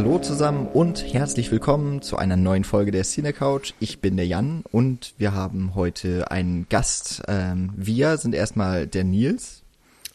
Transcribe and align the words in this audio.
Hallo 0.00 0.18
zusammen 0.18 0.66
und 0.66 1.12
herzlich 1.12 1.52
willkommen 1.52 2.00
zu 2.00 2.16
einer 2.16 2.38
neuen 2.38 2.64
Folge 2.64 2.90
der 2.90 3.04
Cine 3.04 3.34
Couch. 3.34 3.74
Ich 3.80 4.00
bin 4.00 4.16
der 4.16 4.26
Jan 4.26 4.64
und 4.72 5.12
wir 5.18 5.34
haben 5.34 5.74
heute 5.74 6.30
einen 6.30 6.66
Gast. 6.70 7.22
Ähm, 7.28 7.74
wir 7.76 8.16
sind 8.16 8.34
erstmal 8.34 8.86
der 8.86 9.04
Nils. 9.04 9.60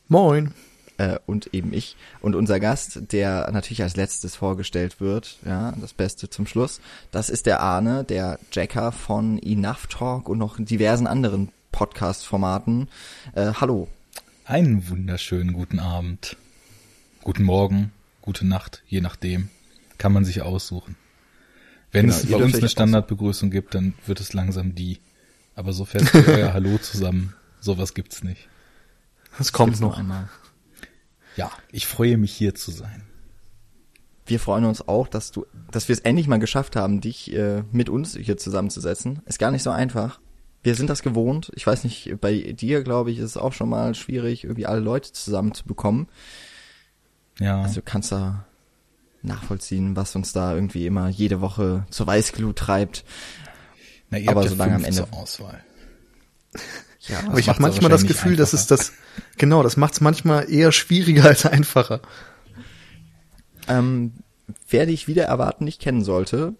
Moin. 0.07 0.53
Äh, 0.97 1.19
und 1.27 1.53
eben 1.53 1.71
ich. 1.71 1.97
Und 2.19 2.33
unser 2.33 2.59
Gast, 2.59 3.11
der 3.11 3.51
natürlich 3.51 3.83
als 3.83 3.95
letztes 3.95 4.35
vorgestellt 4.35 4.99
wird, 4.99 5.37
ja, 5.45 5.75
das 5.79 5.93
Beste 5.93 6.31
zum 6.31 6.47
Schluss, 6.47 6.81
das 7.11 7.29
ist 7.29 7.45
der 7.45 7.59
Arne, 7.59 8.03
der 8.03 8.39
Jacker 8.51 8.91
von 8.91 9.37
Enough 9.37 9.85
Talk 9.85 10.29
und 10.29 10.39
noch 10.39 10.57
diversen 10.57 11.05
anderen 11.05 11.49
Podcast-Formaten. 11.71 12.87
Äh, 13.35 13.51
hallo. 13.61 13.87
Einen 14.45 14.89
wunderschönen 14.89 15.53
guten 15.53 15.77
Abend. 15.77 16.37
Guten 17.21 17.43
Morgen, 17.43 17.91
gute 18.23 18.47
Nacht, 18.47 18.81
je 18.87 19.01
nachdem. 19.01 19.49
Kann 19.97 20.13
man 20.13 20.25
sich 20.25 20.41
aussuchen. 20.41 20.95
Wenn 21.91 22.07
genau, 22.07 22.17
es 22.17 22.25
bei 22.25 22.37
uns 22.37 22.55
eine 22.55 22.69
Standardbegrüßung 22.69 23.49
gibt, 23.49 23.75
dann 23.75 23.93
wird 24.05 24.19
es 24.19 24.33
langsam 24.33 24.75
die. 24.75 24.99
Aber 25.55 25.71
so 25.71 25.85
fest 25.85 26.13
wie 26.13 26.31
euer 26.31 26.53
Hallo 26.53 26.77
zusammen, 26.77 27.33
sowas 27.61 27.93
gibt's 27.93 28.23
nicht. 28.23 28.49
Das 29.37 29.53
kommt 29.53 29.79
noch 29.79 29.97
einmal. 29.97 30.29
Ja, 31.37 31.51
ich 31.71 31.87
freue 31.87 32.17
mich 32.17 32.33
hier 32.33 32.55
zu 32.55 32.71
sein. 32.71 33.03
Wir 34.25 34.39
freuen 34.39 34.65
uns 34.65 34.87
auch, 34.87 35.07
dass 35.07 35.31
du, 35.31 35.45
dass 35.71 35.87
wir 35.87 35.93
es 35.93 35.99
endlich 35.99 36.27
mal 36.27 36.39
geschafft 36.39 36.75
haben, 36.75 36.99
dich 36.99 37.31
äh, 37.33 37.63
mit 37.71 37.89
uns 37.89 38.17
hier 38.17 38.37
zusammenzusetzen. 38.37 39.21
Ist 39.25 39.39
gar 39.39 39.51
nicht 39.51 39.63
so 39.63 39.69
einfach. 39.69 40.19
Wir 40.63 40.75
sind 40.75 40.89
das 40.89 41.03
gewohnt. 41.03 41.51
Ich 41.55 41.67
weiß 41.67 41.83
nicht, 41.83 42.15
bei 42.19 42.53
dir, 42.53 42.83
glaube 42.83 43.11
ich, 43.11 43.19
ist 43.19 43.25
es 43.25 43.37
auch 43.37 43.53
schon 43.53 43.69
mal 43.69 43.93
schwierig, 43.93 44.43
irgendwie 44.45 44.65
alle 44.65 44.79
Leute 44.79 45.11
zusammenzubekommen. 45.11 46.07
Ja. 47.39 47.61
Also 47.61 47.75
du 47.75 47.81
kannst 47.83 48.11
da 48.11 48.47
nachvollziehen, 49.25 49.95
was 49.95 50.15
uns 50.15 50.33
da 50.33 50.53
irgendwie 50.53 50.85
immer 50.85 51.09
jede 51.09 51.41
Woche 51.41 51.85
zur 51.89 52.07
Weißglut 52.07 52.55
treibt. 52.55 53.03
Na, 54.09 54.17
ihr 54.17 54.29
aber 54.29 54.41
habt 54.41 54.49
solange 54.49 54.75
am 54.75 54.83
Ende 54.83 54.97
zur 54.97 55.13
Auswahl. 55.13 55.63
Ja, 57.07 57.19
aber 57.27 57.39
ich 57.39 57.49
habe 57.49 57.61
manchmal 57.61 57.91
das 57.91 58.07
Gefühl, 58.07 58.35
dass 58.35 58.53
es 58.53 58.67
das 58.67 58.93
genau, 59.37 59.61
das 59.61 59.77
macht 59.77 59.93
es 59.93 60.01
manchmal 60.01 60.51
eher 60.51 60.71
schwieriger 60.71 61.25
als 61.25 61.45
einfacher. 61.45 62.01
Ähm, 63.67 64.13
wer 64.69 64.85
dich 64.85 65.07
wieder 65.07 65.25
erwarten 65.25 65.65
nicht 65.65 65.81
kennen 65.81 66.03
sollte, 66.03 66.53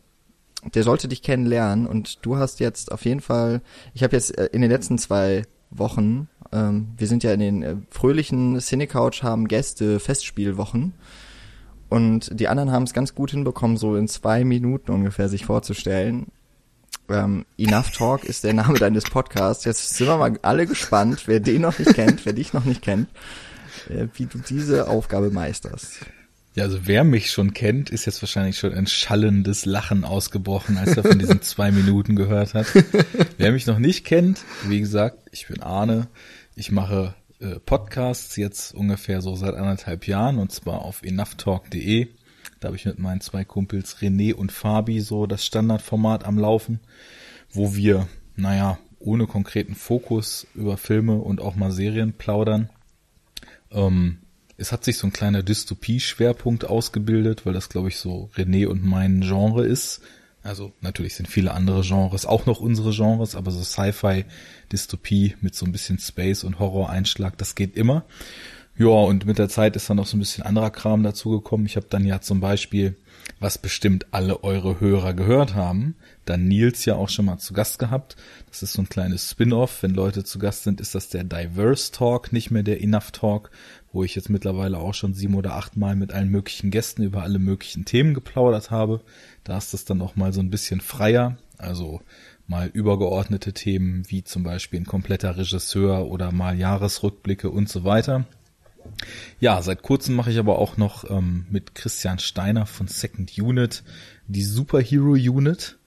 der 0.74 0.84
sollte 0.84 1.08
dich 1.08 1.22
kennenlernen 1.22 1.88
und 1.88 2.26
du 2.26 2.38
hast 2.38 2.60
jetzt 2.60 2.92
auf 2.92 3.06
jeden 3.06 3.22
Fall, 3.22 3.62
ich 3.94 4.04
habe 4.04 4.16
jetzt 4.16 4.38
äh, 4.38 4.50
in 4.52 4.62
den 4.62 4.72
letzten 4.72 4.98
zwei 4.98 5.44
Wochen, 5.70 6.28
ähm, 6.52 6.94
wir 6.98 7.08
sind 7.08 7.24
ja 7.24 7.34
in 7.34 7.40
den 7.40 7.64
äh, 7.64 7.76
fröhlichen 7.90 8.60
Cinecouch 8.60 9.24
haben 9.24 9.48
Gäste 9.48 10.00
Festspielwochen 10.00 10.94
und 11.90 12.40
die 12.40 12.48
anderen 12.48 12.72
haben 12.72 12.84
es 12.84 12.94
ganz 12.94 13.16
gut 13.16 13.32
hinbekommen, 13.32 13.78
so 13.78 13.96
in 13.96 14.08
zwei 14.08 14.44
Minuten 14.44 14.92
ungefähr 14.92 15.30
sich 15.30 15.46
vorzustellen. 15.46 16.28
Ähm, 17.10 17.46
Enough 17.58 17.92
Talk 17.92 18.24
ist 18.24 18.44
der 18.44 18.54
Name 18.54 18.80
deines 18.80 19.04
Podcasts. 19.04 19.66
Jetzt 19.66 19.96
sind 19.96 20.08
wir 20.08 20.18
mal 20.18 20.40
alle 20.42 20.66
gespannt, 20.66 21.28
wer 21.28 21.40
den 21.40 21.62
noch 21.62 21.78
nicht 21.78 21.94
kennt, 21.94 22.26
wer 22.26 22.34
dich 22.34 22.54
noch 22.54 22.66
nicht 22.66 22.82
kennt, 22.82 23.10
äh, 23.90 24.08
wie 24.16 24.26
du 24.26 24.40
diese 24.40 24.88
Aufgabe 24.88 25.30
meisterst. 25.30 26.00
Ja, 26.56 26.64
also 26.64 26.80
wer 26.86 27.04
mich 27.04 27.32
schon 27.32 27.54
kennt, 27.54 27.90
ist 27.90 28.06
jetzt 28.06 28.22
wahrscheinlich 28.22 28.58
schon 28.58 28.74
ein 28.74 28.88
schallendes 28.88 29.66
Lachen 29.66 30.06
ausgebrochen, 30.06 30.78
als 30.78 30.96
er 30.96 31.04
von 31.04 31.20
diesen 31.20 31.42
zwei 31.42 31.70
Minuten 31.70 32.16
gehört 32.16 32.54
hat. 32.54 32.68
wer 33.38 33.52
mich 33.52 33.68
noch 33.68 33.78
nicht 33.78 34.06
kennt, 34.06 34.40
wie 34.66 34.80
gesagt, 34.80 35.18
ich 35.32 35.48
bin 35.48 35.62
Arne. 35.62 36.08
Ich 36.56 36.72
mache 36.72 37.14
Podcasts 37.66 38.36
jetzt 38.36 38.74
ungefähr 38.74 39.22
so 39.22 39.36
seit 39.36 39.56
anderthalb 39.56 40.08
Jahren 40.08 40.40
und 40.40 40.52
zwar 40.52 40.82
auf 40.82 41.04
enoughtalk.de. 41.04 42.08
Da 42.60 42.68
habe 42.68 42.78
ich 42.78 42.86
mit 42.86 43.00
meinen 43.00 43.22
zwei 43.22 43.44
Kumpels 43.44 43.98
René 43.98 44.34
und 44.34 44.52
Fabi 44.52 45.02
so 45.02 45.28
das 45.28 45.46
Standardformat 45.46 46.24
am 46.24 46.40
Laufen, 46.40 46.80
wo 47.52 47.76
wir, 47.76 48.08
naja, 48.36 48.80
ohne 49.00 49.28
konkreten 49.28 49.76
Fokus 49.76 50.48
über 50.56 50.78
Filme 50.78 51.18
und 51.18 51.42
auch 51.42 51.56
mal 51.56 51.72
Serien 51.72 52.14
plaudern. 52.14 52.70
Ähm, 53.72 54.20
es 54.58 54.72
hat 54.72 54.86
sich 54.86 54.98
so 54.98 55.08
ein 55.08 55.14
kleiner 55.14 55.44
Dystopie-Schwerpunkt 55.44 56.66
ausgebildet, 56.66 57.46
weil 57.46 57.54
das, 57.54 57.70
glaube 57.70 57.90
ich, 57.90 57.98
so 57.98 58.30
René 58.36 58.68
und 58.68 58.84
mein 58.84 59.22
Genre 59.22 59.66
ist. 59.66 60.02
Also 60.46 60.74
natürlich 60.80 61.16
sind 61.16 61.28
viele 61.28 61.54
andere 61.56 61.82
Genres 61.82 62.28
auch 62.28 62.46
noch 62.46 62.60
unsere 62.60 62.92
Genres, 62.92 63.36
aber 63.36 63.50
so 63.50 63.64
Sci-Fi, 63.64 64.26
Dystopie 64.72 65.36
mit 65.42 65.56
so 65.56 65.66
ein 65.66 65.72
bisschen 65.72 65.98
Space 65.98 66.44
und 66.44 66.60
Horror-Einschlag, 66.60 67.36
das 67.40 67.56
geht 67.56 67.76
immer. 67.76 68.06
Ja, 68.78 68.88
und 68.88 69.26
mit 69.26 69.40
der 69.40 69.50
Zeit 69.50 69.76
ist 69.76 69.90
dann 69.90 69.98
noch 69.98 70.06
so 70.06 70.18
ein 70.18 70.20
bisschen 70.20 70.44
anderer 70.44 70.70
Kram 70.70 71.02
dazugekommen. 71.02 71.66
Ich 71.66 71.78
habe 71.78 71.88
dann 71.90 72.06
ja 72.06 72.22
zum 72.22 72.42
Beispiel, 72.42 72.96
was 73.40 73.58
bestimmt 73.58 74.08
alle 74.12 74.44
eure 74.44 74.80
Hörer 74.80 75.14
gehört 75.14 75.56
haben, 75.56 75.96
dann 76.26 76.48
Nils 76.48 76.86
ja 76.86 76.96
auch 76.96 77.10
schon 77.10 77.26
mal 77.26 77.38
zu 77.38 77.54
Gast 77.54 77.80
gehabt. 77.80 78.16
Das 78.50 78.62
ist 78.62 78.74
so 78.74 78.82
ein 78.82 78.90
kleines 78.90 79.32
Spin-off. 79.32 79.82
Wenn 79.82 79.96
Leute 79.96 80.26
zu 80.26 80.38
Gast 80.38 80.64
sind, 80.64 80.80
ist 80.80 80.94
das 80.94 81.10
der 81.10 81.24
Diverse 81.24 81.92
Talk, 81.92 82.34
nicht 82.34 82.52
mehr 82.52 82.64
der 82.64 82.84
Enough 82.84 83.12
Talk, 83.12 83.50
wo 83.96 84.04
ich 84.04 84.14
jetzt 84.14 84.30
mittlerweile 84.30 84.78
auch 84.78 84.94
schon 84.94 85.14
sieben 85.14 85.36
oder 85.36 85.56
acht 85.56 85.78
Mal 85.78 85.96
mit 85.96 86.12
allen 86.12 86.30
möglichen 86.30 86.70
Gästen 86.70 87.02
über 87.02 87.24
alle 87.24 87.40
möglichen 87.40 87.86
Themen 87.86 88.14
geplaudert 88.14 88.70
habe. 88.70 89.00
Da 89.46 89.58
ist 89.58 89.74
das 89.74 89.86
dann 89.86 90.02
auch 90.02 90.18
mal 90.18 90.34
so 90.34 90.42
ein 90.42 90.50
bisschen 90.50 90.82
freier. 90.82 91.38
Also 91.58 92.02
mal 92.46 92.68
übergeordnete 92.68 93.54
Themen 93.54 94.04
wie 94.10 94.26
zum 94.26 94.44
Beispiel 94.44 94.82
ein 94.82 94.86
kompletter 94.86 95.38
Regisseur 95.38 96.08
oder 96.08 96.34
mal 96.34 96.60
Jahresrückblicke 96.60 97.50
und 97.50 97.70
so 97.70 97.86
weiter. 97.86 98.26
Ja, 99.40 99.62
seit 99.62 99.82
kurzem 99.82 100.16
mache 100.16 100.30
ich 100.30 100.40
aber 100.40 100.60
auch 100.60 100.76
noch 100.76 101.10
ähm, 101.10 101.46
mit 101.50 101.74
Christian 101.74 102.20
Steiner 102.20 102.66
von 102.66 102.88
Second 102.90 103.32
Unit 103.40 103.84
die 104.28 104.44
Superhero 104.44 105.12
Unit. 105.12 105.78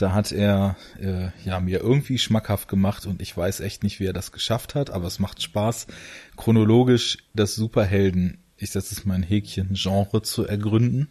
Da 0.00 0.14
hat 0.14 0.32
er 0.32 0.76
äh, 0.98 1.28
ja 1.44 1.60
mir 1.60 1.80
irgendwie 1.80 2.18
schmackhaft 2.18 2.68
gemacht 2.68 3.04
und 3.04 3.20
ich 3.20 3.36
weiß 3.36 3.60
echt 3.60 3.82
nicht, 3.82 4.00
wie 4.00 4.06
er 4.06 4.14
das 4.14 4.32
geschafft 4.32 4.74
hat, 4.74 4.88
aber 4.88 5.06
es 5.06 5.18
macht 5.18 5.42
Spaß, 5.42 5.88
chronologisch 6.38 7.18
das 7.34 7.54
Superhelden, 7.54 8.38
ich 8.56 8.70
setze 8.70 8.94
es 8.94 9.04
mal 9.04 9.16
ein 9.16 9.22
Häkchen, 9.22 9.74
Genre 9.74 10.22
zu 10.22 10.46
ergründen. 10.46 11.08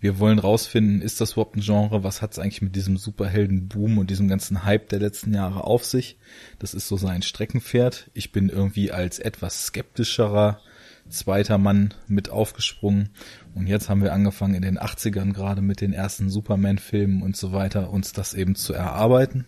Wir 0.00 0.18
wollen 0.18 0.38
rausfinden, 0.38 1.02
ist 1.02 1.20
das 1.20 1.32
überhaupt 1.32 1.56
ein 1.56 1.60
Genre? 1.60 2.02
Was 2.02 2.22
hat 2.22 2.32
es 2.32 2.38
eigentlich 2.38 2.62
mit 2.62 2.74
diesem 2.74 2.96
Superhelden-Boom 2.96 3.98
und 3.98 4.08
diesem 4.08 4.28
ganzen 4.28 4.64
Hype 4.64 4.88
der 4.88 5.00
letzten 5.00 5.34
Jahre 5.34 5.64
auf 5.64 5.84
sich? 5.84 6.16
Das 6.58 6.72
ist 6.72 6.88
so 6.88 6.96
sein 6.96 7.20
Streckenpferd. 7.20 8.10
Ich 8.14 8.32
bin 8.32 8.48
irgendwie 8.48 8.90
als 8.90 9.18
etwas 9.18 9.66
skeptischerer 9.66 10.62
zweiter 11.10 11.58
Mann 11.58 11.94
mit 12.08 12.30
aufgesprungen. 12.30 13.10
Und 13.54 13.66
jetzt 13.66 13.88
haben 13.88 14.02
wir 14.02 14.12
angefangen 14.12 14.54
in 14.54 14.62
den 14.62 14.78
80ern 14.78 15.32
gerade 15.32 15.62
mit 15.62 15.80
den 15.80 15.92
ersten 15.92 16.30
Superman-Filmen 16.30 17.22
und 17.22 17.36
so 17.36 17.52
weiter, 17.52 17.90
uns 17.90 18.12
das 18.12 18.34
eben 18.34 18.54
zu 18.54 18.72
erarbeiten. 18.72 19.46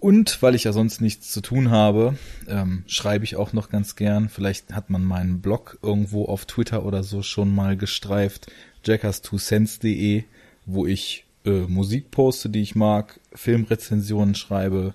Und 0.00 0.40
weil 0.42 0.54
ich 0.54 0.64
ja 0.64 0.72
sonst 0.72 1.00
nichts 1.00 1.32
zu 1.32 1.40
tun 1.40 1.70
habe, 1.70 2.16
ähm, 2.46 2.84
schreibe 2.86 3.24
ich 3.24 3.36
auch 3.36 3.52
noch 3.52 3.68
ganz 3.68 3.96
gern. 3.96 4.28
Vielleicht 4.28 4.72
hat 4.72 4.90
man 4.90 5.02
meinen 5.02 5.40
Blog 5.40 5.78
irgendwo 5.82 6.26
auf 6.26 6.44
Twitter 6.44 6.84
oder 6.84 7.02
so 7.02 7.22
schon 7.22 7.52
mal 7.52 7.76
gestreift, 7.76 8.50
jackers2cents.de, 8.84 10.24
wo 10.66 10.86
ich 10.86 11.24
äh, 11.44 11.62
Musik 11.62 12.12
poste, 12.12 12.48
die 12.48 12.62
ich 12.62 12.76
mag, 12.76 13.18
Filmrezensionen 13.32 14.36
schreibe, 14.36 14.94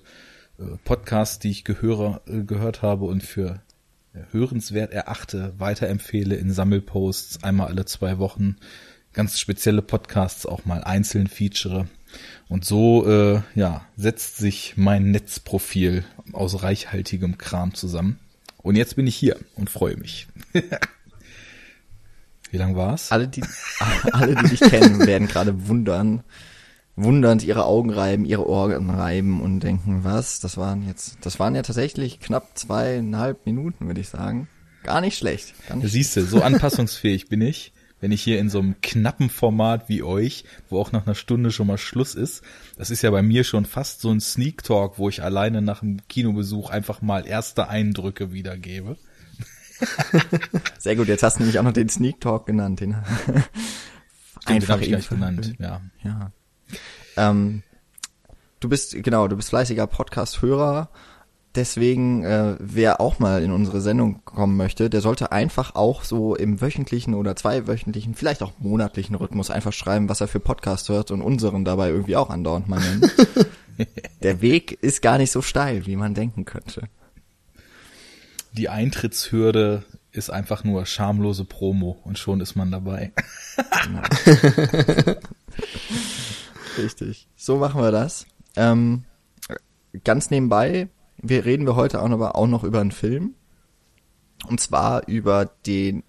äh, 0.58 0.76
Podcasts, 0.84 1.38
die 1.38 1.50
ich 1.50 1.64
gehöre, 1.64 2.22
äh, 2.26 2.42
gehört 2.42 2.80
habe 2.80 3.04
und 3.04 3.22
für 3.22 3.60
hörenswert 4.30 4.92
erachte, 4.92 5.54
weiterempfehle 5.58 6.36
in 6.36 6.52
Sammelposts 6.52 7.42
einmal 7.42 7.68
alle 7.68 7.84
zwei 7.84 8.18
Wochen 8.18 8.56
ganz 9.14 9.38
spezielle 9.38 9.80
Podcasts 9.80 10.44
auch 10.44 10.64
mal 10.64 10.84
einzeln 10.84 11.28
feature. 11.28 11.88
Und 12.48 12.64
so 12.64 13.08
äh, 13.08 13.40
ja, 13.54 13.86
setzt 13.96 14.36
sich 14.36 14.74
mein 14.76 15.10
Netzprofil 15.10 16.04
aus 16.32 16.62
reichhaltigem 16.62 17.38
Kram 17.38 17.74
zusammen. 17.74 18.18
Und 18.58 18.76
jetzt 18.76 18.96
bin 18.96 19.06
ich 19.06 19.16
hier 19.16 19.38
und 19.56 19.70
freue 19.70 19.96
mich. 19.96 20.26
Wie 22.50 22.56
lang 22.56 22.76
war's? 22.76 23.10
Alle, 23.10 23.28
die, 23.28 23.42
alle, 24.12 24.36
die 24.36 24.48
dich 24.50 24.60
kennen, 24.60 25.06
werden 25.06 25.26
gerade 25.26 25.66
wundern, 25.68 26.22
wundernd 26.96 27.42
ihre 27.42 27.64
Augen 27.64 27.90
reiben, 27.90 28.24
ihre 28.24 28.48
Ohren 28.48 28.90
reiben 28.90 29.40
und 29.40 29.60
denken, 29.60 30.04
was, 30.04 30.40
das 30.40 30.56
waren 30.56 30.86
jetzt, 30.86 31.18
das 31.22 31.40
waren 31.40 31.54
ja 31.54 31.62
tatsächlich 31.62 32.20
knapp 32.20 32.56
zweieinhalb 32.56 33.46
Minuten, 33.46 33.86
würde 33.86 34.00
ich 34.00 34.08
sagen. 34.08 34.48
Gar 34.84 35.00
nicht 35.00 35.16
schlecht. 35.16 35.54
Gar 35.66 35.76
nicht 35.76 35.90
Siehst 35.90 36.16
du, 36.16 36.22
so 36.22 36.42
anpassungsfähig 36.42 37.28
bin 37.28 37.40
ich, 37.40 37.72
wenn 38.00 38.12
ich 38.12 38.22
hier 38.22 38.38
in 38.38 38.50
so 38.50 38.58
einem 38.58 38.80
knappen 38.82 39.30
Format 39.30 39.88
wie 39.88 40.02
euch, 40.02 40.44
wo 40.68 40.78
auch 40.78 40.92
nach 40.92 41.06
einer 41.06 41.14
Stunde 41.14 41.50
schon 41.50 41.66
mal 41.66 41.78
Schluss 41.78 42.14
ist, 42.14 42.42
das 42.76 42.90
ist 42.90 43.02
ja 43.02 43.10
bei 43.10 43.22
mir 43.22 43.44
schon 43.44 43.64
fast 43.64 44.00
so 44.00 44.10
ein 44.10 44.20
Sneak 44.20 44.62
Talk, 44.62 44.98
wo 44.98 45.08
ich 45.08 45.22
alleine 45.22 45.62
nach 45.62 45.82
einem 45.82 46.06
Kinobesuch 46.08 46.70
einfach 46.70 47.02
mal 47.02 47.26
erste 47.26 47.68
Eindrücke 47.68 48.32
wiedergebe. 48.32 48.96
Sehr 50.78 50.96
gut, 50.96 51.08
jetzt 51.08 51.22
hast 51.22 51.38
du 51.38 51.40
nämlich 51.40 51.58
auch 51.58 51.64
noch 51.64 51.72
den 51.72 51.88
Sneak 51.88 52.20
Talk 52.20 52.46
genannt. 52.46 52.80
Den 52.80 52.94
einfach 54.44 54.78
den 54.78 54.88
gleich 54.88 55.08
genannt, 55.08 55.54
ja. 55.58 55.80
Ja. 56.04 56.30
Ähm, 57.16 57.62
du 58.60 58.68
bist, 58.68 59.02
genau, 59.02 59.28
du 59.28 59.36
bist 59.36 59.50
fleißiger 59.50 59.86
Podcast-Hörer. 59.86 60.88
Deswegen, 61.54 62.24
äh, 62.24 62.56
wer 62.58 63.00
auch 63.00 63.20
mal 63.20 63.40
in 63.42 63.52
unsere 63.52 63.80
Sendung 63.80 64.24
kommen 64.24 64.56
möchte, 64.56 64.90
der 64.90 65.00
sollte 65.00 65.30
einfach 65.30 65.76
auch 65.76 66.02
so 66.02 66.34
im 66.34 66.60
wöchentlichen 66.60 67.14
oder 67.14 67.36
zweiwöchentlichen, 67.36 68.16
vielleicht 68.16 68.42
auch 68.42 68.52
monatlichen 68.58 69.14
Rhythmus 69.14 69.50
einfach 69.50 69.72
schreiben, 69.72 70.08
was 70.08 70.20
er 70.20 70.26
für 70.26 70.40
Podcast 70.40 70.88
hört 70.88 71.12
und 71.12 71.22
unseren 71.22 71.64
dabei 71.64 71.90
irgendwie 71.90 72.16
auch 72.16 72.28
andauernd 72.28 72.68
mal 72.68 72.80
nennen. 72.80 73.08
der 74.24 74.40
Weg 74.40 74.72
ist 74.82 75.00
gar 75.00 75.18
nicht 75.18 75.30
so 75.30 75.42
steil, 75.42 75.86
wie 75.86 75.94
man 75.94 76.14
denken 76.14 76.44
könnte. 76.44 76.88
Die 78.52 78.68
Eintrittshürde 78.68 79.84
ist 80.10 80.30
einfach 80.30 80.64
nur 80.64 80.86
schamlose 80.86 81.44
Promo 81.44 82.00
und 82.04 82.18
schon 82.18 82.40
ist 82.40 82.56
man 82.56 82.72
dabei. 82.72 83.12
Richtig. 86.78 87.28
So 87.36 87.56
machen 87.56 87.80
wir 87.80 87.90
das. 87.90 88.26
Ähm, 88.56 89.04
ganz 90.04 90.30
nebenbei 90.30 90.88
wir 91.26 91.44
reden 91.44 91.66
wir 91.66 91.76
heute 91.76 92.02
auch 92.02 92.08
noch, 92.08 92.20
auch 92.20 92.46
noch 92.46 92.64
über 92.64 92.80
einen 92.80 92.92
Film. 92.92 93.34
Und 94.46 94.60
zwar 94.60 95.08
über 95.08 95.50
den 95.66 96.02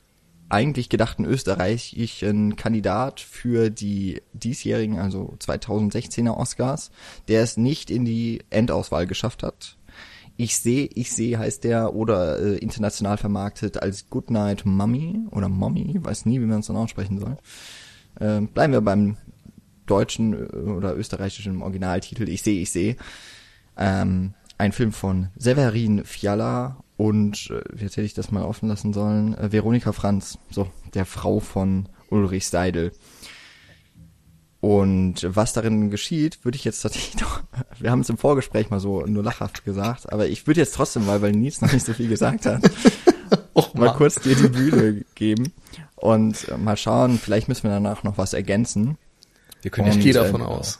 eigentlich 0.50 0.90
gedachten 0.90 1.26
österreichischen 1.26 2.56
Kandidat 2.56 3.20
für 3.20 3.70
die 3.70 4.22
diesjährigen, 4.34 5.00
also 5.00 5.36
2016er 5.40 6.38
Oscars, 6.38 6.92
der 7.28 7.42
es 7.42 7.58
nicht 7.58 7.90
in 7.90 8.06
die 8.06 8.44
Endauswahl 8.50 9.08
geschafft 9.08 9.42
hat. 9.42 9.78
Ich 10.38 10.58
sehe, 10.58 10.90
ich 10.94 11.14
sehe 11.14 11.40
heißt 11.40 11.64
der 11.64 11.96
oder 11.96 12.40
äh, 12.40 12.58
international 12.58 13.18
vermarktet 13.18 13.82
als 13.82 14.10
Goodnight 14.10 14.66
Mummy 14.66 15.22
oder 15.32 15.48
Mommy, 15.48 15.98
weiß 15.98 16.26
nie, 16.26 16.42
wie 16.42 16.46
man 16.46 16.60
es 16.60 16.68
dann 16.68 16.76
aussprechen 16.76 17.20
soll. 17.20 17.38
Äh, 18.20 18.42
bleiben 18.42 18.74
wir 18.74 18.82
beim 18.82 19.16
deutschen 19.86 20.34
äh, 20.34 20.56
oder 20.56 20.96
österreichischen 20.96 21.62
Originaltitel. 21.62 22.28
Ich 22.30 22.42
sehe, 22.42 22.62
ich 22.62 22.72
sehe. 22.72 22.96
Ähm, 23.78 24.34
ein 24.58 24.72
Film 24.72 24.92
von 24.92 25.30
Severin 25.36 26.06
Fiala 26.06 26.78
und, 26.98 27.52
äh, 27.52 27.62
wie 27.74 27.86
hätte 27.86 28.02
ich 28.02 28.14
das 28.14 28.32
mal 28.32 28.44
offen 28.44 28.70
lassen 28.70 28.94
sollen, 28.94 29.38
äh, 29.38 29.52
Veronika 29.52 29.92
Franz, 29.92 30.38
so, 30.50 30.68
der 30.94 31.06
Frau 31.06 31.40
von 31.40 31.90
Ulrich 32.10 32.48
Seidel. 32.48 32.92
Und 34.62 35.28
was 35.30 35.54
darin 35.54 35.92
geschieht, 35.92 36.44
würde 36.44 36.56
ich 36.56 36.64
jetzt 36.64 36.82
tatsächlich 36.82 37.16
doch, 37.22 37.44
wir 37.80 37.92
haben 37.92 38.00
es 38.00 38.10
im 38.10 38.18
Vorgespräch 38.18 38.70
mal 38.70 38.80
so 38.80 39.02
nur 39.02 39.24
lachhaft 39.24 39.66
gesagt, 39.66 40.12
aber 40.12 40.28
ich 40.28 40.48
würde 40.48 40.62
jetzt 40.62 40.74
trotzdem 40.74 41.06
mal, 41.06 41.22
weil 41.22 41.34
Nils 41.34 41.62
noch 41.62 41.72
nicht 41.72 41.86
so 41.86 41.94
viel 41.94 42.08
gesagt 42.08 42.46
hat, 42.46 42.64
Och, 43.54 43.74
mal 43.74 43.94
kurz 43.94 44.16
dir 44.16 44.36
die 44.36 44.50
Bühne 44.50 45.06
geben 45.16 45.54
und 45.96 46.48
äh, 46.50 46.58
mal 46.58 46.78
schauen, 46.78 47.18
vielleicht 47.18 47.48
müssen 47.48 47.64
wir 47.64 47.72
danach 47.72 48.04
noch 48.04 48.18
was 48.18 48.34
ergänzen. 48.34 48.98
Wir 49.66 49.72
können 49.72 49.90
und, 49.90 49.98
ich 49.98 50.04
gehe 50.04 50.14
davon 50.14 50.42
äh, 50.42 50.44
aus. 50.44 50.80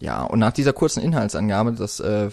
Ja, 0.00 0.22
und 0.22 0.38
nach 0.38 0.52
dieser 0.52 0.72
kurzen 0.72 1.02
Inhaltsangabe, 1.02 1.72
das 1.72 2.00
äh, 2.00 2.30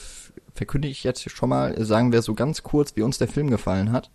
verkündige 0.53 0.93
ich 0.93 1.03
jetzt 1.03 1.29
schon 1.29 1.49
mal, 1.49 1.83
sagen 1.83 2.13
wir 2.13 2.21
so 2.21 2.33
ganz 2.33 2.63
kurz, 2.63 2.95
wie 2.95 3.01
uns 3.01 3.17
der 3.17 3.27
Film 3.27 3.49
gefallen 3.49 3.91
hat. 3.91 4.09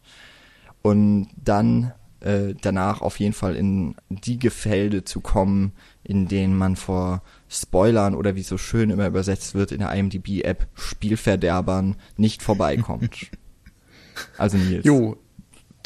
Und 0.81 1.28
dann 1.37 1.93
äh, 2.20 2.55
danach 2.58 3.02
auf 3.02 3.20
jeden 3.20 3.34
Fall 3.34 3.56
in 3.56 3.94
die 4.08 4.38
Gefilde 4.38 5.05
zu 5.05 5.20
kommen, 5.20 5.73
in 6.02 6.28
denen 6.28 6.56
man 6.56 6.76
vor 6.76 7.23
Spoilern 7.46 8.14
oder 8.14 8.37
wie 8.37 8.43
so 8.43 8.56
schön 8.56 8.88
immer 8.88 9.08
übersetzt 9.08 9.55
wird 9.55 9.70
in 9.70 9.81
der 9.81 9.93
IMDb-App 9.93 10.69
Spielverderbern 10.73 11.96
nicht 12.17 12.43
vorbeikommt. 12.43 13.31
also 14.38 14.56
Nils. 14.56 14.87
Jo, 14.87 15.19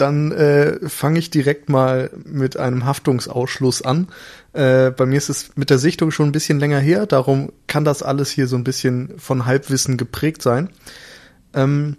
dann 0.00 0.32
äh, 0.32 0.88
fange 0.88 1.18
ich 1.18 1.30
direkt 1.30 1.68
mal 1.68 2.10
mit 2.24 2.56
einem 2.56 2.84
Haftungsausschluss 2.84 3.82
an. 3.82 4.08
Äh, 4.52 4.90
bei 4.90 5.06
mir 5.06 5.18
ist 5.18 5.28
es 5.28 5.56
mit 5.56 5.70
der 5.70 5.78
Sichtung 5.78 6.10
schon 6.10 6.28
ein 6.28 6.32
bisschen 6.32 6.58
länger 6.60 6.80
her, 6.80 7.06
darum 7.06 7.52
kann 7.66 7.84
das 7.84 8.02
alles 8.02 8.30
hier 8.30 8.46
so 8.46 8.56
ein 8.56 8.64
bisschen 8.64 9.18
von 9.18 9.46
Halbwissen 9.46 9.96
geprägt 9.96 10.42
sein. 10.42 10.70
Ähm, 11.54 11.96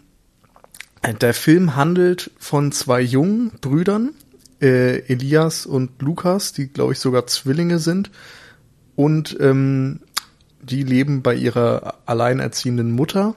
der 1.22 1.34
Film 1.34 1.76
handelt 1.76 2.32
von 2.38 2.72
zwei 2.72 3.02
jungen 3.02 3.52
Brüdern, 3.62 4.12
äh, 4.62 5.00
Elias 5.12 5.66
und 5.66 6.02
Lukas, 6.02 6.54
die 6.54 6.68
glaube 6.68 6.94
ich 6.94 7.00
sogar 7.00 7.26
Zwillinge 7.28 7.80
sind. 7.80 8.12
Und 8.96 9.36
ähm, 9.40 10.02
die 10.62 10.84
leben 10.84 11.24
bei 11.24 11.34
ihrer 11.34 11.96
alleinerziehenden 12.06 12.92
Mutter 12.92 13.34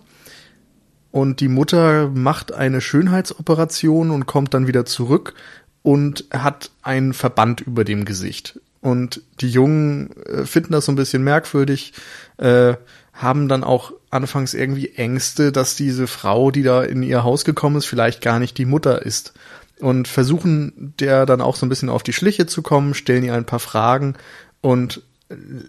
und 1.14 1.38
die 1.38 1.46
Mutter 1.46 2.10
macht 2.12 2.52
eine 2.52 2.80
Schönheitsoperation 2.80 4.10
und 4.10 4.26
kommt 4.26 4.52
dann 4.52 4.66
wieder 4.66 4.84
zurück 4.84 5.34
und 5.82 6.24
hat 6.32 6.72
einen 6.82 7.12
Verband 7.12 7.60
über 7.60 7.84
dem 7.84 8.04
Gesicht. 8.04 8.58
Und 8.80 9.22
die 9.40 9.48
Jungen 9.48 10.10
äh, 10.26 10.44
finden 10.44 10.72
das 10.72 10.86
so 10.86 10.90
ein 10.90 10.96
bisschen 10.96 11.22
merkwürdig, 11.22 11.92
äh, 12.38 12.74
haben 13.12 13.46
dann 13.46 13.62
auch 13.62 13.92
anfangs 14.10 14.54
irgendwie 14.54 14.88
Ängste, 14.96 15.52
dass 15.52 15.76
diese 15.76 16.08
Frau, 16.08 16.50
die 16.50 16.64
da 16.64 16.82
in 16.82 17.04
ihr 17.04 17.22
Haus 17.22 17.44
gekommen 17.44 17.76
ist, 17.76 17.86
vielleicht 17.86 18.20
gar 18.20 18.40
nicht 18.40 18.58
die 18.58 18.66
Mutter 18.66 19.06
ist. 19.06 19.34
Und 19.78 20.08
versuchen 20.08 20.94
der 20.98 21.26
dann 21.26 21.40
auch 21.40 21.54
so 21.54 21.64
ein 21.64 21.68
bisschen 21.68 21.90
auf 21.90 22.02
die 22.02 22.12
Schliche 22.12 22.46
zu 22.46 22.60
kommen, 22.60 22.92
stellen 22.92 23.22
ihr 23.22 23.34
ein 23.34 23.46
paar 23.46 23.60
Fragen 23.60 24.14
und 24.62 25.00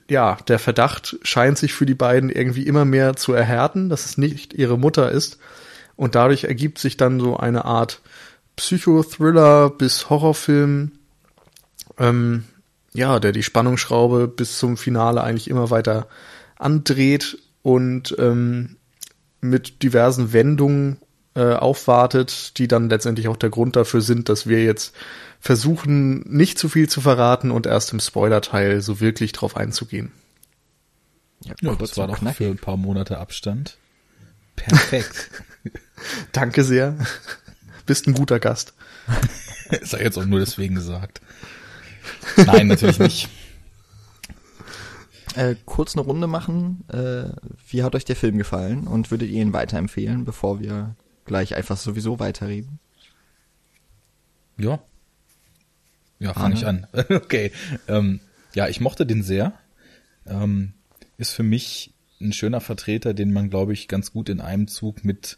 ja, 0.09 0.37
der 0.47 0.59
Verdacht 0.59 1.17
scheint 1.23 1.57
sich 1.57 1.73
für 1.73 1.85
die 1.85 1.95
beiden 1.95 2.29
irgendwie 2.29 2.67
immer 2.67 2.85
mehr 2.85 3.15
zu 3.15 3.33
erhärten, 3.33 3.89
dass 3.89 4.05
es 4.05 4.17
nicht 4.17 4.53
ihre 4.53 4.77
Mutter 4.77 5.11
ist. 5.11 5.39
Und 5.95 6.15
dadurch 6.15 6.43
ergibt 6.43 6.77
sich 6.77 6.97
dann 6.97 7.19
so 7.19 7.37
eine 7.37 7.65
Art 7.65 8.01
Psychothriller 8.57 9.69
bis 9.69 10.09
Horrorfilm, 10.09 10.91
ähm, 11.97 12.43
ja, 12.93 13.19
der 13.19 13.31
die 13.31 13.43
Spannungsschraube 13.43 14.27
bis 14.27 14.57
zum 14.57 14.77
Finale 14.77 15.21
eigentlich 15.21 15.49
immer 15.49 15.69
weiter 15.69 16.07
andreht 16.57 17.37
und 17.61 18.15
ähm, 18.19 18.77
mit 19.41 19.83
diversen 19.83 20.33
Wendungen 20.33 20.97
äh, 21.35 21.53
aufwartet, 21.53 22.57
die 22.57 22.67
dann 22.67 22.89
letztendlich 22.89 23.27
auch 23.27 23.37
der 23.37 23.49
Grund 23.49 23.75
dafür 23.75 24.01
sind, 24.01 24.29
dass 24.29 24.47
wir 24.47 24.63
jetzt 24.63 24.95
versuchen, 25.39 26.21
nicht 26.21 26.57
zu 26.57 26.69
viel 26.69 26.89
zu 26.89 27.01
verraten 27.01 27.51
und 27.51 27.67
erst 27.67 27.93
im 27.93 27.99
Spoiler-Teil 27.99 28.81
so 28.81 28.99
wirklich 28.99 29.31
drauf 29.33 29.57
einzugehen. 29.57 30.11
Ja, 31.43 31.53
ja 31.61 31.75
das 31.75 31.97
war 31.97 32.07
doch 32.07 32.17
für 32.33 32.45
ein 32.45 32.57
paar 32.57 32.77
Monate 32.77 33.17
Abstand. 33.17 33.77
Perfekt. 34.55 35.29
Danke 36.31 36.63
sehr. 36.63 36.95
Bist 37.85 38.07
ein 38.07 38.13
guter 38.13 38.39
Gast. 38.39 38.73
Ist 39.69 39.93
ja 39.93 39.99
jetzt 39.99 40.17
auch 40.17 40.25
nur 40.25 40.39
deswegen 40.39 40.75
gesagt. 40.75 41.21
Nein, 42.37 42.67
natürlich 42.67 42.99
nicht. 42.99 43.29
Äh, 45.35 45.55
kurz 45.65 45.95
eine 45.95 46.05
Runde 46.05 46.27
machen. 46.27 46.85
Äh, 46.87 47.25
wie 47.67 47.83
hat 47.83 47.93
euch 47.93 48.05
der 48.05 48.15
Film 48.15 48.37
gefallen 48.37 48.87
und 48.87 49.11
würdet 49.11 49.29
ihr 49.29 49.41
ihn 49.41 49.53
weiterempfehlen, 49.53 50.23
bevor 50.23 50.59
wir 50.59 50.95
gleich 51.25 51.55
einfach 51.55 51.77
sowieso 51.77 52.19
weiterreden? 52.19 52.79
Ja. 54.57 54.81
Ja, 56.19 56.33
fange 56.33 56.55
ich 56.55 56.65
an. 56.65 56.87
okay. 57.09 57.51
Ähm, 57.87 58.21
ja, 58.53 58.67
ich 58.67 58.79
mochte 58.79 59.05
den 59.05 59.21
sehr. 59.21 59.53
Ähm, 60.25 60.73
ist 61.17 61.33
für 61.33 61.43
mich 61.43 61.93
ein 62.21 62.33
schöner 62.33 62.61
Vertreter, 62.61 63.13
den 63.13 63.33
man, 63.33 63.49
glaube 63.49 63.73
ich, 63.73 63.87
ganz 63.87 64.11
gut 64.11 64.29
in 64.29 64.39
einem 64.39 64.67
Zug 64.67 65.03
mit 65.03 65.37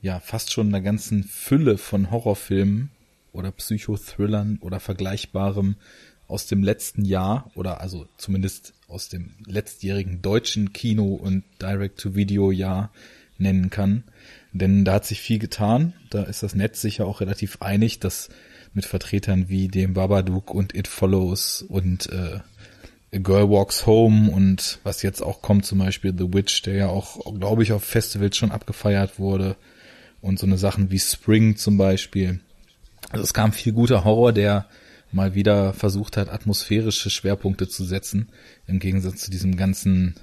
ja 0.00 0.20
fast 0.20 0.52
schon 0.52 0.68
einer 0.68 0.80
ganzen 0.80 1.24
Fülle 1.24 1.78
von 1.78 2.10
Horrorfilmen 2.10 2.90
oder 3.32 3.50
Psychothrillern 3.50 4.58
oder 4.60 4.80
Vergleichbarem 4.80 5.76
aus 6.28 6.46
dem 6.46 6.62
letzten 6.62 7.04
Jahr 7.04 7.50
oder 7.54 7.80
also 7.80 8.06
zumindest 8.18 8.74
aus 8.86 9.08
dem 9.08 9.34
letztjährigen 9.46 10.22
deutschen 10.22 10.72
Kino- 10.72 11.14
und 11.14 11.44
Direct-to-Video-Jahr 11.60 12.92
nennen 13.38 13.70
kann. 13.70 14.04
Denn 14.52 14.84
da 14.84 14.94
hat 14.94 15.04
sich 15.04 15.20
viel 15.20 15.38
getan. 15.38 15.92
Da 16.10 16.22
ist 16.22 16.42
das 16.42 16.54
Netz 16.54 16.80
sicher 16.80 17.06
auch 17.06 17.20
relativ 17.20 17.60
einig, 17.60 18.00
dass 18.00 18.30
mit 18.74 18.84
Vertretern 18.84 19.48
wie 19.48 19.68
dem 19.68 19.94
Babadook 19.94 20.52
und 20.52 20.74
It 20.74 20.88
Follows 20.88 21.62
und 21.62 22.10
äh, 22.12 22.40
A 23.14 23.18
Girl 23.18 23.48
Walks 23.48 23.86
Home 23.86 24.30
und 24.30 24.80
was 24.84 25.02
jetzt 25.02 25.22
auch 25.22 25.40
kommt, 25.40 25.64
zum 25.64 25.78
Beispiel 25.78 26.14
The 26.16 26.32
Witch, 26.32 26.62
der 26.62 26.74
ja 26.74 26.88
auch, 26.88 27.34
glaube 27.38 27.62
ich, 27.62 27.72
auf 27.72 27.82
Festivals 27.82 28.36
schon 28.36 28.50
abgefeiert 28.50 29.18
wurde 29.18 29.56
und 30.20 30.38
so 30.38 30.46
eine 30.46 30.58
Sachen 30.58 30.90
wie 30.90 30.98
Spring 30.98 31.56
zum 31.56 31.78
Beispiel. 31.78 32.40
Also 33.10 33.24
es 33.24 33.32
kam 33.32 33.52
viel 33.52 33.72
guter 33.72 34.04
Horror, 34.04 34.32
der 34.32 34.66
mal 35.10 35.34
wieder 35.34 35.72
versucht 35.72 36.18
hat, 36.18 36.28
atmosphärische 36.28 37.08
Schwerpunkte 37.08 37.66
zu 37.66 37.84
setzen, 37.84 38.28
im 38.66 38.78
Gegensatz 38.78 39.22
zu 39.22 39.30
diesem 39.30 39.56
ganzen 39.56 40.14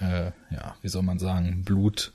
äh, 0.00 0.32
ja, 0.50 0.76
wie 0.82 0.88
soll 0.88 1.02
man 1.02 1.18
sagen, 1.18 1.62
Blut 1.64 2.12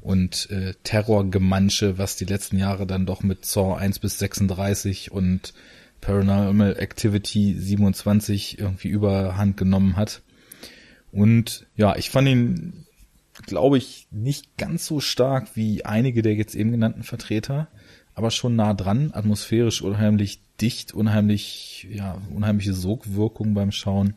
und 0.00 0.50
äh, 0.50 0.74
Terrorgemansche, 0.82 1.98
was 1.98 2.16
die 2.16 2.24
letzten 2.24 2.58
Jahre 2.58 2.86
dann 2.86 3.06
doch 3.06 3.22
mit 3.22 3.44
Saw 3.44 3.76
1 3.76 3.98
bis 3.98 4.18
36 4.18 5.12
und 5.12 5.52
Paranormal 6.00 6.76
Activity 6.78 7.54
27 7.58 8.58
irgendwie 8.58 8.88
überhand 8.88 9.56
genommen 9.56 9.96
hat. 9.96 10.22
Und 11.12 11.66
ja, 11.76 11.96
ich 11.96 12.10
fand 12.10 12.28
ihn, 12.28 12.86
glaube 13.46 13.78
ich, 13.78 14.06
nicht 14.10 14.56
ganz 14.56 14.86
so 14.86 15.00
stark 15.00 15.56
wie 15.56 15.84
einige 15.84 16.22
der 16.22 16.34
jetzt 16.34 16.54
eben 16.54 16.70
genannten 16.70 17.02
Vertreter, 17.02 17.68
aber 18.14 18.30
schon 18.30 18.56
nah 18.56 18.74
dran, 18.74 19.10
atmosphärisch 19.12 19.82
unheimlich 19.82 20.40
dicht, 20.60 20.92
unheimlich, 20.92 21.86
ja, 21.90 22.20
unheimliche 22.34 22.74
Sogwirkung 22.74 23.54
beim 23.54 23.72
Schauen, 23.72 24.14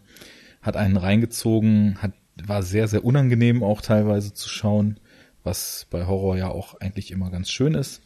hat 0.62 0.78
einen 0.78 0.98
reingezogen, 0.98 2.02
hat 2.02 2.14
war 2.46 2.64
sehr, 2.64 2.88
sehr 2.88 3.06
unangenehm 3.06 3.64
auch 3.64 3.82
teilweise 3.82 4.34
zu 4.34 4.50
schauen. 4.50 5.00
was 5.46 5.88
bei 5.90 6.06
Horror 6.06 6.38
ja 6.38 6.48
auch 6.48 6.80
eigentlich 6.80 7.12
immer 7.12 7.30
ganz 7.30 7.50
schön 7.50 7.74
ist. 7.74 8.02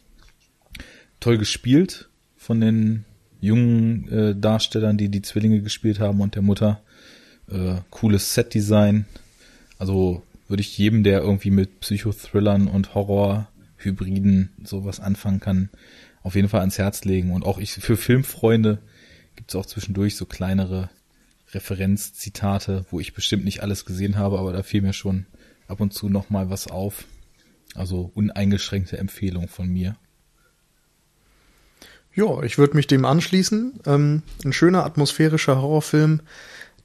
Toll 1.19 1.37
gespielt 1.37 2.09
von 2.35 2.59
den 2.59 3.05
jungen 3.39 4.09
äh, 4.09 4.35
Darstellern, 4.35 4.97
die 4.97 5.09
die 5.09 5.21
Zwillinge 5.21 5.61
gespielt 5.61 5.99
haben 5.99 6.19
und 6.19 6.33
der 6.33 6.41
Mutter. 6.41 6.81
Äh, 7.47 7.75
cooles 7.91 8.33
Setdesign. 8.33 9.05
Also 9.77 10.23
würde 10.47 10.61
ich 10.61 10.77
jedem, 10.77 11.03
der 11.03 11.21
irgendwie 11.21 11.51
mit 11.51 11.79
Psychothrillern 11.81 12.67
und 12.67 12.95
Horror-Hybriden 12.95 14.49
sowas 14.63 14.99
anfangen 14.99 15.39
kann, 15.39 15.69
auf 16.23 16.35
jeden 16.35 16.49
Fall 16.49 16.61
ans 16.61 16.77
Herz 16.77 17.03
legen. 17.05 17.31
Und 17.31 17.45
auch 17.45 17.59
ich 17.59 17.73
für 17.73 17.97
Filmfreunde 17.97 18.79
gibt 19.35 19.51
es 19.51 19.55
auch 19.55 19.65
zwischendurch 19.65 20.15
so 20.15 20.25
kleinere 20.25 20.89
Referenzzitate, 21.51 22.85
wo 22.91 22.99
ich 22.99 23.13
bestimmt 23.13 23.45
nicht 23.45 23.63
alles 23.63 23.85
gesehen 23.85 24.17
habe, 24.17 24.39
aber 24.39 24.53
da 24.53 24.63
fiel 24.63 24.81
mir 24.81 24.93
schon 24.93 25.25
ab 25.67 25.79
und 25.79 25.93
zu 25.93 26.09
noch 26.09 26.29
mal 26.29 26.49
was 26.49 26.67
auf. 26.67 27.05
Also 27.75 28.11
uneingeschränkte 28.15 28.97
Empfehlung 28.97 29.47
von 29.47 29.67
mir. 29.67 29.95
Ja, 32.13 32.41
ich 32.41 32.57
würde 32.57 32.75
mich 32.75 32.87
dem 32.87 33.05
anschließen. 33.05 33.81
Ähm, 33.85 34.23
ein 34.43 34.51
schöner 34.51 34.85
atmosphärischer 34.85 35.61
Horrorfilm, 35.61 36.21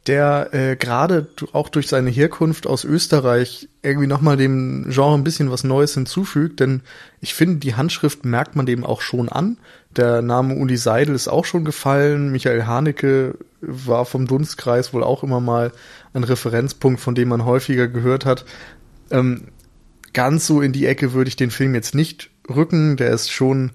der 0.07 0.53
äh, 0.53 0.77
gerade 0.77 1.29
auch 1.53 1.69
durch 1.69 1.89
seine 1.89 2.11
Herkunft 2.11 2.67
aus 2.67 2.85
Österreich 2.85 3.69
irgendwie 3.83 4.09
nochmal 4.09 4.37
dem 4.37 4.91
Genre 4.91 5.15
ein 5.15 5.25
bisschen 5.25 5.51
was 5.51 5.65
Neues 5.65 5.95
hinzufügt, 5.95 6.61
denn 6.61 6.83
ich 7.21 7.35
finde, 7.35 7.61
die 7.61 7.75
Handschrift 7.75 8.25
merkt 8.25 8.57
man 8.57 8.67
dem 8.67 8.85
auch 8.85 9.01
schon 9.01 9.31
an. 9.31 9.59
Der 9.97 10.23
Name 10.23 10.55
Uli 10.55 10.77
Seidel 10.77 11.15
ist 11.15 11.29
auch 11.29 11.45
schon 11.45 11.65
gefallen. 11.65 12.33
Michael 12.33 12.65
Haneke 12.65 13.35
war 13.61 14.07
vom 14.07 14.27
Dunstkreis 14.27 14.95
wohl 14.95 15.05
auch 15.05 15.23
immer 15.23 15.41
mal 15.41 15.73
ein 16.15 16.25
Referenzpunkt, 16.25 17.01
von 17.01 17.15
dem 17.15 17.29
man 17.29 17.45
häufiger 17.45 17.89
gehört 17.89 18.25
hat. 18.25 18.45
Ähm, 19.11 19.49
ganz 20.13 20.47
so 20.47 20.63
in 20.63 20.73
die 20.73 20.87
Ecke 20.87 21.13
würde 21.13 21.29
ich 21.29 21.37
den 21.37 21.51
Film 21.51 21.75
jetzt 21.75 21.95
nicht 21.95 22.31
rücken. 22.49 22.97
Der 22.97 23.11
ist 23.11 23.31
schon 23.31 23.73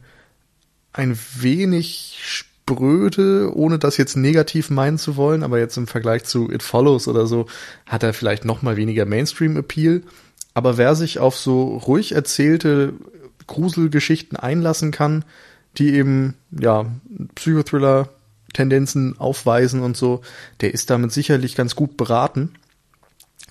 ein 0.91 1.17
wenig 1.35 2.19
spröde, 2.23 3.55
ohne 3.55 3.77
das 3.77 3.97
jetzt 3.97 4.17
negativ 4.17 4.71
meinen 4.71 4.97
zu 4.97 5.15
wollen, 5.15 5.43
aber 5.43 5.59
jetzt 5.59 5.77
im 5.77 5.87
Vergleich 5.87 6.23
zu 6.23 6.51
It 6.51 6.63
Follows 6.63 7.07
oder 7.07 7.27
so 7.27 7.45
hat 7.85 8.01
er 8.01 8.13
vielleicht 8.13 8.43
noch 8.43 8.63
mal 8.63 8.75
weniger 8.75 9.05
Mainstream-Appeal. 9.05 10.01
Aber 10.55 10.77
wer 10.77 10.95
sich 10.95 11.19
auf 11.19 11.37
so 11.37 11.77
ruhig 11.77 12.13
erzählte 12.13 12.93
Gruselgeschichten 13.45 14.37
einlassen 14.37 14.91
kann, 14.91 15.23
die 15.77 15.93
eben, 15.93 16.35
ja, 16.51 16.85
Psychothriller 17.35 18.09
Tendenzen 18.53 19.17
aufweisen 19.19 19.81
und 19.81 19.95
so, 19.97 20.21
der 20.61 20.73
ist 20.73 20.89
damit 20.89 21.11
sicherlich 21.11 21.55
ganz 21.55 21.75
gut 21.75 21.97
beraten. 21.97 22.53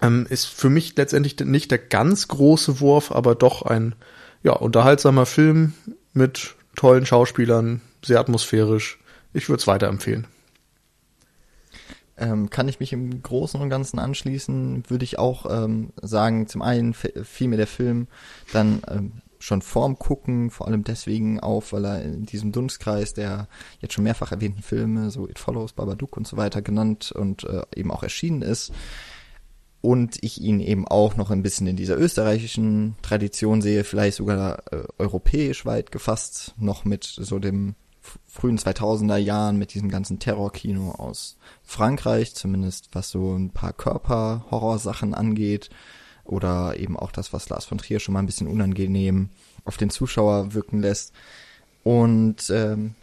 Ähm, 0.02 0.26
ist 0.28 0.47
für 0.47 0.68
mich 0.68 0.97
letztendlich 0.97 1.38
nicht 1.40 1.71
der 1.71 1.78
ganz 1.78 2.28
große 2.28 2.80
Wurf, 2.80 3.12
aber 3.12 3.35
doch 3.35 3.62
ein, 3.62 3.95
ja, 4.42 4.52
unterhaltsamer 4.52 5.26
Film 5.26 5.73
mit 6.12 6.54
tollen 6.75 7.06
Schauspielern, 7.06 7.80
sehr 8.04 8.21
atmosphärisch, 8.21 8.99
ich 9.33 9.49
würde 9.49 9.61
es 9.61 9.66
weiterempfehlen. 9.66 10.26
Ähm, 12.18 12.49
kann 12.49 12.68
ich 12.68 12.80
mich 12.80 12.92
im 12.92 13.23
Großen 13.23 13.61
und 13.61 13.68
Ganzen 13.68 13.99
anschließen, 13.99 14.85
würde 14.88 15.04
ich 15.04 15.18
auch 15.18 15.47
ähm, 15.50 15.90
sagen, 16.00 16.47
zum 16.47 16.62
einen 16.62 16.95
fiel 16.95 17.49
mir 17.49 17.59
der 17.59 17.66
Film 17.66 18.09
dann 18.52 18.83
ähm, 18.88 19.12
schon 19.46 19.62
vorm 19.62 19.96
Gucken, 19.96 20.50
vor 20.50 20.66
allem 20.66 20.82
deswegen 20.82 21.38
auf, 21.38 21.72
weil 21.72 21.84
er 21.84 22.02
in 22.02 22.26
diesem 22.26 22.50
Dunstkreis 22.50 23.14
der 23.14 23.48
jetzt 23.80 23.94
schon 23.94 24.02
mehrfach 24.02 24.32
erwähnten 24.32 24.62
Filme, 24.62 25.10
so 25.10 25.28
It 25.28 25.38
Follows, 25.38 25.72
Babadook 25.72 26.16
und 26.16 26.26
so 26.26 26.36
weiter 26.36 26.62
genannt 26.62 27.12
und 27.12 27.44
äh, 27.44 27.62
eben 27.76 27.92
auch 27.92 28.02
erschienen 28.02 28.42
ist. 28.42 28.72
Und 29.82 30.18
ich 30.22 30.40
ihn 30.40 30.58
eben 30.58 30.88
auch 30.88 31.16
noch 31.16 31.30
ein 31.30 31.44
bisschen 31.44 31.68
in 31.68 31.76
dieser 31.76 31.96
österreichischen 31.96 32.96
Tradition 33.02 33.62
sehe, 33.62 33.84
vielleicht 33.84 34.16
sogar 34.16 34.64
äh, 34.72 34.82
europäisch 34.98 35.64
weit 35.64 35.92
gefasst, 35.92 36.54
noch 36.58 36.84
mit 36.84 37.04
so 37.04 37.38
dem 37.38 37.76
frühen 38.24 38.58
2000er 38.58 39.16
Jahren 39.16 39.58
mit 39.58 39.74
diesem 39.74 39.90
ganzen 39.90 40.18
Terrorkino 40.18 40.90
aus 40.90 41.36
Frankreich, 41.62 42.34
zumindest 42.34 42.88
was 42.94 43.10
so 43.10 43.36
ein 43.36 43.50
paar 43.50 43.72
Körper-Horror-Sachen 43.72 45.14
angeht 45.14 45.70
oder 46.26 46.78
eben 46.78 46.97
auch 46.97 47.12
das, 47.12 47.33
was 47.33 47.49
Lars 47.49 47.64
von 47.64 47.78
Trier 47.78 48.00
schon 48.00 48.12
mal 48.14 48.21
ein 48.21 48.26
bisschen 48.26 48.49
unangenehm 48.49 49.30
auf 49.64 49.76
den 49.76 49.90
Zuschauer 49.90 50.54
wirken 50.54 50.80
lässt. 50.80 51.12
Und 51.83 52.50
ähm, 52.50 52.95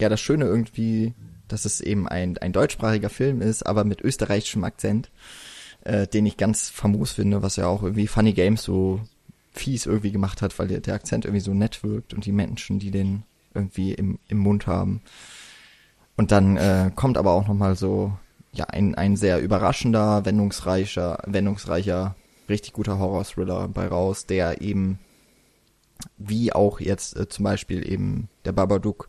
ja, 0.00 0.08
das 0.08 0.20
Schöne 0.20 0.44
irgendwie, 0.44 1.14
dass 1.48 1.64
es 1.64 1.80
eben 1.80 2.08
ein, 2.08 2.38
ein 2.38 2.52
deutschsprachiger 2.52 3.10
Film 3.10 3.40
ist, 3.40 3.64
aber 3.64 3.84
mit 3.84 4.00
österreichischem 4.00 4.64
Akzent, 4.64 5.10
äh, 5.84 6.06
den 6.06 6.26
ich 6.26 6.36
ganz 6.36 6.68
famos 6.68 7.12
finde, 7.12 7.42
was 7.42 7.56
ja 7.56 7.66
auch 7.66 7.82
irgendwie 7.82 8.06
Funny 8.06 8.32
Games 8.32 8.62
so 8.62 9.00
fies 9.52 9.86
irgendwie 9.86 10.12
gemacht 10.12 10.42
hat, 10.42 10.58
weil 10.58 10.68
der, 10.68 10.80
der 10.80 10.94
Akzent 10.94 11.24
irgendwie 11.24 11.44
so 11.44 11.54
nett 11.54 11.82
wirkt 11.82 12.14
und 12.14 12.26
die 12.26 12.32
Menschen, 12.32 12.78
die 12.78 12.90
den 12.90 13.24
irgendwie 13.54 13.92
im, 13.92 14.18
im 14.28 14.38
Mund 14.38 14.66
haben. 14.66 15.02
Und 16.16 16.32
dann 16.32 16.56
äh, 16.56 16.90
kommt 16.94 17.16
aber 17.16 17.32
auch 17.32 17.46
nochmal 17.46 17.76
so, 17.76 18.12
ja, 18.52 18.64
ein, 18.66 18.94
ein 18.94 19.16
sehr 19.16 19.40
überraschender, 19.40 20.24
wendungsreicher, 20.24 21.22
wendungsreicher, 21.26 22.16
richtig 22.48 22.72
guter 22.72 22.98
Horror-Thriller 22.98 23.68
bei 23.68 23.86
raus, 23.86 24.26
der 24.26 24.60
eben, 24.60 24.98
wie 26.16 26.52
auch 26.52 26.80
jetzt 26.80 27.16
äh, 27.16 27.28
zum 27.28 27.44
Beispiel 27.44 27.90
eben 27.90 28.28
der 28.44 28.52
Babadook, 28.52 29.08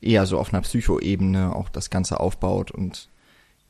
eher 0.00 0.26
so 0.26 0.38
auf 0.38 0.52
einer 0.52 0.62
Psycho-Ebene 0.62 1.54
auch 1.54 1.68
das 1.68 1.90
Ganze 1.90 2.20
aufbaut 2.20 2.70
und 2.70 3.08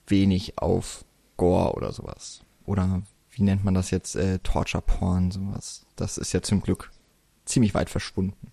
wenig 0.07 0.59
auf 0.59 1.05
Gore 1.37 1.75
oder 1.75 1.93
sowas. 1.93 2.43
Oder 2.65 3.03
wie 3.31 3.43
nennt 3.43 3.65
man 3.65 3.75
das 3.75 3.91
jetzt? 3.91 4.17
Äh, 4.17 4.39
Torture-Porn, 4.41 5.31
sowas. 5.31 5.87
Das 5.97 6.19
ist 6.19 6.33
ja 6.33 6.43
zum 6.43 6.61
Glück 6.61 6.91
ziemlich 7.45 7.75
weit 7.75 7.89
verschwunden 7.89 8.53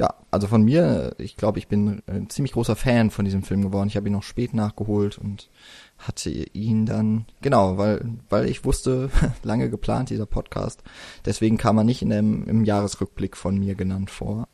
ja, 0.00 0.14
also 0.30 0.46
von 0.46 0.62
mir, 0.62 1.14
ich 1.18 1.36
glaube, 1.36 1.58
ich 1.58 1.68
bin 1.68 2.02
ein 2.06 2.30
ziemlich 2.30 2.52
großer 2.52 2.74
Fan 2.74 3.10
von 3.10 3.26
diesem 3.26 3.42
Film 3.42 3.60
geworden. 3.60 3.86
Ich 3.88 3.98
habe 3.98 4.08
ihn 4.08 4.14
noch 4.14 4.22
spät 4.22 4.54
nachgeholt 4.54 5.18
und 5.18 5.50
hatte 5.98 6.30
ihn 6.30 6.86
dann, 6.86 7.26
genau, 7.42 7.76
weil, 7.76 8.08
weil 8.30 8.48
ich 8.48 8.64
wusste, 8.64 9.10
lange 9.42 9.68
geplant, 9.68 10.08
dieser 10.08 10.24
Podcast. 10.24 10.82
Deswegen 11.26 11.58
kam 11.58 11.76
er 11.76 11.84
nicht 11.84 12.00
in 12.00 12.08
dem, 12.08 12.48
im 12.48 12.64
Jahresrückblick 12.64 13.36
von 13.36 13.58
mir 13.58 13.74
genannt 13.74 14.08
vor. 14.08 14.48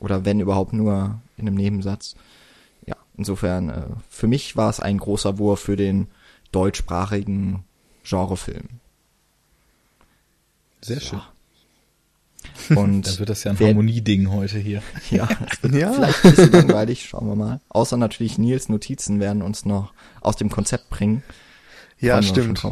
Oder 0.00 0.26
wenn 0.26 0.38
überhaupt 0.38 0.74
nur 0.74 1.18
in 1.38 1.46
einem 1.46 1.56
Nebensatz. 1.56 2.14
Ja, 2.84 2.96
insofern, 3.16 3.70
äh, 3.70 3.86
für 4.10 4.26
mich 4.26 4.54
war 4.58 4.68
es 4.68 4.80
ein 4.80 4.98
großer 4.98 5.38
Wurf 5.38 5.60
für 5.60 5.76
den 5.76 6.08
deutschsprachigen 6.52 7.64
Genrefilm. 8.04 8.68
Sehr 10.82 11.00
schön. 11.00 11.22
Und 12.70 13.06
Dann 13.06 13.18
wird 13.18 13.28
das 13.28 13.44
ja 13.44 13.52
ein 13.52 13.58
Harmonieding 13.58 14.30
heute 14.30 14.58
hier. 14.58 14.82
Ja, 15.10 15.28
ja, 15.62 15.92
vielleicht 15.92 16.24
ein 16.24 16.30
bisschen 16.30 16.52
langweilig, 16.52 17.06
schauen 17.08 17.28
wir 17.28 17.36
mal. 17.36 17.60
Außer 17.68 17.96
natürlich 17.96 18.38
Nils 18.38 18.68
Notizen 18.68 19.20
werden 19.20 19.42
uns 19.42 19.64
noch 19.64 19.92
aus 20.20 20.36
dem 20.36 20.50
Konzept 20.50 20.90
bringen. 20.90 21.22
Ja, 21.98 22.22
stimmt. 22.22 22.64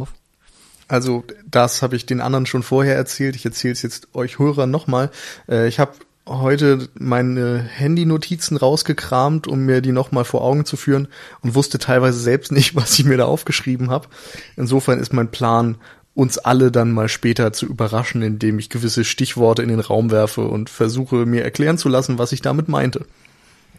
Also 0.88 1.24
das 1.50 1.82
habe 1.82 1.96
ich 1.96 2.06
den 2.06 2.20
anderen 2.20 2.46
schon 2.46 2.62
vorher 2.62 2.94
erzählt. 2.94 3.34
Ich 3.36 3.44
erzähle 3.44 3.72
es 3.72 3.82
jetzt 3.82 4.14
euch 4.14 4.38
Hörern 4.38 4.70
nochmal. 4.70 5.10
Äh, 5.48 5.66
ich 5.66 5.80
habe 5.80 5.92
heute 6.28 6.88
meine 6.94 7.62
Handy-Notizen 7.62 8.56
rausgekramt, 8.56 9.46
um 9.46 9.60
mir 9.64 9.80
die 9.80 9.92
nochmal 9.92 10.24
vor 10.24 10.42
Augen 10.42 10.64
zu 10.64 10.76
führen 10.76 11.08
und 11.42 11.54
wusste 11.54 11.78
teilweise 11.78 12.18
selbst 12.18 12.52
nicht, 12.52 12.74
was 12.74 12.98
ich 12.98 13.04
mir 13.04 13.16
da 13.16 13.24
aufgeschrieben 13.26 13.90
habe. 13.90 14.08
Insofern 14.56 14.98
ist 14.98 15.12
mein 15.12 15.30
Plan, 15.30 15.76
uns 16.16 16.38
alle 16.38 16.72
dann 16.72 16.92
mal 16.92 17.10
später 17.10 17.52
zu 17.52 17.66
überraschen, 17.66 18.22
indem 18.22 18.58
ich 18.58 18.70
gewisse 18.70 19.04
Stichworte 19.04 19.62
in 19.62 19.68
den 19.68 19.80
Raum 19.80 20.10
werfe 20.10 20.48
und 20.48 20.70
versuche 20.70 21.26
mir 21.26 21.44
erklären 21.44 21.76
zu 21.76 21.90
lassen, 21.90 22.18
was 22.18 22.32
ich 22.32 22.40
damit 22.40 22.68
meinte. 22.68 23.04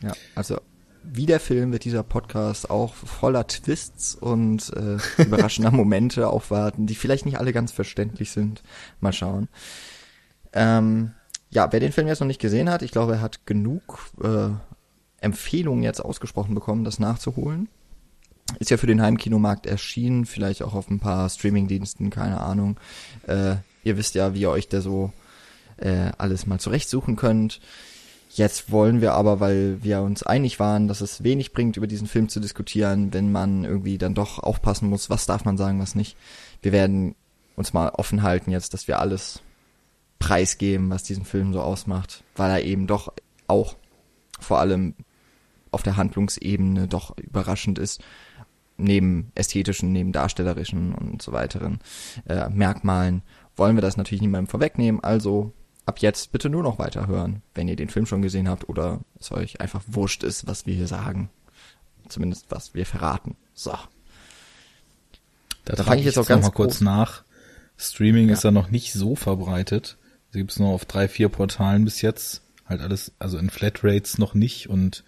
Ja, 0.03 0.13
also 0.36 0.60
wie 1.03 1.25
der 1.25 1.39
Film 1.39 1.72
wird 1.72 1.84
dieser 1.84 2.03
Podcast 2.03 2.70
auch 2.70 2.94
voller 2.94 3.48
Twists 3.48 4.13
und 4.13 4.72
äh, 4.75 4.98
überraschender 5.24 5.72
Momente 5.72 6.27
aufwarten, 6.27 6.86
die 6.86 6.96
vielleicht 6.96 7.25
nicht 7.25 7.39
alle 7.39 7.53
ganz 7.53 7.72
verständlich 7.72 8.29
sind. 8.32 8.62
Mal 9.00 9.13
schauen. 9.13 9.48
Ähm, 10.53 11.13
ja, 11.50 11.72
wer 11.72 11.79
den 11.79 11.91
Film 11.91 12.08
jetzt 12.08 12.20
noch 12.20 12.27
nicht 12.27 12.41
gesehen 12.41 12.70
hat, 12.70 12.84
ich 12.84 12.91
glaube, 12.91 13.13
er 13.13 13.22
hat 13.22 13.48
genug 13.48 14.12
äh, 14.24 14.50
Empfehlungen 15.22 15.82
jetzt 15.82 16.01
ausgesprochen 16.01 16.53
bekommen, 16.53 16.84
das 16.84 17.00
nachzuholen. 17.00 17.67
Ist 18.60 18.72
ja 18.72 18.77
für 18.77 18.88
den 18.88 19.01
Heimkinomarkt 19.01 19.66
erschienen, 19.66 20.25
vielleicht 20.25 20.63
auch 20.63 20.74
auf 20.74 20.89
ein 20.89 21.00
paar 21.00 21.30
Streamingdiensten, 21.30 22.10
keine 22.10 22.39
Ahnung. 22.39 22.80
Äh, 23.27 23.56
ihr 23.84 23.98
wisst 23.98 24.16
ja, 24.16 24.34
wie 24.34 24.42
ihr 24.42 24.50
euch 24.50 24.68
da 24.68 24.82
so 24.82 25.12
äh, 25.77 26.12
alles 26.18 26.46
mal 26.48 26.60
zurechtsuchen 26.60 27.16
könnt. 27.16 27.60
Jetzt 28.30 28.72
wollen 28.72 29.01
wir 29.01 29.13
aber, 29.13 29.39
weil 29.39 29.84
wir 29.84 30.01
uns 30.01 30.24
einig 30.24 30.60
waren, 30.60 30.88
dass 30.88 31.01
es 31.01 31.24
wenig 31.24 31.54
bringt, 31.54 31.77
über 31.77 31.88
diesen 31.88 32.08
Film 32.08 32.30
zu 32.30 32.39
diskutieren, 32.39 33.13
wenn 33.13 33.32
man 33.32 33.63
irgendwie 33.63 33.98
dann 33.98 34.13
doch 34.13 34.39
aufpassen 34.39 34.89
muss, 34.89 35.10
was 35.10 35.25
darf 35.25 35.46
man 35.46 35.58
sagen, 35.58 35.80
was 35.80 35.96
nicht. 35.96 36.16
Wir 36.62 36.72
werden 36.72 37.16
uns 37.56 37.74
mal 37.74 37.89
offen 37.89 38.24
halten 38.24 38.51
jetzt, 38.51 38.74
dass 38.74 38.88
wir 38.88 39.00
alles 39.00 39.42
preisgeben, 40.20 40.89
was 40.89 41.04
diesen 41.04 41.25
Film 41.25 41.54
so 41.54 41.62
ausmacht, 41.62 42.24
weil 42.36 42.51
er 42.51 42.63
eben 42.63 42.88
doch 42.88 43.13
auch 43.48 43.75
vor 44.39 44.60
allem 44.60 44.94
auf 45.72 45.84
der 45.84 45.98
Handlungsebene 45.98 46.88
doch 46.88 47.18
überraschend 47.18 47.80
ist 47.80 48.01
neben 48.77 49.31
ästhetischen, 49.36 49.91
neben 49.91 50.12
darstellerischen 50.12 50.93
und 50.93 51.22
so 51.22 51.31
weiteren 51.31 51.79
äh, 52.27 52.50
Merkmalen 52.50 53.24
wollen 53.55 53.75
wir 53.75 53.81
das 53.81 53.98
natürlich 53.98 54.22
niemandem 54.22 54.50
vorwegnehmen, 54.50 55.03
also 55.03 55.51
ab 55.86 56.00
jetzt 56.00 56.31
bitte 56.31 56.50
nur 56.50 56.63
noch 56.63 56.79
weiterhören, 56.79 57.41
wenn 57.55 57.67
ihr 57.67 57.75
den 57.75 57.89
Film 57.89 58.05
schon 58.05 58.22
gesehen 58.22 58.50
habt 58.50 58.69
oder 58.69 59.01
es 59.19 59.31
euch 59.31 59.62
einfach 59.62 59.81
wurscht 59.88 60.24
ist, 60.24 60.48
was 60.48 60.65
wir 60.65 60.75
hier 60.75 60.88
sagen. 60.88 61.29
Zumindest 62.07 62.46
was 62.50 62.74
wir 62.74 62.86
verraten. 62.86 63.36
So. 63.53 63.72
Da, 65.65 65.75
da 65.75 65.84
fange 65.84 66.00
ich 66.00 66.05
jetzt 66.05 66.17
auch 66.17 66.27
ganz 66.27 66.46
mal 66.46 66.51
kurz 66.51 66.81
nach. 66.81 67.24
Streaming 67.77 68.27
ja. 68.27 68.34
ist 68.34 68.43
ja 68.43 68.51
noch 68.51 68.69
nicht 68.69 68.93
so 68.93 69.15
verbreitet. 69.15 69.98
Sie 70.31 70.39
gibt 70.39 70.51
es 70.51 70.60
nur 70.60 70.69
auf 70.69 70.86
drei, 70.86 71.07
vier 71.07 71.29
Portalen 71.29 71.86
bis 71.86 72.01
jetzt. 72.01 72.41
Halt 72.65 72.81
alles, 72.81 73.13
also 73.19 73.38
in 73.38 73.50
Flatrates 73.50 74.17
noch 74.17 74.34
nicht 74.34 74.69
und 74.69 75.03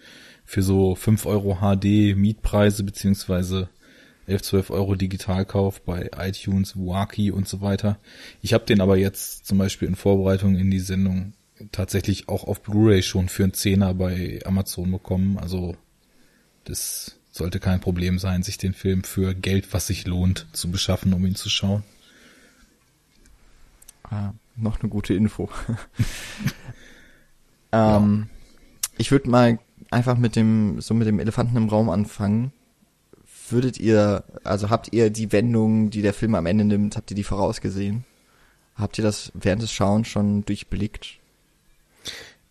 für 0.50 0.64
so 0.64 0.96
fünf 0.96 1.26
Euro 1.26 1.58
HD 1.60 2.16
Mietpreise 2.16 2.82
beziehungsweise 2.82 3.68
11, 4.26 4.42
12 4.42 4.70
Euro 4.70 4.96
Digitalkauf 4.96 5.80
bei 5.82 6.10
iTunes, 6.18 6.76
Waki 6.76 7.30
und 7.30 7.46
so 7.46 7.60
weiter. 7.60 8.00
Ich 8.42 8.52
habe 8.52 8.64
den 8.64 8.80
aber 8.80 8.96
jetzt 8.96 9.46
zum 9.46 9.58
Beispiel 9.58 9.86
in 9.86 9.94
Vorbereitung 9.94 10.56
in 10.56 10.68
die 10.68 10.80
Sendung 10.80 11.34
tatsächlich 11.70 12.28
auch 12.28 12.48
auf 12.48 12.62
Blu-ray 12.62 13.04
schon 13.04 13.28
für 13.28 13.44
einen 13.44 13.54
Zehner 13.54 13.94
bei 13.94 14.40
Amazon 14.44 14.90
bekommen. 14.90 15.38
Also 15.38 15.76
das 16.64 17.16
sollte 17.30 17.60
kein 17.60 17.78
Problem 17.78 18.18
sein, 18.18 18.42
sich 18.42 18.58
den 18.58 18.74
Film 18.74 19.04
für 19.04 19.36
Geld, 19.36 19.72
was 19.72 19.86
sich 19.86 20.04
lohnt, 20.04 20.48
zu 20.52 20.68
beschaffen, 20.68 21.12
um 21.12 21.24
ihn 21.26 21.36
zu 21.36 21.48
schauen. 21.48 21.84
Ah, 24.02 24.32
noch 24.56 24.80
eine 24.80 24.88
gute 24.88 25.14
Info. 25.14 25.48
ähm, 27.70 27.70
ja. 27.70 28.26
Ich 28.98 29.12
würde 29.12 29.30
mal 29.30 29.60
einfach 29.90 30.16
mit 30.16 30.36
dem 30.36 30.80
so 30.80 30.94
mit 30.94 31.06
dem 31.06 31.20
Elefanten 31.20 31.56
im 31.56 31.68
Raum 31.68 31.90
anfangen 31.90 32.52
würdet 33.52 33.78
ihr, 33.78 34.24
also 34.44 34.70
habt 34.70 34.92
ihr 34.92 35.10
die 35.10 35.32
Wendung, 35.32 35.90
die 35.90 36.02
der 36.02 36.14
Film 36.14 36.34
am 36.34 36.46
Ende 36.46 36.64
nimmt, 36.64 36.96
habt 36.96 37.10
ihr 37.10 37.16
die 37.16 37.24
vorausgesehen? 37.24 38.04
Habt 38.74 38.98
ihr 38.98 39.04
das 39.04 39.32
während 39.34 39.62
des 39.62 39.72
Schauens 39.72 40.08
schon 40.08 40.44
durchblickt? 40.44 41.18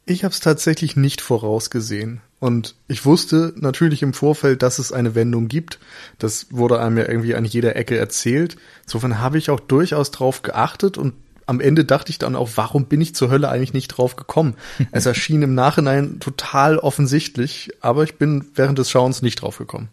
Ich 0.06 0.24
habe 0.24 0.34
es 0.34 0.40
tatsächlich 0.40 0.96
nicht 0.96 1.22
vorausgesehen. 1.22 2.22
Und 2.40 2.76
ich 2.88 3.06
wusste 3.06 3.54
natürlich 3.58 4.02
im 4.02 4.14
Vorfeld, 4.14 4.62
dass 4.64 4.80
es 4.80 4.92
eine 4.92 5.14
Wendung 5.14 5.50
gibt. 5.50 5.80
Das 6.18 6.48
wurde 6.52 6.80
einem 6.80 6.98
ja 6.98 7.08
irgendwie 7.08 7.36
an 7.36 7.46
jeder 7.46 7.76
Ecke 7.76 7.98
erzählt. 7.98 8.56
Insofern 8.84 9.20
habe 9.20 9.38
ich 9.38 9.50
auch 9.50 9.60
durchaus 9.60 10.12
drauf 10.12 10.42
geachtet 10.42 10.98
und 10.98 11.14
am 11.50 11.60
Ende 11.60 11.84
dachte 11.84 12.12
ich 12.12 12.20
dann 12.20 12.36
auch, 12.36 12.52
warum 12.56 12.86
bin 12.86 13.02
ich 13.02 13.16
zur 13.16 13.32
Hölle 13.32 13.50
eigentlich 13.50 13.74
nicht 13.74 13.88
drauf 13.90 14.16
gekommen? 14.16 14.56
es 14.92 15.06
erschien 15.06 15.42
im 15.42 15.56
Nachhinein 15.56 16.20
total 16.20 16.78
offensichtlich, 16.78 17.72
aber 17.82 18.04
ich 18.04 18.16
bin 18.16 18.46
während 18.56 18.78
des 18.78 18.90
Schauens 18.90 19.22
nicht 19.22 19.42
drauf 19.42 19.58
gekommen. 19.58 19.90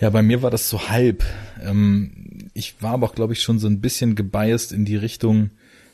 Ja, 0.00 0.10
bei 0.10 0.22
mir 0.22 0.42
war 0.42 0.50
das 0.50 0.68
so 0.68 0.88
halb. 0.88 1.24
Ähm, 1.62 2.50
ich 2.54 2.82
war 2.82 2.92
aber 2.92 3.06
auch, 3.06 3.14
glaube 3.14 3.32
ich, 3.32 3.42
schon 3.42 3.58
so 3.58 3.68
ein 3.68 3.80
bisschen 3.80 4.14
gebiased 4.14 4.72
in 4.72 4.84
die 4.84 4.96
Richtung, 4.96 5.50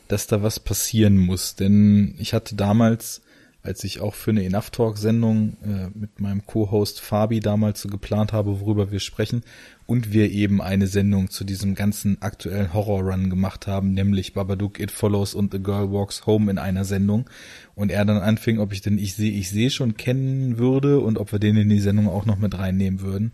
dass 0.08 0.26
da 0.26 0.42
was 0.42 0.60
passieren 0.60 1.16
muss. 1.16 1.54
Denn 1.54 2.14
ich 2.18 2.34
hatte 2.34 2.54
damals, 2.54 3.22
als 3.64 3.82
ich 3.82 4.00
auch 4.00 4.14
für 4.14 4.30
eine 4.30 4.44
Enough 4.44 4.70
Talk 4.70 4.98
Sendung 4.98 5.56
äh, 5.64 5.88
mit 5.98 6.20
meinem 6.20 6.46
Co-Host 6.46 7.00
Fabi 7.00 7.40
damals 7.40 7.80
so 7.80 7.88
geplant 7.88 8.34
habe, 8.34 8.60
worüber 8.60 8.92
wir 8.92 9.00
sprechen, 9.00 9.42
und 9.86 10.12
wir 10.12 10.30
eben 10.30 10.60
eine 10.60 10.86
Sendung 10.86 11.30
zu 11.30 11.44
diesem 11.44 11.74
ganzen 11.74 12.20
aktuellen 12.20 12.74
Horror-Run 12.74 13.30
gemacht 13.30 13.66
haben, 13.66 13.94
nämlich 13.94 14.34
Babadook, 14.34 14.78
It 14.80 14.90
Follows 14.90 15.34
und 15.34 15.52
The 15.52 15.62
Girl 15.62 15.90
Walks 15.90 16.26
Home 16.26 16.50
in 16.50 16.58
einer 16.58 16.84
Sendung. 16.84 17.28
Und 17.74 17.90
er 17.90 18.04
dann 18.04 18.18
anfing, 18.18 18.58
ob 18.58 18.72
ich 18.72 18.82
denn 18.82 18.98
Ich 18.98 19.14
sehe, 19.14 19.32
ich 19.32 19.50
sehe 19.50 19.70
schon 19.70 19.96
kennen 19.96 20.58
würde 20.58 21.00
und 21.00 21.18
ob 21.18 21.32
wir 21.32 21.38
den 21.38 21.56
in 21.56 21.70
die 21.70 21.80
Sendung 21.80 22.08
auch 22.08 22.26
noch 22.26 22.38
mit 22.38 22.56
reinnehmen 22.58 23.00
würden. 23.00 23.32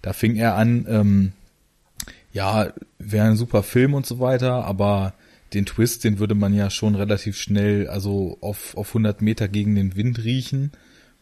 Da 0.00 0.12
fing 0.12 0.36
er 0.36 0.54
an, 0.54 0.86
ähm, 0.88 1.32
ja, 2.32 2.72
wäre 2.98 3.26
ein 3.26 3.36
super 3.36 3.64
Film 3.64 3.94
und 3.94 4.06
so 4.06 4.20
weiter, 4.20 4.64
aber 4.64 5.14
den 5.54 5.66
Twist, 5.66 6.04
den 6.04 6.18
würde 6.18 6.34
man 6.34 6.54
ja 6.54 6.70
schon 6.70 6.94
relativ 6.94 7.38
schnell, 7.38 7.88
also 7.88 8.38
auf, 8.40 8.76
auf 8.76 8.88
100 8.88 9.22
Meter 9.22 9.48
gegen 9.48 9.74
den 9.74 9.96
Wind 9.96 10.22
riechen. 10.24 10.72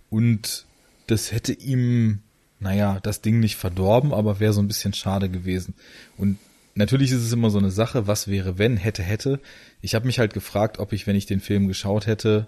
Und 0.08 0.66
das 1.06 1.32
hätte 1.32 1.52
ihm, 1.52 2.20
naja, 2.58 3.00
das 3.02 3.20
Ding 3.20 3.40
nicht 3.40 3.56
verdorben, 3.56 4.12
aber 4.12 4.40
wäre 4.40 4.52
so 4.52 4.60
ein 4.60 4.68
bisschen 4.68 4.92
schade 4.92 5.28
gewesen. 5.28 5.74
Und 6.16 6.38
natürlich 6.74 7.10
ist 7.12 7.22
es 7.22 7.32
immer 7.32 7.50
so 7.50 7.58
eine 7.58 7.70
Sache, 7.70 8.06
was 8.06 8.28
wäre, 8.28 8.58
wenn, 8.58 8.76
hätte, 8.76 9.02
hätte. 9.02 9.40
Ich 9.80 9.94
habe 9.94 10.06
mich 10.06 10.18
halt 10.18 10.34
gefragt, 10.34 10.78
ob 10.78 10.92
ich, 10.92 11.06
wenn 11.06 11.16
ich 11.16 11.26
den 11.26 11.40
Film 11.40 11.68
geschaut 11.68 12.06
hätte, 12.06 12.46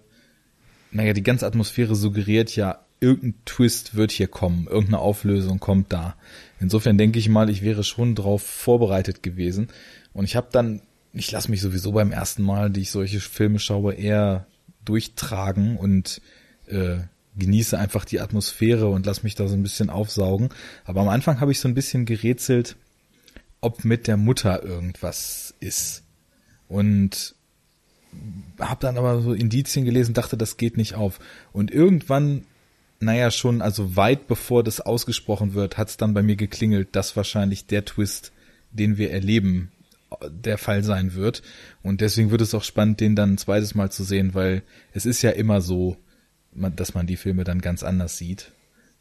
naja, 0.90 1.12
die 1.12 1.22
ganze 1.22 1.46
Atmosphäre 1.46 1.94
suggeriert 1.94 2.54
ja, 2.54 2.84
irgendein 3.00 3.34
Twist 3.44 3.96
wird 3.96 4.12
hier 4.12 4.28
kommen, 4.28 4.66
irgendeine 4.68 5.00
Auflösung 5.00 5.58
kommt 5.58 5.92
da. 5.92 6.14
Insofern 6.60 6.98
denke 6.98 7.18
ich 7.18 7.28
mal, 7.28 7.50
ich 7.50 7.62
wäre 7.62 7.82
schon 7.82 8.14
drauf 8.14 8.42
vorbereitet 8.42 9.22
gewesen. 9.22 9.68
Und 10.12 10.24
ich 10.24 10.36
habe 10.36 10.48
dann, 10.52 10.82
ich 11.12 11.30
lasse 11.30 11.50
mich 11.50 11.60
sowieso 11.60 11.92
beim 11.92 12.12
ersten 12.12 12.42
Mal, 12.42 12.70
die 12.70 12.80
ich 12.80 12.90
solche 12.90 13.20
Filme 13.20 13.58
schaue, 13.58 13.94
eher 13.94 14.46
durchtragen 14.84 15.76
und 15.76 16.20
äh, 16.66 16.98
genieße 17.36 17.78
einfach 17.78 18.04
die 18.04 18.20
Atmosphäre 18.20 18.88
und 18.88 19.06
lass 19.06 19.22
mich 19.22 19.34
da 19.34 19.46
so 19.48 19.54
ein 19.54 19.62
bisschen 19.62 19.90
aufsaugen. 19.90 20.50
Aber 20.84 21.00
am 21.00 21.08
Anfang 21.08 21.40
habe 21.40 21.52
ich 21.52 21.60
so 21.60 21.68
ein 21.68 21.74
bisschen 21.74 22.04
gerätselt, 22.04 22.76
ob 23.60 23.84
mit 23.84 24.06
der 24.06 24.16
Mutter 24.16 24.62
irgendwas 24.62 25.54
ist. 25.60 26.02
Und 26.68 27.34
habe 28.58 28.80
dann 28.80 28.98
aber 28.98 29.22
so 29.22 29.32
Indizien 29.32 29.84
gelesen, 29.84 30.14
dachte, 30.14 30.36
das 30.36 30.56
geht 30.56 30.76
nicht 30.76 30.94
auf. 30.94 31.18
Und 31.52 31.70
irgendwann 31.70 32.44
naja, 33.02 33.30
schon, 33.30 33.62
also 33.62 33.96
weit 33.96 34.28
bevor 34.28 34.62
das 34.62 34.80
ausgesprochen 34.80 35.54
wird, 35.54 35.76
hat 35.76 35.88
es 35.88 35.96
dann 35.96 36.14
bei 36.14 36.22
mir 36.22 36.36
geklingelt, 36.36 36.94
dass 36.94 37.16
wahrscheinlich 37.16 37.66
der 37.66 37.84
Twist, 37.84 38.32
den 38.70 38.96
wir 38.96 39.10
erleben, 39.10 39.72
der 40.28 40.58
Fall 40.58 40.82
sein 40.82 41.14
wird. 41.14 41.42
Und 41.82 42.00
deswegen 42.00 42.30
wird 42.30 42.40
es 42.40 42.54
auch 42.54 42.64
spannend, 42.64 43.00
den 43.00 43.16
dann 43.16 43.34
ein 43.34 43.38
zweites 43.38 43.74
Mal 43.74 43.90
zu 43.90 44.04
sehen, 44.04 44.34
weil 44.34 44.62
es 44.92 45.06
ist 45.06 45.22
ja 45.22 45.30
immer 45.30 45.60
so, 45.60 45.96
dass 46.54 46.94
man 46.94 47.06
die 47.06 47.16
Filme 47.16 47.44
dann 47.44 47.60
ganz 47.60 47.82
anders 47.82 48.18
sieht, 48.18 48.52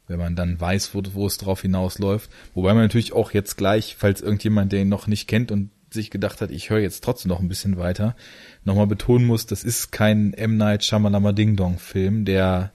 wenn 0.08 0.18
man 0.18 0.36
dann 0.36 0.60
weiß, 0.60 0.94
wo, 0.94 1.02
wo 1.12 1.26
es 1.26 1.38
drauf 1.38 1.62
hinausläuft. 1.62 2.30
Wobei 2.54 2.74
man 2.74 2.82
natürlich 2.82 3.12
auch 3.12 3.32
jetzt 3.32 3.56
gleich, 3.56 3.96
falls 3.98 4.20
irgendjemand 4.20 4.72
den 4.72 4.88
noch 4.88 5.06
nicht 5.06 5.28
kennt 5.28 5.50
und 5.50 5.70
sich 5.90 6.10
gedacht 6.10 6.40
hat, 6.40 6.50
ich 6.50 6.70
höre 6.70 6.80
jetzt 6.80 7.04
trotzdem 7.04 7.28
noch 7.28 7.40
ein 7.40 7.48
bisschen 7.48 7.76
weiter, 7.76 8.16
nochmal 8.64 8.86
betonen 8.86 9.26
muss, 9.26 9.44
das 9.46 9.62
ist 9.62 9.92
kein 9.92 10.32
M. 10.32 10.56
Night 10.56 10.84
Shyamalama 10.84 11.32
Ding 11.32 11.56
Dong 11.56 11.78
Film, 11.78 12.24
der 12.24 12.72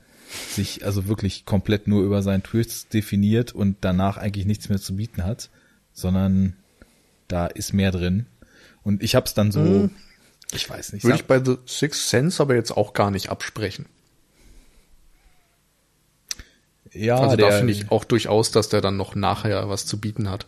sich 0.50 0.86
also 0.86 1.08
wirklich 1.08 1.46
komplett 1.46 1.88
nur 1.88 2.04
über 2.04 2.22
seinen 2.22 2.44
Twist 2.44 2.94
definiert 2.94 3.54
und 3.54 3.78
danach 3.82 4.18
eigentlich 4.18 4.46
nichts 4.46 4.70
mehr 4.70 4.80
zu 4.80 4.96
bieten 4.96 5.24
hat, 5.24 5.50
sondern 5.94 6.56
da 7.28 7.48
ist 7.48 7.74
mehr 7.74 7.92
drin. 7.92 8.26
Und 8.84 9.04
ich 9.04 9.16
hab's 9.16 9.34
dann 9.34 9.52
so, 9.52 9.62
hm. 9.62 9.90
ich 10.52 10.70
weiß 10.70 10.94
nicht. 10.94 11.04
Würde 11.04 11.18
ich 11.18 11.26
bei 11.26 11.44
The 11.44 11.58
Sixth 11.66 12.10
Sense 12.10 12.42
aber 12.42 12.56
jetzt 12.56 12.72
auch 12.72 12.94
gar 12.94 13.12
nicht 13.12 13.30
absprechen. 13.30 13.86
Ja, 16.94 17.20
also 17.20 17.36
da 17.36 17.52
finde 17.52 17.74
ich 17.74 17.92
auch 17.92 18.06
durchaus, 18.06 18.52
dass 18.52 18.70
der 18.70 18.82
dann 18.82 18.98
noch 18.98 19.14
nachher 19.14 19.70
was 19.70 19.86
zu 19.86 20.00
bieten 20.00 20.30
hat 20.30 20.48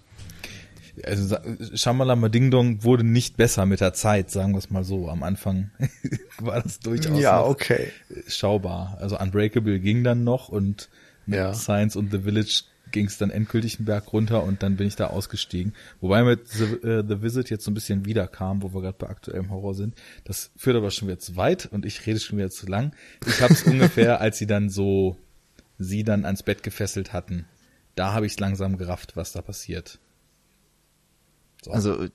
also 1.05 1.37
Shamalama 1.73 2.29
Ding 2.29 2.51
Dong 2.51 2.83
wurde 2.83 3.03
nicht 3.03 3.37
besser 3.37 3.65
mit 3.65 3.81
der 3.81 3.93
Zeit, 3.93 4.31
sagen 4.31 4.53
wir 4.53 4.59
es 4.59 4.69
mal 4.69 4.83
so. 4.83 5.09
Am 5.09 5.23
Anfang 5.23 5.71
war 6.39 6.61
das 6.61 6.79
durchaus 6.79 7.19
ja, 7.19 7.43
okay. 7.43 7.91
schaubar. 8.27 8.97
Also 8.99 9.17
Unbreakable 9.19 9.79
ging 9.79 10.03
dann 10.03 10.23
noch 10.23 10.49
und 10.49 10.89
ja. 11.27 11.53
Science 11.53 11.95
und 11.95 12.11
The 12.11 12.19
Village 12.19 12.63
ging 12.91 13.05
es 13.05 13.17
dann 13.17 13.29
endgültig 13.29 13.77
einen 13.77 13.85
Berg 13.85 14.11
runter 14.13 14.43
und 14.43 14.63
dann 14.63 14.75
bin 14.75 14.87
ich 14.87 14.95
da 14.95 15.07
ausgestiegen. 15.07 15.73
Wobei 16.01 16.23
mit 16.23 16.47
The, 16.47 16.63
äh, 16.63 17.03
The 17.07 17.21
Visit 17.21 17.49
jetzt 17.49 17.65
so 17.65 17.71
ein 17.71 17.73
bisschen 17.73 18.05
wiederkam, 18.05 18.61
wo 18.61 18.73
wir 18.73 18.81
gerade 18.81 18.97
bei 18.97 19.09
aktuellem 19.09 19.49
Horror 19.49 19.75
sind. 19.75 19.95
Das 20.23 20.51
führt 20.55 20.75
aber 20.75 20.91
schon 20.91 21.07
wieder 21.07 21.19
zu 21.19 21.35
weit 21.35 21.67
und 21.67 21.85
ich 21.85 22.05
rede 22.05 22.19
schon 22.19 22.37
wieder 22.37 22.49
zu 22.49 22.67
lang. 22.67 22.93
Ich 23.25 23.41
habe 23.41 23.53
es 23.53 23.63
ungefähr, 23.65 24.21
als 24.21 24.37
sie 24.37 24.47
dann 24.47 24.69
so 24.69 25.17
sie 25.79 26.03
dann 26.03 26.25
ans 26.25 26.43
Bett 26.43 26.61
gefesselt 26.61 27.13
hatten, 27.13 27.45
da 27.95 28.13
habe 28.13 28.25
ich 28.25 28.33
es 28.33 28.39
langsam 28.39 28.77
gerafft, 28.77 29.15
was 29.15 29.31
da 29.31 29.41
passiert. 29.41 29.99
So. 31.63 31.71
Also 31.71 32.07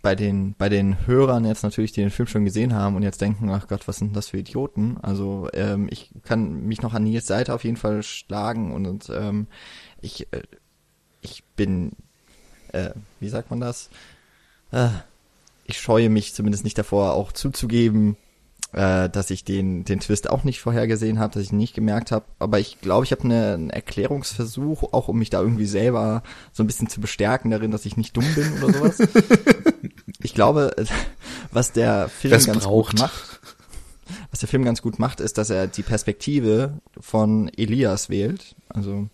bei 0.00 0.14
den 0.14 0.54
bei 0.56 0.68
den 0.68 1.06
Hörern 1.06 1.44
jetzt 1.44 1.64
natürlich, 1.64 1.92
die 1.92 2.00
den 2.00 2.10
Film 2.10 2.28
schon 2.28 2.44
gesehen 2.44 2.72
haben 2.72 2.94
und 2.94 3.02
jetzt 3.02 3.20
denken, 3.20 3.50
ach 3.50 3.66
Gott, 3.66 3.88
was 3.88 3.96
sind 3.96 4.14
das 4.14 4.28
für 4.28 4.38
Idioten? 4.38 4.96
Also 5.02 5.48
ähm, 5.52 5.88
ich 5.90 6.10
kann 6.22 6.62
mich 6.66 6.82
noch 6.82 6.94
an 6.94 7.04
Nils 7.04 7.26
Seite 7.26 7.52
auf 7.52 7.64
jeden 7.64 7.76
Fall 7.76 8.02
schlagen 8.02 8.72
und, 8.72 8.86
und 8.86 9.10
ähm, 9.12 9.48
ich 10.00 10.32
äh, 10.32 10.42
ich 11.20 11.44
bin 11.56 11.92
äh, 12.72 12.90
wie 13.20 13.28
sagt 13.28 13.50
man 13.50 13.60
das? 13.60 13.90
Äh, 14.72 14.88
ich 15.64 15.80
scheue 15.80 16.08
mich 16.08 16.34
zumindest 16.34 16.64
nicht 16.64 16.78
davor, 16.78 17.12
auch 17.12 17.32
zuzugeben, 17.32 18.16
äh, 18.72 19.08
dass 19.08 19.30
ich 19.30 19.44
den, 19.44 19.84
den 19.84 20.00
Twist 20.00 20.30
auch 20.30 20.44
nicht 20.44 20.60
vorhergesehen 20.60 21.18
habe, 21.18 21.34
dass 21.34 21.42
ich 21.42 21.52
ihn 21.52 21.58
nicht 21.58 21.74
gemerkt 21.74 22.10
habe. 22.10 22.24
Aber 22.38 22.58
ich 22.58 22.80
glaube, 22.80 23.04
ich 23.04 23.12
habe 23.12 23.24
eine, 23.24 23.54
einen 23.54 23.70
Erklärungsversuch, 23.70 24.92
auch 24.92 25.08
um 25.08 25.18
mich 25.18 25.30
da 25.30 25.40
irgendwie 25.40 25.66
selber 25.66 26.22
so 26.52 26.62
ein 26.62 26.66
bisschen 26.66 26.88
zu 26.88 27.00
bestärken 27.00 27.50
darin, 27.50 27.70
dass 27.70 27.86
ich 27.86 27.96
nicht 27.96 28.16
dumm 28.16 28.26
bin 28.34 28.62
oder 28.62 28.72
sowas. 28.72 28.98
ich 30.22 30.34
glaube, 30.34 30.74
was 31.52 31.72
der 31.72 32.08
Film 32.08 32.32
das 32.32 32.46
ganz 32.46 32.64
braucht. 32.64 32.92
gut 32.92 33.00
macht, 33.00 33.40
was 34.30 34.40
der 34.40 34.48
Film 34.48 34.64
ganz 34.64 34.82
gut 34.82 34.98
macht, 34.98 35.20
ist, 35.20 35.38
dass 35.38 35.50
er 35.50 35.66
die 35.66 35.82
Perspektive 35.82 36.78
von 36.98 37.50
Elias 37.56 38.08
wählt. 38.08 38.54
Also 38.68 39.08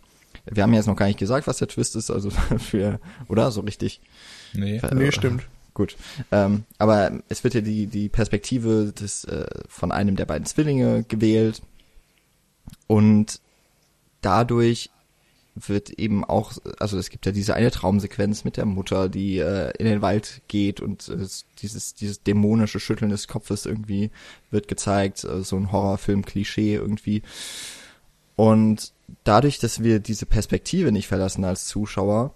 wir 0.47 0.63
haben 0.63 0.75
jetzt 0.75 0.87
noch 0.87 0.97
gar 0.97 1.07
nicht 1.07 1.19
gesagt, 1.19 1.47
was 1.47 1.59
der 1.59 1.69
Twist 1.69 1.97
ist, 1.97 2.11
also 2.11 2.31
für, 2.59 3.01
oder? 3.29 3.51
So 3.51 3.61
richtig. 3.63 4.01
Nee, 4.53 4.77
äh, 4.77 4.95
nee 4.95 5.13
stimmt. 5.13 5.47
gut. 5.73 5.97
Ähm, 6.31 6.65
aber 6.79 7.13
es 7.29 7.45
wird 7.45 7.55
ja 7.55 7.61
die, 7.61 7.87
die 7.87 8.09
Perspektive 8.09 8.93
des, 8.93 9.25
äh, 9.25 9.47
von 9.69 9.93
einem 9.93 10.17
der 10.17 10.27
beiden 10.27 10.47
Zwillinge 10.47 11.05
gewählt. 11.05 11.63
Und 12.87 13.41
dadurch 14.21 14.91
wird 15.55 15.91
eben 15.91 16.25
auch, 16.25 16.53
also 16.81 16.99
es 16.99 17.11
gibt 17.11 17.27
ja 17.27 17.33
diese 17.33 17.55
eine 17.55 17.71
Traumsequenz 17.71 18.45
mit 18.45 18.57
der 18.57 18.67
Mutter, 18.67 19.09
die 19.09 19.39
äh, 19.39 19.73
in 19.79 19.87
den 19.87 20.03
Wald 20.03 20.43
geht 20.49 20.81
und 20.81 21.09
äh, 21.09 21.27
dieses, 21.61 21.95
dieses 21.95 22.23
dämonische 22.23 22.81
Schütteln 22.81 23.11
des 23.11 23.29
Kopfes 23.29 23.65
irgendwie 23.65 24.11
wird 24.51 24.67
gezeigt, 24.67 25.23
äh, 25.25 25.43
so 25.43 25.57
ein 25.57 25.71
Horrorfilm-Klischee 25.71 26.75
irgendwie. 26.75 27.23
Und 28.37 28.93
dadurch, 29.23 29.59
dass 29.59 29.83
wir 29.83 30.01
diese 30.01 30.27
Perspektive 30.27 30.93
nicht 30.93 31.07
verlassen 31.07 31.45
als 31.45 31.67
Zuschauer, 31.67 32.35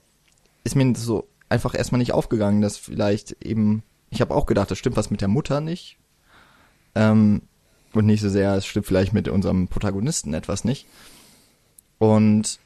ist 0.65 0.77
mir 0.77 0.95
so 0.97 1.27
einfach 1.49 1.75
erstmal 1.75 1.99
nicht 1.99 2.13
aufgegangen, 2.13 2.61
dass 2.61 2.77
vielleicht 2.77 3.37
eben, 3.43 3.83
ich 4.11 4.21
habe 4.21 4.35
auch 4.35 4.47
gedacht, 4.47 4.71
das 4.71 4.79
stimmt 4.79 4.97
was 4.97 5.11
mit 5.11 5.21
der 5.21 5.29
Mutter 5.29 5.61
nicht. 5.61 5.97
Ähm, 6.95 7.43
und 7.95 8.07
nicht 8.07 8.21
so 8.21 8.29
sehr, 8.29 8.55
es 8.55 8.67
stimmt 8.67 8.87
vielleicht 8.87 9.13
mit 9.13 9.29
unserem 9.29 9.69
Protagonisten 9.69 10.35
etwas 10.35 10.65
nicht. 10.65 10.87
Und 11.99 12.61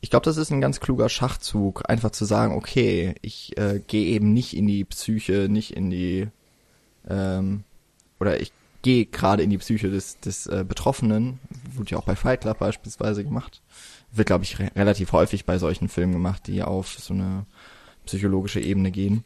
ich 0.00 0.10
glaube, 0.10 0.24
das 0.24 0.36
ist 0.36 0.50
ein 0.50 0.60
ganz 0.60 0.80
kluger 0.80 1.08
Schachzug, 1.08 1.88
einfach 1.88 2.10
zu 2.10 2.24
sagen, 2.24 2.54
okay, 2.54 3.14
ich 3.22 3.56
äh, 3.58 3.80
gehe 3.86 4.06
eben 4.06 4.32
nicht 4.32 4.56
in 4.56 4.66
die 4.66 4.84
Psyche, 4.84 5.48
nicht 5.48 5.76
in 5.76 5.90
die 5.90 6.28
ähm, 7.08 7.64
oder 8.18 8.40
ich 8.40 8.52
gehe 8.82 9.06
gerade 9.06 9.42
in 9.42 9.50
die 9.50 9.58
Psyche 9.58 9.90
des, 9.90 10.18
des 10.20 10.46
äh, 10.46 10.64
Betroffenen, 10.66 11.38
wurde 11.76 11.92
ja 11.92 11.98
auch 11.98 12.04
bei 12.04 12.16
Fight 12.16 12.42
Club 12.42 12.58
beispielsweise 12.58 13.24
gemacht. 13.24 13.62
Wird, 14.10 14.26
glaube 14.26 14.44
ich, 14.44 14.58
re 14.58 14.70
relativ 14.76 15.12
häufig 15.12 15.44
bei 15.44 15.58
solchen 15.58 15.88
Filmen 15.88 16.12
gemacht, 16.12 16.46
die 16.46 16.62
auf 16.62 16.98
so 16.98 17.14
eine 17.14 17.46
psychologische 18.06 18.60
Ebene 18.60 18.90
gehen. 18.90 19.24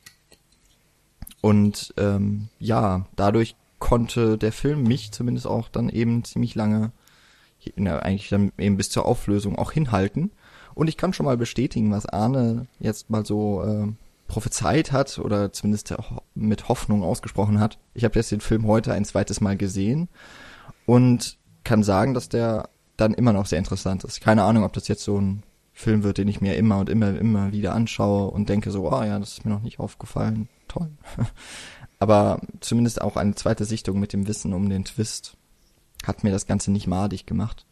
Und 1.41 1.95
ähm, 1.97 2.49
ja, 2.59 3.07
dadurch 3.17 3.57
konnte 3.79 4.39
der 4.39 4.53
Film 4.53 4.83
mich 4.83 5.13
zumindest 5.13 5.47
auch 5.47 5.69
dann 5.69 5.89
eben 5.89 6.25
ziemlich 6.25 6.55
lange, 6.55 6.93
na, 7.77 7.99
eigentlich 7.99 8.29
dann 8.29 8.53
eben 8.59 8.77
bis 8.77 8.91
zur 8.91 9.07
Auflösung 9.07 9.57
auch 9.57 9.73
hinhalten. 9.73 10.31
Und 10.75 10.89
ich 10.89 10.97
kann 10.97 11.13
schon 11.13 11.27
mal 11.27 11.37
bestätigen, 11.37 11.91
was 11.91 12.07
Arne 12.07 12.67
jetzt 12.79 13.11
mal 13.11 13.25
so 13.25 13.63
äh, 13.63 13.93
prophezeit 14.29 14.93
hat 14.93 15.19
oder 15.19 15.53
zumindest 15.53 15.95
mit 16.35 16.69
Hoffnung 16.69 17.03
ausgesprochen 17.03 17.61
hat. 17.61 17.79
Ich 17.95 18.05
habe 18.05 18.17
jetzt 18.17 18.33
den 18.33 18.41
Film 18.41 18.67
heute 18.67 18.93
ein 18.93 19.05
zweites 19.05 19.41
Mal 19.41 19.57
gesehen 19.57 20.09
und 20.85 21.39
kann 21.67 21.83
sagen, 21.83 22.15
dass 22.15 22.29
der 22.29 22.71
dann 22.97 23.13
immer 23.13 23.33
noch 23.33 23.47
sehr 23.47 23.59
interessant 23.59 24.05
ist. 24.05 24.23
Keine 24.23 24.45
Ahnung, 24.45 24.65
ob 24.65 24.73
das 24.73 24.89
jetzt 24.89 25.05
so 25.05 25.21
ein 25.21 25.43
Film 25.75 26.03
wird, 26.03 26.17
den 26.17 26.29
ich 26.29 26.41
mir 26.41 26.57
immer 26.57 26.79
und 26.79 26.89
immer, 26.89 27.19
immer 27.19 27.53
wieder 27.53 27.75
anschaue 27.75 28.31
und 28.31 28.49
denke 28.49 28.71
so, 28.71 28.89
ah 28.89 29.01
oh 29.01 29.05
ja, 29.05 29.19
das 29.19 29.33
ist 29.33 29.45
mir 29.45 29.51
noch 29.51 29.63
nicht 29.63 29.79
aufgefallen. 29.79 30.49
Toll. 30.69 30.91
Aber 31.99 32.41
zumindest 32.61 33.03
auch 33.03 33.17
eine 33.17 33.35
zweite 33.35 33.65
Sichtung 33.65 34.01
mit 34.01 34.13
dem 34.13 34.27
Wissen 34.27 34.55
um 34.55 34.71
den 34.71 34.85
Twist 34.85 35.37
hat 36.07 36.25
mir 36.25 36.31
das 36.31 36.47
Ganze 36.47 36.71
nicht 36.71 36.87
madig 36.87 37.27
gemacht. 37.27 37.67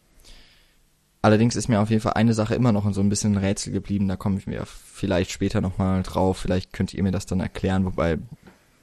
Allerdings 1.22 1.56
ist 1.56 1.68
mir 1.68 1.80
auf 1.80 1.88
jeden 1.88 2.02
Fall 2.02 2.14
eine 2.14 2.34
Sache 2.34 2.54
immer 2.54 2.72
noch 2.72 2.92
so 2.92 3.00
ein 3.00 3.08
bisschen 3.08 3.36
Rätsel 3.38 3.72
geblieben. 3.72 4.08
Da 4.08 4.16
komme 4.16 4.38
ich 4.38 4.46
mir 4.46 4.66
vielleicht 4.66 5.30
später 5.30 5.62
nochmal 5.62 6.02
drauf. 6.02 6.38
Vielleicht 6.38 6.72
könnt 6.72 6.92
ihr 6.92 7.02
mir 7.02 7.12
das 7.12 7.24
dann 7.24 7.40
erklären, 7.40 7.86
wobei 7.86 8.18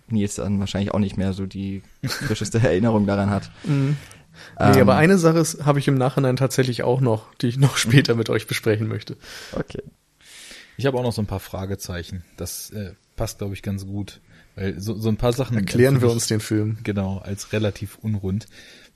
Nils 0.08 0.36
dann 0.36 0.60
wahrscheinlich 0.60 0.94
auch 0.94 1.00
nicht 1.00 1.18
mehr 1.18 1.34
so 1.34 1.46
die 1.46 1.84
frischeste 2.04 2.60
Erinnerung 2.64 3.06
daran 3.06 3.30
hat. 3.30 3.52
Mhm. 3.64 3.98
Nee, 4.60 4.76
ähm, 4.76 4.82
aber 4.82 4.96
eine 4.96 5.18
Sache 5.18 5.44
habe 5.66 5.80
ich 5.80 5.88
im 5.88 5.96
Nachhinein 5.96 6.36
tatsächlich 6.36 6.84
auch 6.84 7.02
noch, 7.02 7.34
die 7.36 7.48
ich 7.48 7.58
noch 7.58 7.78
später 7.78 8.16
mit 8.16 8.30
euch 8.30 8.48
besprechen 8.48 8.88
möchte. 8.88 9.18
Okay. 9.54 9.84
Ich 10.78 10.86
habe 10.86 10.98
auch 10.98 11.04
noch 11.04 11.14
so 11.14 11.22
ein 11.22 11.28
paar 11.28 11.40
Fragezeichen. 11.40 12.24
Das 12.38 12.72
äh, 12.72 12.94
passt, 13.16 13.40
glaube 13.40 13.54
ich, 13.54 13.62
ganz 13.62 13.86
gut. 13.86 14.22
Weil 14.56 14.80
so, 14.80 14.98
so 14.98 15.10
ein 15.10 15.18
paar 15.18 15.34
Sachen. 15.34 15.58
Erklären 15.58 16.02
wir 16.02 16.10
uns 16.10 16.28
den 16.28 16.40
Film. 16.40 16.78
Genau, 16.84 17.20
als 17.20 17.54
relativ 17.54 17.98
unrund. 18.02 18.48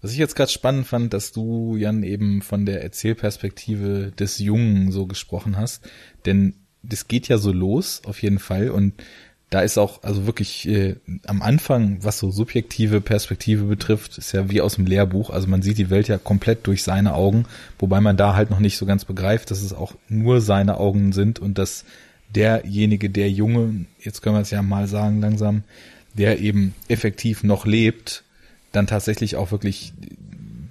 Was 0.02 0.12
ich 0.12 0.18
jetzt 0.18 0.36
gerade 0.36 0.52
spannend 0.52 0.88
fand, 0.88 1.14
dass 1.14 1.32
du, 1.32 1.76
Jan, 1.78 2.04
eben 2.04 2.42
von 2.42 2.66
der 2.66 2.84
Erzählperspektive 2.84 4.12
des 4.12 4.40
Jungen 4.40 4.92
so 4.92 5.08
gesprochen 5.08 5.58
hast. 5.58 5.88
Denn 6.26 6.56
das 6.84 7.08
geht 7.08 7.28
ja 7.28 7.38
so 7.38 7.52
los, 7.52 8.02
auf 8.06 8.22
jeden 8.22 8.40
Fall. 8.40 8.70
Und 8.70 8.94
da 9.50 9.62
ist 9.62 9.78
auch, 9.78 10.04
also 10.04 10.26
wirklich 10.26 10.68
äh, 10.68 10.96
am 11.28 11.42
Anfang, 11.42 12.00
was 12.02 12.18
so 12.18 12.32
subjektive 12.32 13.00
Perspektive 13.00 13.66
betrifft, 13.66 14.18
ist 14.18 14.32
ja 14.32 14.50
wie 14.50 14.62
aus 14.62 14.76
dem 14.76 14.86
Lehrbuch. 14.86 15.30
Also 15.30 15.48
man 15.48 15.62
sieht 15.62 15.78
die 15.78 15.90
Welt 15.90 16.08
ja 16.08 16.18
komplett 16.18 16.66
durch 16.68 16.84
seine 16.84 17.14
Augen, 17.14 17.46
wobei 17.78 18.02
man 18.02 18.18
da 18.18 18.36
halt 18.36 18.50
noch 18.50 18.60
nicht 18.60 18.78
so 18.78 18.86
ganz 18.86 19.06
begreift, 19.06 19.52
dass 19.52 19.62
es 19.62 19.74
auch 19.74 19.94
nur 20.10 20.42
seine 20.42 20.78
Augen 20.78 21.14
sind 21.14 21.40
und 21.40 21.58
dass 21.58 21.86
derjenige, 22.34 23.10
der 23.10 23.30
Junge, 23.30 23.86
jetzt 24.00 24.22
können 24.22 24.36
wir 24.36 24.42
es 24.42 24.52
ja 24.52 24.62
mal 24.62 24.88
sagen 24.88 25.22
langsam, 25.22 25.64
der 26.16 26.40
eben 26.40 26.74
effektiv 26.88 27.44
noch 27.44 27.66
lebt, 27.66 28.24
dann 28.72 28.88
tatsächlich 28.88 29.36
auch 29.36 29.52
wirklich 29.52 29.94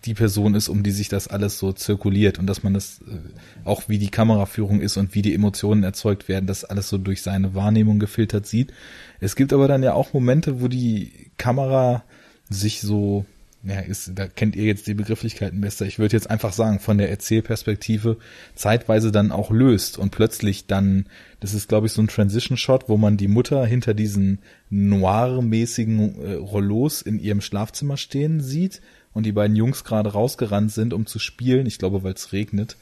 die 0.05 0.15
Person 0.15 0.55
ist, 0.55 0.69
um 0.69 0.83
die 0.83 0.91
sich 0.91 1.09
das 1.09 1.29
alles 1.29 1.59
so 1.59 1.73
zirkuliert 1.73 2.39
und 2.39 2.47
dass 2.47 2.63
man 2.63 2.75
das 2.75 3.01
äh, 3.09 3.19
auch 3.65 3.89
wie 3.89 3.99
die 3.99 4.11
Kameraführung 4.11 4.81
ist 4.81 4.97
und 4.97 5.15
wie 5.15 5.23
die 5.23 5.35
Emotionen 5.35 5.83
erzeugt 5.83 6.29
werden, 6.29 6.47
das 6.47 6.65
alles 6.65 6.89
so 6.89 6.99
durch 6.99 7.23
seine 7.23 7.55
Wahrnehmung 7.55 7.99
gefiltert 7.99 8.47
sieht. 8.47 8.73
Es 9.21 9.37
gibt 9.37 9.53
aber 9.53 9.69
dann 9.69 9.83
ja 9.83 9.95
auch 9.95 10.13
Momente, 10.13 10.61
wo 10.61 10.69
die 10.69 11.31
Kamera 11.39 12.05
sich 12.51 12.81
so 12.81 13.25
ja, 13.67 13.81
ist, 13.81 14.13
da 14.15 14.27
kennt 14.27 14.57
ihr 14.57 14.65
jetzt 14.65 14.87
die 14.87 14.93
Begrifflichkeiten 14.93 15.63
besser. 15.63 15.87
Ich 15.87 15.99
würde 15.99 16.15
jetzt 16.15 16.29
einfach 16.29 16.53
sagen, 16.53 16.81
von 16.81 16.99
der 16.99 17.09
Erzählperspektive 17.09 18.19
zeitweise 18.55 19.11
dann 19.11 19.33
auch 19.33 19.51
löst 19.51 19.97
und 19.97 20.11
plötzlich 20.11 20.67
dann, 20.67 21.07
das 21.41 21.55
ist 21.55 21.71
glaube 21.71 21.87
ich 21.87 21.95
so 21.95 22.03
ein 22.03 22.09
Transition-Shot, 22.09 22.91
wo 22.91 22.99
man 22.99 23.17
die 23.17 23.29
Mutter 23.29 23.65
hinter 23.65 23.95
diesen 23.95 24.41
noir-mäßigen 24.69 26.23
äh, 26.23 26.35
Rollos 26.35 27.01
in 27.01 27.19
ihrem 27.19 27.41
Schlafzimmer 27.41 27.97
stehen 27.97 28.41
sieht 28.41 28.83
und 29.15 29.25
die 29.25 29.33
beiden 29.33 29.57
Jungs 29.57 29.85
gerade 29.85 30.13
rausgerannt 30.13 30.73
sind, 30.73 30.93
um 30.93 31.07
zu 31.07 31.19
spielen. 31.19 31.67
Ich 31.67 31.79
glaube, 31.79 32.03
weil 32.03 32.13
es 32.13 32.33
regnet. 32.33 32.77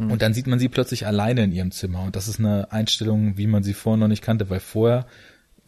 Mhm. 0.00 0.12
Und 0.12 0.22
dann 0.22 0.32
sieht 0.32 0.46
man 0.46 0.58
sie 0.58 0.68
plötzlich 0.68 1.06
alleine 1.06 1.44
in 1.44 1.52
ihrem 1.52 1.72
Zimmer. 1.72 2.02
Und 2.02 2.16
das 2.16 2.28
ist 2.28 2.38
eine 2.38 2.72
Einstellung, 2.72 3.36
wie 3.36 3.46
man 3.46 3.62
sie 3.62 3.74
vorher 3.74 3.98
noch 3.98 4.08
nicht 4.08 4.22
kannte, 4.22 4.48
weil 4.48 4.60
vorher 4.60 5.06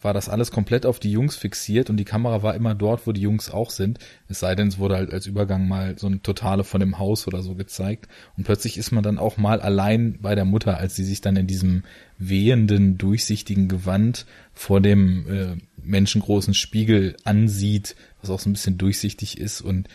war 0.05 0.13
das 0.13 0.29
alles 0.29 0.51
komplett 0.51 0.85
auf 0.85 0.99
die 0.99 1.11
Jungs 1.11 1.35
fixiert 1.35 1.89
und 1.89 1.97
die 1.97 2.05
Kamera 2.05 2.43
war 2.43 2.55
immer 2.55 2.75
dort, 2.75 3.05
wo 3.07 3.11
die 3.11 3.21
Jungs 3.21 3.49
auch 3.49 3.71
sind. 3.71 3.99
Es 4.29 4.39
sei 4.39 4.55
denn, 4.55 4.69
es 4.69 4.77
wurde 4.77 4.95
halt 4.95 5.11
als 5.11 5.25
Übergang 5.25 5.67
mal 5.67 5.97
so 5.97 6.07
ein 6.07 6.23
Totale 6.23 6.63
von 6.63 6.79
dem 6.79 6.99
Haus 6.99 7.27
oder 7.27 7.41
so 7.41 7.55
gezeigt. 7.55 8.07
Und 8.37 8.43
plötzlich 8.45 8.77
ist 8.77 8.91
man 8.91 9.03
dann 9.03 9.17
auch 9.17 9.35
mal 9.35 9.59
allein 9.59 10.19
bei 10.21 10.35
der 10.35 10.45
Mutter, 10.45 10.77
als 10.77 10.95
sie 10.95 11.03
sich 11.03 11.21
dann 11.21 11.35
in 11.35 11.47
diesem 11.47 11.83
wehenden, 12.19 12.97
durchsichtigen 12.97 13.67
Gewand 13.67 14.25
vor 14.53 14.79
dem 14.79 15.27
äh, 15.27 15.57
menschengroßen 15.83 16.53
Spiegel 16.53 17.17
ansieht, 17.23 17.95
was 18.21 18.29
auch 18.29 18.39
so 18.39 18.49
ein 18.49 18.53
bisschen 18.53 18.77
durchsichtig 18.77 19.39
ist 19.39 19.59
und 19.59 19.89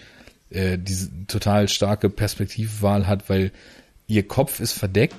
äh, 0.51 0.77
diese 0.77 1.09
total 1.29 1.69
starke 1.69 2.11
Perspektivwahl 2.11 3.07
hat, 3.07 3.31
weil 3.31 3.53
ihr 4.09 4.27
Kopf 4.27 4.59
ist 4.59 4.73
verdeckt 4.73 5.15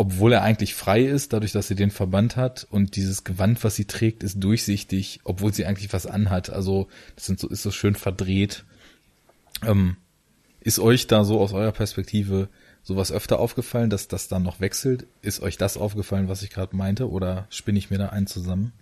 obwohl 0.00 0.32
er 0.32 0.42
eigentlich 0.42 0.74
frei 0.74 1.02
ist, 1.02 1.34
dadurch, 1.34 1.52
dass 1.52 1.68
sie 1.68 1.74
den 1.74 1.90
Verband 1.90 2.34
hat 2.34 2.66
und 2.70 2.96
dieses 2.96 3.22
Gewand, 3.22 3.62
was 3.64 3.76
sie 3.76 3.84
trägt, 3.84 4.22
ist 4.22 4.42
durchsichtig, 4.42 5.20
obwohl 5.24 5.52
sie 5.52 5.66
eigentlich 5.66 5.92
was 5.92 6.06
anhat. 6.06 6.48
Also 6.48 6.88
das 7.16 7.26
sind 7.26 7.38
so, 7.38 7.48
ist 7.48 7.62
so 7.62 7.70
schön 7.70 7.94
verdreht. 7.94 8.64
Ähm, 9.62 9.98
ist 10.60 10.78
euch 10.78 11.06
da 11.06 11.22
so 11.22 11.38
aus 11.38 11.52
eurer 11.52 11.72
Perspektive 11.72 12.48
sowas 12.82 13.12
öfter 13.12 13.38
aufgefallen, 13.40 13.90
dass 13.90 14.08
das 14.08 14.26
dann 14.26 14.42
noch 14.42 14.58
wechselt? 14.58 15.06
Ist 15.20 15.42
euch 15.42 15.58
das 15.58 15.76
aufgefallen, 15.76 16.30
was 16.30 16.42
ich 16.42 16.48
gerade 16.48 16.74
meinte, 16.74 17.10
oder 17.10 17.46
spinne 17.50 17.78
ich 17.78 17.90
mir 17.90 17.98
da 17.98 18.08
einen 18.08 18.26
zusammen? 18.26 18.72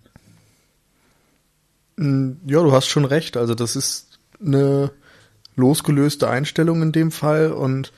Mm, 1.97 2.31
ja, 2.45 2.63
du 2.63 2.71
hast 2.71 2.87
schon 2.87 3.03
recht. 3.03 3.35
Also 3.35 3.55
das 3.55 3.75
ist 3.75 4.19
eine 4.41 4.93
losgelöste 5.57 6.29
Einstellung 6.29 6.81
in 6.81 6.93
dem 6.93 7.11
Fall 7.11 7.51
und 7.51 7.91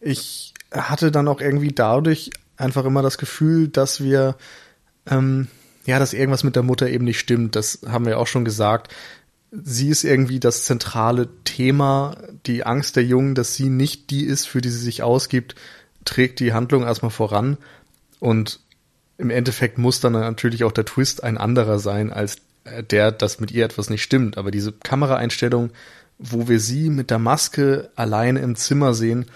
ich 0.00 0.54
hatte 0.70 1.10
dann 1.10 1.28
auch 1.28 1.42
irgendwie 1.42 1.72
dadurch 1.72 2.30
einfach 2.62 2.84
immer 2.84 3.02
das 3.02 3.18
Gefühl, 3.18 3.68
dass 3.68 4.02
wir, 4.02 4.36
ähm, 5.06 5.48
ja, 5.84 5.98
dass 5.98 6.12
irgendwas 6.12 6.44
mit 6.44 6.56
der 6.56 6.62
Mutter 6.62 6.88
eben 6.88 7.04
nicht 7.04 7.18
stimmt. 7.18 7.56
Das 7.56 7.80
haben 7.86 8.06
wir 8.06 8.18
auch 8.18 8.26
schon 8.26 8.44
gesagt. 8.44 8.94
Sie 9.50 9.90
ist 9.90 10.04
irgendwie 10.04 10.40
das 10.40 10.64
zentrale 10.64 11.28
Thema. 11.44 12.16
Die 12.46 12.64
Angst 12.64 12.96
der 12.96 13.04
Jungen, 13.04 13.34
dass 13.34 13.54
sie 13.54 13.68
nicht 13.68 14.10
die 14.10 14.24
ist, 14.24 14.46
für 14.46 14.60
die 14.60 14.70
sie 14.70 14.78
sich 14.78 15.02
ausgibt, 15.02 15.56
trägt 16.04 16.40
die 16.40 16.52
Handlung 16.52 16.84
erstmal 16.84 17.10
voran. 17.10 17.58
Und 18.18 18.60
im 19.18 19.30
Endeffekt 19.30 19.76
muss 19.78 20.00
dann 20.00 20.12
natürlich 20.12 20.64
auch 20.64 20.72
der 20.72 20.86
Twist 20.86 21.22
ein 21.22 21.36
anderer 21.36 21.78
sein, 21.78 22.12
als 22.12 22.36
der, 22.90 23.12
dass 23.12 23.40
mit 23.40 23.50
ihr 23.50 23.64
etwas 23.64 23.90
nicht 23.90 24.02
stimmt. 24.02 24.38
Aber 24.38 24.50
diese 24.50 24.72
Kameraeinstellung, 24.72 25.70
wo 26.18 26.48
wir 26.48 26.60
sie 26.60 26.88
mit 26.88 27.10
der 27.10 27.18
Maske 27.18 27.90
alleine 27.96 28.40
im 28.40 28.54
Zimmer 28.54 28.94
sehen, 28.94 29.26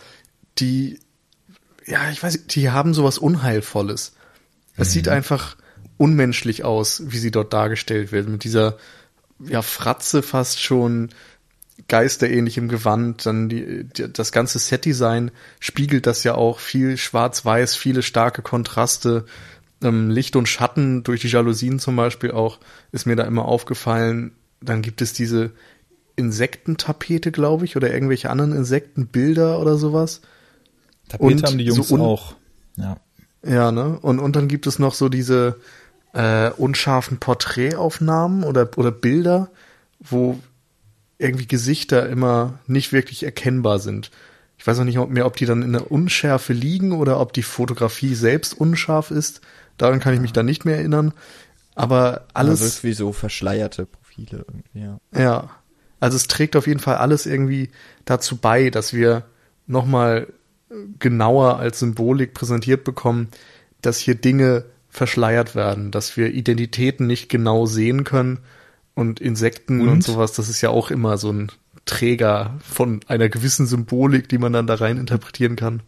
die 0.58 1.00
ja, 1.86 2.10
ich 2.10 2.22
weiß, 2.22 2.46
die 2.48 2.70
haben 2.70 2.94
sowas 2.94 3.18
Unheilvolles. 3.18 4.12
Es 4.76 4.88
mhm. 4.88 4.92
sieht 4.92 5.08
einfach 5.08 5.56
unmenschlich 5.96 6.64
aus, 6.64 7.02
wie 7.06 7.18
sie 7.18 7.30
dort 7.30 7.52
dargestellt 7.52 8.12
wird, 8.12 8.28
mit 8.28 8.44
dieser, 8.44 8.76
ja, 9.38 9.62
Fratze 9.62 10.22
fast 10.22 10.62
schon, 10.62 11.10
geisterähnlichem 11.88 12.68
Gewand, 12.68 13.26
dann 13.26 13.48
die, 13.48 13.84
die, 13.84 14.12
das 14.12 14.32
ganze 14.32 14.58
Setdesign 14.58 15.30
spiegelt 15.60 16.06
das 16.06 16.24
ja 16.24 16.34
auch 16.34 16.58
viel 16.58 16.96
schwarz-weiß, 16.96 17.76
viele 17.76 18.02
starke 18.02 18.42
Kontraste. 18.42 19.26
ähm, 19.82 20.10
Licht 20.10 20.36
und 20.36 20.48
Schatten 20.48 21.02
durch 21.02 21.20
die 21.20 21.28
Jalousien 21.28 21.78
zum 21.78 21.96
Beispiel 21.96 22.30
auch, 22.30 22.58
ist 22.92 23.06
mir 23.06 23.14
da 23.14 23.24
immer 23.24 23.44
aufgefallen. 23.44 24.32
Dann 24.62 24.80
gibt 24.80 25.02
es 25.02 25.12
diese 25.12 25.52
Insektentapete, 26.16 27.30
glaube 27.30 27.66
ich, 27.66 27.76
oder 27.76 27.92
irgendwelche 27.92 28.30
anderen 28.30 28.52
Insektenbilder 28.52 29.60
oder 29.60 29.76
sowas. 29.76 30.22
Tapete 31.08 31.24
und 31.24 31.42
haben 31.44 31.58
die 31.58 31.64
Jungs 31.64 31.88
so 31.88 31.98
auch. 31.98 32.34
Ja. 32.76 32.96
Ja, 33.44 33.70
ne? 33.70 33.98
Und, 34.00 34.18
und 34.18 34.34
dann 34.34 34.48
gibt 34.48 34.66
es 34.66 34.78
noch 34.78 34.94
so 34.94 35.08
diese 35.08 35.60
äh, 36.12 36.50
unscharfen 36.50 37.18
Porträtaufnahmen 37.18 38.42
oder, 38.42 38.68
oder 38.76 38.90
Bilder, 38.90 39.50
wo 40.00 40.38
irgendwie 41.18 41.46
Gesichter 41.46 42.08
immer 42.08 42.58
nicht 42.66 42.92
wirklich 42.92 43.22
erkennbar 43.22 43.78
sind. 43.78 44.10
Ich 44.58 44.66
weiß 44.66 44.78
auch 44.80 44.84
nicht 44.84 44.98
mehr, 45.08 45.26
ob 45.26 45.36
die 45.36 45.46
dann 45.46 45.62
in 45.62 45.72
der 45.72 45.90
Unschärfe 45.90 46.52
liegen 46.52 46.92
oder 46.92 47.20
ob 47.20 47.32
die 47.32 47.42
Fotografie 47.42 48.14
selbst 48.14 48.58
unscharf 48.58 49.10
ist. 49.10 49.42
Daran 49.76 50.00
kann 50.00 50.14
ich 50.14 50.20
mich 50.20 50.32
dann 50.32 50.46
nicht 50.46 50.64
mehr 50.64 50.76
erinnern. 50.76 51.12
Aber 51.74 52.26
alles. 52.32 52.62
Also 52.62 52.82
wie 52.82 52.94
so 52.94 53.12
verschleierte 53.12 53.86
Profile 53.86 54.44
irgendwie, 54.48 54.80
ja. 54.80 55.00
Ja. 55.14 55.50
Also 56.00 56.16
es 56.16 56.26
trägt 56.26 56.56
auf 56.56 56.66
jeden 56.66 56.80
Fall 56.80 56.96
alles 56.96 57.26
irgendwie 57.26 57.70
dazu 58.04 58.36
bei, 58.36 58.70
dass 58.70 58.92
wir 58.92 59.24
nochmal 59.66 60.26
genauer 60.98 61.58
als 61.58 61.80
Symbolik 61.80 62.34
präsentiert 62.34 62.84
bekommen, 62.84 63.28
dass 63.82 63.98
hier 63.98 64.14
Dinge 64.14 64.64
verschleiert 64.88 65.54
werden, 65.54 65.90
dass 65.90 66.16
wir 66.16 66.32
Identitäten 66.32 67.06
nicht 67.06 67.28
genau 67.28 67.66
sehen 67.66 68.04
können 68.04 68.38
und 68.94 69.20
Insekten 69.20 69.82
und, 69.82 69.88
und 69.88 70.04
sowas, 70.04 70.32
das 70.32 70.48
ist 70.48 70.62
ja 70.62 70.70
auch 70.70 70.90
immer 70.90 71.18
so 71.18 71.30
ein 71.30 71.52
Träger 71.84 72.58
von 72.60 73.00
einer 73.06 73.28
gewissen 73.28 73.66
Symbolik, 73.66 74.28
die 74.28 74.38
man 74.38 74.52
dann 74.52 74.66
da 74.66 74.74
rein 74.74 74.96
interpretieren 74.96 75.54
kann. 75.54 75.82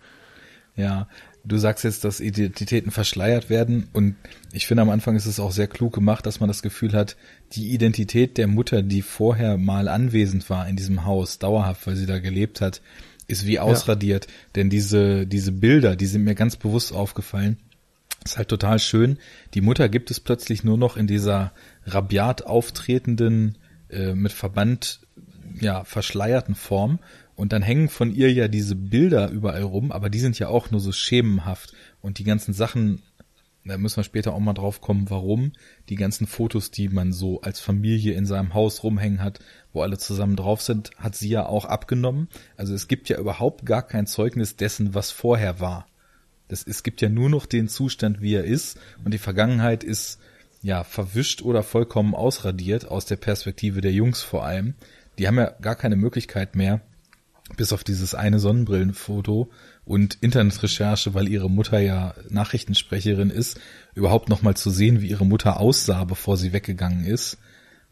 Ja, 0.76 1.08
du 1.42 1.56
sagst 1.56 1.84
jetzt, 1.84 2.04
dass 2.04 2.20
Identitäten 2.20 2.92
verschleiert 2.92 3.50
werden 3.50 3.88
und 3.92 4.14
ich 4.52 4.66
finde 4.66 4.82
am 4.82 4.90
Anfang 4.90 5.16
ist 5.16 5.26
es 5.26 5.40
auch 5.40 5.50
sehr 5.50 5.66
klug 5.66 5.94
gemacht, 5.94 6.26
dass 6.26 6.40
man 6.40 6.48
das 6.48 6.62
Gefühl 6.62 6.92
hat, 6.92 7.16
die 7.52 7.72
Identität 7.72 8.36
der 8.36 8.46
Mutter, 8.46 8.82
die 8.82 9.02
vorher 9.02 9.56
mal 9.56 9.88
anwesend 9.88 10.48
war 10.50 10.68
in 10.68 10.76
diesem 10.76 11.04
Haus, 11.04 11.38
dauerhaft, 11.38 11.86
weil 11.86 11.96
sie 11.96 12.06
da 12.06 12.18
gelebt 12.18 12.60
hat, 12.60 12.82
ist 13.28 13.46
wie 13.46 13.60
ausradiert. 13.60 14.26
Ja. 14.26 14.32
Denn 14.56 14.70
diese, 14.70 15.26
diese 15.26 15.52
Bilder, 15.52 15.94
die 15.94 16.06
sind 16.06 16.24
mir 16.24 16.34
ganz 16.34 16.56
bewusst 16.56 16.92
aufgefallen. 16.92 17.58
Ist 18.24 18.38
halt 18.38 18.48
total 18.48 18.78
schön. 18.80 19.18
Die 19.54 19.60
Mutter 19.60 19.88
gibt 19.88 20.10
es 20.10 20.18
plötzlich 20.18 20.64
nur 20.64 20.76
noch 20.76 20.96
in 20.96 21.06
dieser 21.06 21.52
rabiat 21.84 22.44
auftretenden, 22.44 23.58
äh, 23.90 24.14
mit 24.14 24.32
Verband, 24.32 25.00
ja, 25.60 25.84
verschleierten 25.84 26.54
Form. 26.54 26.98
Und 27.36 27.52
dann 27.52 27.62
hängen 27.62 27.88
von 27.88 28.12
ihr 28.12 28.32
ja 28.32 28.48
diese 28.48 28.74
Bilder 28.74 29.30
überall 29.30 29.62
rum, 29.62 29.92
aber 29.92 30.10
die 30.10 30.18
sind 30.18 30.38
ja 30.38 30.48
auch 30.48 30.72
nur 30.72 30.80
so 30.80 30.90
schemenhaft. 30.90 31.72
Und 32.00 32.18
die 32.18 32.24
ganzen 32.24 32.52
Sachen 32.52 33.02
da 33.68 33.78
müssen 33.78 33.96
wir 33.96 34.04
später 34.04 34.34
auch 34.34 34.40
mal 34.40 34.54
drauf 34.54 34.80
kommen, 34.80 35.10
warum 35.10 35.52
die 35.88 35.96
ganzen 35.96 36.26
Fotos, 36.26 36.70
die 36.70 36.88
man 36.88 37.12
so 37.12 37.40
als 37.40 37.60
Familie 37.60 38.14
in 38.14 38.26
seinem 38.26 38.54
Haus 38.54 38.82
rumhängen 38.82 39.22
hat, 39.22 39.40
wo 39.72 39.82
alle 39.82 39.98
zusammen 39.98 40.36
drauf 40.36 40.62
sind, 40.62 40.90
hat 40.96 41.14
sie 41.14 41.28
ja 41.28 41.46
auch 41.46 41.64
abgenommen. 41.64 42.28
Also 42.56 42.74
es 42.74 42.88
gibt 42.88 43.08
ja 43.08 43.18
überhaupt 43.18 43.66
gar 43.66 43.82
kein 43.82 44.06
Zeugnis 44.06 44.56
dessen, 44.56 44.94
was 44.94 45.10
vorher 45.10 45.60
war. 45.60 45.86
Das, 46.48 46.66
es 46.66 46.82
gibt 46.82 47.00
ja 47.00 47.08
nur 47.08 47.28
noch 47.28 47.46
den 47.46 47.68
Zustand, 47.68 48.20
wie 48.20 48.34
er 48.34 48.44
ist, 48.44 48.78
und 49.04 49.12
die 49.12 49.18
Vergangenheit 49.18 49.84
ist 49.84 50.18
ja 50.62 50.82
verwischt 50.82 51.42
oder 51.42 51.62
vollkommen 51.62 52.14
ausradiert 52.14 52.86
aus 52.86 53.04
der 53.04 53.16
Perspektive 53.16 53.80
der 53.80 53.92
Jungs 53.92 54.22
vor 54.22 54.44
allem. 54.44 54.74
Die 55.18 55.28
haben 55.28 55.36
ja 55.36 55.50
gar 55.60 55.76
keine 55.76 55.96
Möglichkeit 55.96 56.56
mehr, 56.56 56.80
bis 57.56 57.72
auf 57.72 57.84
dieses 57.84 58.14
eine 58.14 58.38
Sonnenbrillenfoto 58.38 59.50
und 59.88 60.18
Internetrecherche, 60.20 61.14
weil 61.14 61.28
ihre 61.28 61.48
Mutter 61.48 61.78
ja 61.78 62.14
Nachrichtensprecherin 62.28 63.30
ist, 63.30 63.58
überhaupt 63.94 64.28
noch 64.28 64.42
mal 64.42 64.54
zu 64.54 64.68
sehen, 64.70 65.00
wie 65.00 65.08
ihre 65.08 65.24
Mutter 65.24 65.58
aussah, 65.58 66.04
bevor 66.04 66.36
sie 66.36 66.52
weggegangen 66.52 67.06
ist, 67.06 67.38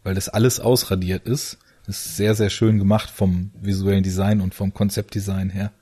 weil 0.02 0.14
das 0.14 0.28
alles 0.28 0.60
ausradiert 0.60 1.26
ist. 1.26 1.56
Das 1.86 2.04
ist 2.04 2.16
sehr, 2.16 2.34
sehr 2.34 2.50
schön 2.50 2.78
gemacht 2.78 3.08
vom 3.08 3.50
visuellen 3.58 4.02
Design 4.02 4.42
und 4.42 4.54
vom 4.54 4.74
Konzeptdesign 4.74 5.48
her. 5.48 5.72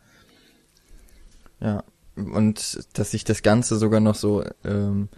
Ja, 1.60 1.82
und 2.14 2.78
dass 2.92 3.10
sich 3.10 3.24
das 3.24 3.42
Ganze 3.42 3.76
sogar 3.76 3.98
noch 3.98 4.14
so 4.14 4.44
ähm, 4.64 5.08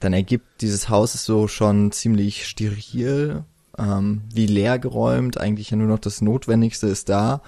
dann 0.00 0.12
ergibt, 0.12 0.62
dieses 0.62 0.88
Haus 0.88 1.14
ist 1.14 1.26
so 1.26 1.46
schon 1.46 1.92
ziemlich 1.92 2.44
steril, 2.48 3.44
ähm, 3.78 4.22
wie 4.32 4.46
leer 4.46 4.80
geräumt, 4.80 5.38
eigentlich 5.38 5.70
ja 5.70 5.76
nur 5.76 5.86
noch 5.86 6.00
das 6.00 6.22
Notwendigste 6.22 6.88
ist 6.88 7.08
da 7.08 7.40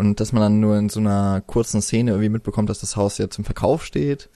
und 0.00 0.18
dass 0.18 0.32
man 0.32 0.40
dann 0.40 0.60
nur 0.60 0.78
in 0.78 0.88
so 0.88 0.98
einer 0.98 1.42
kurzen 1.46 1.82
Szene 1.82 2.12
irgendwie 2.12 2.30
mitbekommt, 2.30 2.70
dass 2.70 2.80
das 2.80 2.96
Haus 2.96 3.18
ja 3.18 3.28
zum 3.28 3.44
Verkauf 3.44 3.84
steht. 3.84 4.30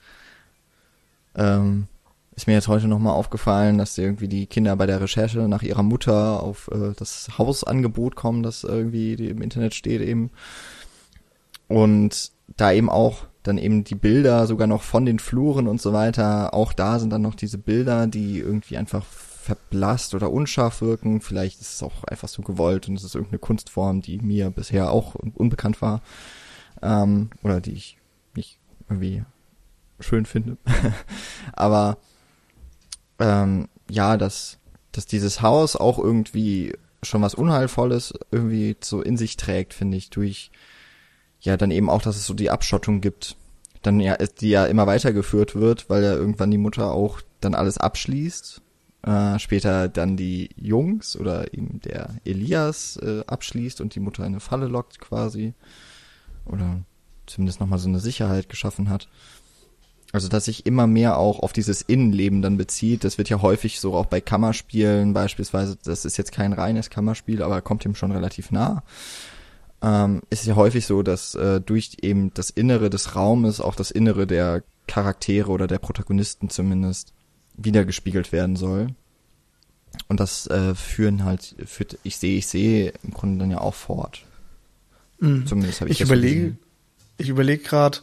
Ähm, 1.35 1.87
ist 2.35 2.45
mir 2.45 2.53
jetzt 2.53 2.67
heute 2.67 2.87
nochmal 2.87 3.13
aufgefallen, 3.13 3.79
dass 3.79 3.97
irgendwie 3.97 4.27
die 4.27 4.45
Kinder 4.45 4.75
bei 4.75 4.85
der 4.85 5.01
Recherche 5.01 5.39
nach 5.47 5.63
ihrer 5.63 5.81
Mutter 5.81 6.43
auf 6.43 6.69
äh, 6.71 6.93
das 6.95 7.39
Hausangebot 7.39 8.15
kommen, 8.15 8.43
das 8.43 8.63
irgendwie 8.63 9.15
im 9.15 9.41
Internet 9.41 9.73
steht 9.73 10.01
eben. 10.01 10.29
Und 11.67 12.31
da 12.57 12.71
eben 12.71 12.91
auch 12.91 13.25
dann 13.41 13.57
eben 13.57 13.83
die 13.83 13.95
Bilder 13.95 14.45
sogar 14.45 14.67
noch 14.67 14.83
von 14.83 15.03
den 15.07 15.17
Fluren 15.17 15.67
und 15.67 15.81
so 15.81 15.93
weiter, 15.93 16.53
auch 16.53 16.73
da 16.73 16.99
sind 16.99 17.09
dann 17.09 17.23
noch 17.23 17.33
diese 17.33 17.57
Bilder, 17.57 18.05
die 18.05 18.37
irgendwie 18.37 18.77
einfach 18.77 19.03
verblasst 19.45 20.15
oder 20.15 20.31
unscharf 20.31 20.81
wirken. 20.81 21.21
Vielleicht 21.21 21.61
ist 21.61 21.75
es 21.75 21.83
auch 21.83 22.03
einfach 22.05 22.27
so 22.27 22.41
gewollt 22.41 22.89
und 22.89 22.95
es 22.95 23.03
ist 23.03 23.13
irgendeine 23.13 23.39
Kunstform, 23.39 24.01
die 24.01 24.17
mir 24.17 24.49
bisher 24.49 24.91
auch 24.91 25.13
unbekannt 25.15 25.81
war 25.83 26.01
ähm, 26.81 27.29
oder 27.43 27.61
die 27.61 27.73
ich 27.73 27.99
nicht 28.35 28.59
irgendwie 28.89 29.23
schön 29.99 30.25
finde. 30.25 30.57
Aber 31.53 31.99
ähm, 33.19 33.69
ja, 33.87 34.17
dass, 34.17 34.57
dass 34.91 35.05
dieses 35.05 35.43
Haus 35.43 35.75
auch 35.75 35.99
irgendwie 35.99 36.73
schon 37.03 37.21
was 37.21 37.35
Unheilvolles 37.35 38.15
irgendwie 38.31 38.75
so 38.81 39.01
in 39.01 39.15
sich 39.15 39.37
trägt, 39.37 39.75
finde 39.75 39.97
ich, 39.97 40.09
durch 40.09 40.49
ja 41.39 41.55
dann 41.55 41.69
eben 41.69 41.91
auch, 41.91 42.01
dass 42.01 42.15
es 42.15 42.25
so 42.25 42.33
die 42.33 42.49
Abschottung 42.49 42.99
gibt. 42.99 43.37
Dann 43.83 43.99
ja, 43.99 44.17
die 44.17 44.49
ja 44.49 44.65
immer 44.65 44.87
weitergeführt 44.87 45.53
wird, 45.55 45.87
weil 45.87 46.03
ja 46.03 46.13
irgendwann 46.13 46.49
die 46.49 46.57
Mutter 46.57 46.91
auch 46.91 47.21
dann 47.41 47.53
alles 47.53 47.77
abschließt 47.77 48.63
äh, 49.05 49.37
später 49.37 49.87
dann 49.87 50.17
die 50.17 50.49
Jungs 50.55 51.15
oder 51.15 51.53
eben 51.53 51.79
der 51.81 52.15
Elias 52.25 52.97
äh, 52.97 53.23
abschließt 53.27 53.79
und 53.79 53.93
die 53.93 53.99
Mutter 53.99 54.23
in 54.23 54.33
eine 54.33 54.39
Falle 54.39 54.67
lockt 54.67 54.99
quasi. 54.99 55.53
Oder 56.45 56.81
zumindest 57.27 57.59
nochmal 57.59 57.79
so 57.79 57.87
eine 57.87 57.99
Sicherheit 57.99 58.49
geschaffen 58.49 58.89
hat. 58.89 59.07
Also, 60.11 60.27
dass 60.27 60.45
sich 60.45 60.65
immer 60.65 60.87
mehr 60.87 61.17
auch 61.17 61.39
auf 61.39 61.53
dieses 61.53 61.81
Innenleben 61.81 62.41
dann 62.41 62.57
bezieht. 62.57 63.03
Das 63.03 63.17
wird 63.17 63.29
ja 63.29 63.41
häufig 63.41 63.79
so 63.79 63.93
auch 63.93 64.05
bei 64.05 64.21
Kammerspielen 64.21 65.13
beispielsweise. 65.13 65.77
Das 65.83 66.05
ist 66.05 66.17
jetzt 66.17 66.31
kein 66.31 66.53
reines 66.53 66.89
Kammerspiel, 66.89 67.43
aber 67.43 67.61
kommt 67.61 67.85
ihm 67.85 67.95
schon 67.95 68.11
relativ 68.11 68.49
nah. 68.51 68.83
Ähm, 69.81 70.21
ist 70.29 70.45
ja 70.45 70.55
häufig 70.55 70.85
so, 70.85 71.03
dass 71.03 71.35
äh, 71.35 71.59
durch 71.61 71.97
eben 72.01 72.33
das 72.33 72.49
Innere 72.49 72.89
des 72.89 73.15
Raumes 73.15 73.59
auch 73.59 73.75
das 73.75 73.91
Innere 73.91 74.25
der 74.25 74.63
Charaktere 74.87 75.51
oder 75.51 75.67
der 75.67 75.79
Protagonisten 75.79 76.49
zumindest 76.49 77.13
wiedergespiegelt 77.57 78.31
werden 78.31 78.55
soll. 78.55 78.87
Und 80.07 80.19
das 80.19 80.47
äh, 80.47 80.75
führen 80.75 81.23
halt, 81.23 81.55
führt, 81.65 81.97
ich 82.03 82.17
sehe, 82.17 82.37
ich 82.37 82.47
sehe 82.47 82.93
im 83.03 83.11
Grunde 83.11 83.39
dann 83.39 83.51
ja 83.51 83.61
auch 83.61 83.73
fort. 83.73 84.23
Mhm. 85.19 85.47
Zumindest 85.47 85.81
habe 85.81 85.89
ich, 85.89 86.01
ich 86.01 86.05
überlege, 86.05 86.55
ich 87.17 87.29
überlege 87.29 87.63
gerade, 87.63 87.99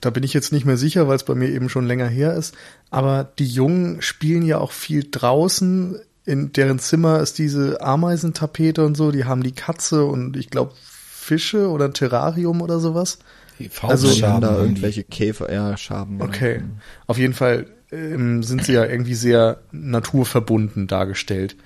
da 0.00 0.10
bin 0.10 0.22
ich 0.22 0.34
jetzt 0.34 0.52
nicht 0.52 0.66
mehr 0.66 0.76
sicher, 0.76 1.08
weil 1.08 1.16
es 1.16 1.24
bei 1.24 1.34
mir 1.34 1.48
eben 1.48 1.68
schon 1.68 1.86
länger 1.86 2.08
her 2.08 2.34
ist. 2.34 2.54
Aber 2.90 3.24
die 3.38 3.46
Jungen 3.46 4.02
spielen 4.02 4.42
ja 4.42 4.58
auch 4.58 4.72
viel 4.72 5.06
draußen. 5.10 5.98
In 6.24 6.52
deren 6.52 6.78
Zimmer 6.78 7.20
ist 7.20 7.38
diese 7.38 7.80
Ameisentapete 7.80 8.84
und 8.84 8.96
so. 8.96 9.10
Die 9.12 9.24
haben 9.24 9.42
die 9.42 9.52
Katze 9.52 10.04
und 10.04 10.36
ich 10.36 10.50
glaube 10.50 10.72
Fische 10.76 11.70
oder 11.70 11.86
ein 11.86 11.94
Terrarium 11.94 12.60
oder 12.60 12.80
sowas. 12.80 13.18
Die 13.58 13.70
also 13.82 14.08
haben 14.26 14.42
da 14.42 14.58
irgendwelche 14.58 15.02
Käfer, 15.02 15.52
ja, 15.52 15.76
Schaben. 15.76 16.20
Okay. 16.20 16.62
Auf 17.06 17.16
jeden 17.16 17.32
Fall 17.32 17.66
ähm, 17.90 18.42
sind 18.42 18.64
sie 18.64 18.72
ja 18.72 18.84
irgendwie 18.84 19.14
sehr 19.14 19.60
naturverbunden 19.72 20.86
dargestellt. 20.86 21.56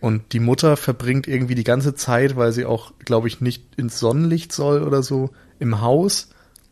Und 0.00 0.32
die 0.32 0.40
Mutter 0.40 0.76
verbringt 0.76 1.26
irgendwie 1.26 1.56
die 1.56 1.64
ganze 1.64 1.94
Zeit, 1.94 2.36
weil 2.36 2.52
sie 2.52 2.64
auch, 2.64 2.92
glaube 3.04 3.28
ich, 3.28 3.40
nicht 3.40 3.64
ins 3.76 3.98
Sonnenlicht 3.98 4.52
soll 4.52 4.82
oder 4.82 5.02
so, 5.02 5.30
im 5.58 5.80
Haus. 5.80 6.28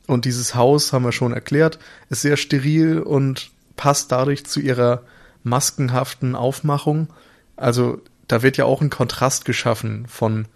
Und 0.07 0.25
dieses 0.25 0.55
Haus, 0.55 0.93
haben 0.93 1.05
wir 1.05 1.13
schon 1.13 1.33
erklärt, 1.33 1.81
ist 2.09 2.23
sehr 2.23 2.37
steril 2.37 3.01
und 3.01 3.51
passt 3.75 4.13
dadurch 4.13 4.47
zu 4.47 4.61
ihrer 4.61 5.03
maskenhaften 5.43 6.37
Aufmachung. 6.37 7.09
Also 7.57 8.01
da 8.29 8.43
wird 8.43 8.57
ja 8.57 8.65
auch 8.65 8.81
ein 8.81 8.91
Kontrast 8.91 9.45
geschaffen 9.45 10.07
von 10.07 10.47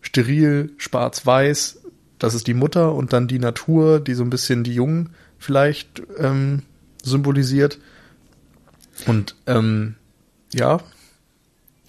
steril, 0.00 0.72
schwarz-weiß, 0.76 1.80
das 2.18 2.34
ist 2.34 2.46
die 2.46 2.54
Mutter, 2.54 2.94
und 2.94 3.12
dann 3.12 3.28
die 3.28 3.38
Natur, 3.38 4.00
die 4.00 4.14
so 4.14 4.24
ein 4.24 4.30
bisschen 4.30 4.64
die 4.64 4.74
Jungen 4.74 5.10
vielleicht 5.38 6.02
ähm, 6.18 6.62
symbolisiert. 7.02 7.78
Und 9.08 9.34
ähm, 9.46 9.96
ja. 10.54 10.78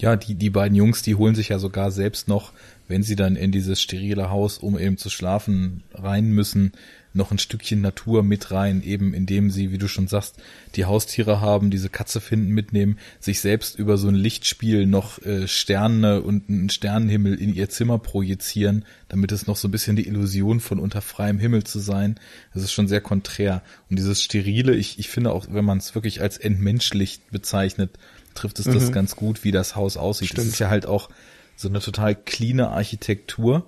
Ja, 0.00 0.16
die, 0.16 0.34
die 0.34 0.48
beiden 0.48 0.74
Jungs, 0.74 1.02
die 1.02 1.14
holen 1.14 1.34
sich 1.34 1.50
ja 1.50 1.58
sogar 1.58 1.90
selbst 1.90 2.26
noch, 2.26 2.52
wenn 2.88 3.02
sie 3.02 3.16
dann 3.16 3.36
in 3.36 3.52
dieses 3.52 3.82
sterile 3.82 4.30
Haus, 4.30 4.56
um 4.56 4.78
eben 4.78 4.96
zu 4.96 5.10
schlafen, 5.10 5.82
rein 5.92 6.32
müssen, 6.32 6.72
noch 7.12 7.32
ein 7.32 7.38
Stückchen 7.38 7.82
Natur 7.82 8.22
mit 8.22 8.50
rein, 8.50 8.82
eben 8.82 9.12
indem 9.12 9.50
sie, 9.50 9.72
wie 9.72 9.78
du 9.78 9.88
schon 9.88 10.08
sagst, 10.08 10.36
die 10.76 10.86
Haustiere 10.86 11.42
haben, 11.42 11.70
diese 11.70 11.90
Katze 11.90 12.22
finden, 12.22 12.52
mitnehmen, 12.52 12.98
sich 13.18 13.40
selbst 13.40 13.78
über 13.78 13.98
so 13.98 14.08
ein 14.08 14.14
Lichtspiel 14.14 14.86
noch 14.86 15.20
äh, 15.22 15.46
Sterne 15.46 16.22
und 16.22 16.48
einen 16.48 16.70
Sternenhimmel 16.70 17.34
in 17.34 17.52
ihr 17.54 17.68
Zimmer 17.68 17.98
projizieren, 17.98 18.86
damit 19.08 19.32
es 19.32 19.46
noch 19.46 19.56
so 19.56 19.68
ein 19.68 19.72
bisschen 19.72 19.96
die 19.96 20.06
Illusion 20.06 20.60
von 20.60 20.78
unter 20.78 21.02
freiem 21.02 21.38
Himmel 21.38 21.64
zu 21.64 21.78
sein. 21.78 22.18
Das 22.54 22.62
ist 22.62 22.72
schon 22.72 22.88
sehr 22.88 23.02
konträr. 23.02 23.62
Und 23.90 23.98
dieses 23.98 24.22
Sterile, 24.22 24.74
ich, 24.74 24.98
ich 24.98 25.08
finde 25.10 25.32
auch, 25.32 25.46
wenn 25.50 25.64
man 25.64 25.78
es 25.78 25.94
wirklich 25.94 26.22
als 26.22 26.38
entmenschlicht 26.38 27.30
bezeichnet, 27.30 27.98
trifft 28.34 28.58
es 28.58 28.66
mhm. 28.66 28.74
das 28.74 28.92
ganz 28.92 29.16
gut, 29.16 29.44
wie 29.44 29.52
das 29.52 29.76
Haus 29.76 29.96
aussieht. 29.96 30.28
Stimmt. 30.28 30.46
Das 30.46 30.52
ist 30.54 30.58
ja 30.58 30.68
halt 30.68 30.86
auch 30.86 31.08
so 31.56 31.68
eine 31.68 31.80
total 31.80 32.14
cleane 32.14 32.68
Architektur, 32.68 33.66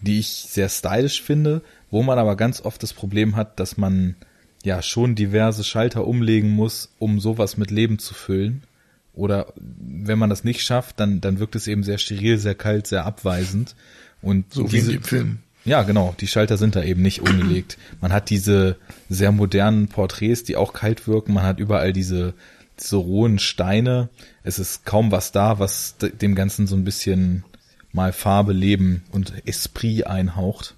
die 0.00 0.18
ich 0.18 0.28
sehr 0.28 0.68
stylisch 0.68 1.22
finde, 1.22 1.62
wo 1.90 2.02
man 2.02 2.18
aber 2.18 2.36
ganz 2.36 2.60
oft 2.60 2.82
das 2.82 2.92
Problem 2.92 3.36
hat, 3.36 3.60
dass 3.60 3.76
man 3.76 4.16
ja 4.64 4.82
schon 4.82 5.14
diverse 5.14 5.62
Schalter 5.62 6.06
umlegen 6.06 6.50
muss, 6.50 6.90
um 6.98 7.20
sowas 7.20 7.56
mit 7.56 7.70
Leben 7.70 7.98
zu 7.98 8.14
füllen. 8.14 8.62
Oder 9.12 9.52
wenn 9.56 10.18
man 10.18 10.30
das 10.30 10.42
nicht 10.42 10.62
schafft, 10.62 10.98
dann, 10.98 11.20
dann 11.20 11.38
wirkt 11.38 11.54
es 11.54 11.68
eben 11.68 11.84
sehr 11.84 11.98
steril, 11.98 12.38
sehr 12.38 12.54
kalt, 12.54 12.86
sehr 12.86 13.04
abweisend. 13.04 13.76
Und 14.22 14.52
so 14.52 14.64
diese, 14.66 14.92
wie 14.92 14.96
im 14.96 15.02
Film. 15.02 15.38
Ja, 15.64 15.82
genau. 15.82 16.14
Die 16.18 16.26
Schalter 16.26 16.56
sind 16.56 16.76
da 16.76 16.82
eben 16.82 17.02
nicht 17.02 17.20
umgelegt. 17.28 17.78
Man 18.00 18.12
hat 18.12 18.30
diese 18.30 18.76
sehr 19.08 19.32
modernen 19.32 19.88
Porträts, 19.88 20.44
die 20.44 20.56
auch 20.56 20.72
kalt 20.72 21.06
wirken. 21.06 21.34
Man 21.34 21.44
hat 21.44 21.60
überall 21.60 21.92
diese, 21.92 22.34
diese 22.80 22.96
rohen 22.96 23.38
Steine. 23.38 24.08
Es 24.42 24.58
ist 24.58 24.84
kaum 24.84 25.10
was 25.10 25.32
da, 25.32 25.58
was 25.58 25.96
dem 25.98 26.34
Ganzen 26.34 26.66
so 26.66 26.76
ein 26.76 26.84
bisschen 26.84 27.44
mal 27.92 28.12
Farbe, 28.12 28.52
Leben 28.52 29.04
und 29.12 29.32
Esprit 29.46 30.06
einhaucht. 30.06 30.74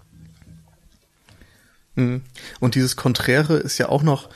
Mhm. 1.94 2.22
Und 2.60 2.74
dieses 2.74 2.96
Konträre 2.96 3.56
ist 3.56 3.78
ja 3.78 3.88
auch 3.88 4.02
noch 4.02 4.28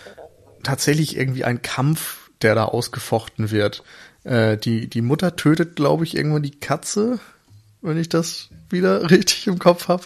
tatsächlich 0.63 1.17
irgendwie 1.17 1.45
ein 1.45 1.63
Kampf, 1.63 2.31
der 2.43 2.55
da 2.55 2.65
ausgefochten 2.65 3.51
wird. 3.51 3.85
Äh, 4.25 4.57
die, 4.57 4.89
die 4.89 5.03
Mutter 5.03 5.37
tötet, 5.37 5.77
glaube 5.77 6.05
ich, 6.05 6.17
irgendwann 6.17 6.43
die 6.43 6.59
Katze, 6.59 7.21
wenn 7.83 7.99
ich 7.99 8.09
das 8.09 8.49
wieder 8.69 9.11
richtig 9.11 9.47
im 9.47 9.59
Kopf 9.59 9.89
habe. 9.89 10.05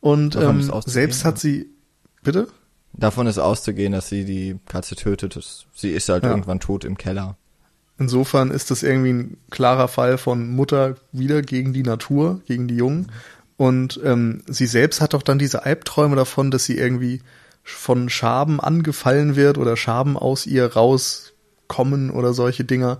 Und 0.00 0.36
ähm, 0.36 0.70
selbst 0.84 1.24
hat 1.24 1.38
sie. 1.38 1.70
Bitte? 2.22 2.48
Davon 2.94 3.26
ist 3.26 3.38
auszugehen, 3.38 3.92
dass 3.92 4.08
sie 4.08 4.24
die 4.24 4.58
Katze 4.66 4.96
tötet. 4.96 5.38
Sie 5.74 5.90
ist 5.90 6.08
halt 6.08 6.24
ja. 6.24 6.30
irgendwann 6.30 6.60
tot 6.60 6.84
im 6.84 6.98
Keller. 6.98 7.36
Insofern 7.98 8.50
ist 8.50 8.70
das 8.70 8.82
irgendwie 8.82 9.12
ein 9.12 9.36
klarer 9.50 9.88
Fall 9.88 10.18
von 10.18 10.50
Mutter 10.50 10.96
wieder 11.12 11.42
gegen 11.42 11.72
die 11.72 11.82
Natur, 11.82 12.40
gegen 12.46 12.68
die 12.68 12.76
Jungen. 12.76 13.12
Und 13.56 14.00
ähm, 14.02 14.42
sie 14.46 14.66
selbst 14.66 15.00
hat 15.00 15.14
doch 15.14 15.22
dann 15.22 15.38
diese 15.38 15.64
Albträume 15.64 16.16
davon, 16.16 16.50
dass 16.50 16.64
sie 16.64 16.76
irgendwie 16.76 17.20
von 17.62 18.08
Schaben 18.08 18.60
angefallen 18.60 19.36
wird 19.36 19.56
oder 19.56 19.76
Schaben 19.76 20.16
aus 20.16 20.46
ihr 20.46 20.72
rauskommen 20.72 22.10
oder 22.10 22.34
solche 22.34 22.64
Dinger, 22.64 22.98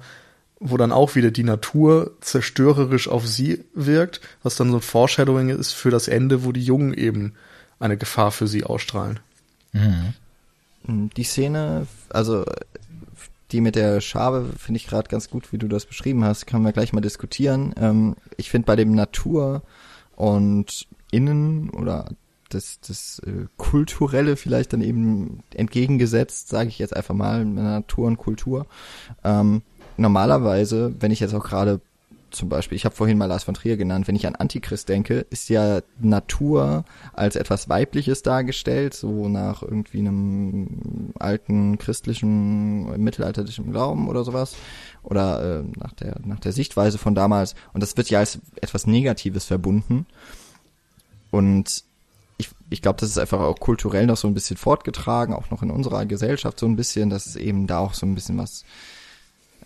wo 0.61 0.77
dann 0.77 0.93
auch 0.93 1.17
wieder 1.17 1.33
die 1.33 1.43
Natur 1.43 2.13
zerstörerisch 2.21 3.09
auf 3.09 3.27
sie 3.27 3.65
wirkt, 3.75 4.21
was 4.43 4.55
dann 4.55 4.71
so 4.71 4.77
ein 4.77 4.83
Foreshadowing 4.83 5.49
ist 5.49 5.73
für 5.73 5.91
das 5.91 6.07
Ende, 6.07 6.45
wo 6.45 6.53
die 6.53 6.63
Jungen 6.63 6.95
eben 6.95 7.35
eine 7.81 7.97
Gefahr 7.97 8.31
für 8.31 8.47
sie 8.47 8.63
ausstrahlen. 8.63 9.19
Mhm. 9.73 11.11
Die 11.17 11.25
Szene, 11.25 11.87
also 12.11 12.45
die 13.53 13.61
mit 13.61 13.77
der 13.77 14.01
Schabe 14.01 14.51
finde 14.59 14.79
ich 14.79 14.87
gerade 14.87 15.09
ganz 15.09 15.29
gut, 15.31 15.53
wie 15.53 15.59
du 15.59 15.69
das 15.69 15.87
beschrieben 15.87 16.25
hast, 16.25 16.47
können 16.47 16.65
wir 16.65 16.73
gleich 16.73 16.93
mal 16.93 17.01
diskutieren. 17.01 17.75
Ähm, 17.77 18.17
ich 18.37 18.51
finde 18.51 18.67
bei 18.67 18.77
dem 18.77 18.95
Natur 18.95 19.63
und 20.17 20.87
Innen 21.11 21.71
oder 21.71 22.07
das, 22.49 22.81
das 22.81 23.21
äh, 23.27 23.47
Kulturelle 23.57 24.37
vielleicht 24.37 24.73
dann 24.73 24.83
eben 24.83 25.43
entgegengesetzt, 25.55 26.49
sage 26.49 26.69
ich 26.69 26.79
jetzt 26.79 26.97
einfach 26.97 27.15
mal, 27.15 27.45
Natur 27.45 28.07
und 28.07 28.17
Kultur. 28.17 28.67
Ähm, 29.23 29.63
normalerweise, 29.97 30.95
wenn 31.01 31.11
ich 31.11 31.21
jetzt 31.21 31.35
auch 31.35 31.45
gerade 31.45 31.81
zum 32.33 32.49
Beispiel, 32.49 32.77
ich 32.77 32.85
habe 32.85 32.95
vorhin 32.95 33.19
mal 33.19 33.27
Lars 33.27 33.45
von 33.45 33.55
Trier 33.55 33.77
genannt, 33.77 34.09
wenn 34.09 34.17
ich 34.17 34.27
an 34.27 34.35
Antichrist 34.35 34.89
denke, 34.89 35.27
ist 35.31 35.49
ja 35.49 35.81
Natur 36.01 36.85
als 37.13 37.37
etwas 37.37 37.69
Weibliches 37.69 38.23
dargestellt, 38.23 38.95
so 38.95 39.29
nach 39.29 39.63
irgendwie 39.63 39.99
einem 40.01 41.13
alten 41.19 41.79
christlichen, 41.79 43.03
mittelalterlichen 43.03 43.71
Glauben 43.71 44.09
oder 44.09 44.25
sowas. 44.25 44.57
Oder 45.03 45.61
äh, 45.61 45.65
nach, 45.79 45.93
der, 45.93 46.21
nach 46.25 46.41
der 46.41 46.53
Sichtweise 46.53 46.99
von 46.99 47.15
damals. 47.15 47.55
Und 47.73 47.83
das 47.83 47.97
wird 47.97 48.11
ja 48.11 48.21
als 48.21 48.39
etwas 48.61 48.87
Negatives 48.87 49.45
verbunden. 49.45 50.07
Und 51.31 51.85
ich, 52.39 52.51
ich 52.71 52.83
glaube, 52.83 53.01
das 53.01 53.11
ist 53.11 53.19
einfach 53.19 53.41
auch 53.41 53.59
kulturell 53.59 54.07
noch 54.07 54.17
so 54.17 54.29
ein 54.29 54.35
bisschen 54.35 54.57
fortgetragen, 54.57 55.35
auch 55.35 55.51
noch 55.51 55.63
in 55.63 55.71
unserer 55.71 56.07
Gesellschaft 56.07 56.59
so 56.59 56.67
ein 56.67 56.77
bisschen, 56.77 57.11
dass 57.11 57.27
es 57.27 57.37
eben 57.37 57.67
da 57.67 57.79
auch 57.79 57.95
so 57.95 58.07
ein 58.07 58.15
bisschen 58.15 58.39
was 58.39 58.65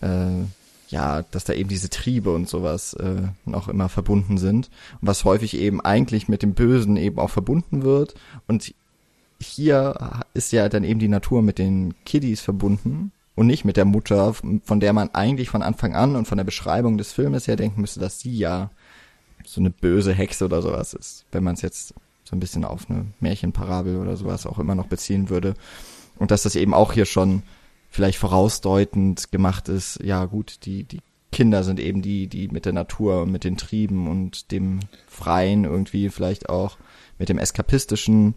äh, 0.01 0.45
ja, 0.89 1.23
dass 1.23 1.45
da 1.45 1.53
eben 1.53 1.69
diese 1.69 1.91
Triebe 1.91 2.33
und 2.33 2.49
sowas 2.49 2.95
äh, 2.95 3.23
noch 3.45 3.69
immer 3.69 3.89
verbunden 3.89 4.39
sind. 4.39 4.71
Und 5.01 5.09
was 5.09 5.25
häufig 5.25 5.57
eben 5.57 5.81
eigentlich 5.81 6.29
mit 6.29 6.43
dem 6.43 6.55
Bösen 6.55 6.97
eben 6.97 7.19
auch 7.19 7.31
verbunden 7.31 7.83
wird. 7.83 8.15
Und 8.47 8.75
hier 9.41 10.23
ist 10.35 10.53
ja 10.53 10.69
dann 10.69 10.85
eben 10.85 11.01
die 11.01 11.09
Natur 11.09 11.43
mit 11.43 11.59
den 11.59 11.95
Kiddies 12.05 12.41
verbunden 12.41 13.13
und 13.35 13.47
nicht 13.47 13.65
mit 13.65 13.77
der 13.77 13.85
Mutter, 13.85 14.35
von 14.35 14.81
der 14.81 14.93
man 14.93 15.11
eigentlich 15.15 15.51
von 15.51 15.63
Anfang 15.63 15.95
an 15.95 16.17
und 16.17 16.27
von 16.27 16.39
der 16.39 16.45
Beschreibung 16.45 16.97
des 16.97 17.13
Filmes 17.13 17.47
her 17.47 17.57
denken 17.57 17.83
müsste, 17.83 18.01
dass 18.01 18.21
sie 18.21 18.37
ja 18.37 18.71
so 19.45 19.61
eine 19.61 19.71
böse 19.71 20.13
Hexe 20.13 20.47
oder 20.47 20.63
sowas 20.63 20.95
ist, 20.95 21.27
wenn 21.33 21.45
man 21.45 21.55
es 21.55 21.63
jetzt 21.63 21.95
so 22.25 22.35
ein 22.35 22.41
bisschen 22.41 22.65
auf 22.65 22.91
eine 22.91 23.07
Märchenparabel 23.21 23.97
oder 23.97 24.17
sowas 24.17 24.47
auch 24.47 24.59
immer 24.59 24.75
noch 24.75 24.87
beziehen 24.87 25.29
würde. 25.29 25.55
Und 26.19 26.31
dass 26.31 26.43
das 26.43 26.57
eben 26.57 26.73
auch 26.73 26.93
hier 26.93 27.05
schon 27.05 27.43
vielleicht 27.97 28.19
vorausdeutend 28.19 29.33
gemacht 29.33 29.71
ist, 29.71 30.01
ja 30.05 30.27
gut, 30.27 30.67
die, 30.67 30.85
die 30.85 31.01
Kinder 31.33 31.65
sind 31.65 31.81
eben 31.81 32.03
die, 32.03 32.27
die 32.27 32.49
mit 32.49 32.67
der 32.67 32.75
Natur, 32.75 33.25
mit 33.25 33.43
den 33.43 33.57
Trieben 33.57 34.07
und 34.07 34.53
dem 34.53 34.81
Freien 35.07 35.65
irgendwie 35.65 36.11
vielleicht 36.11 36.51
auch 36.51 36.77
mit 37.19 37.31
dem 37.31 37.39
Eskapistischen 37.39 38.35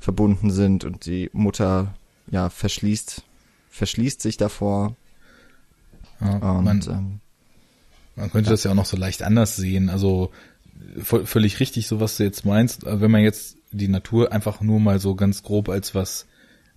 verbunden 0.00 0.50
sind 0.50 0.84
und 0.84 1.04
die 1.04 1.28
Mutter 1.34 1.94
ja 2.30 2.48
verschließt, 2.48 3.22
verschließt 3.68 4.22
sich 4.22 4.38
davor. 4.38 4.96
Ja, 6.22 6.52
und, 6.52 6.64
man, 6.64 6.80
ähm, 6.88 7.20
man 8.16 8.30
könnte 8.30 8.48
ja. 8.48 8.52
das 8.52 8.64
ja 8.64 8.70
auch 8.70 8.76
noch 8.76 8.86
so 8.86 8.96
leicht 8.96 9.22
anders 9.22 9.54
sehen. 9.54 9.90
Also 9.90 10.30
völlig 11.02 11.60
richtig, 11.60 11.88
so 11.88 12.00
was 12.00 12.16
du 12.16 12.24
jetzt 12.24 12.46
meinst. 12.46 12.86
Wenn 12.86 13.10
man 13.10 13.22
jetzt 13.22 13.58
die 13.70 13.88
Natur 13.88 14.32
einfach 14.32 14.62
nur 14.62 14.80
mal 14.80 14.98
so 14.98 15.14
ganz 15.14 15.42
grob 15.42 15.68
als 15.68 15.94
was 15.94 16.26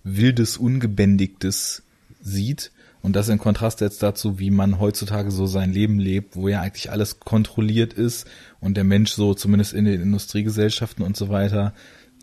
Wildes, 0.04 0.58
Ungebändigtes 0.58 1.84
sieht 2.28 2.70
und 3.02 3.16
das 3.16 3.28
in 3.28 3.38
Kontrast 3.38 3.80
jetzt 3.80 4.02
dazu, 4.02 4.38
wie 4.38 4.50
man 4.50 4.80
heutzutage 4.80 5.30
so 5.30 5.46
sein 5.46 5.72
Leben 5.72 5.98
lebt, 5.98 6.36
wo 6.36 6.48
ja 6.48 6.60
eigentlich 6.60 6.90
alles 6.90 7.20
kontrolliert 7.20 7.92
ist 7.92 8.26
und 8.60 8.76
der 8.76 8.84
Mensch 8.84 9.12
so 9.12 9.34
zumindest 9.34 9.72
in 9.72 9.84
den 9.84 10.00
Industriegesellschaften 10.00 11.04
und 11.04 11.16
so 11.16 11.28
weiter 11.28 11.72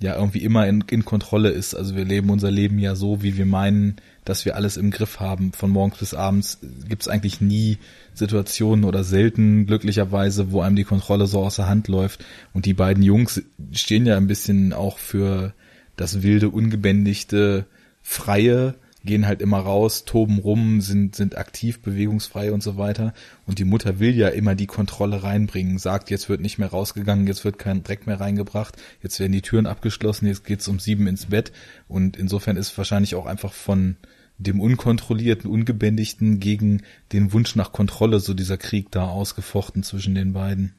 ja 0.02 0.16
irgendwie 0.16 0.44
immer 0.44 0.68
in, 0.68 0.84
in 0.90 1.06
Kontrolle 1.06 1.50
ist. 1.50 1.74
Also 1.74 1.96
wir 1.96 2.06
leben 2.06 2.30
unser 2.30 2.52
Leben 2.52 2.80
ja 2.80 2.96
so, 2.96 3.24
wie 3.24 3.38
wir 3.38 3.46
meinen, 3.46 3.96
dass 4.26 4.46
wir 4.46 4.56
alles 4.56 4.78
im 4.78 4.92
Griff 4.92 5.20
haben. 5.20 5.54
Von 5.54 5.70
morgens 5.70 6.00
bis 6.00 6.14
abends 6.14 6.60
gibt's 6.88 7.08
eigentlich 7.08 7.42
nie 7.42 7.78
Situationen 8.14 8.86
oder 8.86 9.04
selten 9.04 9.66
glücklicherweise, 9.66 10.52
wo 10.52 10.62
einem 10.62 10.76
die 10.76 10.84
Kontrolle 10.84 11.28
so 11.28 11.40
außer 11.40 11.68
Hand 11.68 11.88
läuft. 11.88 12.26
Und 12.54 12.66
die 12.66 12.74
beiden 12.74 13.04
Jungs 13.04 13.42
stehen 13.72 14.06
ja 14.06 14.18
ein 14.18 14.28
bisschen 14.28 14.74
auch 14.74 14.98
für 14.98 15.54
das 15.96 16.24
wilde, 16.24 16.50
ungebändigte, 16.50 17.66
freie, 18.02 18.76
gehen 19.06 19.28
halt 19.28 19.42
immer 19.42 19.60
raus, 19.60 20.06
toben 20.06 20.40
rum, 20.40 20.82
sind, 20.82 21.16
sind 21.16 21.38
aktiv, 21.38 21.82
bewegungsfrei 21.82 22.52
und 22.52 22.64
so 22.64 22.78
weiter. 22.78 23.14
Und 23.46 23.60
die 23.60 23.66
Mutter 23.66 24.00
will 24.00 24.16
ja 24.16 24.30
immer 24.30 24.56
die 24.56 24.66
Kontrolle 24.66 25.24
reinbringen, 25.24 25.78
sagt, 25.78 26.10
jetzt 26.10 26.28
wird 26.28 26.42
nicht 26.42 26.58
mehr 26.58 26.70
rausgegangen, 26.70 27.28
jetzt 27.28 27.46
wird 27.46 27.60
kein 27.60 27.84
Dreck 27.84 28.08
mehr 28.08 28.20
reingebracht, 28.20 28.76
jetzt 29.02 29.20
werden 29.20 29.32
die 29.32 29.42
Türen 29.42 29.68
abgeschlossen, 29.68 30.28
jetzt 30.28 30.44
geht's 30.44 30.68
um 30.68 30.80
sieben 30.80 31.08
ins 31.08 31.28
Bett. 31.28 31.52
Und 31.88 32.18
insofern 32.18 32.58
ist 32.58 32.78
wahrscheinlich 32.78 33.16
auch 33.16 33.26
einfach 33.26 33.54
von 33.54 33.96
dem 34.38 34.60
unkontrollierten, 34.60 35.50
ungebändigten 35.50 36.40
gegen 36.40 36.82
den 37.14 37.32
Wunsch 37.32 37.56
nach 37.56 37.72
Kontrolle 37.72 38.20
so 38.20 38.34
dieser 38.34 38.58
Krieg 38.58 38.92
da 38.92 39.08
ausgefochten 39.08 39.84
zwischen 39.84 40.16
den 40.16 40.34
beiden. 40.34 40.74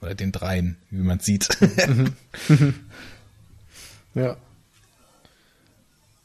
Oder 0.00 0.16
den 0.16 0.32
dreien, 0.32 0.76
wie 0.90 1.02
man 1.02 1.20
sieht. 1.20 1.48
ja. 4.14 4.36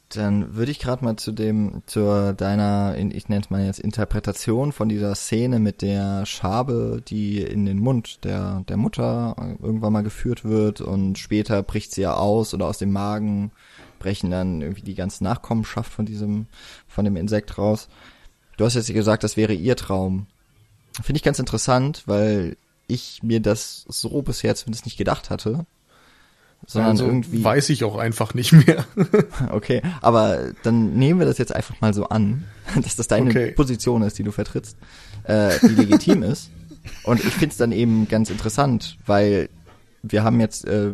Dann 0.10 0.56
würde 0.56 0.72
ich 0.72 0.80
gerade 0.80 1.04
mal 1.04 1.18
zu 1.18 1.34
dem, 1.34 1.82
zu 1.86 2.34
deiner, 2.34 2.96
ich 2.98 3.28
nenne 3.28 3.42
es 3.42 3.50
mal 3.50 3.66
jetzt 3.66 3.80
Interpretation 3.80 4.72
von 4.72 4.88
dieser 4.88 5.16
Szene 5.16 5.60
mit 5.60 5.82
der 5.82 6.26
Schabe, 6.26 7.02
die 7.06 7.42
in 7.42 7.66
den 7.66 7.78
Mund 7.78 8.24
der, 8.24 8.64
der 8.70 8.78
Mutter 8.78 9.36
irgendwann 9.62 9.92
mal 9.92 10.04
geführt 10.04 10.46
wird 10.46 10.80
und 10.80 11.18
später 11.18 11.62
bricht 11.62 11.94
sie 11.94 12.02
ja 12.02 12.14
aus 12.14 12.54
oder 12.54 12.68
aus 12.68 12.78
dem 12.78 12.92
Magen 12.92 13.52
brechen 13.98 14.32
dann 14.32 14.62
irgendwie 14.62 14.84
die 14.84 14.96
ganze 14.96 15.24
Nachkommenschaft 15.24 15.92
von 15.92 16.06
diesem, 16.06 16.48
von 16.88 17.06
dem 17.06 17.16
Insekt 17.16 17.58
raus. 17.58 17.88
Du 18.58 18.66
hast 18.66 18.76
jetzt 18.76 18.92
gesagt, 18.92 19.24
das 19.24 19.38
wäre 19.38 19.54
ihr 19.54 19.76
Traum. 19.76 20.28
Finde 21.02 21.18
ich 21.18 21.24
ganz 21.24 21.40
interessant, 21.40 22.04
weil 22.06 22.58
ich 22.88 23.22
mir 23.22 23.40
das 23.40 23.86
so 23.88 24.22
bisher 24.22 24.56
zumindest 24.56 24.86
nicht 24.86 24.98
gedacht 24.98 25.30
hatte. 25.30 25.66
Sondern 26.66 26.92
also 26.92 27.06
irgendwie. 27.06 27.44
Weiß 27.44 27.70
ich 27.70 27.84
auch 27.84 27.98
einfach 27.98 28.34
nicht 28.34 28.52
mehr. 28.52 28.86
okay, 29.52 29.82
aber 30.02 30.52
dann 30.64 30.94
nehmen 30.96 31.20
wir 31.20 31.28
das 31.28 31.38
jetzt 31.38 31.56
einfach 31.56 31.80
mal 31.82 31.94
so 31.94 32.10
an, 32.10 32.46
dass 32.76 32.96
das 32.96 33.08
deine 33.08 33.30
okay. 33.30 33.52
Position 33.52 34.02
ist, 34.02 34.18
die 34.18 34.24
du 34.24 34.32
vertrittst, 34.32 34.78
äh, 35.24 35.52
die 35.62 35.76
legitim 35.76 36.24
ist. 36.24 36.50
Und 37.04 37.24
ich 37.24 37.34
find's 37.34 37.58
dann 37.58 37.72
eben 37.72 38.08
ganz 38.08 38.30
interessant, 38.30 38.98
weil 39.06 39.50
wir 40.04 40.24
haben 40.24 40.40
jetzt, 40.40 40.66
äh, 40.66 40.94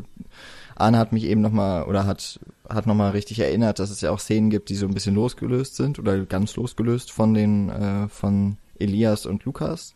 Arne 0.75 0.97
hat 0.97 1.11
mich 1.11 1.25
eben 1.25 1.41
nochmal 1.41 1.83
oder 1.83 2.05
hat 2.05 2.39
hat 2.69 2.87
nochmal 2.87 3.11
richtig 3.11 3.39
erinnert, 3.39 3.79
dass 3.79 3.89
es 3.89 4.01
ja 4.01 4.11
auch 4.11 4.19
Szenen 4.19 4.49
gibt, 4.49 4.69
die 4.69 4.75
so 4.75 4.87
ein 4.87 4.93
bisschen 4.93 5.15
losgelöst 5.15 5.75
sind 5.75 5.99
oder 5.99 6.25
ganz 6.25 6.55
losgelöst 6.55 7.11
von 7.11 7.33
den 7.33 7.69
äh, 7.69 8.07
von 8.07 8.57
Elias 8.79 9.25
und 9.25 9.43
Lukas, 9.43 9.95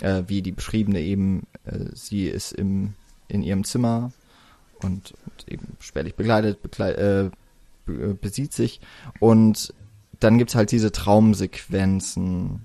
äh, 0.00 0.22
wie 0.26 0.40
die 0.40 0.52
beschriebene 0.52 1.00
eben, 1.00 1.46
äh, 1.64 1.86
sie 1.94 2.26
ist 2.26 2.52
im 2.52 2.94
in 3.28 3.42
ihrem 3.42 3.64
Zimmer 3.64 4.12
und, 4.84 5.14
und 5.24 5.48
eben 5.48 5.76
spärlich 5.80 6.14
begleitet, 6.14 6.62
begleit, 6.62 6.96
äh, 6.98 7.30
besieht 8.20 8.52
sich 8.52 8.80
und 9.20 9.74
dann 10.20 10.38
gibt's 10.38 10.54
halt 10.54 10.70
diese 10.70 10.92
Traumsequenzen, 10.92 12.64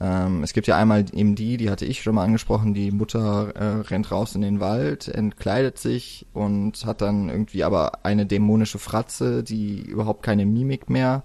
ähm, 0.00 0.44
es 0.44 0.52
gibt 0.52 0.66
ja 0.68 0.76
einmal 0.76 1.04
eben 1.12 1.34
die, 1.34 1.56
die 1.56 1.70
hatte 1.70 1.84
ich 1.84 2.02
schon 2.02 2.14
mal 2.14 2.24
angesprochen, 2.24 2.74
die 2.74 2.92
Mutter 2.92 3.52
äh, 3.56 3.80
rennt 3.88 4.10
raus 4.10 4.34
in 4.34 4.42
den 4.42 4.60
Wald, 4.60 5.08
entkleidet 5.08 5.78
sich 5.78 6.26
und 6.32 6.86
hat 6.86 7.00
dann 7.00 7.28
irgendwie 7.28 7.64
aber 7.64 8.04
eine 8.04 8.26
dämonische 8.26 8.78
Fratze, 8.78 9.42
die 9.42 9.80
überhaupt 9.80 10.22
keine 10.22 10.46
Mimik 10.46 10.88
mehr 10.88 11.24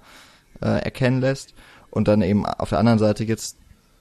äh, 0.62 0.84
erkennen 0.84 1.22
lässt. 1.22 1.54
Und 1.91 2.08
dann 2.08 2.24
eben 2.24 2.46
auf 2.46 2.70
der 2.70 2.80
anderen 2.80 3.00
Seite 3.00 3.26
gibt's 3.28 3.58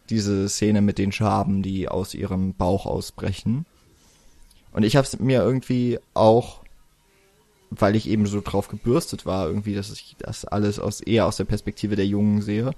diese 0.08 0.48
Szene 0.48 0.80
mit 0.80 0.96
den 0.96 1.12
Schaben, 1.12 1.62
die 1.62 1.88
aus 1.88 2.14
ihrem 2.14 2.54
Bauch 2.54 2.86
ausbrechen. 2.86 3.66
Und 4.72 4.84
ich 4.84 4.96
habe 4.96 5.06
es 5.06 5.18
mir 5.18 5.42
irgendwie 5.42 5.98
auch, 6.14 6.62
weil 7.70 7.96
ich 7.96 8.08
eben 8.08 8.26
so 8.26 8.40
drauf 8.40 8.68
gebürstet 8.68 9.26
war, 9.26 9.46
irgendwie, 9.46 9.74
dass 9.74 9.90
ich 9.90 10.16
das 10.18 10.44
alles 10.44 10.78
aus 10.78 11.00
eher 11.00 11.26
aus 11.26 11.36
der 11.36 11.44
Perspektive 11.44 11.96
der 11.96 12.06
Jungen 12.06 12.42
sehe, 12.42 12.72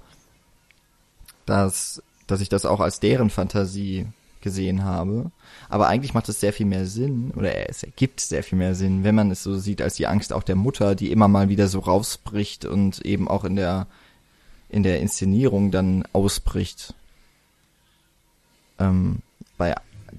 dass, 1.45 2.01
dass 2.27 2.41
ich 2.41 2.49
das 2.49 2.65
auch 2.65 2.79
als 2.79 2.99
deren 2.99 3.29
Fantasie 3.29 4.07
gesehen 4.41 4.83
habe. 4.83 5.31
Aber 5.69 5.87
eigentlich 5.87 6.13
macht 6.13 6.29
es 6.29 6.39
sehr 6.39 6.53
viel 6.53 6.67
mehr 6.67 6.85
Sinn, 6.85 7.31
oder 7.35 7.67
es 7.69 7.83
ergibt 7.83 8.19
sehr 8.19 8.43
viel 8.43 8.57
mehr 8.57 8.75
Sinn, 8.75 9.03
wenn 9.03 9.15
man 9.15 9.31
es 9.31 9.43
so 9.43 9.57
sieht, 9.57 9.81
als 9.81 9.95
die 9.95 10.07
Angst 10.07 10.31
auch 10.31 10.43
der 10.43 10.55
Mutter, 10.55 10.95
die 10.95 11.11
immer 11.11 11.27
mal 11.27 11.49
wieder 11.49 11.67
so 11.67 11.79
rausbricht 11.79 12.63
und 12.63 13.03
eben 13.03 13.27
auch 13.27 13.43
in 13.43 13.55
der, 13.55 13.87
in 14.69 14.83
der 14.83 14.99
Inszenierung 14.99 15.71
dann 15.71 16.05
ausbricht. 16.13 16.93
Ähm, 18.77 19.19
bei 19.57 19.73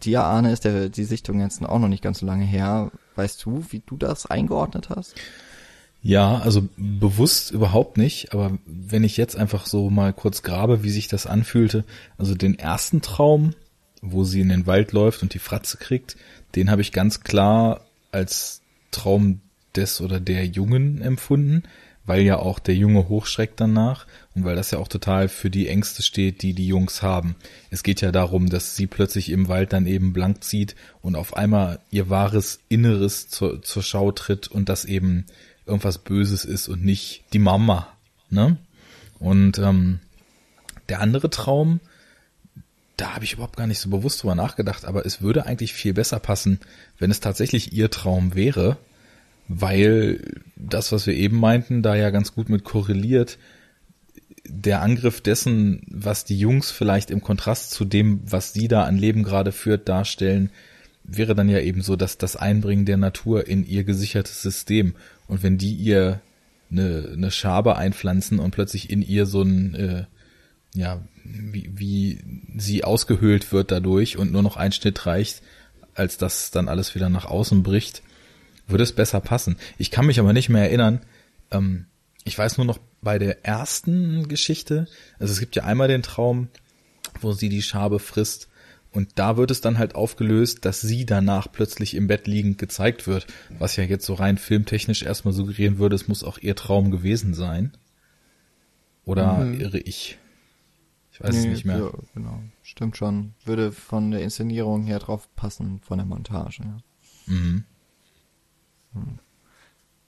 dir, 0.05 0.23
Arne, 0.23 0.53
ist 0.53 0.65
der, 0.65 0.89
die 0.89 1.05
Sichtung 1.05 1.41
jetzt 1.41 1.63
auch 1.65 1.79
noch 1.79 1.89
nicht 1.89 2.03
ganz 2.03 2.21
so 2.21 2.27
lange 2.27 2.45
her. 2.45 2.91
Weißt 3.15 3.45
du, 3.45 3.65
wie 3.71 3.83
du 3.85 3.97
das 3.97 4.27
eingeordnet 4.27 4.91
hast? 4.91 5.15
Ja, 6.03 6.39
also 6.39 6.69
bewusst 6.77 7.51
überhaupt 7.51 7.97
nicht, 7.97 8.33
aber 8.33 8.59
wenn 8.65 9.03
ich 9.03 9.17
jetzt 9.17 9.37
einfach 9.37 9.67
so 9.67 9.91
mal 9.91 10.13
kurz 10.13 10.43
grabe, 10.43 10.85
wie 10.85 10.91
sich 10.91 11.09
das 11.09 11.27
anfühlte, 11.27 11.85
also 12.17 12.35
den 12.35 12.59
ersten 12.59 13.01
Traum, 13.01 13.55
wo 14.03 14.23
sie 14.23 14.41
in 14.41 14.49
den 14.49 14.67
Wald 14.67 14.93
läuft 14.93 15.23
und 15.23 15.35
die 15.35 15.41
Fratze 15.41 15.79
kriegt, 15.79 16.17
den 16.55 16.71
habe 16.71 16.83
ich 16.83 16.93
ganz 16.93 17.23
klar 17.23 17.81
als 18.13 18.61
Traum 18.93 19.41
des 19.75 20.01
oder 20.01 20.21
der 20.21 20.47
Jungen 20.47 21.03
empfunden, 21.03 21.65
weil 22.07 22.23
ja 22.23 22.39
auch 22.39 22.59
der 22.59 22.75
Junge 22.75 23.09
hochschreckt 23.09 23.61
danach 23.61 24.07
und 24.35 24.45
weil 24.45 24.57
das 24.57 24.71
ja 24.71 24.79
auch 24.79 24.89
total 24.89 25.29
für 25.29 25.51
die 25.51 25.69
Ängste 25.69 26.03
steht, 26.03 26.43
die 26.43 26.55
die 26.55 26.67
Jungs 26.67 27.03
haben. 27.03 27.35
Es 27.71 27.83
geht 27.83 28.01
ja 28.01 28.13
darum, 28.13 28.49
dass 28.49 28.77
sie 28.77 28.87
plötzlich 28.87 29.31
im 29.31 29.49
Wald 29.49 29.73
dann 29.73 29.87
eben 29.87 30.13
blank 30.13 30.45
zieht 30.45 30.77
und 31.03 31.17
auf 31.17 31.37
einmal 31.37 31.81
ihr 31.91 32.09
wahres 32.09 32.61
Inneres 32.69 33.29
zur, 33.29 33.63
zur 33.63 33.83
Schau 33.83 34.13
tritt 34.13 34.49
und 34.49 34.69
das 34.69 34.85
eben 34.85 35.27
irgendwas 35.67 35.99
Böses 35.99 36.45
ist 36.45 36.69
und 36.69 36.85
nicht 36.85 37.25
die 37.33 37.41
Mama. 37.41 37.89
Ne? 38.31 38.57
Und 39.19 39.59
ähm, 39.59 40.01
der 40.89 41.01
andere 41.01 41.31
Traum, 41.31 41.81
da 42.97 43.15
habe 43.15 43.25
ich 43.25 43.35
überhaupt 43.35 43.57
gar 43.57 43.67
nicht 43.67 43.81
so 43.81 43.91
bewusst 43.91 44.23
drüber 44.23 44.35
nachgedacht, 44.35 44.85
aber 44.85 45.05
es 45.05 45.21
würde 45.21 45.45
eigentlich 45.45 45.75
viel 45.75 45.93
besser 45.93 46.21
passen, 46.21 46.61
wenn 46.99 47.11
es 47.11 47.21
tatsächlich 47.21 47.73
ihr 47.73 47.91
Traum 47.91 48.35
wäre, 48.35 48.79
weil 49.49 50.21
das, 50.57 50.93
was 50.93 51.07
wir 51.07 51.15
eben 51.15 51.39
meinten, 51.39 51.83
da 51.83 51.95
ja 51.95 52.11
ganz 52.11 52.35
gut 52.35 52.49
mit 52.49 52.65
korreliert, 52.65 53.39
der 54.49 54.83
Angriff 54.83 55.21
dessen, 55.21 55.83
was 55.89 56.25
die 56.25 56.39
Jungs 56.39 56.71
vielleicht 56.71 57.11
im 57.11 57.21
Kontrast 57.21 57.73
zu 57.73 57.85
dem, 57.85 58.21
was 58.25 58.53
sie 58.53 58.69
da 58.69 58.85
an 58.85 58.97
Leben 58.97 59.23
gerade 59.23 59.53
führt, 59.53 59.89
darstellen, 59.89 60.51
wäre 61.03 61.35
dann 61.35 61.49
ja 61.49 61.61
eben 61.61 61.83
so, 61.83 61.97
dass 61.97 62.19
das 62.19 62.37
Einbringen 62.37 62.85
der 62.85 62.97
Natur 62.97 63.47
in 63.47 63.65
ihr 63.67 63.85
gesichertes 63.85 64.43
System. 64.43 64.95
Und 65.29 65.43
wenn 65.43 65.59
die 65.59 65.75
ihr 65.75 66.21
eine, 66.71 67.11
eine 67.13 67.31
Schabe 67.31 67.77
einpflanzen 67.77 68.39
und 68.39 68.51
plötzlich 68.51 68.91
in 68.91 69.03
ihr 69.03 69.27
so 69.27 69.43
ein, 69.43 69.75
äh, 69.75 70.05
ja, 70.75 71.01
wie, 71.25 71.71
wie 71.75 72.19
sie 72.57 72.85
ausgehöhlt 72.85 73.53
wird 73.53 73.71
dadurch 73.71 74.19
und 74.19 74.33
nur 74.33 74.43
noch 74.43 74.57
ein 74.57 74.73
Schnitt 74.73 75.07
reicht, 75.07 75.43
als 75.95 76.19
dass 76.19 76.51
dann 76.51 76.69
alles 76.69 76.95
wieder 76.95 77.09
nach 77.09 77.25
außen 77.25 77.63
bricht, 77.63 78.03
würde 78.67 78.85
es 78.85 78.93
besser 78.93 79.21
passen. 79.21 79.57
Ich 79.79 79.91
kann 79.91 80.07
mich 80.07 80.21
aber 80.21 80.33
nicht 80.33 80.49
mehr 80.49 80.63
erinnern, 80.63 81.01
ähm, 81.51 81.87
ich 82.25 82.37
weiß 82.37 82.57
nur 82.59 82.67
noch 82.67 82.79
bei 83.03 83.19
der 83.19 83.45
ersten 83.45 84.29
Geschichte, 84.29 84.89
also 85.19 85.33
es 85.33 85.41
gibt 85.41 85.55
ja 85.55 85.65
einmal 85.65 85.89
den 85.89 86.03
Traum, 86.03 86.49
wo 87.21 87.33
sie 87.33 87.49
die 87.49 87.63
Schabe 87.63 87.99
frisst 88.01 88.49
und 88.97 89.11
da 89.17 89.37
wird 89.37 89.51
es 89.51 89.61
dann 89.61 89.79
halt 89.79 89.95
aufgelöst, 89.95 90.65
dass 90.65 90.81
sie 90.81 91.05
danach 91.05 91.53
plötzlich 91.53 91.95
im 91.95 92.07
Bett 92.07 92.27
liegend 92.27 92.57
gezeigt 92.57 93.07
wird, 93.07 93.27
was 93.59 93.77
ja 93.77 93.85
jetzt 93.85 94.07
so 94.07 94.15
rein 94.15 94.39
filmtechnisch 94.39 95.03
erstmal 95.03 95.35
suggerieren 95.35 95.79
würde, 95.79 95.95
es 95.95 96.09
muss 96.09 96.25
auch 96.25 96.39
ihr 96.39 96.57
Traum 96.57 96.91
gewesen 96.91 97.35
sein. 97.35 97.77
Oder 99.05 99.37
mhm. 99.37 99.61
irre 99.61 99.79
ich? 99.79 100.19
Ich 101.13 101.21
weiß 101.21 101.35
nee, 101.35 101.41
es 101.41 101.47
nicht 101.47 101.65
mehr. 101.65 101.79
Ja, 101.79 101.91
genau, 102.15 102.43
stimmt 102.63 102.97
schon. 102.97 103.35
Würde 103.45 103.71
von 103.71 104.11
der 104.11 104.23
Inszenierung 104.23 104.85
her 104.85 104.99
drauf 104.99 105.29
passen, 105.37 105.81
von 105.81 105.99
der 105.99 106.07
Montage. 106.07 106.63
Ja. 106.65 106.79
Mhm. 107.27 107.65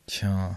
Tja. 0.07 0.57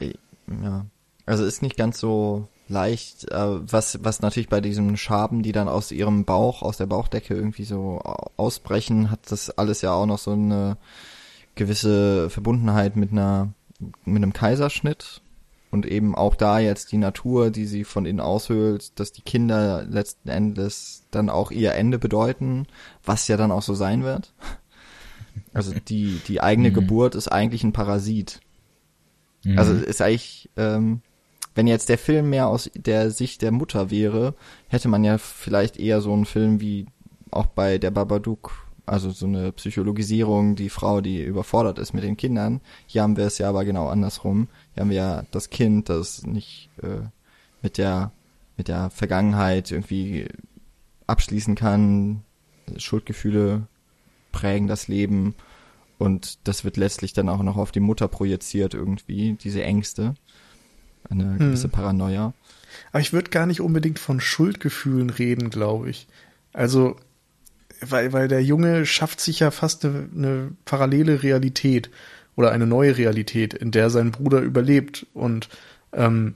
Ja. 0.64 0.86
Also 1.26 1.46
ist 1.46 1.62
nicht 1.62 1.78
ganz 1.78 2.00
so 2.00 2.48
leicht, 2.68 3.30
äh, 3.32 3.72
was, 3.72 4.00
was 4.04 4.22
natürlich 4.22 4.50
bei 4.50 4.62
diesen 4.62 4.98
Schaben, 4.98 5.44
die 5.44 5.52
dann 5.52 5.68
aus 5.68 5.92
ihrem 5.92 6.26
Bauch, 6.26 6.62
aus 6.62 6.78
der 6.78 6.88
Bauchdecke 6.88 7.36
irgendwie 7.36 7.66
so 7.66 8.00
ausbrechen, 8.38 9.12
hat 9.12 9.20
das 9.30 9.50
alles 9.52 9.82
ja 9.82 9.94
auch 9.94 10.06
noch 10.06 10.18
so 10.18 10.32
eine 10.32 10.78
gewisse 11.56 12.30
Verbundenheit 12.30 12.96
mit 12.96 13.12
einer, 13.12 13.54
mit 14.06 14.24
einem 14.24 14.34
Kaiserschnitt. 14.34 15.22
Und 15.70 15.86
eben 15.86 16.16
auch 16.16 16.36
da 16.36 16.60
jetzt 16.60 16.92
die 16.92 16.98
Natur, 16.98 17.50
die 17.50 17.66
sie 17.66 17.86
von 17.86 18.06
innen 18.06 18.20
aushöhlt, 18.20 19.00
dass 19.00 19.14
die 19.14 19.22
Kinder 19.22 19.84
letzten 19.84 20.28
Endes 20.28 21.06
dann 21.12 21.30
auch 21.30 21.50
ihr 21.50 21.76
Ende 21.76 21.98
bedeuten, 21.98 22.68
was 23.06 23.30
ja 23.30 23.38
dann 23.38 23.54
auch 23.54 23.62
so 23.62 23.74
sein 23.74 24.04
wird. 24.04 24.34
Also 25.54 25.74
die, 25.88 26.22
die 26.28 26.42
eigene 26.42 26.70
mhm. 26.70 26.74
Geburt 26.74 27.16
ist 27.16 27.28
eigentlich 27.28 27.64
ein 27.64 27.74
Parasit. 27.74 28.40
Mhm. 29.44 29.58
Also 29.58 29.74
ist 29.74 30.02
eigentlich, 30.02 30.50
ähm, 30.58 31.02
wenn 31.56 31.68
jetzt 31.68 31.90
der 31.90 31.98
Film 31.98 32.30
mehr 32.30 32.48
aus 32.48 32.70
der 32.76 33.12
Sicht 33.12 33.42
der 33.42 33.52
Mutter 33.52 33.92
wäre, 33.92 34.36
hätte 34.68 34.88
man 34.88 35.04
ja 35.04 35.18
vielleicht 35.18 35.78
eher 35.78 36.02
so 36.02 36.14
einen 36.14 36.26
Film 36.26 36.62
wie 36.62 36.86
auch 37.32 37.46
bei 37.46 37.78
der 37.78 37.92
Babadook, 37.92 38.52
also 38.86 39.12
so 39.12 39.26
eine 39.26 39.52
Psychologisierung, 39.52 40.56
die 40.56 40.70
Frau, 40.70 41.02
die 41.02 41.24
überfordert 41.24 41.80
ist 41.80 41.94
mit 41.94 42.04
den 42.04 42.18
Kindern. 42.18 42.62
Hier 42.88 43.04
haben 43.04 43.18
wir 43.18 43.26
es 43.26 43.38
ja 43.38 43.50
aber 43.50 43.66
genau 43.66 43.88
andersrum. 43.88 44.48
Hier 44.74 44.82
haben 44.82 44.90
wir 44.90 44.98
ja 44.98 45.24
das 45.32 45.50
Kind, 45.50 45.90
das 45.90 46.26
nicht 46.26 46.70
äh, 46.82 47.08
mit 47.62 47.78
der 47.78 48.12
mit 48.58 48.68
der 48.68 48.90
Vergangenheit 48.90 49.72
irgendwie 49.72 50.28
abschließen 51.08 51.56
kann. 51.56 52.24
Schuldgefühle 52.78 53.68
prägen 54.32 54.68
das 54.68 54.88
Leben 54.88 55.36
und 55.98 56.40
das 56.48 56.64
wird 56.64 56.78
letztlich 56.78 57.14
dann 57.14 57.30
auch 57.30 57.44
noch 57.44 57.58
auf 57.58 57.72
die 57.72 57.80
Mutter 57.80 58.08
projiziert 58.08 58.74
irgendwie, 58.74 59.38
diese 59.42 59.64
Ängste 59.64 60.16
eine 61.10 61.38
gewisse 61.38 61.66
hm. 61.66 61.72
Paranoia. 61.72 62.34
Aber 62.92 63.02
ich 63.02 63.14
würde 63.14 63.30
gar 63.30 63.46
nicht 63.46 63.62
unbedingt 63.62 64.00
von 64.00 64.20
Schuldgefühlen 64.20 65.10
reden, 65.10 65.50
glaube 65.50 65.90
ich. 65.90 66.08
Also, 66.54 66.96
weil, 67.82 68.14
weil 68.14 68.28
der 68.28 68.44
Junge 68.44 68.86
schafft 68.86 69.20
sich 69.20 69.40
ja 69.40 69.52
fast 69.52 69.86
eine, 69.86 70.10
eine 70.16 70.52
parallele 70.66 71.24
Realität 71.24 71.90
oder 72.36 72.52
eine 72.52 72.68
neue 72.68 72.98
Realität, 72.98 73.54
in 73.54 73.72
der 73.72 73.90
sein 73.90 74.12
Bruder 74.12 74.40
überlebt 74.40 75.06
und 75.14 75.50
ähm, 75.94 76.36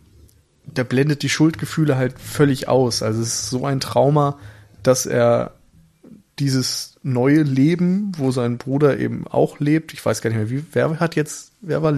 der 0.66 0.84
blendet 0.84 1.24
die 1.24 1.30
Schuldgefühle 1.30 1.96
halt 1.96 2.20
völlig 2.20 2.68
aus. 2.68 3.04
Also 3.04 3.22
es 3.22 3.28
ist 3.28 3.50
so 3.50 3.66
ein 3.66 3.80
Trauma, 3.80 4.38
dass 4.84 5.06
er 5.06 5.54
dieses 6.40 6.96
neue 7.04 7.44
Leben, 7.44 8.12
wo 8.18 8.32
sein 8.32 8.58
Bruder 8.58 8.98
eben 9.00 9.28
auch 9.28 9.60
lebt, 9.60 9.94
ich 9.94 10.06
weiß 10.06 10.22
gar 10.22 10.30
nicht 10.30 10.38
mehr, 10.38 10.50
wie, 10.50 10.66
wer 10.74 11.00
hat 11.00 11.16
jetzt, 11.16 11.52
wer 11.62 11.82
war 11.82 11.94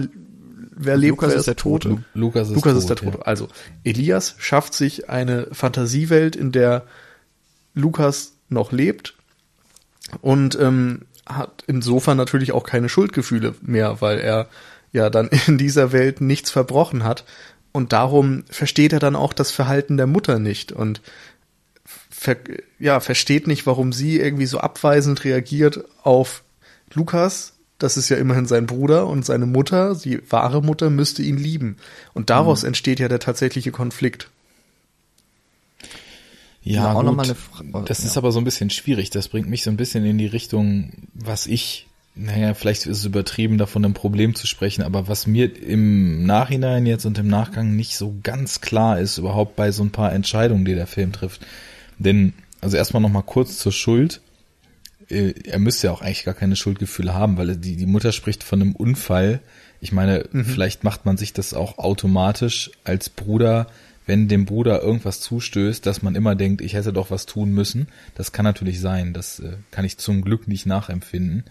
wer 0.78 0.96
lebt, 0.96 1.10
Lukas 1.10 1.30
wer 1.30 1.38
ist 1.38 1.46
der 1.46 1.56
Tote. 1.56 1.88
Tote. 1.88 2.04
Lukas 2.14 2.48
ist, 2.48 2.54
Lukas 2.54 2.72
tot, 2.72 2.80
ist 2.80 2.88
der 2.88 2.96
Tote. 2.96 3.18
Ja. 3.18 3.24
Also 3.24 3.48
Elias 3.84 4.36
schafft 4.38 4.74
sich 4.74 5.10
eine 5.10 5.48
Fantasiewelt, 5.52 6.36
in 6.36 6.52
der 6.52 6.84
Lukas 7.74 8.34
noch 8.48 8.72
lebt 8.72 9.14
und 10.20 10.58
ähm, 10.60 11.02
hat 11.26 11.64
insofern 11.66 12.16
natürlich 12.16 12.52
auch 12.52 12.64
keine 12.64 12.88
Schuldgefühle 12.88 13.54
mehr, 13.60 14.00
weil 14.00 14.18
er 14.18 14.48
ja 14.92 15.10
dann 15.10 15.28
in 15.46 15.58
dieser 15.58 15.92
Welt 15.92 16.20
nichts 16.20 16.50
verbrochen 16.50 17.04
hat. 17.04 17.24
Und 17.72 17.92
darum 17.92 18.44
versteht 18.48 18.92
er 18.92 18.98
dann 18.98 19.14
auch 19.14 19.32
das 19.32 19.50
Verhalten 19.50 19.98
der 19.98 20.06
Mutter 20.06 20.38
nicht 20.38 20.72
und 20.72 21.02
ver 22.18 22.36
ja, 22.80 22.98
versteht 22.98 23.46
nicht, 23.46 23.66
warum 23.66 23.92
sie 23.92 24.18
irgendwie 24.18 24.46
so 24.46 24.58
abweisend 24.58 25.24
reagiert 25.24 25.84
auf 26.02 26.42
Lukas. 26.92 27.54
Das 27.78 27.96
ist 27.96 28.08
ja 28.08 28.16
immerhin 28.16 28.46
sein 28.46 28.66
Bruder 28.66 29.06
und 29.06 29.24
seine 29.24 29.46
Mutter, 29.46 29.94
die 29.94 30.20
wahre 30.30 30.60
Mutter, 30.60 30.90
müsste 30.90 31.22
ihn 31.22 31.36
lieben. 31.36 31.76
Und 32.14 32.28
daraus 32.28 32.62
mhm. 32.62 32.68
entsteht 32.68 32.98
ja 32.98 33.06
der 33.06 33.20
tatsächliche 33.20 33.70
Konflikt. 33.70 34.30
Ja, 36.60 36.92
auch 36.92 37.04
gut. 37.04 37.88
das 37.88 38.00
ja. 38.00 38.06
ist 38.06 38.16
aber 38.18 38.32
so 38.32 38.40
ein 38.40 38.44
bisschen 38.44 38.70
schwierig. 38.70 39.10
Das 39.10 39.28
bringt 39.28 39.48
mich 39.48 39.62
so 39.62 39.70
ein 39.70 39.76
bisschen 39.76 40.04
in 40.04 40.18
die 40.18 40.26
Richtung, 40.26 40.90
was 41.14 41.46
ich, 41.46 41.86
naja, 42.16 42.52
vielleicht 42.54 42.84
ist 42.86 42.98
es 42.98 43.04
übertrieben, 43.04 43.58
davon 43.58 43.84
ein 43.84 43.94
Problem 43.94 44.34
zu 44.34 44.48
sprechen, 44.48 44.82
aber 44.82 45.06
was 45.06 45.28
mir 45.28 45.56
im 45.62 46.26
Nachhinein 46.26 46.84
jetzt 46.84 47.06
und 47.06 47.16
im 47.16 47.28
Nachgang 47.28 47.76
nicht 47.76 47.96
so 47.96 48.16
ganz 48.24 48.60
klar 48.60 48.98
ist, 48.98 49.18
überhaupt 49.18 49.54
bei 49.54 49.70
so 49.70 49.84
ein 49.84 49.92
paar 49.92 50.12
Entscheidungen, 50.12 50.64
die 50.64 50.74
der 50.74 50.88
Film 50.88 51.12
trifft. 51.12 51.46
Denn, 51.98 52.32
also 52.60 52.76
erstmal 52.76 53.02
nochmal 53.02 53.24
kurz 53.24 53.58
zur 53.58 53.72
Schuld. 53.72 54.20
Äh, 55.08 55.34
er 55.44 55.58
müsste 55.58 55.88
ja 55.88 55.92
auch 55.92 56.02
eigentlich 56.02 56.24
gar 56.24 56.34
keine 56.34 56.56
Schuldgefühle 56.56 57.14
haben, 57.14 57.36
weil 57.36 57.56
die, 57.56 57.76
die 57.76 57.86
Mutter 57.86 58.12
spricht 58.12 58.42
von 58.42 58.60
einem 58.60 58.74
Unfall. 58.74 59.40
Ich 59.80 59.92
meine, 59.92 60.24
mhm. 60.32 60.44
vielleicht 60.44 60.84
macht 60.84 61.06
man 61.06 61.16
sich 61.16 61.32
das 61.32 61.54
auch 61.54 61.78
automatisch 61.78 62.70
als 62.84 63.08
Bruder 63.08 63.68
wenn 64.08 64.26
dem 64.26 64.46
Bruder 64.46 64.82
irgendwas 64.82 65.20
zustößt, 65.20 65.84
dass 65.84 66.00
man 66.00 66.14
immer 66.14 66.34
denkt, 66.34 66.62
ich 66.62 66.72
hätte 66.72 66.94
doch 66.94 67.10
was 67.10 67.26
tun 67.26 67.52
müssen. 67.52 67.88
Das 68.14 68.32
kann 68.32 68.44
natürlich 68.44 68.80
sein. 68.80 69.12
Das 69.12 69.38
äh, 69.38 69.58
kann 69.70 69.84
ich 69.84 69.98
zum 69.98 70.22
Glück 70.22 70.48
nicht 70.48 70.64
nachempfinden. 70.64 71.44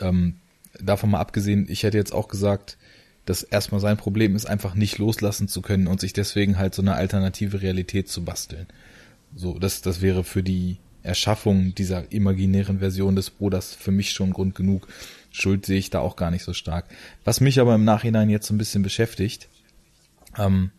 Ähm, 0.00 0.36
davon 0.80 1.10
mal 1.10 1.20
abgesehen, 1.20 1.66
ich 1.68 1.82
hätte 1.82 1.98
jetzt 1.98 2.14
auch 2.14 2.28
gesagt, 2.28 2.78
dass 3.26 3.42
erstmal 3.42 3.82
sein 3.82 3.98
Problem 3.98 4.34
ist, 4.36 4.46
einfach 4.46 4.74
nicht 4.74 4.96
loslassen 4.96 5.48
zu 5.48 5.60
können 5.60 5.86
und 5.86 6.00
sich 6.00 6.14
deswegen 6.14 6.56
halt 6.56 6.74
so 6.74 6.80
eine 6.80 6.94
alternative 6.94 7.60
Realität 7.60 8.08
zu 8.08 8.24
basteln. 8.24 8.66
So, 9.34 9.58
das, 9.58 9.82
das 9.82 10.00
wäre 10.00 10.24
für 10.24 10.42
die 10.42 10.78
Erschaffung 11.02 11.74
dieser 11.74 12.12
imaginären 12.12 12.80
Version 12.80 13.16
des 13.16 13.30
Bruders 13.30 13.74
für 13.74 13.90
mich 13.92 14.10
schon 14.10 14.32
Grund 14.32 14.54
genug. 14.54 14.88
Schuld 15.30 15.66
sehe 15.66 15.78
ich 15.78 15.90
da 15.90 16.00
auch 16.00 16.16
gar 16.16 16.30
nicht 16.30 16.44
so 16.44 16.52
stark. 16.52 16.86
Was 17.24 17.40
mich 17.40 17.60
aber 17.60 17.74
im 17.74 17.84
Nachhinein 17.84 18.30
jetzt 18.30 18.46
so 18.46 18.54
ein 18.54 18.58
bisschen 18.58 18.82
beschäftigt, 18.82 19.48
ähm, 20.36 20.70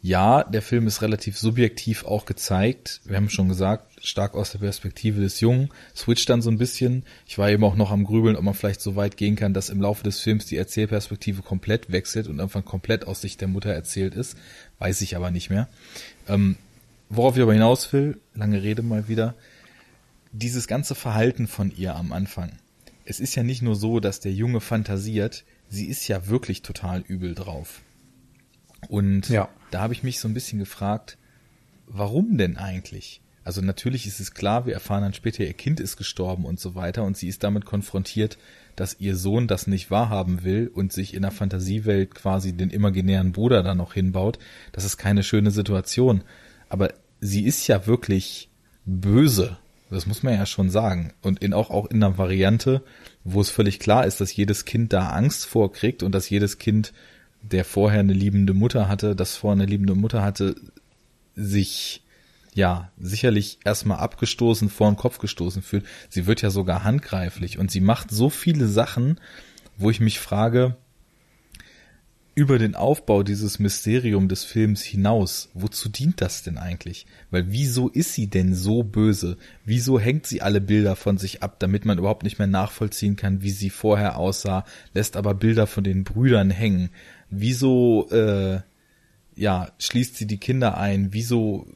ja, 0.00 0.44
der 0.44 0.62
Film 0.62 0.86
ist 0.86 1.02
relativ 1.02 1.36
subjektiv 1.36 2.04
auch 2.04 2.24
gezeigt. 2.24 3.00
Wir 3.04 3.16
haben 3.16 3.28
schon 3.28 3.48
gesagt, 3.48 4.04
stark 4.04 4.34
aus 4.34 4.52
der 4.52 4.60
Perspektive 4.60 5.20
des 5.20 5.40
Jungen, 5.40 5.70
switcht 5.94 6.30
dann 6.30 6.40
so 6.40 6.50
ein 6.50 6.58
bisschen. 6.58 7.04
Ich 7.26 7.36
war 7.36 7.50
eben 7.50 7.64
auch 7.64 7.74
noch 7.74 7.90
am 7.90 8.04
Grübeln, 8.04 8.36
ob 8.36 8.44
man 8.44 8.54
vielleicht 8.54 8.80
so 8.80 8.94
weit 8.94 9.16
gehen 9.16 9.34
kann, 9.34 9.54
dass 9.54 9.70
im 9.70 9.80
Laufe 9.80 10.04
des 10.04 10.20
Films 10.20 10.46
die 10.46 10.56
Erzählperspektive 10.56 11.42
komplett 11.42 11.90
wechselt 11.90 12.28
und 12.28 12.38
irgendwann 12.38 12.64
komplett 12.64 13.08
aus 13.08 13.20
Sicht 13.20 13.40
der 13.40 13.48
Mutter 13.48 13.70
erzählt 13.70 14.14
ist. 14.14 14.36
Weiß 14.78 15.00
ich 15.00 15.16
aber 15.16 15.32
nicht 15.32 15.50
mehr. 15.50 15.68
Ähm, 16.28 16.56
worauf 17.08 17.36
ich 17.36 17.42
aber 17.42 17.52
hinaus 17.52 17.92
will, 17.92 18.20
lange 18.34 18.62
Rede 18.62 18.82
mal 18.82 19.08
wieder, 19.08 19.34
dieses 20.32 20.66
ganze 20.66 20.94
Verhalten 20.94 21.46
von 21.46 21.72
ihr 21.74 21.96
am 21.96 22.12
Anfang. 22.12 22.52
Es 23.04 23.20
ist 23.20 23.34
ja 23.34 23.42
nicht 23.42 23.62
nur 23.62 23.76
so, 23.76 24.00
dass 24.00 24.20
der 24.20 24.32
Junge 24.32 24.60
fantasiert, 24.60 25.44
sie 25.68 25.86
ist 25.86 26.06
ja 26.08 26.28
wirklich 26.28 26.62
total 26.62 27.00
übel 27.00 27.34
drauf. 27.34 27.80
Und 28.88 29.28
ja. 29.28 29.48
da 29.70 29.80
habe 29.80 29.94
ich 29.94 30.02
mich 30.02 30.20
so 30.20 30.28
ein 30.28 30.34
bisschen 30.34 30.58
gefragt, 30.58 31.18
warum 31.86 32.36
denn 32.36 32.56
eigentlich? 32.56 33.20
Also 33.48 33.62
natürlich 33.62 34.06
ist 34.06 34.20
es 34.20 34.34
klar, 34.34 34.66
wir 34.66 34.74
erfahren 34.74 35.02
dann 35.02 35.14
später, 35.14 35.42
ihr 35.42 35.54
Kind 35.54 35.80
ist 35.80 35.96
gestorben 35.96 36.44
und 36.44 36.60
so 36.60 36.74
weiter 36.74 37.04
und 37.04 37.16
sie 37.16 37.28
ist 37.28 37.42
damit 37.42 37.64
konfrontiert, 37.64 38.36
dass 38.76 39.00
ihr 39.00 39.16
Sohn 39.16 39.48
das 39.48 39.66
nicht 39.66 39.90
wahrhaben 39.90 40.44
will 40.44 40.70
und 40.72 40.92
sich 40.92 41.14
in 41.14 41.22
der 41.22 41.30
Fantasiewelt 41.30 42.14
quasi 42.14 42.52
den 42.52 42.68
imaginären 42.68 43.32
Bruder 43.32 43.62
da 43.62 43.74
noch 43.74 43.94
hinbaut. 43.94 44.38
Das 44.72 44.84
ist 44.84 44.98
keine 44.98 45.22
schöne 45.22 45.50
Situation. 45.50 46.24
Aber 46.68 46.92
sie 47.20 47.44
ist 47.44 47.66
ja 47.66 47.86
wirklich 47.86 48.48
böse. 48.84 49.58
Das 49.90 50.06
muss 50.06 50.22
man 50.22 50.34
ja 50.34 50.46
schon 50.46 50.70
sagen. 50.70 51.12
Und 51.22 51.42
in 51.42 51.52
auch, 51.52 51.70
auch 51.70 51.86
in 51.86 52.02
einer 52.02 52.18
Variante, 52.18 52.82
wo 53.24 53.40
es 53.40 53.50
völlig 53.50 53.78
klar 53.78 54.06
ist, 54.06 54.20
dass 54.20 54.34
jedes 54.34 54.64
Kind 54.64 54.92
da 54.92 55.08
Angst 55.08 55.46
vorkriegt 55.46 56.02
und 56.02 56.12
dass 56.12 56.28
jedes 56.28 56.58
Kind 56.58 56.92
der 57.42 57.64
vorher 57.64 58.00
eine 58.00 58.12
liebende 58.12 58.52
Mutter 58.52 58.88
hatte, 58.88 59.16
das 59.16 59.36
vorher 59.36 59.60
eine 59.62 59.70
liebende 59.70 59.94
Mutter 59.94 60.22
hatte, 60.22 60.56
sich 61.34 62.02
ja 62.54 62.90
sicherlich 62.98 63.60
erstmal 63.64 63.98
abgestoßen, 63.98 64.68
vor 64.68 64.90
den 64.90 64.96
Kopf 64.96 65.18
gestoßen 65.18 65.62
fühlt. 65.62 65.84
Sie 66.08 66.26
wird 66.26 66.42
ja 66.42 66.50
sogar 66.50 66.84
handgreiflich 66.84 67.58
und 67.58 67.70
sie 67.70 67.80
macht 67.80 68.10
so 68.10 68.28
viele 68.28 68.66
Sachen, 68.66 69.20
wo 69.76 69.90
ich 69.90 70.00
mich 70.00 70.18
frage, 70.18 70.76
über 72.38 72.60
den 72.60 72.76
Aufbau 72.76 73.24
dieses 73.24 73.58
Mysterium 73.58 74.28
des 74.28 74.44
Films 74.44 74.84
hinaus, 74.84 75.48
wozu 75.54 75.88
dient 75.88 76.20
das 76.20 76.44
denn 76.44 76.56
eigentlich? 76.56 77.04
Weil 77.32 77.50
wieso 77.50 77.88
ist 77.88 78.14
sie 78.14 78.28
denn 78.28 78.54
so 78.54 78.84
böse? 78.84 79.38
Wieso 79.64 79.98
hängt 79.98 80.24
sie 80.24 80.40
alle 80.40 80.60
Bilder 80.60 80.94
von 80.94 81.18
sich 81.18 81.42
ab, 81.42 81.58
damit 81.58 81.84
man 81.84 81.98
überhaupt 81.98 82.22
nicht 82.22 82.38
mehr 82.38 82.46
nachvollziehen 82.46 83.16
kann, 83.16 83.42
wie 83.42 83.50
sie 83.50 83.70
vorher 83.70 84.16
aussah, 84.18 84.64
lässt 84.94 85.16
aber 85.16 85.34
Bilder 85.34 85.66
von 85.66 85.82
den 85.82 86.04
Brüdern 86.04 86.50
hängen? 86.50 86.90
Wieso, 87.28 88.08
äh, 88.10 88.60
ja, 89.34 89.72
schließt 89.80 90.14
sie 90.14 90.28
die 90.28 90.38
Kinder 90.38 90.78
ein? 90.78 91.08
Wieso 91.12 91.66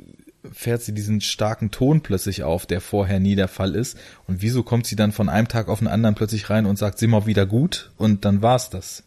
fährt 0.53 0.83
sie 0.83 0.95
diesen 0.95 1.21
starken 1.21 1.73
Ton 1.73 2.03
plötzlich 2.03 2.45
auf, 2.45 2.67
der 2.67 2.81
vorher 2.81 3.19
nie 3.19 3.35
der 3.35 3.49
Fall 3.49 3.75
ist? 3.75 3.99
Und 4.29 4.43
wieso 4.43 4.63
kommt 4.63 4.87
sie 4.87 4.95
dann 4.95 5.11
von 5.11 5.29
einem 5.29 5.49
Tag 5.49 5.67
auf 5.67 5.81
den 5.81 5.89
anderen 5.89 6.15
plötzlich 6.15 6.51
rein 6.51 6.67
und 6.67 6.79
sagt, 6.79 7.01
sind 7.01 7.11
wir 7.11 7.27
wieder 7.27 7.47
gut? 7.47 7.91
Und 7.97 8.25
dann 8.25 8.43
war's 8.43 8.71
das. 8.71 9.03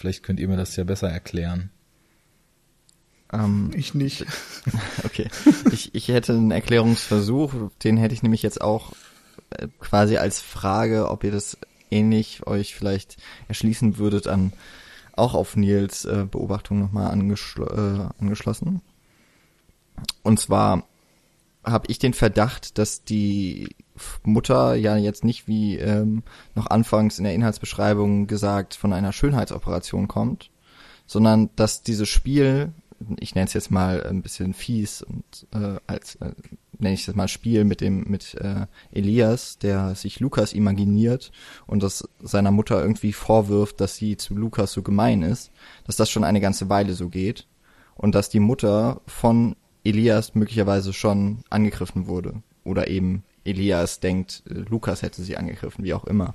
Vielleicht 0.00 0.22
könnt 0.22 0.40
ihr 0.40 0.48
mir 0.48 0.56
das 0.56 0.74
ja 0.76 0.84
besser 0.84 1.10
erklären. 1.10 1.68
Ähm, 3.30 3.70
ich 3.74 3.92
nicht. 3.92 4.24
Okay. 5.04 5.28
Ich, 5.72 5.94
ich 5.94 6.08
hätte 6.08 6.32
einen 6.32 6.50
Erklärungsversuch, 6.50 7.52
den 7.82 7.96
hätte 7.96 8.14
ich 8.14 8.22
nämlich 8.22 8.42
jetzt 8.42 8.60
auch 8.62 8.92
äh, 9.50 9.68
quasi 9.78 10.16
als 10.16 10.40
Frage, 10.40 11.10
ob 11.10 11.24
ihr 11.24 11.32
das 11.32 11.58
ähnlich 11.90 12.46
euch 12.46 12.74
vielleicht 12.74 13.16
erschließen 13.48 13.98
würdet 13.98 14.26
an 14.26 14.52
auch 15.12 15.34
auf 15.34 15.54
Nils 15.56 16.06
äh, 16.06 16.26
Beobachtung 16.30 16.80
nochmal 16.80 17.10
angeschl 17.10 17.62
äh, 17.62 18.22
angeschlossen. 18.22 18.80
Und 20.22 20.40
zwar 20.40 20.86
habe 21.64 21.86
ich 21.88 21.98
den 21.98 22.14
Verdacht, 22.14 22.78
dass 22.78 23.04
die 23.04 23.68
Mutter 24.22 24.74
ja 24.74 24.96
jetzt 24.96 25.24
nicht 25.24 25.46
wie 25.46 25.76
ähm, 25.76 26.22
noch 26.54 26.66
anfangs 26.68 27.18
in 27.18 27.24
der 27.24 27.34
Inhaltsbeschreibung 27.34 28.26
gesagt 28.26 28.74
von 28.74 28.92
einer 28.92 29.12
Schönheitsoperation 29.12 30.08
kommt, 30.08 30.50
sondern 31.06 31.50
dass 31.56 31.82
dieses 31.82 32.08
Spiel, 32.08 32.72
ich 33.18 33.34
nenne 33.34 33.46
es 33.46 33.52
jetzt 33.52 33.70
mal 33.70 34.02
ein 34.04 34.22
bisschen 34.22 34.54
fies 34.54 35.02
und 35.02 35.46
äh, 35.52 35.78
als 35.86 36.16
äh, 36.16 36.32
nenne 36.78 36.94
ich 36.94 37.04
das 37.04 37.14
mal 37.14 37.28
Spiel 37.28 37.64
mit 37.64 37.82
dem 37.82 38.04
mit 38.08 38.34
äh, 38.34 38.66
Elias, 38.90 39.58
der 39.58 39.94
sich 39.94 40.20
Lukas 40.20 40.54
imaginiert 40.54 41.30
und 41.66 41.82
das 41.82 42.08
seiner 42.20 42.50
Mutter 42.50 42.80
irgendwie 42.80 43.12
vorwirft, 43.12 43.80
dass 43.80 43.96
sie 43.96 44.16
zu 44.16 44.34
Lukas 44.34 44.72
so 44.72 44.82
gemein 44.82 45.22
ist, 45.22 45.50
dass 45.84 45.96
das 45.96 46.08
schon 46.08 46.24
eine 46.24 46.40
ganze 46.40 46.70
Weile 46.70 46.94
so 46.94 47.10
geht 47.10 47.46
und 47.96 48.14
dass 48.14 48.30
die 48.30 48.40
Mutter 48.40 49.02
von 49.06 49.56
Elias 49.84 50.34
möglicherweise 50.34 50.92
schon 50.92 51.44
angegriffen 51.50 52.06
wurde 52.06 52.42
oder 52.64 52.88
eben 52.88 53.24
Elias 53.44 54.00
denkt, 54.00 54.42
äh, 54.48 54.54
Lukas 54.68 55.02
hätte 55.02 55.22
sie 55.22 55.36
angegriffen, 55.36 55.84
wie 55.84 55.94
auch 55.94 56.04
immer. 56.04 56.34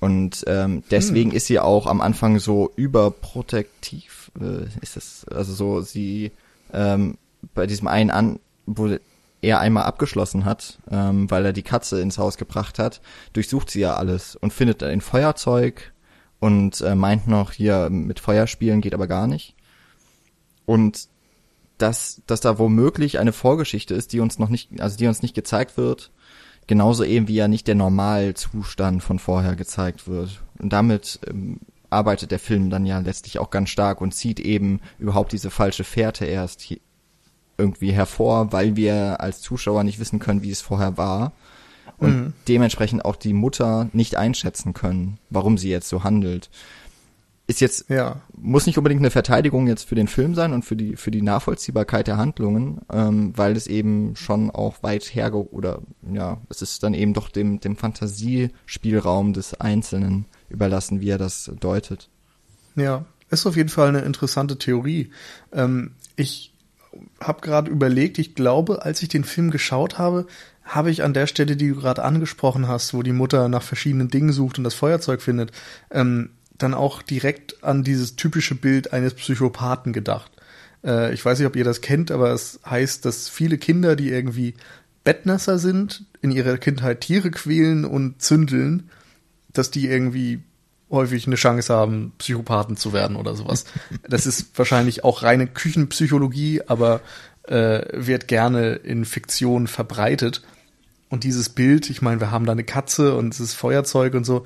Und 0.00 0.44
ähm, 0.48 0.82
deswegen 0.90 1.30
hm. 1.30 1.36
ist 1.36 1.46
sie 1.46 1.58
auch 1.58 1.86
am 1.86 2.00
Anfang 2.00 2.38
so 2.38 2.72
überprotektiv. 2.76 4.30
Äh, 4.38 4.66
ist 4.82 4.96
das 4.96 5.24
also 5.28 5.54
so 5.54 5.80
sie 5.80 6.32
ähm, 6.72 7.16
bei 7.54 7.66
diesem 7.66 7.88
einen 7.88 8.10
an, 8.10 8.40
wo 8.66 8.96
er 9.40 9.60
einmal 9.60 9.84
abgeschlossen 9.84 10.44
hat, 10.44 10.78
ähm, 10.90 11.30
weil 11.30 11.44
er 11.46 11.52
die 11.52 11.62
Katze 11.62 12.00
ins 12.00 12.18
Haus 12.18 12.36
gebracht 12.36 12.78
hat, 12.78 13.00
durchsucht 13.32 13.70
sie 13.70 13.80
ja 13.80 13.94
alles 13.94 14.36
und 14.36 14.52
findet 14.52 14.82
ein 14.82 15.00
Feuerzeug 15.00 15.92
und 16.40 16.80
äh, 16.80 16.94
meint 16.94 17.28
noch 17.28 17.52
hier 17.52 17.88
mit 17.90 18.20
Feuerspielen 18.20 18.80
geht 18.80 18.94
aber 18.94 19.06
gar 19.06 19.26
nicht. 19.26 19.54
Und 20.66 21.08
dass, 21.78 22.22
dass 22.26 22.40
da 22.40 22.58
womöglich 22.58 23.18
eine 23.18 23.32
Vorgeschichte 23.32 23.94
ist, 23.94 24.12
die 24.12 24.20
uns 24.20 24.38
noch 24.38 24.48
nicht, 24.48 24.80
also 24.80 24.96
die 24.96 25.06
uns 25.06 25.22
nicht 25.22 25.34
gezeigt 25.34 25.76
wird, 25.76 26.10
genauso 26.66 27.04
eben 27.04 27.28
wie 27.28 27.34
ja 27.34 27.48
nicht 27.48 27.66
der 27.66 27.74
Normalzustand 27.74 29.02
von 29.02 29.18
vorher 29.18 29.56
gezeigt 29.56 30.08
wird. 30.08 30.40
Und 30.58 30.72
damit 30.72 31.20
ähm, 31.28 31.60
arbeitet 31.90 32.30
der 32.30 32.38
Film 32.38 32.70
dann 32.70 32.86
ja 32.86 32.98
letztlich 32.98 33.38
auch 33.38 33.50
ganz 33.50 33.70
stark 33.70 34.00
und 34.00 34.14
zieht 34.14 34.40
eben 34.40 34.80
überhaupt 34.98 35.32
diese 35.32 35.50
falsche 35.50 35.84
Fährte 35.84 36.24
erst 36.24 36.66
irgendwie 37.56 37.92
hervor, 37.92 38.52
weil 38.52 38.76
wir 38.76 39.20
als 39.20 39.40
Zuschauer 39.40 39.84
nicht 39.84 40.00
wissen 40.00 40.18
können, 40.18 40.42
wie 40.42 40.50
es 40.50 40.60
vorher 40.60 40.96
war 40.96 41.32
und 41.98 42.16
mhm. 42.16 42.32
dementsprechend 42.48 43.04
auch 43.04 43.16
die 43.16 43.32
Mutter 43.32 43.88
nicht 43.92 44.16
einschätzen 44.16 44.74
können, 44.74 45.18
warum 45.30 45.58
sie 45.58 45.70
jetzt 45.70 45.88
so 45.88 46.04
handelt. 46.04 46.50
Ist 47.46 47.60
jetzt 47.60 47.90
ja. 47.90 48.22
muss 48.36 48.66
nicht 48.66 48.78
unbedingt 48.78 49.02
eine 49.02 49.10
Verteidigung 49.10 49.66
jetzt 49.66 49.86
für 49.86 49.94
den 49.94 50.08
Film 50.08 50.34
sein 50.34 50.52
und 50.52 50.64
für 50.64 50.76
die 50.76 50.96
für 50.96 51.10
die 51.10 51.22
Nachvollziehbarkeit 51.22 52.06
der 52.06 52.16
Handlungen, 52.16 52.80
ähm, 52.90 53.32
weil 53.36 53.56
es 53.56 53.66
eben 53.66 54.16
schon 54.16 54.50
auch 54.50 54.82
weit 54.82 55.14
her 55.14 55.34
oder 55.34 55.82
ja, 56.10 56.40
es 56.48 56.62
ist 56.62 56.82
dann 56.82 56.94
eben 56.94 57.12
doch 57.12 57.28
dem 57.28 57.60
dem 57.60 57.76
Fantasiespielraum 57.76 59.34
des 59.34 59.60
Einzelnen 59.60 60.26
überlassen, 60.48 61.00
wie 61.00 61.10
er 61.10 61.18
das 61.18 61.50
deutet. 61.60 62.08
Ja, 62.76 63.04
ist 63.30 63.46
auf 63.46 63.56
jeden 63.56 63.68
Fall 63.68 63.88
eine 63.88 64.00
interessante 64.00 64.58
Theorie. 64.58 65.10
Ähm, 65.52 65.92
ich 66.16 66.54
habe 67.20 67.40
gerade 67.40 67.70
überlegt, 67.70 68.18
ich 68.18 68.34
glaube, 68.34 68.82
als 68.84 69.02
ich 69.02 69.08
den 69.08 69.24
Film 69.24 69.50
geschaut 69.50 69.98
habe, 69.98 70.26
habe 70.64 70.90
ich 70.90 71.02
an 71.02 71.12
der 71.12 71.26
Stelle, 71.26 71.56
die 71.56 71.68
du 71.68 71.74
gerade 71.74 72.04
angesprochen 72.04 72.68
hast, 72.68 72.94
wo 72.94 73.02
die 73.02 73.12
Mutter 73.12 73.48
nach 73.48 73.62
verschiedenen 73.62 74.08
Dingen 74.08 74.32
sucht 74.32 74.58
und 74.58 74.64
das 74.64 74.74
Feuerzeug 74.74 75.20
findet, 75.20 75.52
ähm, 75.90 76.30
dann 76.58 76.74
auch 76.74 77.02
direkt 77.02 77.62
an 77.64 77.82
dieses 77.82 78.16
typische 78.16 78.54
Bild 78.54 78.92
eines 78.92 79.14
Psychopathen 79.14 79.92
gedacht. 79.92 80.30
Äh, 80.84 81.12
ich 81.14 81.24
weiß 81.24 81.38
nicht, 81.38 81.48
ob 81.48 81.56
ihr 81.56 81.64
das 81.64 81.80
kennt, 81.80 82.10
aber 82.10 82.32
es 82.32 82.60
heißt, 82.64 83.04
dass 83.04 83.28
viele 83.28 83.58
Kinder, 83.58 83.96
die 83.96 84.10
irgendwie 84.10 84.54
Bettnässer 85.02 85.58
sind, 85.58 86.04
in 86.22 86.30
ihrer 86.30 86.56
Kindheit 86.58 87.00
Tiere 87.02 87.30
quälen 87.30 87.84
und 87.84 88.22
zündeln, 88.22 88.90
dass 89.52 89.70
die 89.70 89.86
irgendwie 89.86 90.42
häufig 90.90 91.26
eine 91.26 91.36
Chance 91.36 91.74
haben, 91.74 92.12
Psychopathen 92.18 92.76
zu 92.76 92.92
werden 92.92 93.16
oder 93.16 93.34
sowas. 93.34 93.64
Das 94.08 94.26
ist 94.26 94.56
wahrscheinlich 94.56 95.04
auch 95.04 95.22
reine 95.22 95.46
Küchenpsychologie, 95.46 96.62
aber 96.66 97.00
äh, 97.44 97.82
wird 97.92 98.28
gerne 98.28 98.74
in 98.74 99.04
Fiktion 99.04 99.66
verbreitet. 99.66 100.42
Und 101.08 101.24
dieses 101.24 101.48
Bild, 101.48 101.90
ich 101.90 102.00
meine, 102.00 102.20
wir 102.20 102.30
haben 102.30 102.46
da 102.46 102.52
eine 102.52 102.64
Katze 102.64 103.16
und 103.16 103.34
es 103.34 103.40
ist 103.40 103.54
Feuerzeug 103.54 104.14
und 104.14 104.24
so, 104.24 104.44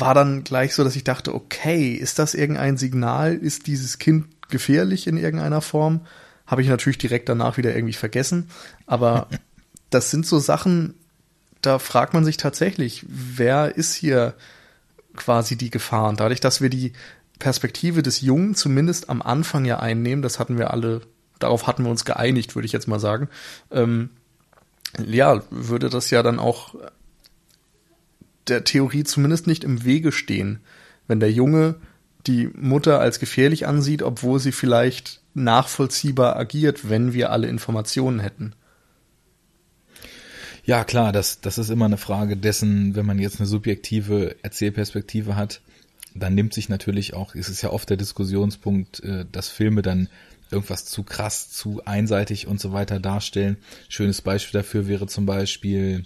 war 0.00 0.14
dann 0.14 0.44
gleich 0.44 0.74
so, 0.74 0.84
dass 0.84 0.96
ich 0.96 1.04
dachte, 1.04 1.34
okay, 1.34 1.92
ist 1.92 2.18
das 2.18 2.34
irgendein 2.34 2.76
Signal? 2.76 3.34
Ist 3.34 3.66
dieses 3.66 3.98
Kind 3.98 4.26
gefährlich 4.48 5.06
in 5.06 5.16
irgendeiner 5.16 5.60
Form? 5.60 6.06
Habe 6.46 6.62
ich 6.62 6.68
natürlich 6.68 6.98
direkt 6.98 7.28
danach 7.28 7.56
wieder 7.56 7.74
irgendwie 7.74 7.94
vergessen. 7.94 8.48
Aber 8.86 9.28
das 9.90 10.10
sind 10.10 10.26
so 10.26 10.38
Sachen, 10.38 10.94
da 11.62 11.78
fragt 11.78 12.14
man 12.14 12.24
sich 12.24 12.36
tatsächlich, 12.36 13.04
wer 13.08 13.76
ist 13.76 13.94
hier 13.94 14.34
quasi 15.16 15.56
die 15.56 15.70
Gefahr? 15.70 16.08
Und 16.08 16.20
dadurch, 16.20 16.40
dass 16.40 16.60
wir 16.60 16.70
die 16.70 16.92
Perspektive 17.38 18.02
des 18.02 18.20
Jungen 18.20 18.54
zumindest 18.54 19.10
am 19.10 19.22
Anfang 19.22 19.64
ja 19.64 19.78
einnehmen, 19.78 20.22
das 20.22 20.38
hatten 20.38 20.58
wir 20.58 20.72
alle, 20.72 21.02
darauf 21.38 21.66
hatten 21.66 21.84
wir 21.84 21.90
uns 21.90 22.04
geeinigt, 22.04 22.54
würde 22.54 22.66
ich 22.66 22.72
jetzt 22.72 22.88
mal 22.88 23.00
sagen, 23.00 23.28
ähm, 23.70 24.10
ja, 25.06 25.42
würde 25.50 25.90
das 25.90 26.10
ja 26.10 26.22
dann 26.22 26.38
auch 26.38 26.74
der 28.48 28.64
Theorie 28.64 29.04
zumindest 29.04 29.46
nicht 29.46 29.64
im 29.64 29.84
Wege 29.84 30.12
stehen, 30.12 30.60
wenn 31.06 31.20
der 31.20 31.32
Junge 31.32 31.76
die 32.26 32.48
Mutter 32.54 33.00
als 33.00 33.20
gefährlich 33.20 33.66
ansieht, 33.66 34.02
obwohl 34.02 34.38
sie 34.40 34.52
vielleicht 34.52 35.20
nachvollziehbar 35.34 36.36
agiert, 36.36 36.88
wenn 36.88 37.12
wir 37.12 37.30
alle 37.30 37.48
Informationen 37.48 38.20
hätten. 38.20 38.54
Ja, 40.64 40.84
klar, 40.84 41.12
das, 41.12 41.40
das 41.40 41.56
ist 41.56 41.70
immer 41.70 41.86
eine 41.86 41.96
Frage 41.96 42.36
dessen, 42.36 42.94
wenn 42.94 43.06
man 43.06 43.18
jetzt 43.18 43.40
eine 43.40 43.46
subjektive 43.46 44.36
Erzählperspektive 44.42 45.34
hat, 45.34 45.62
dann 46.14 46.34
nimmt 46.34 46.52
sich 46.52 46.68
natürlich 46.68 47.14
auch, 47.14 47.34
es 47.34 47.48
ist 47.48 47.62
ja 47.62 47.70
oft 47.70 47.88
der 47.88 47.96
Diskussionspunkt, 47.96 49.02
äh, 49.02 49.24
dass 49.30 49.48
Filme 49.48 49.80
dann 49.82 50.08
irgendwas 50.50 50.84
zu 50.84 51.04
krass, 51.04 51.50
zu 51.50 51.82
einseitig 51.84 52.46
und 52.46 52.60
so 52.60 52.72
weiter 52.72 53.00
darstellen. 53.00 53.56
Schönes 53.88 54.22
Beispiel 54.22 54.60
dafür 54.60 54.88
wäre 54.88 55.06
zum 55.06 55.26
Beispiel 55.26 56.04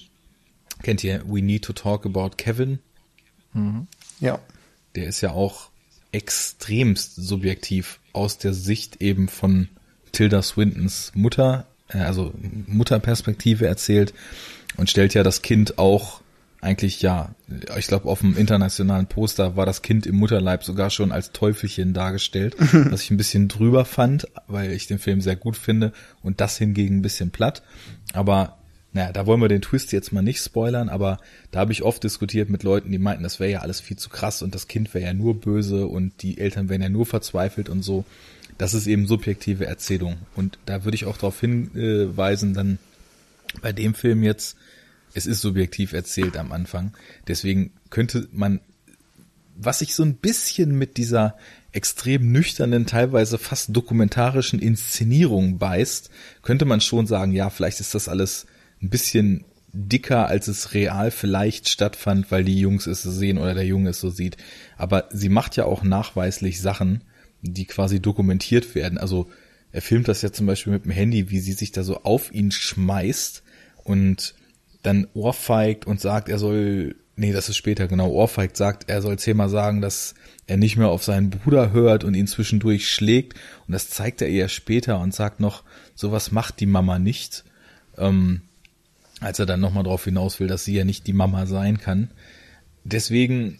Kennt 0.82 1.04
ihr 1.04 1.22
We 1.26 1.42
Need 1.42 1.64
to 1.64 1.72
Talk 1.72 2.06
About 2.06 2.30
Kevin? 2.36 2.78
Mhm. 3.52 3.86
Ja. 4.20 4.38
Der 4.94 5.06
ist 5.06 5.20
ja 5.20 5.30
auch 5.30 5.70
extremst 6.12 7.16
subjektiv 7.16 7.98
aus 8.12 8.38
der 8.38 8.52
Sicht 8.52 9.00
eben 9.00 9.28
von 9.28 9.68
Tilda 10.12 10.42
Swintons 10.42 11.12
Mutter, 11.14 11.66
äh, 11.88 11.98
also 11.98 12.32
Mutterperspektive 12.66 13.66
erzählt 13.66 14.12
und 14.76 14.90
stellt 14.90 15.14
ja 15.14 15.22
das 15.22 15.42
Kind 15.42 15.78
auch 15.78 16.20
eigentlich 16.60 17.02
ja, 17.02 17.34
ich 17.76 17.88
glaube 17.88 18.08
auf 18.08 18.20
dem 18.20 18.36
internationalen 18.36 19.08
Poster 19.08 19.56
war 19.56 19.66
das 19.66 19.82
Kind 19.82 20.06
im 20.06 20.14
Mutterleib 20.14 20.62
sogar 20.62 20.90
schon 20.90 21.10
als 21.10 21.32
Teufelchen 21.32 21.92
dargestellt, 21.92 22.54
was 22.72 23.02
ich 23.02 23.10
ein 23.10 23.16
bisschen 23.16 23.48
drüber 23.48 23.84
fand, 23.84 24.28
weil 24.46 24.70
ich 24.70 24.86
den 24.86 25.00
Film 25.00 25.20
sehr 25.20 25.34
gut 25.34 25.56
finde 25.56 25.92
und 26.22 26.40
das 26.40 26.58
hingegen 26.58 26.98
ein 26.98 27.02
bisschen 27.02 27.32
platt. 27.32 27.62
Aber 28.12 28.58
naja, 28.92 29.12
da 29.12 29.26
wollen 29.26 29.40
wir 29.40 29.48
den 29.48 29.62
Twist 29.62 29.92
jetzt 29.92 30.12
mal 30.12 30.22
nicht 30.22 30.40
spoilern, 30.40 30.90
aber 30.90 31.18
da 31.50 31.60
habe 31.60 31.72
ich 31.72 31.82
oft 31.82 32.04
diskutiert 32.04 32.50
mit 32.50 32.62
Leuten, 32.62 32.92
die 32.92 32.98
meinten, 32.98 33.22
das 33.22 33.40
wäre 33.40 33.50
ja 33.50 33.60
alles 33.60 33.80
viel 33.80 33.96
zu 33.96 34.10
krass 34.10 34.42
und 34.42 34.54
das 34.54 34.68
Kind 34.68 34.92
wäre 34.92 35.06
ja 35.06 35.14
nur 35.14 35.40
böse 35.40 35.86
und 35.86 36.22
die 36.22 36.38
Eltern 36.38 36.68
wären 36.68 36.82
ja 36.82 36.90
nur 36.90 37.06
verzweifelt 37.06 37.70
und 37.70 37.82
so. 37.82 38.04
Das 38.58 38.74
ist 38.74 38.86
eben 38.86 39.06
subjektive 39.06 39.64
Erzählung. 39.64 40.18
Und 40.36 40.58
da 40.66 40.84
würde 40.84 40.94
ich 40.94 41.06
auch 41.06 41.16
darauf 41.16 41.40
hinweisen, 41.40 42.52
dann 42.52 42.78
bei 43.62 43.72
dem 43.72 43.94
Film 43.94 44.22
jetzt, 44.22 44.56
es 45.14 45.26
ist 45.26 45.40
subjektiv 45.40 45.94
erzählt 45.94 46.36
am 46.36 46.52
Anfang. 46.52 46.92
Deswegen 47.28 47.72
könnte 47.88 48.28
man, 48.30 48.60
was 49.56 49.78
sich 49.78 49.94
so 49.94 50.02
ein 50.02 50.16
bisschen 50.16 50.76
mit 50.76 50.98
dieser 50.98 51.36
extrem 51.72 52.30
nüchternen, 52.30 52.84
teilweise 52.84 53.38
fast 53.38 53.74
dokumentarischen 53.74 54.58
Inszenierung 54.58 55.56
beißt, 55.56 56.10
könnte 56.42 56.66
man 56.66 56.82
schon 56.82 57.06
sagen, 57.06 57.32
ja, 57.32 57.48
vielleicht 57.48 57.80
ist 57.80 57.94
das 57.94 58.08
alles 58.08 58.46
ein 58.82 58.90
bisschen 58.90 59.44
dicker, 59.72 60.28
als 60.28 60.48
es 60.48 60.74
real 60.74 61.10
vielleicht 61.10 61.68
stattfand, 61.68 62.30
weil 62.30 62.44
die 62.44 62.60
Jungs 62.60 62.86
es 62.86 63.02
so 63.02 63.10
sehen 63.10 63.38
oder 63.38 63.54
der 63.54 63.66
Junge 63.66 63.90
es 63.90 64.00
so 64.00 64.10
sieht. 64.10 64.36
Aber 64.76 65.08
sie 65.10 65.28
macht 65.28 65.56
ja 65.56 65.64
auch 65.64 65.82
nachweislich 65.82 66.60
Sachen, 66.60 67.02
die 67.40 67.64
quasi 67.64 68.00
dokumentiert 68.00 68.74
werden. 68.74 68.98
Also 68.98 69.30
er 69.72 69.80
filmt 69.80 70.08
das 70.08 70.20
ja 70.22 70.32
zum 70.32 70.46
Beispiel 70.46 70.74
mit 70.74 70.84
dem 70.84 70.92
Handy, 70.92 71.30
wie 71.30 71.40
sie 71.40 71.52
sich 71.52 71.72
da 71.72 71.82
so 71.82 72.02
auf 72.02 72.32
ihn 72.32 72.50
schmeißt 72.50 73.42
und 73.84 74.34
dann 74.82 75.06
ohrfeigt 75.14 75.86
und 75.86 76.00
sagt, 76.00 76.28
er 76.28 76.38
soll, 76.38 76.96
nee, 77.16 77.32
das 77.32 77.48
ist 77.48 77.56
später, 77.56 77.88
genau, 77.88 78.10
ohrfeigt 78.10 78.56
sagt, 78.56 78.90
er 78.90 79.00
soll 79.00 79.18
zehnmal 79.18 79.48
sagen, 79.48 79.80
dass 79.80 80.14
er 80.46 80.58
nicht 80.58 80.76
mehr 80.76 80.88
auf 80.88 81.04
seinen 81.04 81.30
Bruder 81.30 81.72
hört 81.72 82.04
und 82.04 82.14
ihn 82.14 82.26
zwischendurch 82.26 82.90
schlägt. 82.90 83.38
Und 83.66 83.72
das 83.72 83.88
zeigt 83.88 84.20
er 84.20 84.28
eher 84.28 84.48
später 84.48 85.00
und 85.00 85.14
sagt 85.14 85.40
noch, 85.40 85.62
sowas 85.94 86.32
macht 86.32 86.60
die 86.60 86.66
Mama 86.66 86.98
nicht. 86.98 87.44
Ähm, 87.96 88.42
als 89.22 89.38
er 89.38 89.46
dann 89.46 89.60
nochmal 89.60 89.84
darauf 89.84 90.04
hinaus 90.04 90.40
will, 90.40 90.48
dass 90.48 90.64
sie 90.64 90.74
ja 90.74 90.84
nicht 90.84 91.06
die 91.06 91.12
Mama 91.12 91.46
sein 91.46 91.78
kann. 91.78 92.10
Deswegen, 92.84 93.58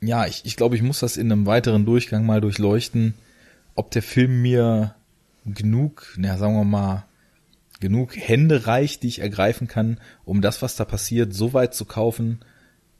ja, 0.00 0.26
ich, 0.26 0.42
ich 0.44 0.56
glaube, 0.56 0.76
ich 0.76 0.82
muss 0.82 1.00
das 1.00 1.16
in 1.16 1.32
einem 1.32 1.46
weiteren 1.46 1.84
Durchgang 1.84 2.26
mal 2.26 2.40
durchleuchten, 2.40 3.14
ob 3.74 3.90
der 3.90 4.02
Film 4.02 4.42
mir 4.42 4.94
genug, 5.46 6.14
na, 6.16 6.36
sagen 6.36 6.54
wir 6.54 6.64
mal, 6.64 7.04
genug 7.80 8.16
Hände 8.16 8.66
reicht, 8.66 9.02
die 9.02 9.08
ich 9.08 9.20
ergreifen 9.20 9.66
kann, 9.66 9.98
um 10.24 10.40
das, 10.40 10.62
was 10.62 10.76
da 10.76 10.84
passiert, 10.84 11.34
so 11.34 11.52
weit 11.52 11.74
zu 11.74 11.84
kaufen 11.84 12.40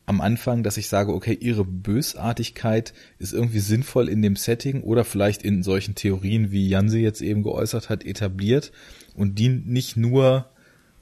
am 0.06 0.20
Anfang, 0.20 0.62
dass 0.62 0.76
ich 0.76 0.88
sage, 0.88 1.14
okay, 1.14 1.36
ihre 1.40 1.64
Bösartigkeit 1.64 2.92
ist 3.18 3.32
irgendwie 3.32 3.60
sinnvoll 3.60 4.08
in 4.08 4.20
dem 4.20 4.36
Setting 4.36 4.82
oder 4.82 5.04
vielleicht 5.04 5.42
in 5.42 5.62
solchen 5.62 5.94
Theorien, 5.94 6.50
wie 6.50 6.68
Jan 6.68 6.88
sie 6.88 7.00
jetzt 7.00 7.22
eben 7.22 7.42
geäußert 7.42 7.88
hat, 7.88 8.04
etabliert 8.04 8.72
und 9.14 9.38
dient 9.38 9.68
nicht 9.68 9.96
nur 9.96 10.50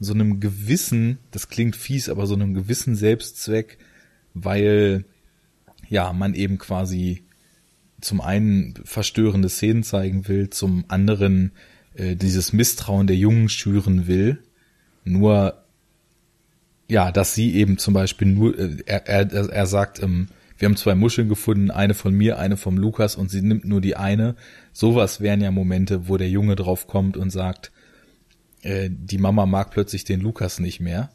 so 0.01 0.15
einem 0.15 0.41
gewissen, 0.41 1.19
das 1.31 1.49
klingt 1.49 1.77
fies, 1.77 2.09
aber 2.09 2.27
so 2.27 2.35
einem 2.35 2.55
gewissen 2.55 2.97
Selbstzweck, 2.97 3.79
weil 4.35 5.05
ja, 5.89 6.13
man 6.13 6.35
eben 6.35 6.59
quasi 6.59 7.25
zum 8.01 8.21
einen 8.21 8.75
verstörende 8.85 9.51
Szenen 9.51 9.83
zeigen 9.83 10.27
will, 10.27 10.49
zum 10.51 10.85
anderen 10.89 11.53
äh, 11.95 12.17
dieses 12.17 12.53
Misstrauen 12.53 13.07
der 13.07 13.17
Jungen 13.17 13.49
schüren 13.49 14.07
will. 14.07 14.43
Nur 15.05 15.61
ja, 16.89 17.13
dass 17.13 17.35
sie 17.35 17.55
eben 17.55 17.79
zum 17.79 17.95
Beispiel 17.95 18.29
nur, 18.29 18.59
äh, 18.59 18.77
er, 18.87 19.07
er, 19.07 19.51
er 19.51 19.67
sagt, 19.67 20.03
ähm, 20.03 20.29
wir 20.59 20.67
haben 20.67 20.77
zwei 20.77 20.95
Muscheln 20.95 21.29
gefunden, 21.29 21.71
eine 21.71 21.95
von 21.95 22.13
mir, 22.13 22.39
eine 22.39 22.57
vom 22.57 22.77
Lukas 22.77 23.17
und 23.17 23.31
sie 23.31 23.41
nimmt 23.41 23.65
nur 23.65 23.81
die 23.81 23.97
eine. 23.97 24.35
Sowas 24.73 25.21
wären 25.21 25.41
ja 25.41 25.51
Momente, 25.51 26.09
wo 26.09 26.17
der 26.17 26.29
Junge 26.29 26.57
drauf 26.57 26.87
kommt 26.87 27.17
und 27.17 27.31
sagt, 27.31 27.73
äh, 28.63 28.89
die 28.91 29.19
Mama 29.19 29.47
mag 29.47 29.71
plötzlich 29.71 30.05
den 30.05 30.21
Lukas 30.21 30.59
nicht 30.59 30.81
mehr. 30.81 31.11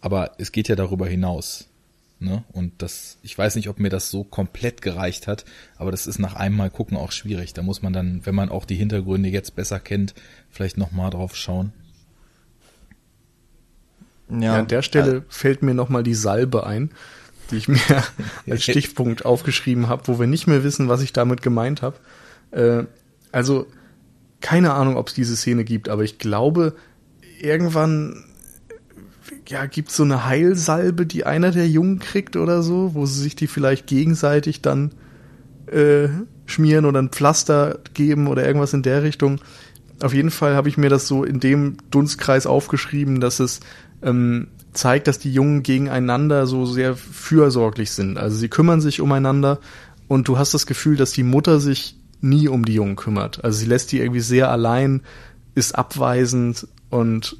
Aber 0.00 0.32
es 0.38 0.52
geht 0.52 0.68
ja 0.68 0.76
darüber 0.76 1.06
hinaus. 1.06 1.68
Ne? 2.18 2.44
Und 2.52 2.80
das, 2.80 3.18
ich 3.22 3.36
weiß 3.36 3.56
nicht, 3.56 3.68
ob 3.68 3.78
mir 3.78 3.90
das 3.90 4.10
so 4.10 4.24
komplett 4.24 4.80
gereicht 4.80 5.26
hat, 5.26 5.44
aber 5.76 5.90
das 5.90 6.06
ist 6.06 6.18
nach 6.18 6.34
einem 6.34 6.56
Mal 6.56 6.70
gucken 6.70 6.96
auch 6.96 7.12
schwierig. 7.12 7.52
Da 7.52 7.62
muss 7.62 7.82
man 7.82 7.92
dann, 7.92 8.24
wenn 8.24 8.34
man 8.34 8.48
auch 8.48 8.64
die 8.64 8.76
Hintergründe 8.76 9.28
jetzt 9.28 9.54
besser 9.54 9.80
kennt, 9.80 10.14
vielleicht 10.50 10.78
nochmal 10.78 11.10
drauf 11.10 11.36
schauen. 11.36 11.74
Ja, 14.30 14.40
ja 14.40 14.58
an 14.58 14.66
der 14.66 14.80
Stelle 14.80 15.16
äh, 15.16 15.22
fällt 15.28 15.62
mir 15.62 15.74
nochmal 15.74 16.02
die 16.02 16.14
Salbe 16.14 16.66
ein, 16.66 16.90
die 17.50 17.56
ich 17.56 17.68
mir 17.68 17.80
als 18.50 18.62
Stichpunkt 18.62 19.26
aufgeschrieben 19.26 19.88
habe, 19.88 20.08
wo 20.08 20.18
wir 20.18 20.26
nicht 20.26 20.46
mehr 20.46 20.64
wissen, 20.64 20.88
was 20.88 21.02
ich 21.02 21.12
damit 21.12 21.42
gemeint 21.42 21.82
habe. 21.82 21.96
Äh, 22.50 22.84
also 23.30 23.66
keine 24.46 24.74
Ahnung, 24.74 24.96
ob 24.96 25.08
es 25.08 25.14
diese 25.14 25.34
Szene 25.34 25.64
gibt, 25.64 25.88
aber 25.88 26.04
ich 26.04 26.20
glaube, 26.20 26.76
irgendwann 27.40 28.26
ja, 29.48 29.66
gibt 29.66 29.90
so 29.90 30.04
eine 30.04 30.24
Heilsalbe, 30.24 31.04
die 31.04 31.26
einer 31.26 31.50
der 31.50 31.66
Jungen 31.66 31.98
kriegt 31.98 32.36
oder 32.36 32.62
so, 32.62 32.94
wo 32.94 33.06
sie 33.06 33.20
sich 33.20 33.34
die 33.34 33.48
vielleicht 33.48 33.88
gegenseitig 33.88 34.62
dann 34.62 34.92
äh, 35.66 36.06
schmieren 36.44 36.84
oder 36.84 37.02
ein 37.02 37.08
Pflaster 37.08 37.80
geben 37.92 38.28
oder 38.28 38.46
irgendwas 38.46 38.72
in 38.72 38.84
der 38.84 39.02
Richtung. 39.02 39.40
Auf 40.00 40.14
jeden 40.14 40.30
Fall 40.30 40.54
habe 40.54 40.68
ich 40.68 40.76
mir 40.76 40.90
das 40.90 41.08
so 41.08 41.24
in 41.24 41.40
dem 41.40 41.78
Dunstkreis 41.90 42.46
aufgeschrieben, 42.46 43.18
dass 43.18 43.40
es 43.40 43.58
ähm, 44.00 44.46
zeigt, 44.72 45.08
dass 45.08 45.18
die 45.18 45.32
Jungen 45.32 45.64
gegeneinander 45.64 46.46
so 46.46 46.66
sehr 46.66 46.94
fürsorglich 46.94 47.90
sind. 47.90 48.16
Also 48.16 48.36
sie 48.36 48.48
kümmern 48.48 48.80
sich 48.80 49.00
umeinander 49.00 49.58
und 50.06 50.28
du 50.28 50.38
hast 50.38 50.54
das 50.54 50.66
Gefühl, 50.66 50.94
dass 50.94 51.10
die 51.10 51.24
Mutter 51.24 51.58
sich 51.58 51.96
nie 52.20 52.48
um 52.48 52.64
die 52.64 52.74
Jungen 52.74 52.96
kümmert. 52.96 53.44
Also 53.44 53.58
sie 53.58 53.66
lässt 53.66 53.92
die 53.92 54.00
irgendwie 54.00 54.20
sehr 54.20 54.50
allein, 54.50 55.02
ist 55.54 55.74
abweisend 55.74 56.66
und 56.90 57.36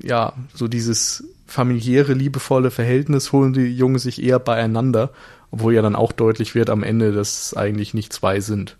ja, 0.00 0.34
so 0.54 0.68
dieses 0.68 1.24
familiäre, 1.46 2.14
liebevolle 2.14 2.70
Verhältnis 2.70 3.32
holen 3.32 3.52
die 3.52 3.62
Jungen 3.62 3.98
sich 3.98 4.22
eher 4.22 4.38
beieinander, 4.38 5.10
obwohl 5.50 5.74
ja 5.74 5.82
dann 5.82 5.96
auch 5.96 6.12
deutlich 6.12 6.54
wird 6.54 6.70
am 6.70 6.82
Ende, 6.82 7.12
dass 7.12 7.46
es 7.46 7.56
eigentlich 7.56 7.94
nicht 7.94 8.12
zwei 8.12 8.40
sind. 8.40 8.76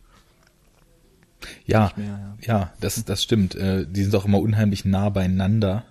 Ja, 1.64 1.90
mehr, 1.96 2.36
ja, 2.40 2.54
ja, 2.58 2.72
das, 2.80 3.04
das 3.04 3.22
stimmt. 3.22 3.54
Äh, 3.54 3.86
die 3.88 4.02
sind 4.02 4.14
auch 4.14 4.24
immer 4.24 4.40
unheimlich 4.40 4.84
nah 4.84 5.08
beieinander 5.08 5.84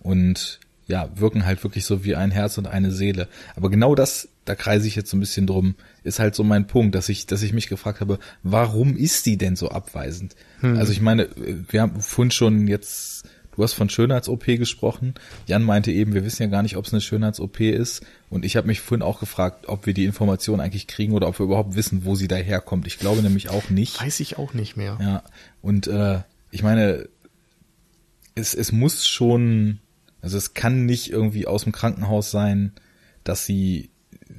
und 0.00 0.60
ja, 0.86 1.08
wirken 1.14 1.46
halt 1.46 1.62
wirklich 1.62 1.84
so 1.84 2.04
wie 2.04 2.16
ein 2.16 2.30
Herz 2.30 2.58
und 2.58 2.66
eine 2.66 2.90
Seele. 2.90 3.28
Aber 3.56 3.70
genau 3.70 3.94
das, 3.94 4.28
da 4.44 4.54
kreise 4.54 4.86
ich 4.86 4.96
jetzt 4.96 5.10
so 5.10 5.16
ein 5.16 5.20
bisschen 5.20 5.46
drum, 5.46 5.76
ist 6.02 6.18
halt 6.18 6.34
so 6.34 6.44
mein 6.44 6.66
Punkt, 6.66 6.94
dass 6.94 7.08
ich, 7.08 7.26
dass 7.26 7.42
ich 7.42 7.52
mich 7.52 7.68
gefragt 7.68 8.00
habe, 8.00 8.18
warum 8.42 8.96
ist 8.96 9.26
die 9.26 9.36
denn 9.36 9.56
so 9.56 9.68
abweisend? 9.68 10.34
Hm. 10.60 10.76
Also 10.76 10.92
ich 10.92 11.00
meine, 11.00 11.28
wir 11.36 11.80
haben 11.80 12.00
vorhin 12.00 12.30
schon 12.30 12.68
jetzt, 12.68 13.28
du 13.54 13.62
hast 13.62 13.74
von 13.74 13.88
Schönheits-OP 13.88 14.44
gesprochen. 14.46 15.14
Jan 15.46 15.62
meinte 15.62 15.92
eben, 15.92 16.14
wir 16.14 16.24
wissen 16.24 16.42
ja 16.42 16.48
gar 16.48 16.62
nicht, 16.62 16.76
ob 16.76 16.86
es 16.86 16.92
eine 16.92 17.00
Schönheits-OP 17.00 17.60
ist. 17.60 18.04
Und 18.30 18.44
ich 18.44 18.56
habe 18.56 18.66
mich 18.66 18.80
vorhin 18.80 19.02
auch 19.02 19.20
gefragt, 19.20 19.68
ob 19.68 19.86
wir 19.86 19.94
die 19.94 20.04
Information 20.04 20.60
eigentlich 20.60 20.86
kriegen 20.86 21.12
oder 21.12 21.28
ob 21.28 21.38
wir 21.38 21.46
überhaupt 21.46 21.76
wissen, 21.76 22.04
wo 22.04 22.14
sie 22.14 22.28
daherkommt. 22.28 22.86
Ich 22.86 22.98
glaube 22.98 23.22
nämlich 23.22 23.48
auch 23.48 23.70
nicht. 23.70 24.00
Weiß 24.00 24.20
ich 24.20 24.38
auch 24.38 24.54
nicht 24.54 24.76
mehr. 24.76 24.98
Ja. 25.00 25.22
Und 25.60 25.86
äh, 25.86 26.20
ich 26.50 26.62
meine, 26.62 27.08
es, 28.34 28.54
es 28.54 28.72
muss 28.72 29.06
schon 29.06 29.78
also 30.22 30.38
es 30.38 30.54
kann 30.54 30.86
nicht 30.86 31.10
irgendwie 31.10 31.46
aus 31.46 31.64
dem 31.64 31.72
Krankenhaus 31.72 32.30
sein, 32.30 32.72
dass 33.24 33.44
sie 33.44 33.90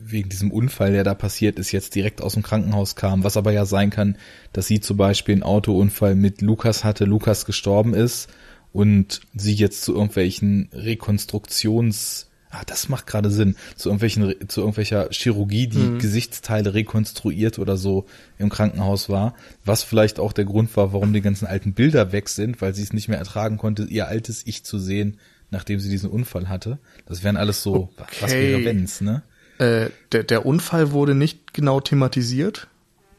wegen 0.05 0.29
diesem 0.29 0.51
Unfall, 0.51 0.91
der 0.91 1.03
da 1.03 1.13
passiert 1.13 1.59
ist, 1.59 1.71
jetzt 1.71 1.95
direkt 1.95 2.21
aus 2.21 2.33
dem 2.33 2.43
Krankenhaus 2.43 2.95
kam. 2.95 3.23
Was 3.23 3.37
aber 3.37 3.51
ja 3.51 3.65
sein 3.65 3.89
kann, 3.89 4.17
dass 4.51 4.67
sie 4.67 4.79
zum 4.79 4.97
Beispiel 4.97 5.33
einen 5.33 5.43
Autounfall 5.43 6.15
mit 6.15 6.41
Lukas 6.41 6.83
hatte, 6.83 7.05
Lukas 7.05 7.45
gestorben 7.45 7.93
ist 7.93 8.29
und 8.71 9.21
sie 9.35 9.53
jetzt 9.53 9.83
zu 9.83 9.93
irgendwelchen 9.93 10.69
Rekonstruktions 10.73 12.27
Ah, 12.53 12.61
das 12.67 12.87
macht 12.87 13.07
gerade 13.07 13.31
Sinn. 13.31 13.55
Zu 13.75 13.89
irgendwelchen, 13.89 14.47
zu 14.47 14.61
irgendwelcher 14.61 15.09
Chirurgie, 15.09 15.65
die 15.65 15.79
mhm. 15.79 15.97
Gesichtsteile 15.97 16.75
rekonstruiert 16.75 17.57
oder 17.57 17.77
so 17.77 18.05
im 18.37 18.49
Krankenhaus 18.49 19.09
war. 19.09 19.33
Was 19.65 19.81
vielleicht 19.81 20.19
auch 20.19 20.33
der 20.33 20.45
Grund 20.45 20.77
war, 20.77 20.93
warum 20.93 21.13
die 21.13 21.21
ganzen 21.21 21.47
alten 21.47 21.73
Bilder 21.73 22.11
weg 22.11 22.29
sind, 22.29 22.61
weil 22.61 22.75
sie 22.75 22.83
es 22.83 22.93
nicht 22.93 23.07
mehr 23.07 23.17
ertragen 23.17 23.57
konnte, 23.57 23.85
ihr 23.85 24.07
altes 24.07 24.45
Ich 24.45 24.63
zu 24.63 24.77
sehen, 24.77 25.17
nachdem 25.49 25.79
sie 25.79 25.89
diesen 25.89 26.11
Unfall 26.11 26.47
hatte. 26.47 26.77
Das 27.07 27.23
wären 27.23 27.37
alles 27.37 27.63
so, 27.63 27.89
okay. 27.97 28.17
was 28.21 28.31
wäre 28.31 28.63
wenn's, 28.63 29.01
ne? 29.01 29.23
Äh, 29.57 29.89
der, 30.11 30.23
der 30.23 30.45
Unfall 30.45 30.91
wurde 30.91 31.15
nicht 31.15 31.53
genau 31.53 31.79
thematisiert 31.79 32.67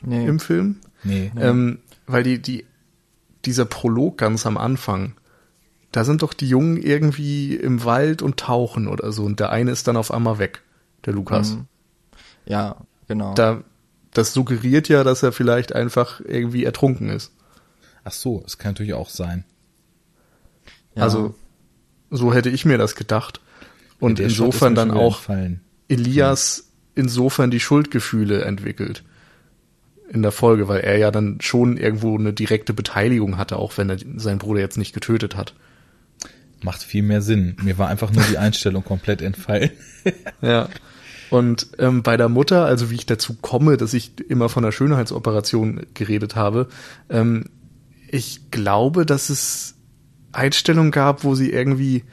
nee. 0.03 0.26
im 0.26 0.41
Film. 0.41 0.80
Nee. 1.03 1.30
Ähm, 1.39 1.78
weil 2.07 2.22
die, 2.22 2.41
die, 2.41 2.64
dieser 3.45 3.64
Prolog 3.64 4.18
ganz 4.18 4.47
am 4.47 4.57
Anfang, 4.57 5.14
da 5.93 6.05
sind 6.05 6.22
doch 6.22 6.35
die 6.35 6.49
Jungen 6.49 6.76
irgendwie 6.76 7.55
im 7.55 7.85
Wald 7.85 8.22
und 8.22 8.39
tauchen 8.39 8.89
oder 8.89 9.12
so 9.12 9.24
und 9.24 9.39
der 9.39 9.51
eine 9.51 9.70
ist 9.70 9.87
dann 9.87 9.97
auf 9.97 10.11
einmal 10.11 10.39
weg, 10.39 10.62
der 11.05 11.12
Lukas. 11.12 11.53
Mhm. 11.53 11.66
Ja, 12.47 12.76
genau. 13.07 13.35
Da, 13.35 13.62
das 14.12 14.32
suggeriert 14.32 14.89
ja, 14.89 15.05
dass 15.05 15.22
er 15.22 15.32
vielleicht 15.32 15.74
einfach 15.74 16.20
irgendwie 16.20 16.64
ertrunken 16.64 17.11
ist. 17.11 17.32
Ach 18.03 18.12
so, 18.12 18.43
es 18.47 18.59
kann 18.59 18.72
natürlich 18.72 18.95
auch 18.95 19.09
sein. 19.09 19.45
Ja. 20.95 21.05
Also 21.05 21.35
so 22.11 22.32
hätte 22.32 22.51
ich 22.51 22.64
mir 22.64 22.78
das 22.78 22.95
gedacht. 22.95 23.41
Und 24.01 24.18
ja, 24.18 24.26
insofern 24.26 24.74
dann 24.74 24.91
auch 24.91 25.16
entfallen. 25.16 25.61
Elias 25.89 26.70
insofern 26.95 27.51
die 27.51 27.61
Schuldgefühle 27.61 28.43
entwickelt 28.43 29.03
in 30.11 30.22
der 30.22 30.32
Folge, 30.32 30.68
weil 30.68 30.80
er 30.80 30.97
ja 30.99 31.11
dann 31.11 31.39
schon 31.41 31.76
irgendwo 31.76 32.16
eine 32.16 32.32
direkte 32.32 32.72
Beteiligung 32.72 33.37
hatte, 33.37 33.57
auch 33.57 33.76
wenn 33.78 33.91
er 33.91 33.99
seinen 34.16 34.39
Bruder 34.39 34.61
jetzt 34.61 34.78
nicht 34.78 34.93
getötet 34.93 35.37
hat. 35.37 35.55
Macht 36.62 36.82
viel 36.82 37.03
mehr 37.03 37.20
Sinn. 37.20 37.57
Mir 37.62 37.78
war 37.78 37.89
einfach 37.89 38.12
nur 38.12 38.22
die 38.24 38.39
Einstellung 38.39 38.85
komplett 38.85 39.22
entfallen. 39.22 39.70
ja. 40.41 40.68
Und 41.30 41.68
ähm, 41.78 42.03
bei 42.03 42.16
der 42.16 42.28
Mutter, 42.28 42.64
also 42.64 42.91
wie 42.91 42.95
ich 42.95 43.07
dazu 43.07 43.35
komme, 43.41 43.76
dass 43.76 43.93
ich 43.93 44.12
immer 44.28 44.49
von 44.49 44.62
der 44.62 44.72
Schönheitsoperation 44.72 45.87
geredet 45.95 46.37
habe, 46.37 46.68
ähm, 47.11 47.47
ich 48.09 48.51
glaube, 48.51 49.05
dass 49.05 49.30
es 49.30 49.74
Einstellung 50.32 50.91
gab, 50.91 51.24
wo 51.24 51.35
sie 51.35 51.51
irgendwie 51.51 52.05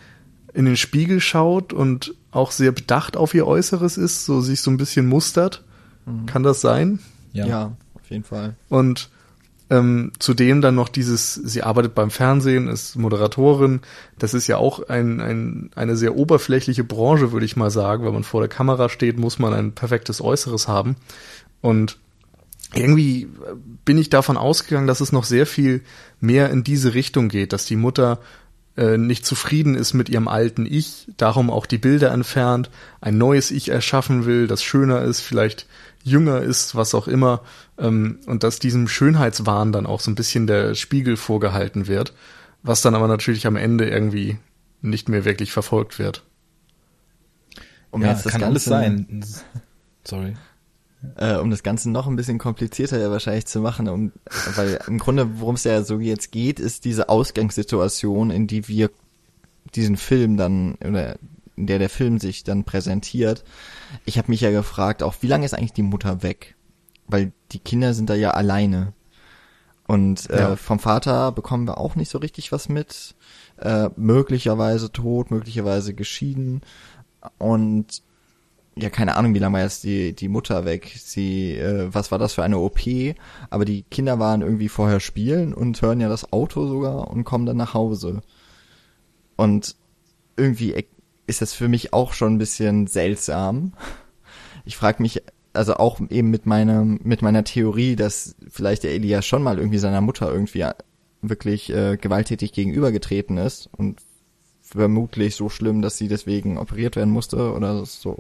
in 0.54 0.66
den 0.66 0.78
Spiegel 0.78 1.20
schaut 1.20 1.74
und 1.74 2.14
auch 2.32 2.52
sehr 2.52 2.72
bedacht 2.72 3.18
auf 3.18 3.34
ihr 3.34 3.48
Äußeres 3.48 3.98
ist, 3.98 4.26
so 4.26 4.42
sich 4.42 4.62
so 4.62 4.72
ein 4.72 4.78
bisschen 4.78 5.08
mustert. 5.08 5.64
Mhm. 6.06 6.26
Kann 6.26 6.44
das 6.44 6.62
sein? 6.62 7.00
Ja. 7.34 7.46
ja, 7.46 7.72
auf 7.94 8.10
jeden 8.10 8.24
Fall. 8.24 8.56
Und 8.70 9.10
ähm, 9.70 10.12
zudem 10.20 10.60
dann 10.60 10.76
noch 10.76 10.90
dieses, 10.90 11.34
sie 11.34 11.64
arbeitet 11.64 11.96
beim 11.96 12.12
Fernsehen, 12.12 12.68
ist 12.68 12.98
Moderatorin. 12.98 13.80
Das 14.20 14.34
ist 14.34 14.48
ja 14.48 14.58
auch 14.58 14.90
ein, 14.90 15.22
ein, 15.22 15.70
eine 15.76 15.96
sehr 15.96 16.18
oberflächliche 16.18 16.84
Branche, 16.84 17.32
würde 17.32 17.46
ich 17.46 17.56
mal 17.56 17.72
sagen. 17.72 18.06
Wenn 18.06 18.14
man 18.14 18.24
vor 18.24 18.42
der 18.42 18.50
Kamera 18.50 18.90
steht, 18.90 19.18
muss 19.18 19.40
man 19.40 19.54
ein 19.54 19.72
perfektes 19.72 20.20
Äußeres 20.20 20.68
haben. 20.68 20.98
Und 21.62 21.98
irgendwie 22.74 23.30
bin 23.86 23.98
ich 23.98 24.10
davon 24.10 24.36
ausgegangen, 24.36 24.88
dass 24.88 25.00
es 25.00 25.14
noch 25.14 25.24
sehr 25.24 25.46
viel 25.46 25.82
mehr 26.20 26.50
in 26.50 26.64
diese 26.64 26.94
Richtung 26.94 27.30
geht, 27.30 27.54
dass 27.54 27.66
die 27.66 27.76
Mutter 27.76 28.20
äh, 28.78 28.98
nicht 28.98 29.26
zufrieden 29.26 29.76
ist 29.76 29.94
mit 29.94 30.10
ihrem 30.10 30.28
alten 30.28 30.66
Ich, 30.66 31.08
darum 31.18 31.50
auch 31.50 31.66
die 31.66 31.78
Bilder 31.78 32.12
entfernt, 32.12 32.70
ein 33.02 33.18
neues 33.18 33.52
Ich 33.52 33.70
erschaffen 33.70 34.26
will, 34.26 34.48
das 34.48 34.64
schöner 34.64 35.02
ist, 35.02 35.22
vielleicht 35.22 35.68
jünger 36.04 36.42
ist, 36.42 36.76
was 36.76 36.96
auch 36.96 37.08
immer, 37.08 37.42
ähm, 37.78 38.20
und 38.26 38.44
dass 38.44 38.60
diesem 38.60 38.88
Schönheitswahn 38.88 39.72
dann 39.72 39.86
auch 39.86 40.00
so 40.00 40.10
ein 40.12 40.16
bisschen 40.16 40.48
der 40.48 40.76
Spiegel 40.76 41.18
vorgehalten 41.18 41.88
wird, 41.88 42.14
was 42.64 42.82
dann 42.82 42.96
aber 42.96 43.08
natürlich 43.08 43.46
am 43.46 43.56
Ende 43.56 43.90
irgendwie 43.90 44.38
nicht 44.82 45.10
mehr 45.10 45.26
wirklich 45.26 45.52
verfolgt 45.52 46.00
wird. 46.00 46.24
Um 47.92 48.02
ja, 48.02 48.10
jetzt 48.10 48.26
das 48.26 48.32
kann 48.32 48.42
Ganze, 48.42 48.52
alles 48.52 48.66
sein. 48.66 49.26
Sorry 50.04 50.36
äh, 51.18 51.36
um 51.36 51.50
das 51.50 51.64
Ganze 51.64 51.90
noch 51.90 52.08
ein 52.08 52.16
bisschen 52.16 52.38
komplizierter 52.38 53.00
ja 53.00 53.10
wahrscheinlich 53.10 53.46
zu 53.46 53.60
machen, 53.60 53.88
um, 53.88 54.12
weil 54.56 54.80
im 54.88 55.00
Grunde, 55.00 55.40
worum 55.40 55.56
es 55.56 55.64
ja 55.64 55.84
so 55.84 56.00
jetzt 56.00 56.32
geht, 56.32 56.60
ist 56.60 56.86
diese 56.86 57.10
Ausgangssituation, 57.10 58.30
in 58.30 58.48
die 58.48 58.68
wir 58.68 58.90
diesen 59.76 59.98
Film 59.98 60.38
dann, 60.38 60.76
oder 60.76 61.18
in 61.56 61.68
der 61.68 61.80
der 61.80 61.90
Film 61.90 62.20
sich 62.20 62.44
dann 62.44 62.64
präsentiert. 62.64 63.44
Ich 64.06 64.18
habe 64.18 64.32
mich 64.32 64.42
ja 64.42 64.52
gefragt, 64.52 65.04
auch 65.04 65.16
wie 65.22 65.28
lange 65.28 65.46
ist 65.46 65.54
eigentlich 65.54 65.74
die 65.74 65.84
Mutter 65.84 66.24
weg? 66.24 66.56
Weil 67.08 67.34
die 67.52 67.60
Kinder 67.60 67.94
sind 67.94 68.10
da 68.10 68.16
ja 68.16 68.32
alleine. 68.32 68.94
Und 69.88 70.30
äh, 70.30 70.40
ja. 70.40 70.56
vom 70.56 70.80
Vater 70.80 71.32
bekommen 71.32 71.68
wir 71.68 71.78
auch 71.78 71.96
nicht 71.96 72.10
so 72.10 72.18
richtig 72.18 72.52
was 72.52 72.70
mit. 72.70 73.16
Äh, 73.58 73.90
möglicherweise 73.96 74.92
tot, 74.92 75.32
möglicherweise 75.32 75.94
geschieden. 75.94 76.62
Und 77.38 78.02
ja, 78.76 78.90
keine 78.90 79.18
Ahnung, 79.18 79.34
wie 79.34 79.40
lange 79.40 79.54
war 79.54 79.64
jetzt 79.64 79.84
die, 79.84 80.14
die 80.14 80.30
Mutter 80.30 80.64
weg. 80.66 80.94
Sie, 80.98 81.58
äh, 81.58 81.94
was 81.94 82.12
war 82.12 82.20
das 82.20 82.34
für 82.34 82.44
eine 82.44 82.58
OP? 82.60 82.80
Aber 83.50 83.66
die 83.66 83.84
Kinder 83.84 84.18
waren 84.20 84.42
irgendwie 84.42 84.70
vorher 84.70 85.00
spielen 85.00 85.54
und 85.54 85.82
hören 85.82 86.00
ja 86.00 86.08
das 86.10 86.32
Auto 86.32 86.68
sogar 86.68 87.10
und 87.10 87.26
kommen 87.26 87.46
dann 87.46 87.58
nach 87.58 87.74
Hause. 87.74 88.22
Und 89.36 89.76
irgendwie 90.38 90.86
ist 91.28 91.42
das 91.42 91.54
für 91.54 91.68
mich 91.68 91.94
auch 91.94 92.14
schon 92.14 92.36
ein 92.36 92.38
bisschen 92.38 92.88
seltsam. 92.88 93.74
Ich 94.64 94.78
frage 94.78 95.02
mich, 95.02 95.22
also 95.54 95.76
auch 95.76 96.00
eben 96.10 96.30
mit 96.30 96.46
meinem, 96.46 97.00
mit 97.04 97.22
meiner 97.22 97.44
Theorie, 97.44 97.98
dass 97.98 98.36
vielleicht 98.50 98.84
der 98.84 98.94
Elias 98.94 99.26
schon 99.26 99.44
mal 99.44 99.58
irgendwie 99.58 99.80
seiner 99.80 100.02
Mutter 100.02 100.32
irgendwie 100.32 100.66
wirklich 101.22 101.72
äh, 101.72 101.98
gewalttätig 101.98 102.54
gegenübergetreten 102.54 103.38
ist 103.38 103.70
und 103.76 104.02
vermutlich 104.62 105.36
so 105.36 105.50
schlimm, 105.50 105.82
dass 105.82 105.98
sie 105.98 106.08
deswegen 106.08 106.58
operiert 106.58 106.96
werden 106.96 107.12
musste 107.12 107.54
oder 107.54 107.86
so 107.86 108.18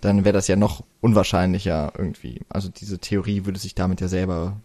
dann 0.00 0.24
wäre 0.24 0.32
das 0.32 0.48
ja 0.48 0.56
noch 0.56 0.84
unwahrscheinlicher 1.00 1.92
irgendwie. 1.96 2.40
Also 2.48 2.68
diese 2.68 2.98
Theorie 2.98 3.44
würde 3.44 3.58
sich 3.58 3.74
damit 3.74 4.00
ja 4.00 4.08
selber, 4.08 4.60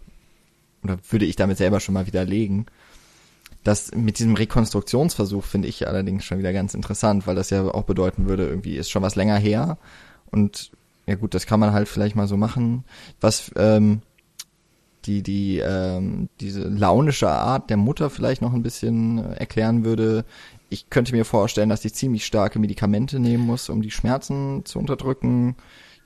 oder 0.84 0.98
würde 1.10 1.26
ich 1.26 1.36
damit 1.36 1.58
selber 1.58 1.80
schon 1.80 1.94
mal 1.94 2.08
widerlegen. 2.08 2.66
Das 3.64 3.94
mit 3.94 4.20
diesem 4.20 4.36
Rekonstruktionsversuch 4.36 5.44
finde 5.44 5.68
ich 5.68 5.88
allerdings 5.88 6.26
schon 6.26 6.40
wieder 6.40 6.54
ganz 6.54 6.74
interessant, 6.74 7.28
weil 7.28 7.36
das 7.36 7.52
ja 7.52 7.64
auch 7.64 7.84
bedeuten 7.84 8.28
würde, 8.28 8.48
irgendwie 8.48 8.76
ist 8.76 8.90
schon 8.90 9.04
was 9.04 9.16
länger 9.16 9.38
her 9.38 9.78
und 10.32 10.72
ja 11.06 11.16
gut, 11.16 11.34
das 11.34 11.46
kann 11.46 11.60
man 11.60 11.74
halt 11.74 11.88
vielleicht 11.88 12.16
mal 12.16 12.28
so 12.28 12.38
machen. 12.38 12.86
Was 13.20 13.52
ähm, 13.56 14.02
die 15.06 15.24
die 15.24 15.60
ähm, 15.60 16.30
diese 16.40 16.62
launische 16.62 17.30
Art 17.30 17.70
der 17.70 17.78
Mutter 17.78 18.10
vielleicht 18.10 18.42
noch 18.42 18.54
ein 18.54 18.64
bisschen 18.64 19.18
erklären 19.34 19.84
würde, 19.84 20.26
ich 20.72 20.90
könnte 20.90 21.12
mir 21.12 21.26
vorstellen, 21.26 21.70
dass 21.70 21.84
ich 21.84 21.94
ziemlich 21.94 22.26
starke 22.26 22.58
Medikamente 22.58 23.20
nehmen 23.20 23.46
muss, 23.46 23.70
um 23.70 23.82
die 23.82 23.92
Schmerzen 23.92 24.66
zu 24.66 24.80
unterdrücken. 24.80 25.56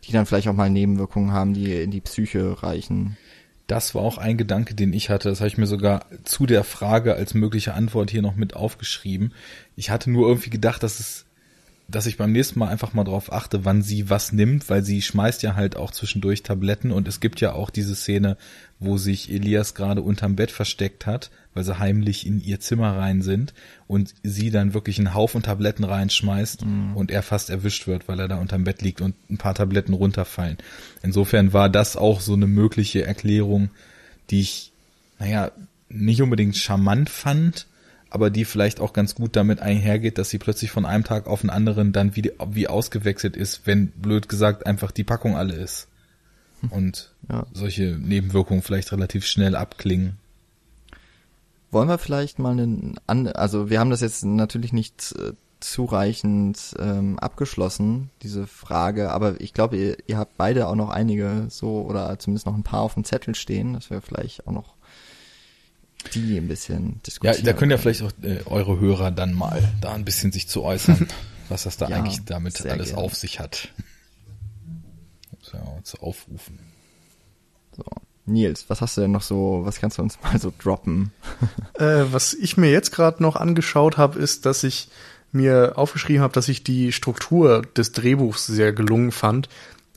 die 0.04 0.12
dann 0.12 0.28
vielleicht 0.28 0.48
auch 0.48 0.54
mal 0.54 0.70
Nebenwirkungen 0.70 1.32
haben, 1.32 1.56
die 1.56 1.74
in 1.74 1.90
die 1.90 2.02
Psyche 2.02 2.62
reichen. 2.62 3.18
Das 3.66 3.96
war 3.96 4.04
auch 4.04 4.20
ein 4.20 4.38
Gedanke, 4.38 4.76
den 4.76 4.94
ich 4.94 5.10
hatte. 5.10 5.30
Das 5.30 5.40
habe 5.40 5.48
ich 5.48 5.58
mir 5.58 5.66
sogar 5.66 6.06
zu 6.24 6.46
der 6.46 6.64
Frage 6.64 7.16
als 7.16 7.34
mögliche 7.34 7.74
Antwort 7.74 8.12
hier 8.12 8.22
noch 8.22 8.36
mit 8.36 8.56
aufgeschrieben. 8.56 9.34
Ich 9.76 9.90
hatte 9.90 10.12
nur 10.12 10.28
irgendwie 10.28 10.52
gedacht, 10.52 10.84
dass 10.84 11.00
es 11.00 11.25
dass 11.88 12.08
ich 12.08 12.18
beim 12.18 12.32
nächsten 12.32 12.60
Mal 12.60 12.70
einfach 12.70 12.94
mal 12.94 13.04
drauf 13.04 13.32
achte, 13.32 13.64
wann 13.64 13.82
sie 13.82 14.10
was 14.10 14.32
nimmt, 14.32 14.70
weil 14.70 14.84
sie 14.84 15.02
schmeißt 15.02 15.44
ja 15.44 15.56
halt 15.56 15.76
auch 15.76 15.92
zwischendurch 15.92 16.42
Tabletten 16.42 16.92
und 16.92 17.08
es 17.08 17.20
gibt 17.20 17.42
ja 17.42 17.54
auch 17.54 17.70
diese 17.70 17.96
Szene, 17.96 18.38
wo 18.80 18.98
sich 18.98 19.32
Elias 19.32 19.76
gerade 19.76 20.02
unterm 20.02 20.36
Bett 20.36 20.52
versteckt 20.52 21.06
hat, 21.06 21.30
weil 21.54 21.64
sie 21.64 21.78
heimlich 21.78 22.26
in 22.26 22.44
ihr 22.44 22.60
Zimmer 22.60 22.98
rein 22.98 23.22
sind 23.22 23.54
und 23.88 24.14
sie 24.24 24.50
dann 24.50 24.74
wirklich 24.74 24.98
einen 24.98 25.14
Haufen 25.14 25.44
Tabletten 25.44 25.84
reinschmeißt 25.84 26.66
mhm. 26.66 26.98
und 26.98 27.12
er 27.12 27.22
fast 27.22 27.50
erwischt 27.50 27.86
wird, 27.88 28.08
weil 28.08 28.20
er 28.20 28.28
da 28.28 28.38
unterm 28.38 28.64
Bett 28.64 28.82
liegt 28.82 29.02
und 29.02 29.16
ein 29.30 29.38
paar 29.38 29.54
Tabletten 29.54 29.94
runterfallen. 29.94 30.58
Insofern 31.04 31.54
war 31.54 31.70
das 31.70 31.96
auch 31.96 32.20
so 32.20 32.34
eine 32.34 32.48
mögliche 32.48 33.06
Erklärung, 33.06 33.70
die 34.32 34.42
ich, 34.42 34.72
naja, 35.20 35.52
nicht 35.88 36.22
unbedingt 36.22 36.58
charmant 36.58 37.10
fand, 37.10 37.68
aber 38.10 38.30
die 38.30 38.46
vielleicht 38.46 38.80
auch 38.80 38.94
ganz 38.94 39.16
gut 39.16 39.36
damit 39.36 39.60
einhergeht, 39.60 40.18
dass 40.18 40.30
sie 40.30 40.38
plötzlich 40.38 40.72
von 40.72 40.86
einem 40.86 41.04
Tag 41.04 41.28
auf 41.28 41.42
den 41.42 41.50
anderen 41.50 41.92
dann 41.92 42.16
wie, 42.16 42.32
wie 42.50 42.68
ausgewechselt 42.68 43.36
ist, 43.36 43.66
wenn 43.66 43.88
blöd 43.88 44.30
gesagt 44.30 44.66
einfach 44.66 44.92
die 44.92 45.04
Packung 45.04 45.36
alle 45.36 45.54
ist. 45.56 45.88
Und 46.70 47.14
ja. 47.30 47.46
solche 47.54 47.98
Nebenwirkungen 48.00 48.64
vielleicht 48.64 48.92
relativ 48.92 49.26
schnell 49.26 49.56
abklingen. 49.56 50.18
Wollen 51.72 51.90
wir 51.90 51.98
vielleicht 51.98 52.40
mal 52.40 52.58
einen, 52.58 53.28
also 53.28 53.70
wir 53.70 53.80
haben 53.80 53.90
das 53.90 54.02
jetzt 54.02 54.24
natürlich 54.24 54.72
nicht 54.72 55.14
äh, 55.20 55.34
zureichend 55.60 56.76
ähm, 56.80 57.20
abgeschlossen, 57.20 58.12
diese 58.22 58.48
Frage, 58.48 59.12
aber 59.12 59.42
ich 59.42 59.54
glaube, 59.54 59.78
ihr, 59.78 59.98
ihr 60.08 60.18
habt 60.18 60.38
beide 60.38 60.68
auch 60.68 60.76
noch 60.76 60.90
einige 60.90 61.48
so 61.50 61.82
oder 61.82 62.18
zumindest 62.20 62.46
noch 62.46 62.56
ein 62.56 62.64
paar 62.64 62.82
auf 62.82 62.94
dem 62.94 63.04
Zettel 63.04 63.36
stehen, 63.36 63.74
dass 63.74 63.90
wir 63.90 64.02
vielleicht 64.02 64.48
auch 64.48 64.52
noch 64.52 64.75
die 66.10 66.38
ein 66.38 66.48
bisschen 66.48 67.02
diskutieren. 67.06 67.38
Ja, 67.38 67.52
da 67.52 67.54
können 67.58 67.72
ja 67.72 67.78
vielleicht 67.78 68.02
auch 68.02 68.12
äh, 68.22 68.42
eure 68.46 68.80
Hörer 68.80 69.12
dann 69.12 69.34
mal 69.34 69.62
da 69.82 69.94
ein 69.94 70.06
bisschen 70.06 70.32
sich 70.32 70.48
zu 70.48 70.64
äußern, 70.64 71.08
was 71.50 71.64
das 71.64 71.78
da 71.78 71.90
ja, 71.90 71.98
eigentlich 71.98 72.24
damit 72.26 72.66
alles 72.66 72.90
gerne. 72.90 73.02
auf 73.02 73.16
sich 73.16 73.40
hat. 73.40 73.70
So, 75.42 75.58
zu 75.84 76.00
aufrufen. 76.00 76.60
So. 77.76 77.84
Nils, 78.28 78.66
was 78.70 78.82
hast 78.82 78.98
du 78.98 79.02
denn 79.02 79.12
noch 79.12 79.22
so, 79.22 79.62
was 79.64 79.80
kannst 79.80 79.98
du 79.98 80.02
uns 80.02 80.18
mal 80.22 80.40
so 80.40 80.52
droppen? 80.58 81.12
Äh, 81.78 82.06
was 82.14 82.34
ich 82.34 82.56
mir 82.56 82.72
jetzt 82.72 82.94
gerade 82.94 83.22
noch 83.22 83.36
angeschaut 83.36 83.98
habe, 83.98 84.18
ist, 84.18 84.46
dass 84.46 84.64
ich 84.64 84.88
mir 85.34 85.74
aufgeschrieben 85.76 86.22
habe, 86.22 86.32
dass 86.32 86.48
ich 86.48 86.64
die 86.64 86.94
Struktur 86.94 87.64
des 87.76 87.92
Drehbuchs 87.92 88.48
sehr 88.48 88.72
gelungen 88.72 89.12
fand, 89.12 89.50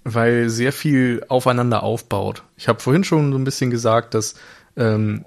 weil 0.03 0.51
sehr 0.51 0.73
viel 0.73 1.25
aufeinander 1.29 1.85
aufbaut. 1.85 2.43
Ich 2.57 2.67
habe 2.67 2.81
vorhin 2.81 3.05
schon 3.05 3.31
so 3.31 3.39
ein 3.39 3.45
bisschen 3.45 3.71
gesagt, 3.71 4.15
dass 4.15 4.35
ähm, 4.77 5.25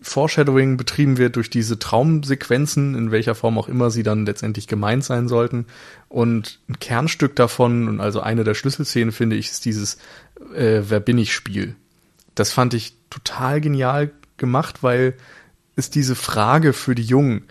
Foreshadowing 0.00 0.76
betrieben 0.76 1.18
wird 1.18 1.36
durch 1.36 1.50
diese 1.50 1.78
Traumsequenzen, 1.78 2.94
in 2.94 3.10
welcher 3.10 3.34
Form 3.34 3.58
auch 3.58 3.68
immer 3.68 3.90
sie 3.90 4.02
dann 4.02 4.26
letztendlich 4.26 4.66
gemeint 4.66 5.04
sein 5.04 5.28
sollten. 5.28 5.66
Und 6.08 6.60
ein 6.68 6.78
Kernstück 6.78 7.36
davon, 7.36 7.88
und 7.88 8.00
also 8.00 8.20
eine 8.20 8.44
der 8.44 8.54
Schlüsselszenen, 8.54 9.12
finde 9.12 9.36
ich, 9.36 9.50
ist 9.50 9.64
dieses 9.64 9.98
äh, 10.54 10.82
Wer 10.88 11.00
bin 11.00 11.18
ich 11.18 11.32
Spiel. 11.32 11.74
Das 12.34 12.52
fand 12.52 12.74
ich 12.74 12.94
total 13.10 13.60
genial 13.60 14.10
gemacht, 14.36 14.82
weil 14.82 15.14
es 15.76 15.90
diese 15.90 16.14
Frage 16.14 16.72
für 16.72 16.94
die 16.94 17.02
Jungen, 17.02 17.44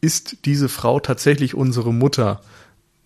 ist 0.00 0.44
diese 0.44 0.68
Frau 0.68 1.00
tatsächlich 1.00 1.54
unsere 1.54 1.92
Mutter, 1.92 2.42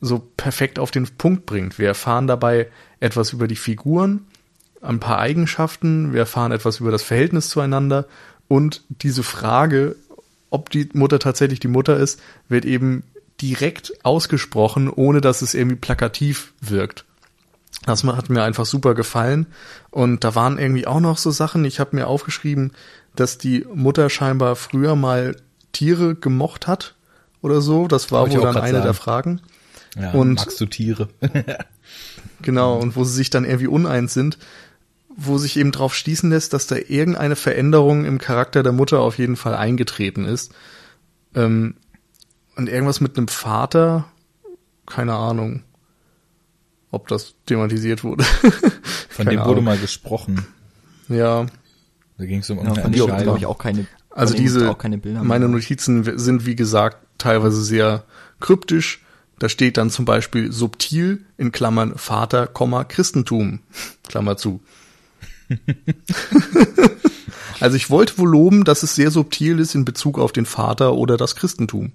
so 0.01 0.19
perfekt 0.37 0.79
auf 0.79 0.91
den 0.91 1.07
Punkt 1.07 1.47
bringt. 1.47 1.79
Wir 1.79 1.89
erfahren 1.89 2.27
dabei 2.27 2.69
etwas 3.01 3.33
über 3.33 3.49
die 3.49 3.57
Figuren, 3.57 4.27
ein 4.81 5.01
paar 5.01 5.19
Eigenschaften, 5.19 6.13
wir 6.13 6.21
erfahren 6.21 6.53
etwas 6.53 6.81
über 6.81 6.91
das 6.91 7.03
Verhältnis 7.03 7.49
zueinander 7.49 8.07
und 8.49 8.83
diese 8.89 9.23
Frage, 9.23 9.97
ob 10.51 10.71
die 10.71 10.89
Mutter 10.95 11.19
tatsächlich 11.19 11.61
die 11.61 11.69
Mutter 11.69 11.97
ist, 11.97 12.21
wird 12.49 12.65
eben 12.65 13.05
direkt 13.41 13.93
ausgesprochen, 14.05 14.91
ohne 14.91 15.21
dass 15.21 15.43
es 15.43 15.55
irgendwie 15.55 15.77
plakativ 15.77 16.53
wirkt. 16.61 17.05
Das 17.85 18.03
hat 18.03 18.31
mir 18.31 18.43
einfach 18.43 18.67
super 18.67 18.95
gefallen. 18.95 19.47
Und 19.91 20.25
da 20.25 20.35
waren 20.35 20.59
irgendwie 20.59 20.87
auch 20.87 21.01
noch 21.01 21.19
so 21.19 21.31
Sachen. 21.31 21.65
Ich 21.65 21.79
habe 21.79 21.95
mir 21.95 22.07
aufgeschrieben, 22.07 22.73
dass 23.15 23.39
die 23.39 23.67
Mutter 23.73 24.11
scheinbar 24.11 24.57
früher 24.57 24.97
mal 24.97 25.37
Tiere 25.73 26.15
gemocht 26.15 26.67
hat 26.67 26.95
oder 27.41 27.61
so. 27.61 27.87
Das 27.87 28.11
war 28.11 28.31
wohl 28.31 28.41
dann 28.41 28.57
eine 28.57 28.73
sagen. 28.73 28.85
der 28.85 28.95
Fragen. 28.95 29.41
Ja, 29.99 30.13
und 30.13 30.35
magst 30.35 30.61
du 30.61 30.67
Tiere? 30.67 31.09
genau, 32.43 32.79
und 32.79 32.97
wo 32.97 33.05
sie 33.05 33.15
sich 33.15 33.31
dann 33.31 33.45
irgendwie 33.45 33.69
uneins 33.69 34.15
sind 34.15 34.39
wo 35.21 35.37
sich 35.37 35.57
eben 35.57 35.73
drauf 35.73 35.97
schließen 35.97 36.31
lässt, 36.31 36.53
dass 36.53 36.69
da 36.69 36.77
irgendeine 36.77 37.35
Veränderung 37.35 38.05
im 38.05 38.19
Charakter 38.19 38.63
der 38.63 38.71
Mutter 38.71 39.01
auf 39.01 39.19
jeden 39.19 39.35
Fall 39.35 39.57
eingetreten 39.57 40.25
ist. 40.25 40.55
Ähm, 41.35 41.75
und 42.55 42.69
irgendwas 42.69 43.01
mit 43.01 43.19
einem 43.19 43.27
Vater, 43.27 44.07
keine 44.87 45.15
Ahnung, 45.15 45.65
ob 46.93 47.09
das 47.09 47.35
thematisiert 47.47 48.05
wurde. 48.05 48.25
Von 49.09 49.27
dem 49.27 49.45
wurde 49.45 49.61
mal 49.61 49.77
gesprochen. 49.77 50.47
Ja. 51.09 51.47
Da 52.17 52.25
ging 52.25 52.39
es 52.39 52.51
um 52.51 52.59
ja, 52.59 52.75
von 52.75 52.93
glaube 52.93 53.39
ich 53.39 53.47
auch 53.47 53.59
keine. 53.59 53.87
Also 54.11 54.35
diese, 54.35 54.77
meine 55.23 55.49
Notizen 55.49 56.19
sind 56.19 56.47
wie 56.47 56.57
gesagt 56.57 56.99
teilweise 57.19 57.63
sehr 57.63 58.05
kryptisch. 58.41 59.05
Da 59.39 59.49
steht 59.49 59.77
dann 59.77 59.91
zum 59.91 60.05
Beispiel 60.05 60.53
subtil 60.53 61.25
in 61.37 61.53
Klammern 61.53 61.97
Vater, 61.97 62.47
Christentum, 62.47 63.61
Klammer 64.09 64.37
zu. 64.37 64.61
also 67.61 67.77
ich 67.77 67.91
wollte 67.91 68.19
wohl 68.19 68.29
loben, 68.29 68.65
dass 68.65 68.83
es 68.83 68.95
sehr 68.95 69.11
subtil 69.11 69.59
ist 69.59 69.75
in 69.75 69.85
Bezug 69.85 70.19
auf 70.19 70.33
den 70.33 70.47
Vater 70.47 70.95
oder 70.95 71.17
das 71.17 71.37
Christentum. 71.37 71.93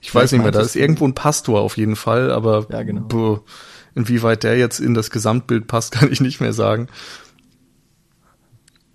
Ich 0.00 0.14
weiß 0.14 0.32
nicht 0.32 0.42
mehr, 0.42 0.52
da 0.52 0.60
ist 0.60 0.76
irgendwo 0.76 1.06
ein 1.06 1.14
Pastor 1.14 1.60
auf 1.60 1.76
jeden 1.76 1.96
Fall, 1.96 2.30
aber 2.30 2.66
ja, 2.70 2.82
genau. 2.82 3.02
boah, 3.02 3.42
inwieweit 3.94 4.44
der 4.44 4.56
jetzt 4.56 4.78
in 4.78 4.94
das 4.94 5.10
Gesamtbild 5.10 5.66
passt, 5.66 5.92
kann 5.92 6.12
ich 6.12 6.20
nicht 6.20 6.40
mehr 6.40 6.52
sagen. 6.52 6.88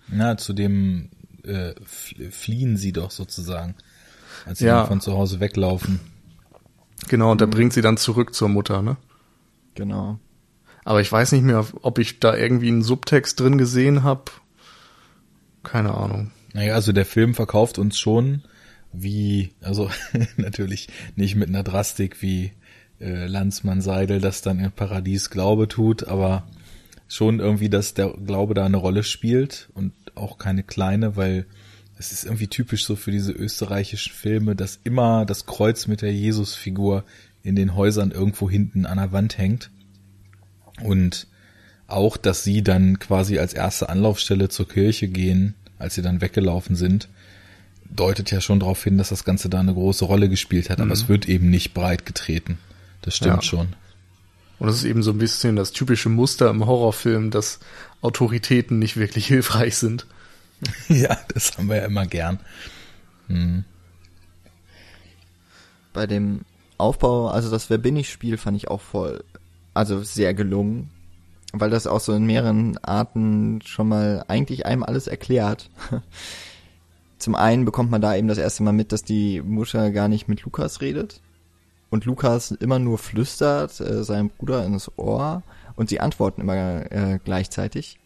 Na, 0.07 0.37
zu 0.37 0.53
dem 0.53 1.09
äh, 1.43 1.73
fliehen 1.83 2.77
sie 2.77 2.93
doch 2.93 3.11
sozusagen, 3.11 3.75
als 4.45 4.59
sie 4.59 4.65
ja. 4.65 4.85
von 4.85 5.01
zu 5.01 5.13
Hause 5.13 5.39
weglaufen. 5.39 5.99
Genau, 7.09 7.31
und 7.31 7.41
er 7.41 7.47
mhm. 7.47 7.51
bringt 7.51 7.73
sie 7.73 7.81
dann 7.81 7.97
zurück 7.97 8.33
zur 8.33 8.47
Mutter, 8.47 8.81
ne? 8.81 8.95
Genau. 9.75 10.19
Aber 10.85 11.01
ich 11.01 11.11
weiß 11.11 11.31
nicht 11.31 11.43
mehr, 11.43 11.65
ob 11.81 11.99
ich 11.99 12.19
da 12.19 12.35
irgendwie 12.35 12.67
einen 12.67 12.81
Subtext 12.81 13.39
drin 13.39 13.57
gesehen 13.57 14.03
habe. 14.03 14.25
Keine 15.63 15.93
Ahnung. 15.93 16.31
Naja, 16.53 16.75
also 16.75 16.91
der 16.91 17.05
Film 17.05 17.33
verkauft 17.33 17.77
uns 17.79 17.97
schon 17.97 18.43
wie, 18.91 19.51
also 19.61 19.89
natürlich 20.37 20.87
nicht 21.15 21.35
mit 21.35 21.49
einer 21.49 21.63
Drastik 21.63 22.21
wie 22.21 22.51
äh, 22.99 23.25
Landsmann 23.25 23.81
Seidel 23.81 24.21
das 24.21 24.41
dann 24.41 24.59
im 24.59 24.71
Paradies 24.71 25.29
Glaube 25.29 25.67
tut, 25.67 26.07
aber 26.07 26.47
schon 27.07 27.39
irgendwie, 27.39 27.69
dass 27.69 27.93
der 27.93 28.09
Glaube 28.09 28.53
da 28.53 28.65
eine 28.65 28.77
Rolle 28.77 29.03
spielt 29.03 29.69
und 29.73 29.93
auch 30.15 30.37
keine 30.37 30.63
kleine, 30.63 31.15
weil 31.15 31.45
es 31.97 32.11
ist 32.11 32.25
irgendwie 32.25 32.47
typisch 32.47 32.85
so 32.85 32.95
für 32.95 33.11
diese 33.11 33.31
österreichischen 33.31 34.13
Filme, 34.13 34.55
dass 34.55 34.79
immer 34.83 35.25
das 35.25 35.45
Kreuz 35.45 35.87
mit 35.87 36.01
der 36.01 36.13
Jesusfigur 36.13 37.03
in 37.43 37.55
den 37.55 37.75
Häusern 37.75 38.11
irgendwo 38.11 38.49
hinten 38.49 38.85
an 38.85 38.97
der 38.97 39.11
Wand 39.11 39.37
hängt. 39.37 39.69
Und 40.81 41.27
auch, 41.87 42.17
dass 42.17 42.43
sie 42.43 42.63
dann 42.63 42.99
quasi 42.99 43.39
als 43.39 43.53
erste 43.53 43.89
Anlaufstelle 43.89 44.49
zur 44.49 44.67
Kirche 44.67 45.07
gehen, 45.07 45.53
als 45.77 45.95
sie 45.95 46.01
dann 46.01 46.21
weggelaufen 46.21 46.75
sind, 46.75 47.09
deutet 47.89 48.31
ja 48.31 48.41
schon 48.41 48.59
darauf 48.59 48.83
hin, 48.83 48.97
dass 48.97 49.09
das 49.09 49.23
Ganze 49.23 49.49
da 49.49 49.59
eine 49.59 49.73
große 49.73 50.05
Rolle 50.05 50.29
gespielt 50.29 50.69
hat. 50.69 50.79
Mhm. 50.79 50.85
Aber 50.85 50.93
es 50.93 51.07
wird 51.07 51.27
eben 51.27 51.49
nicht 51.49 51.73
breit 51.73 52.05
getreten. 52.05 52.57
Das 53.01 53.15
stimmt 53.15 53.35
ja. 53.35 53.41
schon. 53.41 53.75
Und 54.59 54.67
das 54.67 54.77
ist 54.77 54.85
eben 54.85 55.03
so 55.03 55.11
ein 55.11 55.17
bisschen 55.17 55.55
das 55.55 55.71
typische 55.71 56.09
Muster 56.09 56.49
im 56.49 56.65
Horrorfilm, 56.65 57.31
dass 57.31 57.59
Autoritäten 58.01 58.79
nicht 58.79 58.97
wirklich 58.97 59.27
hilfreich 59.27 59.77
sind. 59.77 60.07
ja, 60.87 61.17
das 61.33 61.57
haben 61.57 61.67
wir 61.67 61.77
ja 61.77 61.85
immer 61.85 62.05
gern. 62.05 62.39
Hm. 63.27 63.65
Bei 65.91 66.07
dem 66.07 66.41
Aufbau, 66.77 67.27
also 67.27 67.51
das 67.51 67.69
Wer 67.69 67.77
bin 67.77 67.95
ich 67.97 68.09
Spiel 68.09 68.37
fand 68.37 68.57
ich 68.57 68.69
auch 68.69 68.81
voll 68.81 69.23
also 69.73 70.01
sehr 70.03 70.33
gelungen, 70.33 70.89
weil 71.51 71.69
das 71.69 71.87
auch 71.87 71.99
so 71.99 72.13
in 72.13 72.25
mehreren 72.25 72.77
Arten 72.79 73.61
schon 73.63 73.87
mal 73.87 74.25
eigentlich 74.27 74.65
einem 74.65 74.83
alles 74.83 75.07
erklärt. 75.07 75.69
Zum 77.17 77.35
einen 77.35 77.65
bekommt 77.65 77.89
man 77.89 78.01
da 78.01 78.15
eben 78.15 78.27
das 78.27 78.37
erste 78.37 78.63
Mal 78.63 78.73
mit, 78.73 78.91
dass 78.91 79.03
die 79.03 79.41
Mutter 79.41 79.91
gar 79.91 80.07
nicht 80.07 80.27
mit 80.27 80.41
Lukas 80.41 80.81
redet 80.81 81.21
und 81.89 82.05
Lukas 82.05 82.51
immer 82.51 82.79
nur 82.79 82.97
flüstert 82.97 83.79
äh, 83.79 84.03
seinem 84.03 84.29
Bruder 84.29 84.65
ins 84.65 84.91
Ohr 84.97 85.43
und 85.75 85.89
sie 85.89 85.99
antworten 85.99 86.41
immer 86.41 86.91
äh, 86.91 87.19
gleichzeitig 87.23 87.99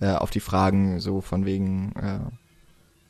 äh, 0.00 0.10
auf 0.10 0.30
die 0.30 0.40
Fragen 0.40 1.00
so 1.00 1.20
von 1.20 1.46
wegen, 1.46 1.92
äh, 1.96 2.18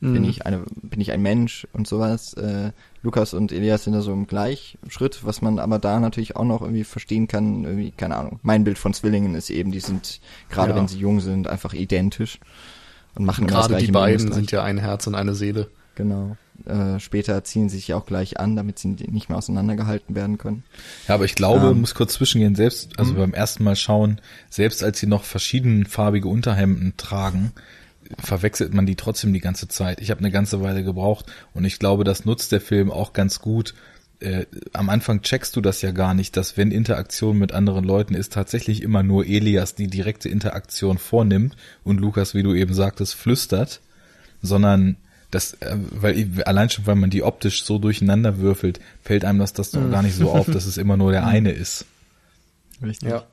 mhm. 0.01 0.13
bin 0.13 0.23
ich 0.25 0.45
eine, 0.45 0.63
bin 0.81 0.99
ich 0.99 1.11
ein 1.11 1.21
Mensch 1.21 1.67
und 1.73 1.87
sowas. 1.87 2.33
Äh, 2.33 2.71
Lukas 3.03 3.33
und 3.33 3.51
Elias 3.51 3.85
sind 3.85 3.93
da 3.93 4.01
so 4.01 4.11
im 4.11 4.27
Gleichschritt, 4.27 5.23
was 5.23 5.41
man 5.41 5.59
aber 5.59 5.79
da 5.79 5.99
natürlich 5.99 6.35
auch 6.35 6.43
noch 6.43 6.61
irgendwie 6.61 6.83
verstehen 6.83 7.27
kann, 7.27 7.63
irgendwie, 7.63 7.91
keine 7.91 8.17
Ahnung. 8.17 8.39
Mein 8.43 8.63
Bild 8.63 8.77
von 8.77 8.93
Zwillingen 8.93 9.35
ist 9.35 9.49
eben, 9.49 9.71
die 9.71 9.79
sind, 9.79 10.19
gerade 10.49 10.71
ja. 10.71 10.75
wenn 10.75 10.87
sie 10.87 10.99
jung 10.99 11.21
sind, 11.21 11.47
einfach 11.47 11.73
identisch 11.73 12.39
und 13.15 13.25
machen 13.25 13.47
Gerade 13.47 13.77
die 13.77 13.91
beiden 13.91 14.31
sind 14.31 14.51
ja 14.51 14.63
ein 14.63 14.77
Herz 14.77 15.07
und 15.07 15.15
eine 15.15 15.35
Seele. 15.35 15.69
Genau. 15.95 16.37
Äh, 16.65 16.99
später 16.99 17.43
ziehen 17.43 17.69
sie 17.69 17.77
sich 17.77 17.89
ja 17.89 17.97
auch 17.97 18.05
gleich 18.05 18.39
an, 18.39 18.55
damit 18.55 18.77
sie 18.79 18.89
nicht 18.89 19.29
mehr 19.29 19.37
auseinandergehalten 19.37 20.15
werden 20.15 20.37
können. 20.37 20.63
Ja, 21.07 21.15
aber 21.15 21.25
ich 21.25 21.35
glaube, 21.35 21.67
ähm, 21.67 21.81
muss 21.81 21.95
kurz 21.95 22.13
zwischengehen, 22.13 22.55
selbst, 22.55 22.99
also 22.99 23.13
mhm. 23.13 23.17
beim 23.17 23.33
ersten 23.33 23.63
Mal 23.63 23.75
schauen, 23.75 24.21
selbst 24.49 24.83
als 24.83 24.99
sie 24.99 25.07
noch 25.07 25.23
verschiedenfarbige 25.23 26.27
Unterhemden 26.27 26.93
tragen, 26.97 27.51
verwechselt 28.19 28.73
man 28.73 28.85
die 28.85 28.95
trotzdem 28.95 29.33
die 29.33 29.39
ganze 29.39 29.67
Zeit. 29.67 30.01
Ich 30.01 30.11
habe 30.11 30.19
eine 30.19 30.31
ganze 30.31 30.61
Weile 30.61 30.83
gebraucht 30.83 31.25
und 31.53 31.65
ich 31.65 31.79
glaube, 31.79 32.03
das 32.03 32.25
nutzt 32.25 32.51
der 32.51 32.61
Film 32.61 32.91
auch 32.91 33.13
ganz 33.13 33.39
gut. 33.39 33.73
Äh, 34.19 34.45
am 34.73 34.89
Anfang 34.89 35.21
checkst 35.21 35.55
du 35.55 35.61
das 35.61 35.81
ja 35.81 35.91
gar 35.91 36.13
nicht, 36.13 36.37
dass 36.37 36.55
wenn 36.57 36.71
Interaktion 36.71 37.37
mit 37.37 37.51
anderen 37.51 37.83
Leuten 37.83 38.13
ist, 38.13 38.33
tatsächlich 38.33 38.83
immer 38.83 39.03
nur 39.03 39.25
Elias 39.25 39.75
die 39.75 39.87
direkte 39.87 40.29
Interaktion 40.29 40.97
vornimmt 40.97 41.55
und 41.83 41.99
Lukas, 41.99 42.35
wie 42.35 42.43
du 42.43 42.53
eben 42.53 42.73
sagtest, 42.73 43.15
flüstert, 43.15 43.81
sondern 44.41 44.97
das, 45.31 45.53
äh, 45.61 45.77
weil 45.91 46.43
allein 46.45 46.69
schon, 46.69 46.85
weil 46.85 46.95
man 46.95 47.09
die 47.09 47.23
optisch 47.23 47.63
so 47.63 47.79
durcheinander 47.79 48.37
würfelt, 48.37 48.79
fällt 49.01 49.25
einem 49.25 49.39
das, 49.39 49.53
das 49.53 49.71
doch 49.71 49.89
gar 49.89 50.03
nicht 50.03 50.15
so 50.15 50.29
auf, 50.29 50.45
dass 50.45 50.65
es 50.65 50.77
immer 50.77 50.97
nur 50.97 51.11
der 51.11 51.25
eine 51.27 51.51
ist. 51.51 51.85
Richtig. 52.81 53.09
Ja. 53.09 53.23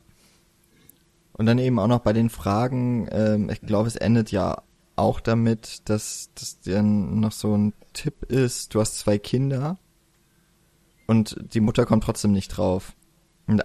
Und 1.33 1.47
dann 1.47 1.59
eben 1.59 1.79
auch 1.79 1.87
noch 1.87 2.01
bei 2.01 2.12
den 2.12 2.31
Fragen, 2.31 3.09
ähm, 3.11 3.51
ich 3.51 3.61
glaube, 3.61 3.89
es 3.89 3.97
endet 3.97 4.31
ja 4.33 4.62
auch 4.99 5.21
damit, 5.21 5.89
dass 5.89 6.31
das 6.35 6.61
dann 6.61 7.21
noch 7.21 7.33
so 7.33 7.57
ein 7.57 7.73
Tipp 7.93 8.25
ist, 8.25 8.75
du 8.75 8.81
hast 8.81 8.99
zwei 8.99 9.19
Kinder 9.19 9.79
und 11.07 11.37
die 11.55 11.61
Mutter 11.61 11.87
kommt 11.87 12.05
trotzdem 12.05 12.33
nicht 12.33 12.49
drauf. 12.49 12.93
Und 13.47 13.63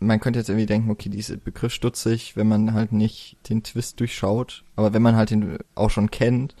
man 0.00 0.18
könnte 0.18 0.38
jetzt 0.38 0.48
irgendwie 0.48 0.66
denken, 0.66 0.90
okay, 0.90 1.08
dieser 1.08 1.36
Begriff 1.36 1.72
stutzig, 1.72 2.36
wenn 2.36 2.48
man 2.48 2.72
halt 2.72 2.92
nicht 2.92 3.36
den 3.48 3.62
Twist 3.62 4.00
durchschaut, 4.00 4.64
aber 4.74 4.92
wenn 4.92 5.02
man 5.02 5.14
halt 5.14 5.30
den 5.30 5.58
auch 5.74 5.90
schon 5.90 6.10
kennt, 6.10 6.54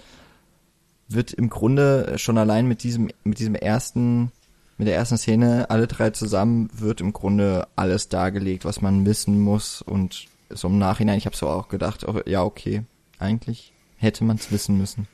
wird 1.08 1.32
im 1.32 1.50
Grunde 1.50 2.18
schon 2.18 2.38
allein 2.38 2.66
mit 2.66 2.84
diesem, 2.84 3.10
mit 3.24 3.40
diesem 3.40 3.56
ersten, 3.56 4.30
mit 4.78 4.86
der 4.86 4.94
ersten 4.94 5.18
Szene, 5.18 5.68
alle 5.70 5.88
drei 5.88 6.10
zusammen, 6.10 6.70
wird 6.72 7.00
im 7.00 7.12
Grunde 7.12 7.66
alles 7.74 8.08
dargelegt, 8.08 8.64
was 8.64 8.80
man 8.80 9.04
wissen 9.06 9.40
muss. 9.40 9.82
Und 9.82 10.26
so 10.50 10.68
im 10.68 10.78
Nachhinein, 10.78 11.18
ich 11.18 11.26
habe 11.26 11.36
so 11.36 11.48
auch 11.48 11.68
gedacht, 11.68 12.06
oh, 12.06 12.20
ja, 12.26 12.44
okay, 12.44 12.84
eigentlich 13.20 13.72
hätte 13.96 14.24
man 14.24 14.36
es 14.36 14.50
wissen 14.50 14.78
müssen. 14.78 15.06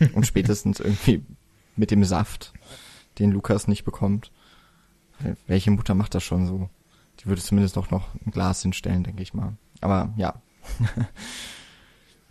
Und 0.12 0.26
spätestens 0.26 0.80
irgendwie 0.80 1.24
mit 1.76 1.90
dem 1.90 2.04
Saft, 2.04 2.52
den 3.18 3.30
Lukas 3.30 3.68
nicht 3.68 3.84
bekommt. 3.84 4.30
Welche 5.46 5.70
Mutter 5.70 5.94
macht 5.94 6.14
das 6.14 6.24
schon 6.24 6.46
so? 6.46 6.68
Die 7.20 7.26
würde 7.26 7.40
zumindest 7.40 7.76
doch 7.76 7.90
noch 7.90 8.08
ein 8.26 8.32
Glas 8.32 8.62
hinstellen, 8.62 9.04
denke 9.04 9.22
ich 9.22 9.34
mal. 9.34 9.56
Aber 9.80 10.12
ja. 10.16 10.34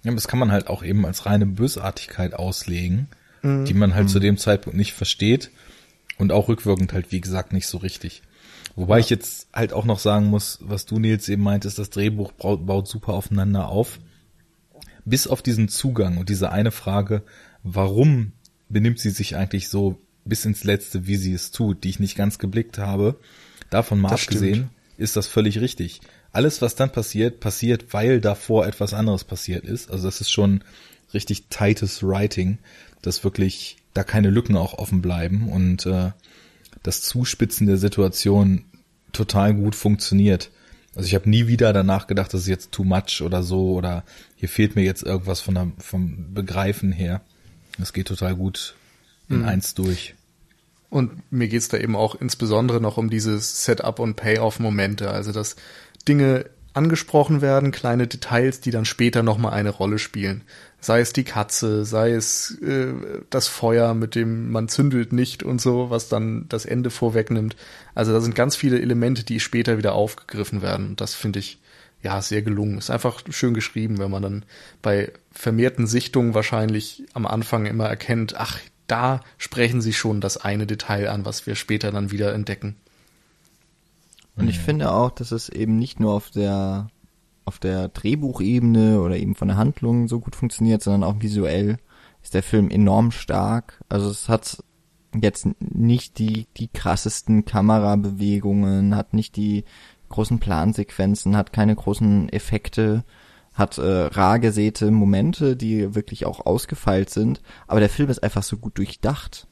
Ja, 0.03 0.11
das 0.11 0.27
kann 0.27 0.39
man 0.39 0.51
halt 0.51 0.67
auch 0.67 0.83
eben 0.83 1.05
als 1.05 1.25
reine 1.25 1.45
Bösartigkeit 1.45 2.33
auslegen, 2.33 3.07
mhm. 3.41 3.65
die 3.65 3.73
man 3.73 3.95
halt 3.95 4.05
mhm. 4.05 4.09
zu 4.09 4.19
dem 4.19 4.37
Zeitpunkt 4.37 4.77
nicht 4.77 4.93
versteht 4.93 5.49
und 6.17 6.33
auch 6.33 6.49
rückwirkend 6.49 6.91
halt, 6.91 7.11
wie 7.13 7.21
gesagt, 7.21 7.53
nicht 7.53 7.67
so 7.67 7.77
richtig. 7.77 8.21
Wobei 8.75 8.95
ja. 8.95 8.99
ich 8.99 9.09
jetzt 9.09 9.47
halt 9.53 9.71
auch 9.71 9.85
noch 9.85 9.99
sagen 9.99 10.25
muss, 10.25 10.59
was 10.61 10.85
du 10.85 10.99
Nils 10.99 11.29
eben 11.29 11.43
meintest, 11.43 11.79
das 11.79 11.89
Drehbuch 11.89 12.33
baut 12.33 12.87
super 12.87 13.13
aufeinander 13.13 13.69
auf. 13.69 13.99
Bis 15.05 15.27
auf 15.27 15.41
diesen 15.41 15.67
Zugang 15.67 16.17
und 16.17 16.29
diese 16.29 16.51
eine 16.51 16.71
Frage, 16.71 17.23
warum 17.63 18.31
benimmt 18.69 18.99
sie 18.99 19.09
sich 19.09 19.35
eigentlich 19.35 19.69
so 19.69 19.99
bis 20.25 20.45
ins 20.45 20.63
Letzte, 20.63 21.07
wie 21.07 21.17
sie 21.17 21.33
es 21.33 21.51
tut, 21.51 21.83
die 21.83 21.89
ich 21.89 21.99
nicht 21.99 22.15
ganz 22.15 22.39
geblickt 22.39 22.77
habe, 22.77 23.19
davon 23.69 23.99
mal 23.99 24.09
das 24.09 24.23
abgesehen, 24.23 24.55
stimmt. 24.55 24.71
ist 24.97 25.15
das 25.15 25.27
völlig 25.27 25.59
richtig 25.59 26.01
alles, 26.33 26.61
was 26.61 26.75
dann 26.75 26.91
passiert, 26.91 27.39
passiert, 27.39 27.93
weil 27.93 28.19
davor 28.19 28.65
etwas 28.65 28.93
anderes 28.93 29.23
passiert 29.23 29.63
ist. 29.63 29.89
Also 29.89 30.07
das 30.07 30.19
ist 30.19 30.31
schon 30.31 30.63
richtig 31.13 31.45
tightes 31.49 32.03
Writing, 32.03 32.57
dass 33.03 33.23
wirklich 33.23 33.77
da 33.93 34.03
keine 34.03 34.31
Lücken 34.31 34.57
auch 34.57 34.73
offen 34.73 35.01
bleiben 35.01 35.47
und 35.49 35.85
äh, 35.85 36.11
das 36.81 37.01
Zuspitzen 37.01 37.67
der 37.67 37.77
Situation 37.77 38.65
total 39.13 39.53
gut 39.53 39.75
funktioniert. 39.75 40.49
Also 40.95 41.07
ich 41.07 41.15
habe 41.15 41.29
nie 41.29 41.47
wieder 41.47 41.73
danach 41.73 42.07
gedacht, 42.07 42.33
das 42.33 42.41
ist 42.41 42.47
jetzt 42.47 42.71
too 42.71 42.83
much 42.83 43.21
oder 43.21 43.41
so 43.41 43.73
oder 43.73 44.03
hier 44.35 44.49
fehlt 44.49 44.75
mir 44.75 44.83
jetzt 44.83 45.03
irgendwas 45.03 45.41
von 45.41 45.55
der, 45.55 45.71
vom 45.79 46.33
Begreifen 46.33 46.91
her. 46.91 47.21
Das 47.79 47.93
geht 47.93 48.07
total 48.07 48.35
gut 48.35 48.75
in 49.29 49.39
mhm. 49.39 49.45
eins 49.45 49.73
durch. 49.73 50.13
Und 50.89 51.31
mir 51.31 51.47
geht's 51.47 51.69
da 51.69 51.77
eben 51.77 51.95
auch 51.95 52.13
insbesondere 52.13 52.79
noch 52.79 52.97
um 52.97 53.09
dieses 53.09 53.65
Setup- 53.65 53.99
und 53.99 54.15
Payoff-Momente. 54.15 55.09
Also 55.09 55.31
dass 55.31 55.55
Dinge 56.07 56.45
angesprochen 56.73 57.41
werden, 57.41 57.71
kleine 57.71 58.07
Details, 58.07 58.59
die 58.59 58.71
dann 58.71 58.85
später 58.85 59.23
nochmal 59.23 59.53
eine 59.53 59.69
Rolle 59.69 59.97
spielen. 59.97 60.41
Sei 60.83 60.99
es 60.99 61.13
die 61.13 61.23
Katze, 61.23 61.85
sei 61.85 62.11
es 62.11 62.59
äh, 62.59 62.93
das 63.29 63.47
Feuer, 63.47 63.93
mit 63.93 64.15
dem 64.15 64.51
man 64.51 64.67
zündelt 64.67 65.13
nicht 65.13 65.41
und 65.41 65.61
so, 65.61 65.89
was 65.89 66.09
dann 66.09 66.45
das 66.49 66.65
Ende 66.65 66.89
vorwegnimmt. 66.89 67.55
Also 67.95 68.11
da 68.11 68.19
sind 68.19 68.35
ganz 68.35 68.57
viele 68.57 68.81
Elemente, 68.81 69.23
die 69.23 69.39
später 69.39 69.77
wieder 69.77 69.93
aufgegriffen 69.93 70.61
werden. 70.61 70.89
Und 70.89 70.99
das 70.99 71.15
finde 71.15 71.39
ich 71.39 71.61
ja 72.01 72.21
sehr 72.21 72.41
gelungen. 72.41 72.79
Ist 72.79 72.89
einfach 72.89 73.21
schön 73.29 73.53
geschrieben, 73.53 73.97
wenn 73.97 74.11
man 74.11 74.23
dann 74.23 74.45
bei 74.81 75.13
vermehrten 75.31 75.87
Sichtungen 75.87 76.33
wahrscheinlich 76.33 77.03
am 77.13 77.27
Anfang 77.27 77.65
immer 77.65 77.87
erkennt, 77.87 78.35
ach, 78.35 78.59
da 78.87 79.21
sprechen 79.37 79.81
sie 79.81 79.93
schon 79.93 80.19
das 80.19 80.35
eine 80.35 80.67
Detail 80.67 81.07
an, 81.07 81.23
was 81.23 81.47
wir 81.47 81.55
später 81.55 81.93
dann 81.93 82.11
wieder 82.11 82.33
entdecken. 82.33 82.75
Und 84.35 84.49
ich 84.49 84.59
finde 84.59 84.91
auch, 84.91 85.11
dass 85.11 85.31
es 85.31 85.47
eben 85.47 85.79
nicht 85.79 86.01
nur 86.01 86.11
auf 86.11 86.29
der 86.29 86.89
auf 87.45 87.59
der 87.59 87.89
Drehbuchebene 87.89 89.01
oder 89.01 89.17
eben 89.17 89.35
von 89.35 89.47
der 89.47 89.57
Handlung 89.57 90.07
so 90.07 90.19
gut 90.19 90.35
funktioniert, 90.35 90.81
sondern 90.81 91.03
auch 91.03 91.21
visuell 91.21 91.77
ist 92.21 92.33
der 92.33 92.43
Film 92.43 92.69
enorm 92.69 93.11
stark. 93.11 93.83
Also 93.89 94.09
es 94.09 94.29
hat 94.29 94.63
jetzt 95.13 95.47
nicht 95.59 96.17
die 96.19 96.47
die 96.57 96.69
krassesten 96.69 97.45
Kamerabewegungen, 97.45 98.95
hat 98.95 99.13
nicht 99.13 99.35
die 99.35 99.65
großen 100.09 100.39
Plansequenzen, 100.39 101.35
hat 101.35 101.53
keine 101.53 101.75
großen 101.75 102.29
Effekte, 102.29 103.03
hat 103.53 103.77
äh, 103.77 104.05
rar 104.05 104.39
gesäte 104.39 104.89
Momente, 104.91 105.55
die 105.55 105.95
wirklich 105.95 106.25
auch 106.25 106.45
ausgefeilt 106.45 107.09
sind, 107.09 107.41
aber 107.67 107.79
der 107.79 107.89
Film 107.89 108.09
ist 108.09 108.23
einfach 108.23 108.43
so 108.43 108.57
gut 108.57 108.77
durchdacht. 108.77 109.47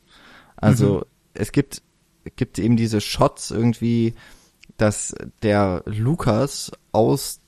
Also 0.55 0.99
mhm. 0.99 1.03
es 1.33 1.51
gibt 1.51 1.81
gibt 2.35 2.59
eben 2.59 2.77
diese 2.77 3.01
Shots 3.01 3.51
irgendwie, 3.51 4.13
dass 4.77 5.15
der 5.41 5.83
Lukas 5.85 6.71
aus 6.91 7.40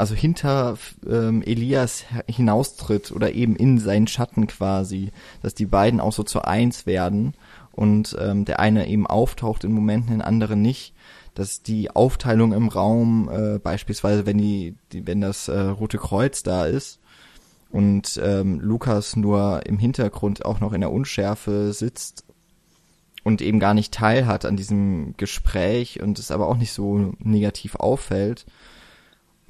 also 0.00 0.14
hinter 0.14 0.78
ähm, 1.08 1.42
Elias 1.42 2.04
hinaustritt 2.26 3.12
oder 3.12 3.32
eben 3.32 3.54
in 3.54 3.78
seinen 3.78 4.06
Schatten 4.06 4.46
quasi, 4.46 5.12
dass 5.42 5.54
die 5.54 5.66
beiden 5.66 6.00
auch 6.00 6.12
so 6.12 6.22
zu 6.22 6.42
eins 6.42 6.86
werden 6.86 7.34
und 7.72 8.16
ähm, 8.18 8.46
der 8.46 8.60
eine 8.60 8.88
eben 8.88 9.06
auftaucht 9.06 9.62
in 9.62 9.72
Momenten, 9.72 10.14
in 10.14 10.22
anderen 10.22 10.62
nicht, 10.62 10.94
dass 11.34 11.62
die 11.62 11.90
Aufteilung 11.90 12.52
im 12.52 12.68
Raum 12.68 13.28
äh, 13.30 13.58
beispielsweise, 13.58 14.24
wenn 14.24 14.38
die, 14.38 14.74
die 14.92 15.06
wenn 15.06 15.20
das 15.20 15.48
äh, 15.48 15.60
Rote 15.60 15.98
Kreuz 15.98 16.42
da 16.42 16.64
ist 16.64 16.98
und 17.70 18.18
ähm, 18.24 18.58
Lukas 18.58 19.16
nur 19.16 19.66
im 19.66 19.78
Hintergrund 19.78 20.46
auch 20.46 20.60
noch 20.60 20.72
in 20.72 20.80
der 20.80 20.92
Unschärfe 20.92 21.74
sitzt 21.74 22.24
und 23.22 23.42
eben 23.42 23.60
gar 23.60 23.74
nicht 23.74 23.92
teilhat 23.92 24.46
an 24.46 24.56
diesem 24.56 25.14
Gespräch 25.18 26.02
und 26.02 26.18
es 26.18 26.30
aber 26.30 26.48
auch 26.48 26.56
nicht 26.56 26.72
so 26.72 27.12
negativ 27.18 27.76
auffällt. 27.76 28.46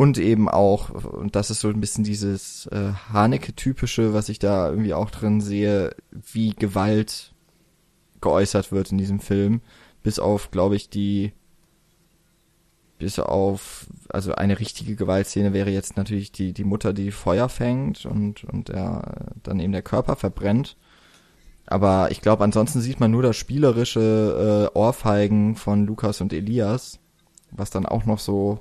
Und 0.00 0.16
eben 0.16 0.48
auch, 0.48 0.88
und 0.88 1.36
das 1.36 1.50
ist 1.50 1.60
so 1.60 1.68
ein 1.68 1.78
bisschen 1.78 2.04
dieses 2.04 2.64
äh, 2.68 2.94
Haneke-typische, 3.12 4.14
was 4.14 4.30
ich 4.30 4.38
da 4.38 4.70
irgendwie 4.70 4.94
auch 4.94 5.10
drin 5.10 5.42
sehe, 5.42 5.94
wie 6.10 6.54
Gewalt 6.54 7.34
geäußert 8.22 8.72
wird 8.72 8.92
in 8.92 8.96
diesem 8.96 9.20
Film. 9.20 9.60
Bis 10.02 10.18
auf, 10.18 10.50
glaube 10.52 10.74
ich, 10.74 10.88
die, 10.88 11.34
bis 12.98 13.18
auf, 13.18 13.88
also 14.08 14.34
eine 14.34 14.58
richtige 14.58 14.96
Gewaltszene 14.96 15.52
wäre 15.52 15.68
jetzt 15.68 15.98
natürlich 15.98 16.32
die, 16.32 16.54
die 16.54 16.64
Mutter, 16.64 16.94
die 16.94 17.10
Feuer 17.10 17.50
fängt 17.50 18.06
und, 18.06 18.44
und 18.44 18.70
der, 18.70 19.34
dann 19.42 19.60
eben 19.60 19.72
der 19.72 19.82
Körper 19.82 20.16
verbrennt. 20.16 20.78
Aber 21.66 22.10
ich 22.10 22.22
glaube, 22.22 22.42
ansonsten 22.42 22.80
sieht 22.80 23.00
man 23.00 23.10
nur 23.10 23.22
das 23.22 23.36
spielerische 23.36 24.70
äh, 24.74 24.78
Ohrfeigen 24.78 25.56
von 25.56 25.84
Lukas 25.84 26.22
und 26.22 26.32
Elias, 26.32 26.98
was 27.50 27.68
dann 27.68 27.84
auch 27.84 28.06
noch 28.06 28.18
so, 28.18 28.60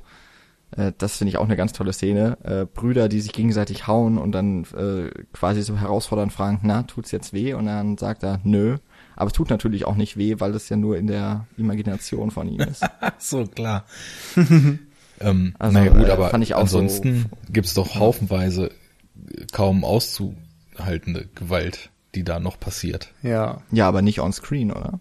äh, 0.76 0.92
das 0.98 1.18
finde 1.18 1.30
ich 1.30 1.38
auch 1.38 1.46
eine 1.46 1.56
ganz 1.56 1.74
tolle 1.74 1.94
Szene, 1.94 2.38
äh, 2.44 2.66
Brüder, 2.66 3.10
die 3.10 3.22
sich 3.22 3.34
gegenseitig 3.34 3.88
hauen 3.88 4.18
und 4.18 4.32
dann 4.32 4.66
äh, 4.76 5.10
quasi 5.34 5.62
so 5.62 5.78
herausfordern 5.78 6.30
fragen, 6.30 6.60
na, 6.64 6.84
tut's 6.84 7.12
jetzt 7.12 7.34
weh? 7.34 7.54
Und 7.54 7.66
dann 7.66 7.98
sagt 7.98 8.24
er, 8.24 8.40
nö. 8.44 8.78
Aber 9.16 9.28
es 9.28 9.34
tut 9.34 9.50
natürlich 9.50 9.86
auch 9.86 9.96
nicht 9.96 10.18
weh, 10.18 10.36
weil 10.40 10.56
es 10.56 10.70
ja 10.70 10.78
nur 10.78 10.98
in 10.98 11.08
der 11.08 11.46
Imagination 11.58 12.32
von 12.32 12.48
ihm 12.48 12.62
ist. 12.62 12.86
so, 13.18 13.46
klar. 13.46 13.86
ähm, 15.20 15.56
also, 15.60 15.78
naja 15.78 15.92
gut, 15.92 16.08
äh, 16.08 16.12
aber 16.12 16.34
ansonsten 16.34 17.28
so, 17.30 17.52
gibt's 17.52 17.74
doch 17.74 17.96
haufenweise 17.96 18.72
kaum 19.52 19.84
auszu 19.84 20.36
halt 20.78 21.08
eine 21.08 21.26
Gewalt, 21.36 21.90
die 22.16 22.24
da 22.24 22.40
noch 22.40 22.60
passiert. 22.60 23.12
Ja. 23.22 23.62
Ja, 23.72 23.88
aber 23.88 24.02
nicht 24.02 24.22
on 24.22 24.32
screen, 24.32 24.72
oder? 24.72 25.00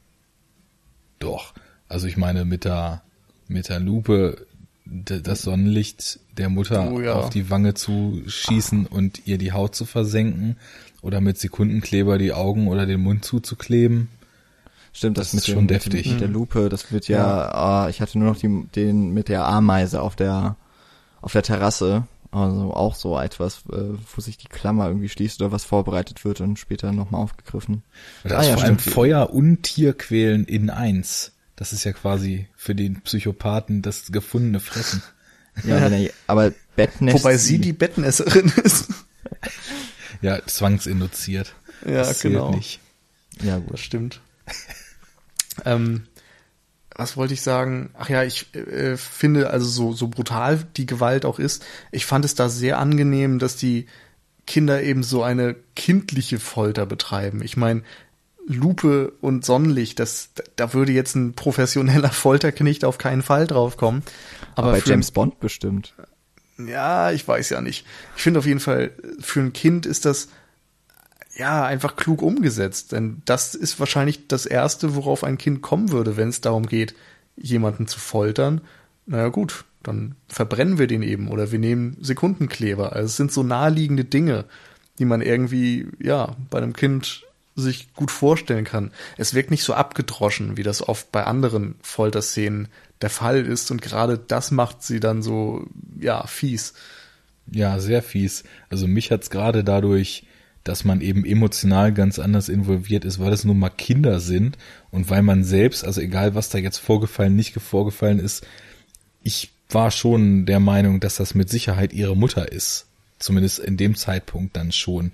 Doch. 1.18 1.54
Also 1.88 2.06
ich 2.06 2.16
meine, 2.16 2.44
mit 2.44 2.64
der, 2.64 3.02
mit 3.46 3.68
der 3.68 3.80
Lupe 3.80 4.46
das 4.90 5.42
Sonnenlicht 5.42 6.20
der 6.36 6.48
Mutter 6.48 6.90
oh, 6.90 7.00
ja. 7.00 7.14
auf 7.14 7.30
die 7.30 7.50
Wange 7.50 7.74
zu 7.74 8.22
schießen 8.26 8.86
und 8.86 9.26
ihr 9.26 9.38
die 9.38 9.52
Haut 9.52 9.74
zu 9.74 9.84
versenken 9.84 10.56
oder 11.02 11.20
mit 11.20 11.38
Sekundenkleber 11.38 12.18
die 12.18 12.32
Augen 12.32 12.68
oder 12.68 12.86
den 12.86 13.00
Mund 13.00 13.24
zuzukleben. 13.24 14.08
Stimmt, 14.92 15.18
das, 15.18 15.32
das 15.32 15.40
ist 15.40 15.52
schon 15.52 15.68
deftig. 15.68 16.10
Mit 16.10 16.20
der 16.20 16.28
Lupe, 16.28 16.68
das 16.68 16.90
wird 16.90 17.08
ja, 17.08 17.18
ja. 17.18 17.86
Oh, 17.86 17.88
ich 17.88 18.00
hatte 18.00 18.18
nur 18.18 18.30
noch 18.30 18.38
die, 18.38 18.66
den 18.74 19.12
mit 19.12 19.28
der 19.28 19.46
Ameise 19.46 20.02
auf 20.02 20.16
der 20.16 20.56
auf 21.20 21.32
der 21.32 21.42
Terrasse, 21.42 22.04
also 22.30 22.72
auch 22.72 22.94
so 22.94 23.18
etwas, 23.18 23.64
äh, 23.72 23.94
wo 24.14 24.20
sich 24.20 24.38
die 24.38 24.48
Klammer 24.48 24.86
irgendwie 24.86 25.08
schließt 25.08 25.40
oder 25.40 25.52
was 25.52 25.64
vorbereitet 25.64 26.24
wird 26.24 26.40
und 26.40 26.58
später 26.58 26.92
nochmal 26.92 27.22
aufgegriffen. 27.22 27.82
Das 28.22 28.32
ah, 28.32 28.40
ist 28.40 28.48
ja, 28.48 28.54
vor 28.56 28.64
allem 28.64 28.78
Feuer 28.78 29.30
und 29.30 29.62
Tierquälen 29.62 30.44
in 30.44 30.70
eins. 30.70 31.32
Das 31.58 31.72
ist 31.72 31.82
ja 31.82 31.90
quasi 31.90 32.46
für 32.56 32.76
den 32.76 33.00
Psychopathen 33.00 33.82
das 33.82 34.12
gefundene 34.12 34.60
Fressen. 34.60 35.02
Ja, 35.64 35.78
er, 35.78 36.10
aber 36.28 36.52
Bettnässer. 36.76 37.18
Wobei 37.18 37.36
sie 37.36 37.58
die 37.58 37.72
Bettnässerin 37.72 38.52
ist. 38.62 38.90
ja, 40.22 40.40
zwangsinduziert. 40.46 41.56
Ja, 41.84 42.04
das 42.04 42.20
genau. 42.20 42.54
Nicht. 42.54 42.78
Ja, 43.42 43.58
gut. 43.58 43.72
Das 43.72 43.80
stimmt. 43.80 44.20
ähm, 45.64 46.06
was 46.94 47.16
wollte 47.16 47.34
ich 47.34 47.42
sagen? 47.42 47.90
Ach 47.98 48.08
ja, 48.08 48.22
ich 48.22 48.54
äh, 48.54 48.96
finde, 48.96 49.50
also 49.50 49.66
so, 49.66 49.92
so 49.92 50.06
brutal 50.06 50.64
die 50.76 50.86
Gewalt 50.86 51.24
auch 51.24 51.40
ist, 51.40 51.66
ich 51.90 52.06
fand 52.06 52.24
es 52.24 52.36
da 52.36 52.48
sehr 52.48 52.78
angenehm, 52.78 53.40
dass 53.40 53.56
die 53.56 53.86
Kinder 54.46 54.80
eben 54.80 55.02
so 55.02 55.24
eine 55.24 55.56
kindliche 55.74 56.38
Folter 56.38 56.86
betreiben. 56.86 57.42
Ich 57.42 57.56
meine, 57.56 57.82
Lupe 58.48 59.12
und 59.20 59.44
Sonnenlicht, 59.44 59.98
das, 59.98 60.30
da 60.56 60.72
würde 60.72 60.92
jetzt 60.92 61.14
ein 61.14 61.34
professioneller 61.34 62.08
Folterknecht 62.12 62.84
auf 62.84 62.98
keinen 62.98 63.22
Fall 63.22 63.46
draufkommen. 63.46 64.02
Aber, 64.54 64.68
Aber 64.68 64.78
bei 64.78 64.82
James 64.84 65.10
Bond 65.10 65.38
bestimmt. 65.38 65.94
Ja, 66.58 67.12
ich 67.12 67.28
weiß 67.28 67.50
ja 67.50 67.60
nicht. 67.60 67.86
Ich 68.16 68.22
finde 68.22 68.40
auf 68.40 68.46
jeden 68.46 68.60
Fall, 68.60 68.90
für 69.20 69.40
ein 69.40 69.52
Kind 69.52 69.86
ist 69.86 70.04
das 70.04 70.28
ja, 71.36 71.64
einfach 71.64 71.94
klug 71.94 72.20
umgesetzt. 72.20 72.92
Denn 72.92 73.22
das 73.24 73.54
ist 73.54 73.78
wahrscheinlich 73.78 74.26
das 74.26 74.44
Erste, 74.44 74.96
worauf 74.96 75.22
ein 75.24 75.38
Kind 75.38 75.62
kommen 75.62 75.92
würde, 75.92 76.16
wenn 76.16 76.28
es 76.28 76.40
darum 76.40 76.66
geht, 76.66 76.94
jemanden 77.36 77.86
zu 77.86 78.00
foltern. 78.00 78.60
Naja 79.06 79.28
gut, 79.28 79.64
dann 79.82 80.16
verbrennen 80.28 80.78
wir 80.78 80.88
den 80.88 81.02
eben 81.02 81.28
oder 81.28 81.52
wir 81.52 81.60
nehmen 81.60 81.96
Sekundenkleber. 82.00 82.92
Also 82.92 83.06
es 83.06 83.16
sind 83.16 83.32
so 83.32 83.44
naheliegende 83.44 84.04
Dinge, 84.04 84.46
die 84.98 85.04
man 85.04 85.22
irgendwie, 85.22 85.86
ja, 86.00 86.36
bei 86.50 86.58
einem 86.58 86.72
Kind 86.72 87.24
sich 87.60 87.92
gut 87.94 88.10
vorstellen 88.10 88.64
kann. 88.64 88.92
Es 89.16 89.34
wirkt 89.34 89.50
nicht 89.50 89.64
so 89.64 89.74
abgedroschen, 89.74 90.56
wie 90.56 90.62
das 90.62 90.86
oft 90.86 91.12
bei 91.12 91.24
anderen 91.24 91.76
Folterszenen 91.82 92.68
der 93.00 93.10
Fall 93.10 93.44
ist. 93.44 93.70
Und 93.70 93.82
gerade 93.82 94.18
das 94.18 94.50
macht 94.50 94.82
sie 94.82 95.00
dann 95.00 95.22
so, 95.22 95.66
ja, 96.00 96.26
fies. 96.26 96.74
Ja, 97.50 97.78
sehr 97.78 98.02
fies. 98.02 98.44
Also 98.68 98.86
mich 98.86 99.10
hat's 99.10 99.30
gerade 99.30 99.64
dadurch 99.64 100.24
dass 100.68 100.84
man 100.84 101.00
eben 101.00 101.24
emotional 101.24 101.94
ganz 101.94 102.18
anders 102.18 102.50
involviert 102.50 103.06
ist, 103.06 103.18
weil 103.18 103.32
es 103.32 103.44
nun 103.44 103.58
mal 103.58 103.70
Kinder 103.70 104.20
sind 104.20 104.58
und 104.90 105.08
weil 105.08 105.22
man 105.22 105.42
selbst, 105.42 105.82
also 105.82 106.00
egal 106.00 106.34
was 106.34 106.50
da 106.50 106.58
jetzt 106.58 106.76
vorgefallen, 106.76 107.34
nicht 107.34 107.54
vorgefallen 107.54 108.18
ist, 108.18 108.46
ich 109.22 109.50
war 109.70 109.90
schon 109.90 110.44
der 110.44 110.60
Meinung, 110.60 111.00
dass 111.00 111.16
das 111.16 111.34
mit 111.34 111.48
Sicherheit 111.48 111.92
ihre 111.92 112.16
Mutter 112.16 112.52
ist. 112.52 112.86
Zumindest 113.18 113.58
in 113.58 113.76
dem 113.76 113.96
Zeitpunkt 113.96 114.56
dann 114.56 114.70
schon. 114.70 115.12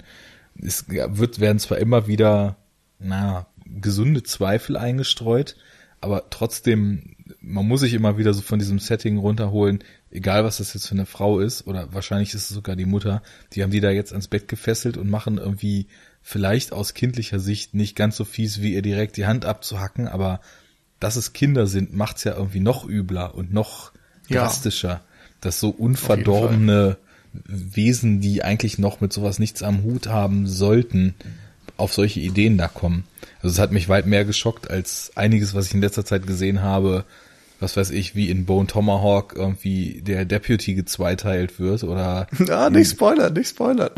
Es 0.60 0.88
wird, 0.88 1.40
werden 1.40 1.58
zwar 1.58 1.78
immer 1.78 2.06
wieder, 2.06 2.56
na, 2.98 3.46
gesunde 3.66 4.22
Zweifel 4.22 4.76
eingestreut, 4.76 5.56
aber 6.00 6.28
trotzdem, 6.30 7.16
man 7.40 7.66
muss 7.66 7.80
sich 7.80 7.94
immer 7.94 8.18
wieder 8.18 8.34
so 8.34 8.42
von 8.42 8.58
diesem 8.58 8.78
Setting 8.78 9.18
runterholen, 9.18 9.82
egal 10.10 10.44
was 10.44 10.58
das 10.58 10.74
jetzt 10.74 10.86
für 10.86 10.94
eine 10.94 11.06
Frau 11.06 11.40
ist, 11.40 11.66
oder 11.66 11.92
wahrscheinlich 11.92 12.34
ist 12.34 12.42
es 12.42 12.48
sogar 12.50 12.76
die 12.76 12.84
Mutter, 12.84 13.22
die 13.52 13.62
haben 13.62 13.70
die 13.70 13.80
da 13.80 13.90
jetzt 13.90 14.12
ans 14.12 14.28
Bett 14.28 14.48
gefesselt 14.48 14.96
und 14.96 15.10
machen 15.10 15.38
irgendwie 15.38 15.86
vielleicht 16.22 16.72
aus 16.72 16.94
kindlicher 16.94 17.40
Sicht 17.40 17.74
nicht 17.74 17.96
ganz 17.96 18.16
so 18.16 18.24
fies, 18.24 18.60
wie 18.60 18.74
ihr 18.74 18.82
direkt 18.82 19.16
die 19.16 19.26
Hand 19.26 19.44
abzuhacken, 19.44 20.08
aber 20.08 20.40
dass 21.00 21.16
es 21.16 21.32
Kinder 21.32 21.66
sind, 21.66 21.94
macht's 21.94 22.24
ja 22.24 22.36
irgendwie 22.36 22.60
noch 22.60 22.88
übler 22.88 23.34
und 23.34 23.52
noch 23.52 23.92
drastischer. 24.30 24.88
Ja. 24.88 25.04
Dass 25.40 25.60
so 25.60 25.68
unverdorbene 25.68 26.96
Wesen, 27.46 28.20
die 28.20 28.42
eigentlich 28.42 28.78
noch 28.78 29.00
mit 29.00 29.12
sowas 29.12 29.38
nichts 29.38 29.62
am 29.62 29.82
Hut 29.82 30.08
haben 30.08 30.46
sollten, 30.46 31.14
auf 31.76 31.92
solche 31.92 32.20
Ideen 32.20 32.58
da 32.58 32.68
kommen. 32.68 33.04
Also 33.42 33.54
es 33.54 33.58
hat 33.58 33.72
mich 33.72 33.88
weit 33.88 34.06
mehr 34.06 34.24
geschockt 34.24 34.70
als 34.70 35.12
einiges, 35.16 35.54
was 35.54 35.66
ich 35.66 35.74
in 35.74 35.80
letzter 35.80 36.04
Zeit 36.04 36.26
gesehen 36.26 36.62
habe, 36.62 37.04
was 37.60 37.76
weiß 37.76 37.90
ich, 37.90 38.14
wie 38.14 38.30
in 38.30 38.46
Bone 38.46 38.66
Tomahawk 38.66 39.34
irgendwie 39.36 40.00
der 40.02 40.24
Deputy 40.24 40.74
gezweiteilt 40.74 41.58
wird 41.58 41.84
oder. 41.84 42.26
Ah, 42.50 42.70
nicht 42.70 42.90
spoilern, 42.90 43.32
nicht 43.32 43.50
spoilern. 43.50 43.90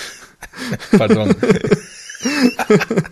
Pardon. 0.96 1.34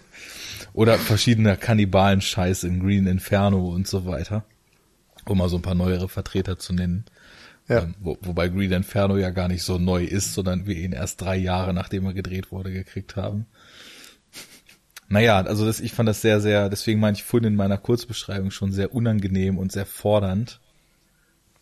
oder 0.73 0.99
verschiedener 0.99 1.57
Kannibalen-Scheiß 1.57 2.65
in 2.65 2.81
Green 2.81 3.07
Inferno 3.07 3.69
und 3.69 3.87
so 3.87 4.07
weiter. 4.07 4.45
Um 5.27 5.39
mal 5.39 5.49
so 5.49 5.57
ein 5.57 5.63
paar 5.63 5.75
neuere 5.75 6.09
Vertreter 6.09 6.59
zu 6.59 6.73
nennen. 6.73 7.05
Ja. 7.69 7.83
Ähm, 7.83 7.95
wo, 7.99 8.17
wobei 8.23 8.49
Green 8.49 8.73
Inferno 8.73 9.17
ja 9.17 9.31
gar 9.31 9.49
nicht 9.49 9.63
so 9.63 9.79
neu 9.79 10.05
ist, 10.05 10.35
sondern 10.35 10.67
wir 10.67 10.77
ihn 10.77 10.93
erst 10.93 11.21
drei 11.21 11.37
Jahre 11.37 11.75
nachdem 11.75 12.07
er 12.07 12.15
gedreht 12.15 12.53
wurde 12.53 12.73
gekriegt 12.73 13.17
haben. 13.17 13.47
Naja, 15.09 15.41
also 15.41 15.65
das, 15.65 15.81
ich 15.81 15.93
fand 15.93 16.09
das 16.09 16.21
sehr, 16.21 16.41
sehr, 16.41 16.69
deswegen 16.69 17.01
meine 17.01 17.17
ich 17.17 17.23
vorhin 17.23 17.49
in 17.49 17.57
meiner 17.57 17.79
Kurzbeschreibung 17.79 18.51
schon 18.51 18.73
sehr 18.73 18.93
unangenehm 18.93 19.59
und 19.59 19.71
sehr 19.71 19.87
fordernd, 19.87 20.61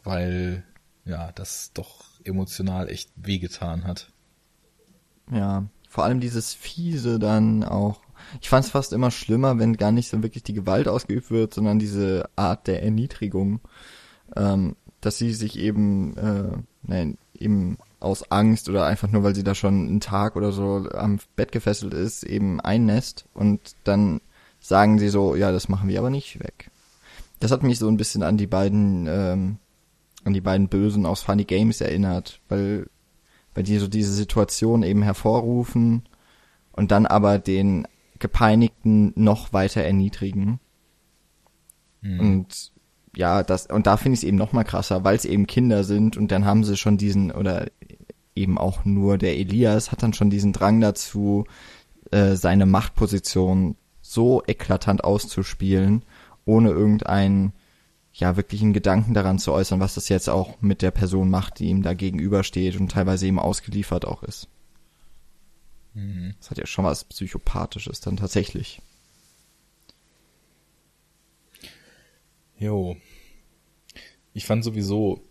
weil 0.03 0.65
ja, 1.05 1.33
das 1.33 1.73
doch 1.75 2.05
emotional 2.25 2.89
echt 2.89 3.11
wehgetan 3.17 3.85
hat. 3.85 4.11
Ja, 5.31 5.67
vor 5.89 6.05
allem 6.05 6.21
dieses 6.21 6.55
Fiese 6.55 7.19
dann 7.19 7.65
auch. 7.65 8.01
Ich 8.41 8.49
fand 8.49 8.65
es 8.65 8.71
fast 8.71 8.95
immer 8.95 9.11
schlimmer, 9.11 9.59
wenn 9.59 9.77
gar 9.77 9.93
nicht 9.93 10.09
so 10.09 10.23
wirklich 10.23 10.43
die 10.43 10.55
Gewalt 10.55 10.89
ausgeübt 10.89 11.31
wird, 11.31 11.53
sondern 11.53 11.79
diese 11.79 12.29
Art 12.37 12.67
der 12.67 12.83
Erniedrigung, 12.83 13.61
ähm, 14.35 14.77
dass 15.05 15.19
sie 15.19 15.33
sich 15.33 15.59
eben, 15.59 16.17
äh, 16.17 16.57
nein, 16.83 17.19
eben 17.39 17.79
aus 18.01 18.31
Angst 18.31 18.69
oder 18.69 18.87
einfach 18.87 19.11
nur, 19.11 19.23
weil 19.23 19.35
sie 19.35 19.45
da 19.45 19.55
schon 19.55 19.89
einen 19.89 20.01
Tag 20.01 20.37
oder 20.37 20.53
so 20.53 20.89
am 20.93 21.19
Bett 21.37 21.53
gefesselt 21.53 21.95
ist, 21.95 22.23
eben 22.23 22.61
einnässt 22.61 23.27
und 23.35 23.75
dann 23.85 24.21
sagen 24.61 24.99
sie 24.99 25.09
so, 25.09 25.35
ja, 25.37 25.53
das 25.53 25.69
machen 25.69 25.89
wir 25.89 25.99
aber 25.99 26.11
nicht 26.11 26.41
weg. 26.41 26.71
Das 27.41 27.51
hat 27.51 27.63
mich 27.63 27.79
so 27.79 27.89
ein 27.89 27.97
bisschen 27.97 28.23
an 28.23 28.37
die 28.37 28.47
beiden, 28.47 29.07
ähm, 29.09 29.59
an 30.25 30.33
die 30.33 30.41
beiden 30.41 30.69
Bösen 30.69 31.05
aus 31.07 31.23
Funny 31.23 31.45
Games 31.45 31.81
erinnert, 31.81 32.41
weil, 32.49 32.89
weil 33.55 33.65
die 33.65 33.79
so 33.79 33.89
diese 33.89 34.13
Situation 34.13 34.83
eben 34.83 35.03
hervorrufen 35.03 36.05
und 36.73 36.91
dann 36.91 37.07
aber 37.07 37.39
den 37.39 37.87
Gepeinigten 38.19 39.13
noch 39.17 39.53
weiter 39.53 39.83
erniedrigen. 39.83 40.61
Mhm. 42.01 42.21
Und 42.21 42.74
ja, 43.17 43.43
das, 43.43 43.67
und 43.67 43.87
da 43.87 43.97
finde 43.97 44.15
ich 44.15 44.21
es 44.21 44.25
eben 44.25 44.37
noch 44.37 44.53
mal 44.53 44.65
krasser, 44.65 45.05
weil 45.05 45.17
es 45.17 45.25
eben 45.25 45.47
Kinder 45.47 45.85
sind 45.85 46.17
und 46.17 46.31
dann 46.33 46.45
haben 46.45 46.65
sie 46.65 46.77
schon 46.77 46.97
diesen, 46.97 47.31
oder 47.31 47.67
eben 48.35 48.59
auch 48.59 48.85
nur 48.85 49.19
der 49.19 49.39
Elias 49.39 49.93
hat 49.93 50.03
dann 50.03 50.13
schon 50.13 50.31
diesen 50.31 50.53
Drang 50.53 50.81
dazu, 50.81 51.45
äh, 52.11 52.35
seine 52.35 52.67
Machtposition 52.67 53.77
so 54.01 54.43
eklatant 54.47 55.05
auszuspielen, 55.05 56.03
ohne 56.45 56.71
irgendeinen, 56.71 57.53
ja, 58.13 58.37
wirklichen 58.37 58.73
Gedanken 58.73 59.15
daran 59.15 59.39
zu 59.39 59.53
äußern, 59.53 59.81
was 59.81 59.95
das 59.95 60.09
jetzt 60.09 60.29
auch 60.29 60.61
mit 60.61 60.83
der 60.83 60.91
Person 60.91 61.31
macht, 61.31 61.59
die 61.59 61.67
ihm 61.67 61.83
da 61.83 61.95
gegenübersteht 61.95 62.79
und 62.79 62.93
teilweise 62.93 63.27
eben 63.27 63.39
ausgeliefert 63.39 64.05
auch 64.05 64.23
ist. 64.23 64.49
Mhm. 65.95 66.35
Das 66.39 66.51
hat 66.51 66.59
ja 66.59 66.67
schon 66.67 66.85
was 66.85 67.05
Psychopathisches 67.05 68.01
dann 68.01 68.17
tatsächlich. 68.17 68.83
Jo. 72.59 72.97
Ich 74.33 74.47
fand 74.47 74.65
sowieso, 74.65 75.23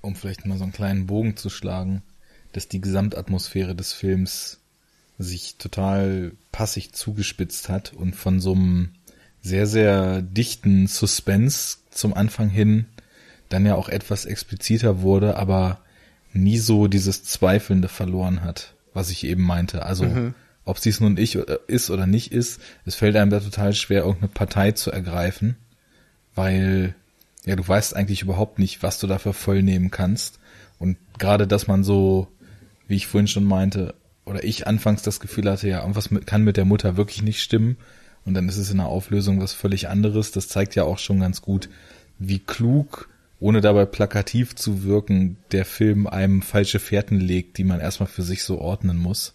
um 0.00 0.14
vielleicht 0.14 0.46
mal 0.46 0.58
so 0.58 0.64
einen 0.64 0.72
kleinen 0.72 1.06
Bogen 1.06 1.36
zu 1.36 1.50
schlagen, 1.50 2.02
dass 2.52 2.68
die 2.68 2.80
Gesamtatmosphäre 2.80 3.74
des 3.74 3.92
Films 3.92 4.60
sich 5.18 5.56
total 5.56 6.32
passig 6.52 6.92
zugespitzt 6.92 7.68
hat 7.68 7.92
und 7.92 8.14
von 8.14 8.40
so 8.40 8.52
einem 8.52 8.90
sehr, 9.40 9.66
sehr 9.66 10.22
dichten 10.22 10.86
Suspense 10.86 11.78
zum 11.90 12.14
Anfang 12.14 12.48
hin 12.48 12.86
dann 13.48 13.64
ja 13.64 13.76
auch 13.76 13.88
etwas 13.88 14.24
expliziter 14.24 15.02
wurde, 15.02 15.36
aber 15.36 15.80
nie 16.32 16.58
so 16.58 16.88
dieses 16.88 17.24
Zweifelnde 17.24 17.88
verloren 17.88 18.42
hat, 18.42 18.74
was 18.92 19.10
ich 19.10 19.24
eben 19.24 19.42
meinte. 19.42 19.86
Also, 19.86 20.04
mhm. 20.04 20.34
ob 20.64 20.78
sie 20.78 20.90
es 20.90 21.00
nun 21.00 21.16
ich 21.16 21.36
ist 21.36 21.90
oder 21.90 22.06
nicht 22.06 22.32
ist, 22.32 22.60
es 22.84 22.96
fällt 22.96 23.16
einem 23.16 23.30
da 23.30 23.40
total 23.40 23.72
schwer, 23.72 24.02
irgendeine 24.02 24.32
Partei 24.32 24.72
zu 24.72 24.90
ergreifen 24.90 25.56
weil 26.36 26.94
ja, 27.44 27.56
du 27.56 27.66
weißt 27.66 27.96
eigentlich 27.96 28.22
überhaupt 28.22 28.58
nicht, 28.58 28.82
was 28.82 29.00
du 29.00 29.06
dafür 29.06 29.32
voll 29.32 29.62
nehmen 29.62 29.90
kannst. 29.90 30.38
Und 30.78 30.96
gerade, 31.18 31.46
dass 31.46 31.66
man 31.66 31.82
so, 31.82 32.28
wie 32.86 32.96
ich 32.96 33.06
vorhin 33.06 33.28
schon 33.28 33.44
meinte, 33.44 33.94
oder 34.24 34.44
ich 34.44 34.66
anfangs 34.66 35.02
das 35.02 35.20
Gefühl 35.20 35.50
hatte, 35.50 35.68
ja, 35.68 35.80
irgendwas 35.80 36.10
mit, 36.10 36.26
kann 36.26 36.42
mit 36.42 36.56
der 36.56 36.64
Mutter 36.64 36.96
wirklich 36.96 37.22
nicht 37.22 37.40
stimmen. 37.40 37.76
Und 38.24 38.34
dann 38.34 38.48
ist 38.48 38.56
es 38.56 38.70
in 38.70 38.78
der 38.78 38.86
Auflösung 38.86 39.40
was 39.40 39.52
völlig 39.52 39.88
anderes. 39.88 40.32
Das 40.32 40.48
zeigt 40.48 40.74
ja 40.74 40.82
auch 40.82 40.98
schon 40.98 41.20
ganz 41.20 41.42
gut, 41.42 41.68
wie 42.18 42.40
klug, 42.40 43.08
ohne 43.38 43.60
dabei 43.60 43.84
plakativ 43.84 44.56
zu 44.56 44.82
wirken, 44.82 45.36
der 45.52 45.64
Film 45.64 46.08
einem 46.08 46.42
falsche 46.42 46.80
Fährten 46.80 47.20
legt, 47.20 47.58
die 47.58 47.64
man 47.64 47.80
erstmal 47.80 48.08
für 48.08 48.22
sich 48.22 48.42
so 48.42 48.58
ordnen 48.58 48.96
muss. 48.96 49.34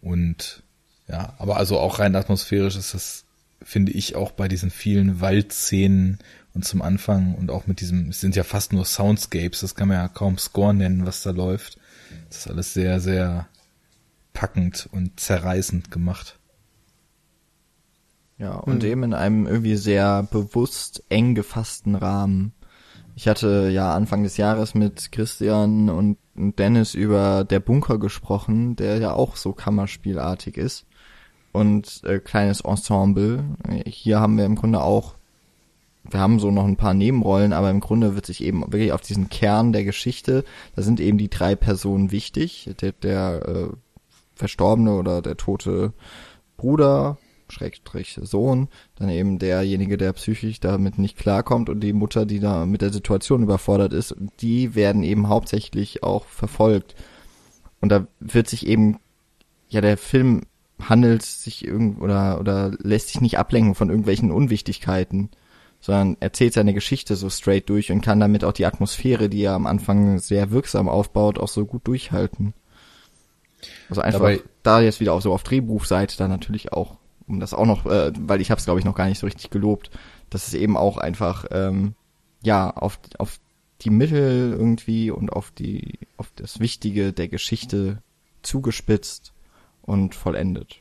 Und 0.00 0.62
ja, 1.08 1.34
aber 1.38 1.56
also 1.56 1.80
auch 1.80 1.98
rein 1.98 2.14
atmosphärisch 2.14 2.76
ist 2.76 2.94
das, 2.94 3.24
finde 3.62 3.92
ich, 3.92 4.16
auch 4.16 4.32
bei 4.32 4.48
diesen 4.48 4.70
vielen 4.70 5.20
Waldszenen 5.20 6.18
und 6.54 6.64
zum 6.64 6.82
Anfang 6.82 7.34
und 7.34 7.50
auch 7.50 7.66
mit 7.66 7.80
diesem, 7.80 8.08
es 8.10 8.20
sind 8.20 8.36
ja 8.36 8.44
fast 8.44 8.72
nur 8.72 8.84
Soundscapes, 8.84 9.60
das 9.60 9.74
kann 9.74 9.88
man 9.88 9.96
ja 9.98 10.08
kaum 10.08 10.38
Score 10.38 10.74
nennen, 10.74 11.06
was 11.06 11.22
da 11.22 11.30
läuft. 11.30 11.78
Das 12.28 12.38
ist 12.38 12.48
alles 12.48 12.74
sehr, 12.74 13.00
sehr 13.00 13.48
packend 14.32 14.88
und 14.92 15.18
zerreißend 15.20 15.90
gemacht. 15.90 16.38
Ja, 18.38 18.54
und 18.54 18.82
mhm. 18.82 18.88
eben 18.88 19.02
in 19.02 19.14
einem 19.14 19.46
irgendwie 19.46 19.76
sehr 19.76 20.22
bewusst 20.22 21.02
eng 21.08 21.34
gefassten 21.34 21.96
Rahmen. 21.96 22.52
Ich 23.16 23.26
hatte 23.26 23.68
ja 23.72 23.94
Anfang 23.94 24.22
des 24.22 24.36
Jahres 24.36 24.74
mit 24.74 25.10
Christian 25.10 25.90
und 25.90 26.18
Dennis 26.36 26.94
über 26.94 27.42
Der 27.44 27.58
Bunker 27.58 27.98
gesprochen, 27.98 28.76
der 28.76 28.98
ja 28.98 29.12
auch 29.12 29.34
so 29.34 29.52
Kammerspielartig 29.52 30.56
ist. 30.56 30.86
Und 31.58 32.04
äh, 32.04 32.20
kleines 32.20 32.60
Ensemble. 32.60 33.42
Hier 33.84 34.20
haben 34.20 34.38
wir 34.38 34.44
im 34.44 34.54
Grunde 34.54 34.80
auch, 34.80 35.16
wir 36.08 36.20
haben 36.20 36.38
so 36.38 36.52
noch 36.52 36.64
ein 36.64 36.76
paar 36.76 36.94
Nebenrollen, 36.94 37.52
aber 37.52 37.68
im 37.70 37.80
Grunde 37.80 38.14
wird 38.14 38.26
sich 38.26 38.44
eben 38.44 38.60
wirklich 38.60 38.92
auf 38.92 39.00
diesen 39.00 39.28
Kern 39.28 39.72
der 39.72 39.82
Geschichte, 39.82 40.44
da 40.76 40.82
sind 40.82 41.00
eben 41.00 41.18
die 41.18 41.28
drei 41.28 41.56
Personen 41.56 42.12
wichtig. 42.12 42.70
Der, 42.80 42.92
der 42.92 43.42
äh, 43.48 43.76
verstorbene 44.36 44.92
oder 44.92 45.20
der 45.20 45.36
tote 45.36 45.94
Bruder, 46.56 47.18
Schrägstrich 47.48 48.20
Sohn, 48.22 48.68
dann 48.94 49.08
eben 49.08 49.40
derjenige, 49.40 49.96
der 49.96 50.12
psychisch 50.12 50.60
damit 50.60 50.96
nicht 50.96 51.18
klarkommt 51.18 51.68
und 51.70 51.80
die 51.80 51.92
Mutter, 51.92 52.24
die 52.24 52.38
da 52.38 52.66
mit 52.66 52.82
der 52.82 52.92
Situation 52.92 53.42
überfordert 53.42 53.92
ist, 53.92 54.14
die 54.38 54.76
werden 54.76 55.02
eben 55.02 55.28
hauptsächlich 55.28 56.04
auch 56.04 56.24
verfolgt. 56.24 56.94
Und 57.80 57.88
da 57.88 58.06
wird 58.20 58.48
sich 58.48 58.64
eben, 58.64 59.00
ja, 59.68 59.80
der 59.80 59.96
Film 59.96 60.42
handelt 60.80 61.22
sich 61.22 61.64
irgend 61.64 62.00
oder, 62.00 62.38
oder 62.40 62.72
lässt 62.78 63.08
sich 63.08 63.20
nicht 63.20 63.38
ablenken 63.38 63.74
von 63.74 63.88
irgendwelchen 63.88 64.30
Unwichtigkeiten, 64.30 65.30
sondern 65.80 66.16
erzählt 66.20 66.54
seine 66.54 66.74
Geschichte 66.74 67.16
so 67.16 67.30
straight 67.30 67.68
durch 67.68 67.92
und 67.92 68.00
kann 68.00 68.20
damit 68.20 68.44
auch 68.44 68.52
die 68.52 68.66
Atmosphäre, 68.66 69.28
die 69.28 69.42
er 69.42 69.54
am 69.54 69.66
Anfang 69.66 70.18
sehr 70.18 70.50
wirksam 70.50 70.88
aufbaut, 70.88 71.38
auch 71.38 71.48
so 71.48 71.64
gut 71.64 71.86
durchhalten. 71.86 72.54
Also 73.88 74.02
einfach 74.02 74.20
Dabei, 74.20 74.42
da 74.62 74.80
jetzt 74.80 75.00
wieder 75.00 75.14
auch 75.14 75.20
so 75.20 75.32
auf 75.32 75.42
Drehbuchseite 75.42 76.16
dann 76.16 76.30
natürlich 76.30 76.72
auch 76.72 76.96
um 77.26 77.40
das 77.40 77.52
auch 77.52 77.66
noch, 77.66 77.84
äh, 77.86 78.12
weil 78.18 78.40
ich 78.40 78.50
habe 78.50 78.58
es 78.58 78.64
glaube 78.64 78.80
ich 78.80 78.86
noch 78.86 78.94
gar 78.94 79.06
nicht 79.06 79.18
so 79.18 79.26
richtig 79.26 79.50
gelobt, 79.50 79.90
dass 80.30 80.46
es 80.46 80.54
eben 80.54 80.76
auch 80.76 80.96
einfach 80.96 81.44
ähm, 81.50 81.94
ja 82.42 82.70
auf 82.70 82.98
auf 83.18 83.38
die 83.82 83.90
Mittel 83.90 84.52
irgendwie 84.52 85.10
und 85.10 85.32
auf 85.32 85.50
die 85.50 85.98
auf 86.16 86.30
das 86.36 86.60
Wichtige 86.60 87.12
der 87.12 87.28
Geschichte 87.28 88.02
zugespitzt 88.42 89.34
und 89.88 90.14
vollendet. 90.14 90.76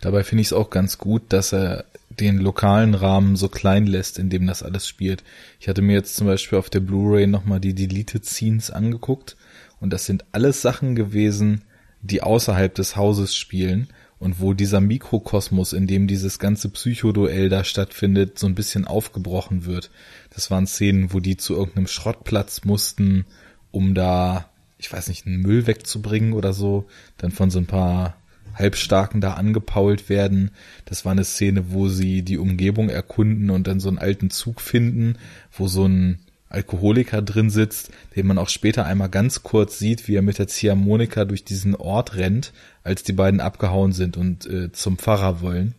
Dabei 0.00 0.22
finde 0.22 0.42
ich 0.42 0.48
es 0.48 0.52
auch 0.52 0.70
ganz 0.70 0.98
gut, 0.98 1.22
dass 1.30 1.52
er 1.52 1.84
den 2.10 2.38
lokalen 2.38 2.94
Rahmen 2.94 3.36
so 3.36 3.48
klein 3.48 3.86
lässt, 3.86 4.18
in 4.18 4.30
dem 4.30 4.46
das 4.46 4.62
alles 4.62 4.86
spielt. 4.86 5.24
Ich 5.60 5.68
hatte 5.68 5.82
mir 5.82 5.94
jetzt 5.94 6.16
zum 6.16 6.26
Beispiel 6.26 6.58
auf 6.58 6.70
der 6.70 6.80
Blu-ray 6.80 7.26
nochmal 7.26 7.60
die 7.60 7.74
Deleted 7.74 8.24
Scenes 8.24 8.70
angeguckt 8.70 9.36
und 9.80 9.92
das 9.92 10.06
sind 10.06 10.24
alles 10.32 10.62
Sachen 10.62 10.94
gewesen, 10.94 11.62
die 12.02 12.22
außerhalb 12.22 12.74
des 12.74 12.96
Hauses 12.96 13.34
spielen 13.34 13.88
und 14.18 14.40
wo 14.40 14.52
dieser 14.52 14.80
Mikrokosmos, 14.80 15.72
in 15.72 15.86
dem 15.86 16.06
dieses 16.06 16.38
ganze 16.38 16.68
Psychoduell 16.70 17.48
da 17.48 17.64
stattfindet, 17.64 18.38
so 18.38 18.46
ein 18.46 18.54
bisschen 18.54 18.84
aufgebrochen 18.86 19.64
wird. 19.64 19.90
Das 20.30 20.50
waren 20.50 20.66
Szenen, 20.66 21.12
wo 21.12 21.20
die 21.20 21.36
zu 21.36 21.54
irgendeinem 21.54 21.86
Schrottplatz 21.86 22.64
mussten, 22.64 23.26
um 23.70 23.94
da, 23.94 24.48
ich 24.78 24.92
weiß 24.92 25.08
nicht, 25.08 25.26
einen 25.26 25.42
Müll 25.42 25.66
wegzubringen 25.66 26.32
oder 26.32 26.52
so, 26.52 26.86
dann 27.18 27.30
von 27.30 27.50
so 27.50 27.58
ein 27.58 27.66
paar 27.66 28.16
Halbstarken 28.54 29.20
da 29.20 29.34
angepault 29.34 30.08
werden. 30.08 30.50
Das 30.84 31.04
war 31.04 31.12
eine 31.12 31.24
Szene, 31.24 31.70
wo 31.72 31.88
sie 31.88 32.22
die 32.22 32.38
Umgebung 32.38 32.88
erkunden 32.88 33.50
und 33.50 33.66
dann 33.66 33.80
so 33.80 33.88
einen 33.88 33.98
alten 33.98 34.30
Zug 34.30 34.60
finden, 34.60 35.16
wo 35.52 35.68
so 35.68 35.86
ein 35.86 36.20
Alkoholiker 36.48 37.20
drin 37.20 37.50
sitzt, 37.50 37.90
den 38.16 38.26
man 38.26 38.38
auch 38.38 38.48
später 38.48 38.86
einmal 38.86 39.10
ganz 39.10 39.42
kurz 39.42 39.78
sieht, 39.78 40.08
wie 40.08 40.14
er 40.14 40.22
mit 40.22 40.38
der 40.38 40.48
Ziehharmonika 40.48 41.24
durch 41.24 41.44
diesen 41.44 41.74
Ort 41.74 42.16
rennt, 42.16 42.52
als 42.84 43.02
die 43.02 43.12
beiden 43.12 43.40
abgehauen 43.40 43.92
sind 43.92 44.16
und 44.16 44.46
äh, 44.46 44.72
zum 44.72 44.96
Pfarrer 44.96 45.40
wollen. 45.40 45.74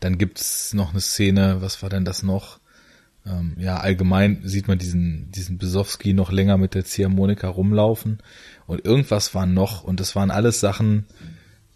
Dann 0.00 0.18
gibt's 0.18 0.74
noch 0.74 0.90
eine 0.90 1.00
Szene, 1.00 1.58
was 1.60 1.82
war 1.82 1.88
denn 1.88 2.04
das 2.04 2.22
noch? 2.22 2.58
Ähm, 3.26 3.56
ja, 3.58 3.78
allgemein 3.78 4.40
sieht 4.44 4.68
man 4.68 4.78
diesen, 4.78 5.30
diesen 5.30 5.58
Besowski 5.58 6.12
noch 6.12 6.30
länger 6.30 6.58
mit 6.58 6.74
der 6.74 6.84
Ziehharmonika 6.84 7.48
rumlaufen 7.48 8.18
und 8.66 8.84
irgendwas 8.84 9.34
war 9.34 9.46
noch 9.46 9.82
und 9.82 10.00
das 10.00 10.14
waren 10.14 10.30
alles 10.30 10.60
Sachen, 10.60 11.06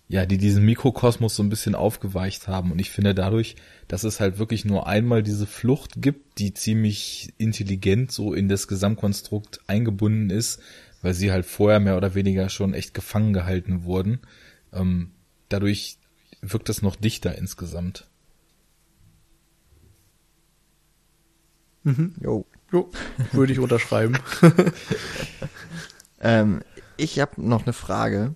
ja, 0.09 0.25
die 0.25 0.39
diesen 0.39 0.65
Mikrokosmos 0.65 1.37
so 1.37 1.43
ein 1.43 1.51
bisschen 1.51 1.75
aufgeweicht 1.75 2.49
haben. 2.49 2.73
Und 2.73 2.79
ich 2.79 2.91
finde 2.91 3.15
dadurch, 3.15 3.57
dass 3.89 4.05
es 4.05 4.21
halt 4.21 4.39
wirklich 4.39 4.65
nur 4.65 4.87
einmal 4.87 5.23
diese 5.23 5.47
Flucht 5.47 6.01
gibt, 6.01 6.39
die 6.39 6.55
ziemlich 6.55 7.35
intelligent 7.37 8.11
so 8.11 8.33
in 8.33 8.49
das 8.49 8.69
Gesamtkonstrukt 8.69 9.61
eingebunden 9.67 10.31
ist, 10.31 10.61
weil 11.03 11.13
sie 11.13 11.31
halt 11.31 11.45
vorher 11.45 11.79
mehr 11.79 11.99
oder 11.99 12.15
weniger 12.15 12.49
schon 12.49 12.73
echt 12.73 12.95
gefangen 12.95 13.35
gehalten 13.35 13.85
wurden. 13.85 14.21
Ähm, 14.73 15.11
dadurch 15.51 15.99
wirkt 16.41 16.71
das 16.71 16.81
noch 16.81 16.97
dichter 16.97 17.37
insgesamt. 17.37 18.07
Mhm. 21.85 22.15
Jo. 22.21 22.47
jo. 22.73 22.91
Würde 23.33 23.53
ich 23.53 23.59
unterschreiben. 23.59 24.19
ähm, 26.21 26.61
ich 26.97 27.21
habe 27.21 27.41
noch 27.41 27.65
eine 27.65 27.73
Frage 27.73 28.35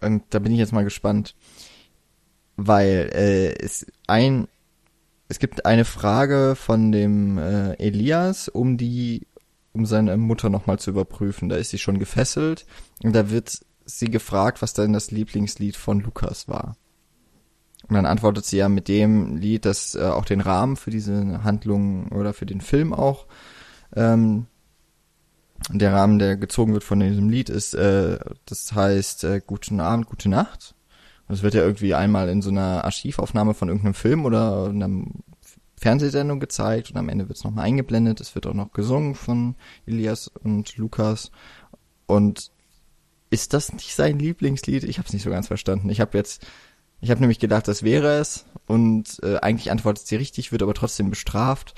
und 0.00 0.22
da 0.30 0.38
bin 0.38 0.52
ich 0.52 0.58
jetzt 0.58 0.72
mal 0.72 0.84
gespannt, 0.84 1.34
weil 2.56 3.10
äh, 3.14 3.64
es 3.64 3.86
ein 4.06 4.48
es 5.30 5.38
gibt 5.38 5.66
eine 5.66 5.84
Frage 5.84 6.54
von 6.56 6.90
dem 6.90 7.36
äh, 7.38 7.74
Elias, 7.74 8.48
um 8.48 8.78
die 8.78 9.26
um 9.72 9.84
seine 9.84 10.16
Mutter 10.16 10.48
nochmal 10.48 10.78
zu 10.78 10.90
überprüfen. 10.90 11.48
Da 11.48 11.56
ist 11.56 11.70
sie 11.70 11.78
schon 11.78 11.98
gefesselt 11.98 12.66
und 13.02 13.14
da 13.14 13.30
wird 13.30 13.60
sie 13.84 14.10
gefragt, 14.10 14.62
was 14.62 14.72
denn 14.72 14.92
das 14.92 15.10
Lieblingslied 15.10 15.76
von 15.76 16.00
Lukas 16.00 16.48
war. 16.48 16.76
Und 17.88 17.94
dann 17.94 18.06
antwortet 18.06 18.44
sie 18.44 18.58
ja 18.58 18.68
mit 18.68 18.88
dem 18.88 19.36
Lied, 19.36 19.64
das 19.64 19.94
äh, 19.94 20.02
auch 20.02 20.24
den 20.24 20.40
Rahmen 20.40 20.76
für 20.76 20.90
diese 20.90 21.42
Handlung 21.42 22.08
oder 22.08 22.34
für 22.34 22.46
den 22.46 22.60
Film 22.60 22.92
auch 22.92 23.26
ähm, 23.96 24.46
der 25.70 25.92
Rahmen, 25.92 26.18
der 26.18 26.36
gezogen 26.36 26.72
wird 26.72 26.84
von 26.84 27.00
diesem 27.00 27.28
Lied, 27.28 27.50
ist, 27.50 27.74
äh, 27.74 28.18
das 28.46 28.72
heißt 28.72 29.24
äh, 29.24 29.40
Guten 29.44 29.80
Abend, 29.80 30.06
Gute 30.06 30.28
Nacht. 30.28 30.74
Und 31.26 31.34
es 31.34 31.42
wird 31.42 31.54
ja 31.54 31.62
irgendwie 31.62 31.94
einmal 31.94 32.28
in 32.28 32.42
so 32.42 32.50
einer 32.50 32.84
Archivaufnahme 32.84 33.54
von 33.54 33.68
irgendeinem 33.68 33.94
Film 33.94 34.24
oder 34.24 34.68
einer 34.68 34.88
Fernsehsendung 35.76 36.40
gezeigt 36.40 36.90
und 36.90 36.96
am 36.96 37.08
Ende 37.08 37.28
wird 37.28 37.38
es 37.38 37.44
nochmal 37.44 37.66
eingeblendet. 37.66 38.20
Es 38.20 38.34
wird 38.34 38.46
auch 38.46 38.54
noch 38.54 38.72
gesungen 38.72 39.14
von 39.14 39.54
Elias 39.86 40.28
und 40.28 40.76
Lukas. 40.76 41.30
Und 42.06 42.50
ist 43.30 43.52
das 43.52 43.72
nicht 43.72 43.94
sein 43.94 44.18
Lieblingslied? 44.18 44.84
Ich 44.84 44.98
habe 44.98 45.06
es 45.06 45.12
nicht 45.12 45.22
so 45.22 45.30
ganz 45.30 45.48
verstanden. 45.48 45.90
Ich 45.90 46.00
habe 46.00 46.16
jetzt, 46.16 46.46
ich 47.00 47.10
habe 47.10 47.20
nämlich 47.20 47.38
gedacht, 47.38 47.68
das 47.68 47.82
wäre 47.82 48.18
es 48.18 48.44
und 48.66 49.20
äh, 49.22 49.36
eigentlich 49.38 49.70
antwortet 49.70 50.06
sie 50.06 50.16
richtig, 50.16 50.52
wird 50.52 50.62
aber 50.62 50.74
trotzdem 50.74 51.10
bestraft. 51.10 51.74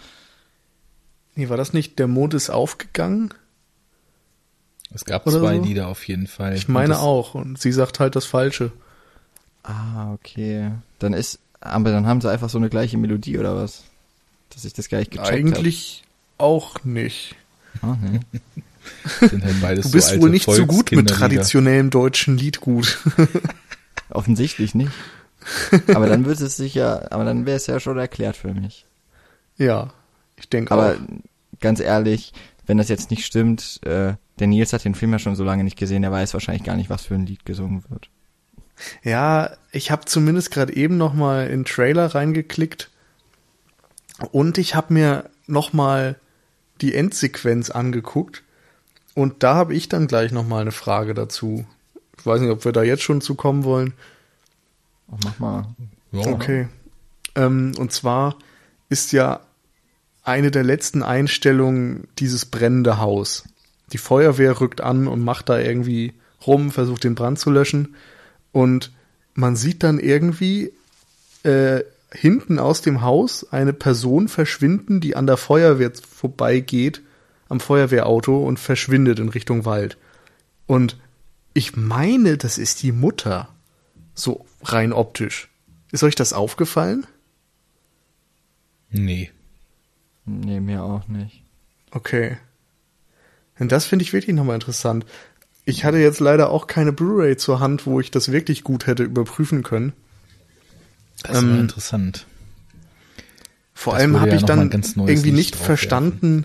Nee, 1.34 1.48
war 1.48 1.56
das 1.56 1.72
nicht 1.72 1.98
Der 1.98 2.06
Mond 2.06 2.34
ist 2.34 2.50
aufgegangen? 2.50 3.32
Es 4.92 5.04
gab 5.04 5.26
Oder 5.26 5.40
zwei 5.40 5.56
so? 5.56 5.64
Lieder 5.64 5.88
auf 5.88 6.06
jeden 6.08 6.26
Fall. 6.26 6.56
Ich 6.56 6.68
meine 6.68 6.94
und 6.94 7.00
auch. 7.00 7.34
Und 7.34 7.60
sie 7.60 7.72
sagt 7.72 8.00
halt 8.00 8.16
das 8.16 8.26
Falsche. 8.26 8.72
Ah, 9.62 10.12
okay. 10.12 10.72
Dann 10.98 11.12
ist, 11.12 11.38
aber 11.60 11.92
dann 11.92 12.06
haben 12.06 12.20
sie 12.20 12.30
einfach 12.30 12.50
so 12.50 12.58
eine 12.58 12.70
gleiche 12.70 12.98
Melodie 12.98 13.38
oder 13.38 13.54
was? 13.54 13.84
Dass 14.50 14.64
ich 14.64 14.72
das 14.72 14.88
gar 14.88 14.98
nicht 14.98 15.12
gecheckt 15.12 15.32
Eigentlich 15.32 16.02
hab. 16.38 16.46
auch 16.46 16.84
nicht. 16.84 17.36
Ah, 17.82 17.96
nee. 18.00 18.20
Sind 19.28 19.44
halt 19.44 19.60
beides 19.60 19.84
du 19.84 19.92
bist 19.92 20.08
so 20.08 20.20
wohl 20.20 20.30
nicht 20.30 20.50
so 20.50 20.66
gut 20.66 20.90
mit 20.90 21.08
traditionellem 21.08 21.90
deutschen 21.90 22.36
Liedgut. 22.36 22.98
Offensichtlich 24.10 24.74
nicht. 24.74 24.92
Aber 25.94 26.06
dann 26.06 26.24
wird 26.24 26.40
es 26.40 26.56
sicher, 26.56 27.10
aber 27.10 27.24
dann 27.24 27.46
wäre 27.46 27.56
es 27.56 27.66
ja 27.66 27.80
schon 27.80 27.96
erklärt 27.96 28.36
für 28.36 28.52
mich. 28.52 28.84
Ja, 29.56 29.90
ich 30.36 30.50
denke 30.50 30.74
auch. 30.74 30.78
Aber 30.78 30.96
ganz 31.60 31.80
ehrlich, 31.80 32.34
wenn 32.66 32.78
das 32.78 32.88
jetzt 32.88 33.10
nicht 33.10 33.24
stimmt, 33.24 33.80
äh, 33.84 34.14
der 34.38 34.46
Nils 34.46 34.72
hat 34.72 34.84
den 34.84 34.94
Film 34.94 35.12
ja 35.12 35.18
schon 35.18 35.36
so 35.36 35.44
lange 35.44 35.64
nicht 35.64 35.78
gesehen, 35.78 36.02
der 36.02 36.12
weiß 36.12 36.34
wahrscheinlich 36.34 36.64
gar 36.64 36.76
nicht, 36.76 36.90
was 36.90 37.06
für 37.06 37.14
ein 37.14 37.26
Lied 37.26 37.44
gesungen 37.44 37.84
wird. 37.88 38.08
Ja, 39.02 39.50
ich 39.72 39.90
habe 39.90 40.06
zumindest 40.06 40.50
gerade 40.50 40.74
eben 40.74 40.96
noch 40.96 41.12
mal 41.12 41.48
in 41.48 41.64
Trailer 41.64 42.14
reingeklickt 42.14 42.90
und 44.32 44.58
ich 44.58 44.74
habe 44.74 44.94
mir 44.94 45.30
noch 45.46 45.72
mal 45.72 46.16
die 46.80 46.94
Endsequenz 46.94 47.70
angeguckt 47.70 48.42
und 49.14 49.42
da 49.42 49.54
habe 49.54 49.74
ich 49.74 49.88
dann 49.88 50.06
gleich 50.06 50.32
noch 50.32 50.46
mal 50.46 50.62
eine 50.62 50.72
Frage 50.72 51.12
dazu. 51.12 51.66
Ich 52.20 52.26
weiß 52.26 52.40
nicht, 52.42 52.50
ob 52.50 52.64
wir 52.64 52.72
da 52.72 52.82
jetzt 52.82 53.02
schon 53.02 53.22
zu 53.22 53.34
kommen 53.34 53.64
wollen. 53.64 53.94
Ach, 55.10 55.18
mach 55.24 55.38
mal. 55.38 55.66
Ja. 56.12 56.26
Okay. 56.26 56.68
Ähm, 57.34 57.72
und 57.78 57.92
zwar 57.92 58.36
ist 58.90 59.12
ja 59.12 59.40
eine 60.22 60.50
der 60.50 60.64
letzten 60.64 61.02
Einstellungen 61.02 62.08
dieses 62.18 62.44
brennende 62.44 62.98
Haus. 62.98 63.44
Die 63.92 63.98
Feuerwehr 63.98 64.60
rückt 64.60 64.82
an 64.82 65.08
und 65.08 65.24
macht 65.24 65.48
da 65.48 65.58
irgendwie 65.58 66.12
rum, 66.46 66.70
versucht 66.70 67.04
den 67.04 67.14
Brand 67.14 67.38
zu 67.38 67.50
löschen. 67.50 67.96
Und 68.52 68.92
man 69.34 69.56
sieht 69.56 69.82
dann 69.82 69.98
irgendwie 69.98 70.72
äh, 71.42 71.80
hinten 72.12 72.58
aus 72.58 72.82
dem 72.82 73.00
Haus 73.00 73.50
eine 73.50 73.72
Person 73.72 74.28
verschwinden, 74.28 75.00
die 75.00 75.16
an 75.16 75.26
der 75.26 75.38
Feuerwehr 75.38 75.92
vorbeigeht, 75.94 77.00
am 77.48 77.60
Feuerwehrauto 77.60 78.44
und 78.44 78.58
verschwindet 78.58 79.18
in 79.18 79.30
Richtung 79.30 79.64
Wald. 79.64 79.96
Und 80.66 80.98
ich 81.54 81.76
meine, 81.76 82.36
das 82.36 82.58
ist 82.58 82.82
die 82.82 82.92
Mutter. 82.92 83.48
So 84.14 84.46
rein 84.62 84.92
optisch. 84.92 85.48
Ist 85.92 86.02
euch 86.02 86.14
das 86.14 86.32
aufgefallen? 86.32 87.06
Nee. 88.90 89.30
Nee, 90.24 90.60
mir 90.60 90.82
auch 90.82 91.08
nicht. 91.08 91.42
Okay. 91.90 92.36
Und 93.58 93.72
das 93.72 93.86
finde 93.86 94.04
ich 94.04 94.12
wirklich 94.12 94.34
nochmal 94.34 94.54
interessant. 94.54 95.04
Ich 95.64 95.84
hatte 95.84 95.98
jetzt 95.98 96.20
leider 96.20 96.50
auch 96.50 96.66
keine 96.66 96.92
Blu-ray 96.92 97.36
zur 97.36 97.60
Hand, 97.60 97.86
wo 97.86 98.00
ich 98.00 98.10
das 98.10 98.32
wirklich 98.32 98.64
gut 98.64 98.86
hätte 98.86 99.02
überprüfen 99.02 99.62
können. 99.62 99.92
Das 101.22 101.36
ist 101.36 101.42
ähm, 101.42 101.60
interessant. 101.60 102.26
Vor 103.74 103.94
das 103.94 104.02
allem 104.02 104.20
habe 104.20 104.30
ja 104.30 104.36
ich 104.36 104.44
dann 104.44 104.70
irgendwie 104.70 105.32
nicht 105.32 105.56
verstanden, 105.56 106.44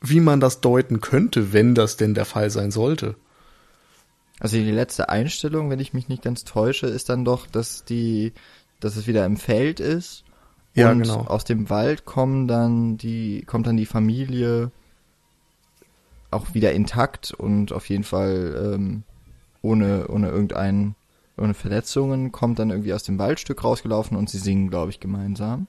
wie 0.00 0.20
man 0.20 0.40
das 0.40 0.60
deuten 0.60 1.00
könnte, 1.00 1.52
wenn 1.52 1.74
das 1.74 1.96
denn 1.96 2.14
der 2.14 2.24
Fall 2.24 2.50
sein 2.50 2.70
sollte. 2.70 3.16
Also 4.40 4.56
die 4.56 4.70
letzte 4.70 5.08
Einstellung, 5.08 5.70
wenn 5.70 5.80
ich 5.80 5.94
mich 5.94 6.08
nicht 6.08 6.22
ganz 6.22 6.44
täusche, 6.44 6.86
ist 6.86 7.08
dann 7.08 7.24
doch, 7.24 7.46
dass 7.46 7.84
die, 7.84 8.32
dass 8.80 8.96
es 8.96 9.06
wieder 9.06 9.24
im 9.26 9.36
Feld 9.36 9.80
ist. 9.80 10.24
Ja, 10.74 10.90
und 10.90 11.02
genau. 11.02 11.26
aus 11.26 11.44
dem 11.44 11.70
Wald 11.70 12.04
kommen 12.04 12.48
dann 12.48 12.96
die, 12.96 13.44
kommt 13.46 13.66
dann 13.66 13.76
die 13.76 13.86
Familie 13.86 14.72
auch 16.32 16.52
wieder 16.52 16.72
intakt 16.72 17.32
und 17.32 17.72
auf 17.72 17.88
jeden 17.88 18.02
Fall 18.02 18.74
ähm, 18.74 19.04
ohne, 19.62 20.08
ohne 20.08 20.28
irgendeinen, 20.28 20.96
ohne 21.38 21.54
Verletzungen, 21.54 22.32
kommt 22.32 22.58
dann 22.58 22.70
irgendwie 22.70 22.92
aus 22.92 23.04
dem 23.04 23.20
Waldstück 23.20 23.62
rausgelaufen 23.62 24.16
und 24.16 24.28
sie 24.28 24.38
singen, 24.38 24.68
glaube 24.68 24.90
ich, 24.90 24.98
gemeinsam. 24.98 25.68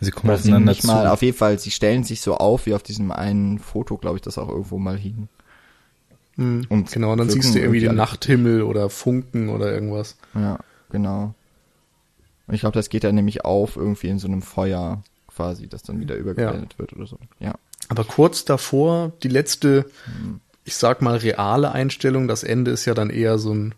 Sie 0.00 0.10
kommen 0.10 0.32
aufeinander 0.32 0.70
nicht 0.70 0.84
mal, 0.84 1.06
auf 1.08 1.20
jeden 1.20 1.36
Fall, 1.36 1.58
sie 1.58 1.70
stellen 1.70 2.04
sich 2.04 2.22
so 2.22 2.36
auf, 2.36 2.64
wie 2.64 2.74
auf 2.74 2.82
diesem 2.82 3.10
einen 3.10 3.58
Foto, 3.58 3.98
glaube 3.98 4.16
ich, 4.16 4.22
das 4.22 4.38
auch 4.38 4.48
irgendwo 4.48 4.78
mal 4.78 4.96
hing. 4.96 5.28
Mhm, 6.40 6.66
und 6.70 6.90
genau, 6.90 7.14
dann 7.16 7.28
siehst 7.28 7.54
du 7.54 7.58
irgendwie 7.58 7.80
den 7.80 7.94
Nachthimmel 7.94 8.62
oder 8.62 8.88
Funken 8.88 9.50
oder 9.50 9.72
irgendwas. 9.72 10.16
Ja, 10.34 10.58
genau. 10.90 11.34
Und 12.46 12.54
ich 12.54 12.60
glaube, 12.60 12.74
das 12.74 12.88
geht 12.88 13.04
dann 13.04 13.14
nämlich 13.14 13.44
auf 13.44 13.76
irgendwie 13.76 14.08
in 14.08 14.18
so 14.18 14.26
einem 14.26 14.40
Feuer 14.40 15.02
quasi, 15.28 15.68
das 15.68 15.82
dann 15.82 16.00
wieder 16.00 16.16
übergeblendet 16.16 16.72
ja. 16.72 16.78
wird 16.78 16.94
oder 16.94 17.06
so. 17.06 17.18
Ja. 17.38 17.54
Aber 17.88 18.04
kurz 18.04 18.44
davor, 18.44 19.12
die 19.22 19.28
letzte, 19.28 19.84
ich 20.64 20.76
sag 20.76 21.02
mal, 21.02 21.16
reale 21.16 21.72
Einstellung, 21.72 22.26
das 22.26 22.42
Ende 22.42 22.70
ist 22.70 22.86
ja 22.86 22.94
dann 22.94 23.10
eher 23.10 23.38
so 23.38 23.52
ein, 23.52 23.74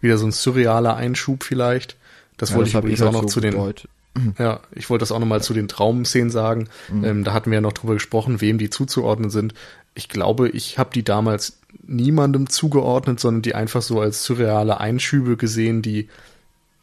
wieder 0.00 0.16
so 0.16 0.26
ein 0.26 0.32
surrealer 0.32 0.96
Einschub 0.96 1.44
vielleicht. 1.44 1.96
Das 2.38 2.50
ja, 2.50 2.56
wollte 2.56 2.70
das 2.70 2.78
ich 2.78 2.84
übrigens 2.84 3.02
auch 3.02 3.12
noch 3.12 3.22
so 3.22 3.28
zu 3.28 3.40
den, 3.40 3.54
ja, 4.38 4.60
ich 4.72 4.88
wollte 4.88 5.02
das 5.02 5.12
auch 5.12 5.18
noch 5.18 5.26
mal 5.26 5.42
zu 5.42 5.52
den 5.52 5.68
Traumszenen 5.68 6.30
sagen. 6.30 6.68
Mhm. 6.90 7.04
Ähm, 7.04 7.24
da 7.24 7.34
hatten 7.34 7.50
wir 7.50 7.56
ja 7.56 7.62
noch 7.62 7.72
drüber 7.74 7.94
gesprochen, 7.94 8.40
wem 8.40 8.56
die 8.56 8.70
zuzuordnen 8.70 9.30
sind. 9.30 9.54
Ich 9.98 10.08
glaube, 10.08 10.48
ich 10.48 10.78
habe 10.78 10.90
die 10.94 11.02
damals 11.02 11.58
niemandem 11.84 12.48
zugeordnet, 12.48 13.18
sondern 13.18 13.42
die 13.42 13.56
einfach 13.56 13.82
so 13.82 14.00
als 14.00 14.22
surreale 14.22 14.78
Einschübe 14.78 15.36
gesehen, 15.36 15.82
die 15.82 16.08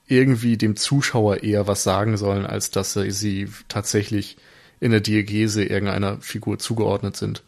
irgendwie 0.05 0.57
dem 0.57 0.75
Zuschauer 0.75 1.41
eher 1.41 1.65
was 1.65 1.81
sagen 1.81 2.17
sollen, 2.17 2.45
als 2.45 2.71
dass 2.71 2.91
sie 2.91 3.47
tatsächlich 3.69 4.35
in 4.81 4.91
der 4.91 4.99
Diegese 4.99 5.63
irgendeiner 5.63 6.19
Figur 6.19 6.59
zugeordnet 6.59 7.15
sind. 7.15 7.41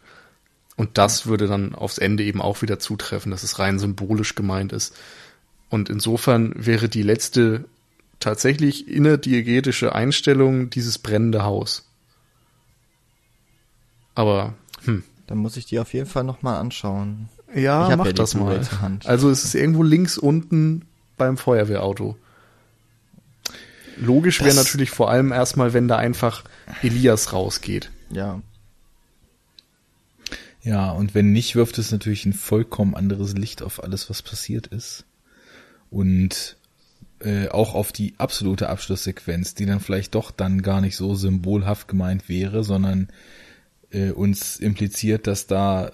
Und 0.76 0.96
das 0.96 1.26
würde 1.26 1.48
dann 1.48 1.74
aufs 1.74 1.98
Ende 1.98 2.22
eben 2.22 2.40
auch 2.40 2.62
wieder 2.62 2.78
zutreffen, 2.78 3.30
dass 3.30 3.42
es 3.42 3.58
rein 3.58 3.78
symbolisch 3.78 4.34
gemeint 4.34 4.72
ist. 4.72 4.96
Und 5.68 5.90
insofern 5.90 6.54
wäre 6.56 6.88
die 6.88 7.02
letzte 7.02 7.66
tatsächlich 8.20 8.88
innerdiegetische 8.88 9.94
Einstellung 9.94 10.70
dieses 10.70 10.96
brennende 10.96 11.44
Haus. 11.44 11.90
Aber, 14.14 14.54
hm. 14.84 15.04
Dann 15.28 15.38
muss 15.38 15.58
ich 15.58 15.66
die 15.66 15.78
auf 15.78 15.92
jeden 15.92 16.06
Fall 16.06 16.24
nochmal 16.24 16.56
anschauen. 16.56 17.28
Ja, 17.54 17.94
mach 17.96 18.06
ja 18.06 18.12
das 18.12 18.34
mal. 18.34 18.60
Also 19.04 19.30
es 19.30 19.44
ist 19.44 19.54
irgendwo 19.54 19.82
links 19.82 20.16
unten 20.18 20.86
beim 21.18 21.36
Feuerwehrauto. 21.36 22.16
Logisch 23.98 24.42
wäre 24.42 24.56
natürlich 24.56 24.90
vor 24.90 25.10
allem 25.10 25.30
erstmal, 25.30 25.74
wenn 25.74 25.86
da 25.86 25.96
einfach 25.96 26.44
Elias 26.82 27.32
rausgeht. 27.32 27.90
Ja. 28.10 28.40
Ja, 30.62 30.90
und 30.92 31.14
wenn 31.14 31.32
nicht, 31.32 31.56
wirft 31.56 31.78
es 31.78 31.92
natürlich 31.92 32.24
ein 32.24 32.32
vollkommen 32.32 32.94
anderes 32.94 33.34
Licht 33.34 33.62
auf 33.62 33.82
alles, 33.82 34.08
was 34.08 34.22
passiert 34.22 34.68
ist. 34.68 35.04
Und 35.90 36.56
äh, 37.20 37.48
auch 37.48 37.74
auf 37.74 37.92
die 37.92 38.14
absolute 38.16 38.70
Abschlusssequenz, 38.70 39.54
die 39.54 39.66
dann 39.66 39.80
vielleicht 39.80 40.14
doch 40.14 40.30
dann 40.30 40.62
gar 40.62 40.80
nicht 40.80 40.96
so 40.96 41.14
symbolhaft 41.14 41.86
gemeint 41.86 42.28
wäre, 42.28 42.64
sondern 42.64 43.08
äh, 43.90 44.10
uns 44.10 44.58
impliziert, 44.58 45.26
dass 45.26 45.46
da 45.46 45.92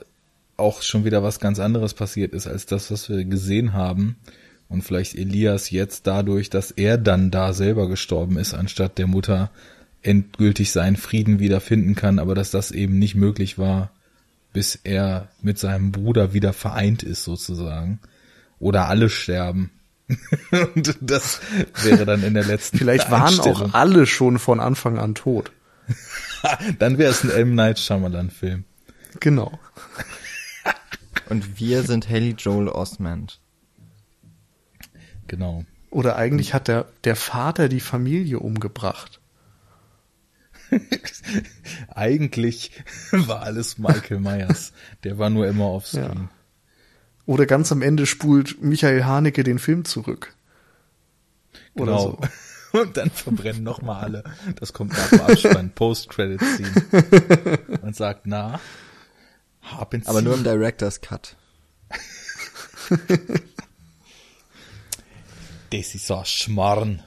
auch 0.56 0.82
schon 0.82 1.04
wieder 1.04 1.22
was 1.22 1.40
ganz 1.40 1.58
anderes 1.58 1.94
passiert 1.94 2.32
ist 2.32 2.46
als 2.46 2.66
das, 2.66 2.90
was 2.90 3.08
wir 3.08 3.24
gesehen 3.24 3.72
haben 3.72 4.16
und 4.68 4.82
vielleicht 4.82 5.14
Elias 5.14 5.70
jetzt 5.70 6.06
dadurch, 6.06 6.50
dass 6.50 6.70
er 6.70 6.98
dann 6.98 7.30
da 7.30 7.52
selber 7.52 7.88
gestorben 7.88 8.38
ist, 8.38 8.54
anstatt 8.54 8.98
der 8.98 9.06
Mutter 9.06 9.50
endgültig 10.02 10.70
seinen 10.70 10.96
Frieden 10.96 11.38
wiederfinden 11.38 11.94
kann, 11.94 12.18
aber 12.18 12.34
dass 12.34 12.50
das 12.50 12.70
eben 12.70 12.98
nicht 12.98 13.14
möglich 13.14 13.58
war, 13.58 13.90
bis 14.52 14.78
er 14.84 15.28
mit 15.42 15.58
seinem 15.58 15.92
Bruder 15.92 16.32
wieder 16.32 16.52
vereint 16.52 17.02
ist 17.02 17.24
sozusagen. 17.24 17.98
Oder 18.58 18.88
alle 18.88 19.08
sterben. 19.10 19.70
und 20.74 20.96
das 21.00 21.40
wäre 21.82 22.04
dann 22.04 22.22
in 22.22 22.34
der 22.34 22.44
letzten 22.44 22.78
Vielleicht 22.78 23.10
waren 23.10 23.40
auch 23.40 23.72
alle 23.72 24.06
schon 24.06 24.38
von 24.38 24.60
Anfang 24.60 24.98
an 24.98 25.14
tot. 25.14 25.50
dann 26.78 26.98
wäre 26.98 27.10
es 27.10 27.24
ein 27.24 27.30
M. 27.30 27.54
Night 27.54 27.78
Shyamalan 27.78 28.30
Film. 28.30 28.64
Genau. 29.20 29.58
Und 31.28 31.58
wir 31.58 31.82
sind 31.82 32.08
Haley 32.08 32.34
Joel 32.38 32.68
Osment. 32.68 33.40
Genau. 35.26 35.64
Oder 35.90 36.16
eigentlich 36.16 36.54
hat 36.54 36.68
der, 36.68 36.86
der 37.04 37.16
Vater 37.16 37.68
die 37.68 37.80
Familie 37.80 38.40
umgebracht. 38.40 39.20
eigentlich 41.88 42.72
war 43.12 43.42
alles 43.42 43.78
Michael 43.78 44.20
Myers. 44.20 44.72
Der 45.04 45.18
war 45.18 45.30
nur 45.30 45.46
immer 45.46 45.66
auf 45.66 45.86
Screen. 45.86 46.02
Ja. 46.04 46.30
Oder 47.26 47.46
ganz 47.46 47.72
am 47.72 47.80
Ende 47.80 48.06
spult 48.06 48.60
Michael 48.60 49.04
Haneke 49.04 49.44
den 49.44 49.58
Film 49.58 49.84
zurück. 49.84 50.34
Oder 51.74 51.92
genau. 51.92 52.00
so. 52.02 52.18
Und 52.74 52.96
dann 52.96 53.10
verbrennen 53.10 53.62
nochmal 53.62 54.02
alle. 54.02 54.24
Das 54.56 54.72
kommt 54.72 54.94
nach 54.94 55.08
dem 55.08 55.20
Abspann, 55.20 55.70
Post-Credit-Scene. 55.70 57.58
Und 57.82 57.94
sagt, 57.94 58.26
na, 58.26 58.60
haben 59.62 60.02
Sie. 60.02 60.08
Aber 60.08 60.22
nur 60.22 60.34
im 60.34 60.42
Director's 60.42 61.00
Cut. 61.00 61.36
das 65.70 65.94
ist 65.94 66.10
ein 66.10 66.24
Schmarrn. 66.24 67.04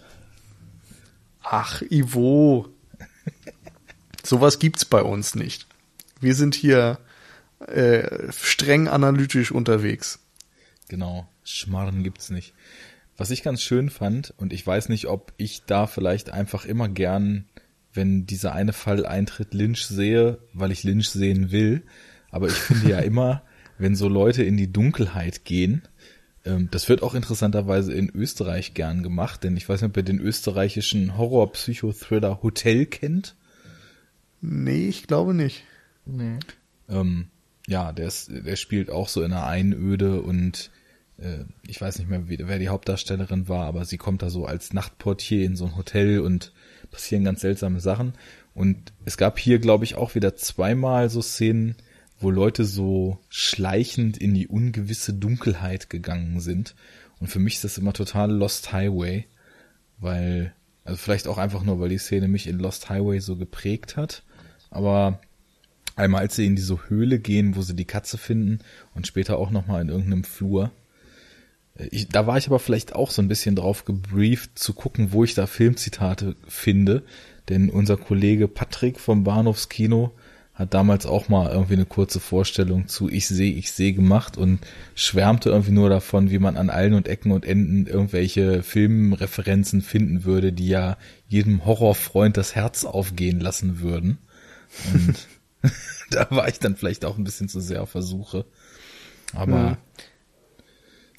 Ach, 1.43 1.81
Ivo. 1.81 2.69
Sowas 4.23 4.59
gibt's 4.59 4.85
bei 4.85 5.01
uns 5.01 5.35
nicht. 5.35 5.67
Wir 6.21 6.33
sind 6.33 6.55
hier 6.55 6.97
äh, 7.59 8.31
streng 8.31 8.87
analytisch 8.87 9.51
unterwegs. 9.51 10.19
Genau, 10.87 11.27
Schmarren 11.43 12.03
gibt's 12.03 12.29
nicht. 12.29 12.53
Was 13.17 13.31
ich 13.31 13.41
ganz 13.41 13.63
schön 13.63 13.89
fand, 13.89 14.33
und 14.37 14.53
ich 14.53 14.65
weiß 14.65 14.89
nicht, 14.89 15.07
ob 15.07 15.33
ich 15.37 15.63
da 15.65 15.87
vielleicht 15.87 16.29
einfach 16.29 16.65
immer 16.65 16.87
gern, 16.87 17.45
wenn 17.93 18.27
dieser 18.27 18.53
eine 18.53 18.73
Fall 18.73 19.07
eintritt, 19.07 19.55
Lynch 19.55 19.87
sehe, 19.87 20.37
weil 20.53 20.71
ich 20.71 20.83
Lynch 20.83 21.09
sehen 21.09 21.51
will. 21.51 21.81
Aber 22.29 22.47
ich 22.47 22.53
finde 22.53 22.89
ja 22.89 22.99
immer, 23.01 23.41
wenn 23.79 23.95
so 23.95 24.07
Leute 24.07 24.43
in 24.43 24.55
die 24.55 24.71
Dunkelheit 24.71 25.45
gehen, 25.45 25.81
ähm, 26.45 26.69
das 26.69 26.89
wird 26.89 27.01
auch 27.01 27.15
interessanterweise 27.15 27.91
in 27.91 28.09
Österreich 28.13 28.75
gern 28.75 29.01
gemacht, 29.01 29.43
denn 29.43 29.57
ich 29.57 29.67
weiß 29.67 29.81
nicht, 29.81 29.89
ob 29.89 29.97
ihr 29.97 30.03
den 30.03 30.19
österreichischen 30.19 31.17
Horror-Psychothriller 31.17 32.43
Hotel 32.43 32.85
kennt. 32.85 33.35
Nee, 34.41 34.87
ich 34.87 35.07
glaube 35.07 35.33
nicht. 35.33 35.63
Nee. 36.05 36.37
Ähm, 36.87 37.27
ja, 37.67 37.91
der, 37.91 38.07
ist, 38.07 38.29
der 38.31 38.55
spielt 38.55 38.91
auch 38.91 39.09
so 39.09 39.23
in 39.23 39.33
einer 39.33 39.47
Einöde 39.47 40.21
und 40.21 40.69
äh, 40.69 40.76
ich 41.65 41.81
weiß 41.81 41.97
nicht 41.97 42.09
mehr, 42.09 42.23
wer 42.27 42.59
die 42.59 42.69
Hauptdarstellerin 42.69 43.47
war, 43.47 43.65
aber 43.65 43.85
sie 43.85 43.97
kommt 43.97 44.21
da 44.21 44.29
so 44.29 44.45
als 44.45 44.73
Nachtportier 44.73 45.45
in 45.45 45.55
so 45.55 45.65
ein 45.65 45.75
Hotel 45.75 46.19
und 46.19 46.53
passieren 46.91 47.23
ganz 47.23 47.41
seltsame 47.41 47.79
Sachen. 47.79 48.13
Und 48.53 48.93
es 49.05 49.17
gab 49.17 49.39
hier, 49.39 49.59
glaube 49.59 49.83
ich, 49.83 49.95
auch 49.95 50.15
wieder 50.15 50.35
zweimal 50.35 51.09
so 51.09 51.21
Szenen, 51.21 51.75
wo 52.19 52.29
Leute 52.29 52.65
so 52.65 53.19
schleichend 53.29 54.17
in 54.17 54.33
die 54.33 54.47
ungewisse 54.47 55.13
Dunkelheit 55.13 55.89
gegangen 55.89 56.39
sind. 56.39 56.75
Und 57.19 57.27
für 57.27 57.39
mich 57.39 57.55
ist 57.55 57.63
das 57.63 57.77
immer 57.77 57.93
total 57.93 58.31
Lost 58.31 58.71
Highway, 58.71 59.25
weil, 59.99 60.53
also 60.83 60.97
vielleicht 60.97 61.27
auch 61.27 61.37
einfach 61.37 61.63
nur, 61.63 61.79
weil 61.79 61.89
die 61.89 61.97
Szene 61.97 62.27
mich 62.27 62.47
in 62.47 62.59
Lost 62.59 62.89
Highway 62.89 63.19
so 63.19 63.37
geprägt 63.37 63.97
hat. 63.97 64.23
Aber 64.69 65.19
einmal 65.95 66.21
als 66.21 66.35
sie 66.35 66.45
in 66.45 66.55
diese 66.55 66.89
Höhle 66.89 67.19
gehen, 67.19 67.55
wo 67.55 67.61
sie 67.61 67.75
die 67.75 67.85
Katze 67.85 68.17
finden 68.17 68.59
und 68.93 69.07
später 69.07 69.37
auch 69.37 69.49
nochmal 69.49 69.81
in 69.81 69.89
irgendeinem 69.89 70.23
Flur. 70.23 70.71
Ich, 71.91 72.07
da 72.09 72.27
war 72.27 72.37
ich 72.37 72.47
aber 72.47 72.59
vielleicht 72.59 72.95
auch 72.95 73.11
so 73.11 73.21
ein 73.21 73.27
bisschen 73.27 73.55
drauf 73.55 73.85
gebrieft, 73.85 74.57
zu 74.57 74.73
gucken, 74.73 75.11
wo 75.11 75.23
ich 75.23 75.33
da 75.33 75.47
Filmzitate 75.47 76.35
finde. 76.47 77.03
Denn 77.49 77.69
unser 77.69 77.97
Kollege 77.97 78.47
Patrick 78.47 78.99
vom 78.99 79.23
Bahnhofskino 79.23 80.11
hat 80.53 80.73
damals 80.73 81.05
auch 81.05 81.29
mal 81.29 81.51
irgendwie 81.51 81.75
eine 81.75 81.85
kurze 81.85 82.19
Vorstellung 82.19 82.87
zu 82.87 83.09
Ich 83.09 83.27
sehe, 83.27 83.53
ich 83.53 83.71
sehe 83.71 83.93
gemacht 83.93 84.37
und 84.37 84.59
schwärmte 84.95 85.49
irgendwie 85.49 85.71
nur 85.71 85.89
davon, 85.89 86.31
wie 86.31 86.39
man 86.39 86.57
an 86.57 86.71
allen 86.71 86.95
und 86.95 87.07
Ecken 87.07 87.31
und 87.31 87.45
Enden 87.45 87.85
irgendwelche 87.85 88.63
Filmreferenzen 88.63 89.83
finden 89.83 90.25
würde, 90.25 90.51
die 90.51 90.67
ja 90.67 90.97
jedem 91.27 91.63
Horrorfreund 91.63 92.37
das 92.37 92.55
Herz 92.55 92.85
aufgehen 92.85 93.39
lassen 93.39 93.81
würden. 93.81 94.17
Und 94.93 95.27
da 96.09 96.27
war 96.29 96.47
ich 96.47 96.59
dann 96.59 96.75
vielleicht 96.75 97.05
auch 97.05 97.17
ein 97.17 97.23
bisschen 97.23 97.49
zu 97.49 97.59
sehr 97.59 97.83
auf 97.83 97.91
Versuche. 97.91 98.45
Aber. 99.33 99.71
Hm. 99.71 99.77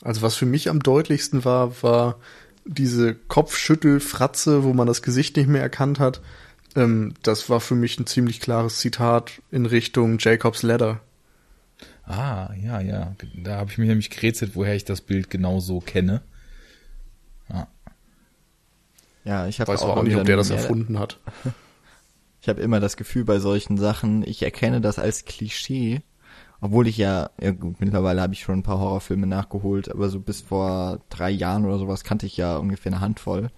Also 0.02 0.22
was 0.22 0.36
für 0.36 0.46
mich 0.46 0.68
am 0.68 0.80
deutlichsten 0.80 1.44
war, 1.44 1.82
war 1.82 2.18
diese 2.64 3.14
Kopfschüttelfratze, 3.14 4.62
wo 4.62 4.72
man 4.72 4.86
das 4.86 5.02
Gesicht 5.02 5.36
nicht 5.36 5.48
mehr 5.48 5.62
erkannt 5.62 5.98
hat. 5.98 6.20
Ähm, 6.76 7.14
das 7.22 7.48
war 7.48 7.60
für 7.60 7.74
mich 7.74 7.98
ein 7.98 8.06
ziemlich 8.06 8.40
klares 8.40 8.78
Zitat 8.78 9.42
in 9.50 9.66
Richtung 9.66 10.18
Jacobs 10.18 10.62
Ladder. 10.62 11.00
Ah, 12.04 12.50
ja, 12.62 12.80
ja. 12.80 13.14
Da 13.34 13.56
habe 13.56 13.70
ich 13.70 13.78
mich 13.78 13.88
nämlich 13.88 14.10
gerätselt, 14.10 14.52
woher 14.54 14.74
ich 14.74 14.84
das 14.84 15.00
Bild 15.00 15.30
genau 15.30 15.60
so 15.60 15.80
kenne. 15.80 16.22
Ja. 17.50 17.68
Ja, 19.24 19.46
ich 19.46 19.60
habe 19.60 19.72
auch, 19.72 19.96
auch 19.96 20.02
nicht, 20.02 20.16
ob 20.16 20.24
der 20.24 20.36
das 20.36 20.50
erfunden 20.50 20.98
hat. 20.98 21.18
Ich 22.40 22.48
habe 22.48 22.62
immer 22.62 22.80
das 22.80 22.96
Gefühl 22.96 23.24
bei 23.24 23.40
solchen 23.40 23.76
Sachen, 23.76 24.22
ich 24.26 24.42
erkenne 24.42 24.80
das 24.80 24.98
als 24.98 25.24
Klischee, 25.24 26.02
obwohl 26.60 26.88
ich 26.88 26.96
ja, 26.96 27.30
ja 27.40 27.52
gut, 27.52 27.80
mittlerweile 27.80 28.20
habe 28.20 28.34
ich 28.34 28.40
schon 28.40 28.60
ein 28.60 28.62
paar 28.62 28.78
Horrorfilme 28.78 29.26
nachgeholt, 29.26 29.90
aber 29.90 30.08
so 30.08 30.20
bis 30.20 30.40
vor 30.40 31.00
drei 31.08 31.30
Jahren 31.30 31.64
oder 31.64 31.78
sowas 31.78 32.04
kannte 32.04 32.26
ich 32.26 32.36
ja 32.36 32.56
ungefähr 32.56 32.92
eine 32.92 33.00
Handvoll. 33.00 33.50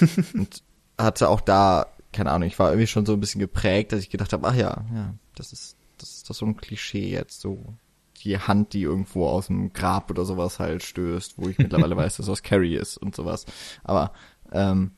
und 0.34 0.62
hatte 0.98 1.28
auch 1.28 1.40
da 1.40 1.86
keine 2.12 2.30
Ahnung, 2.30 2.48
ich 2.48 2.58
war 2.58 2.70
irgendwie 2.70 2.86
schon 2.86 3.06
so 3.06 3.12
ein 3.12 3.20
bisschen 3.20 3.40
geprägt, 3.40 3.92
dass 3.92 4.00
ich 4.00 4.10
gedacht 4.10 4.32
habe, 4.32 4.46
ach 4.48 4.54
ja, 4.54 4.84
ja, 4.94 5.14
das 5.34 5.52
ist, 5.52 5.76
das 5.98 6.16
ist 6.16 6.30
doch 6.30 6.34
so 6.34 6.46
ein 6.46 6.56
Klischee 6.56 7.10
jetzt, 7.10 7.40
so 7.40 7.74
die 8.22 8.38
Hand, 8.38 8.72
die 8.72 8.82
irgendwo 8.82 9.26
aus 9.28 9.46
dem 9.46 9.72
Grab 9.72 10.10
oder 10.10 10.24
sowas 10.24 10.58
halt 10.58 10.82
stößt, 10.82 11.38
wo 11.38 11.48
ich 11.48 11.58
mittlerweile 11.58 11.96
weiß, 11.96 12.16
dass 12.16 12.26
das 12.26 12.42
Carrie 12.42 12.76
ist 12.76 12.96
und 12.96 13.14
sowas. 13.14 13.46
Aber 13.84 14.12
ähm, 14.52 14.92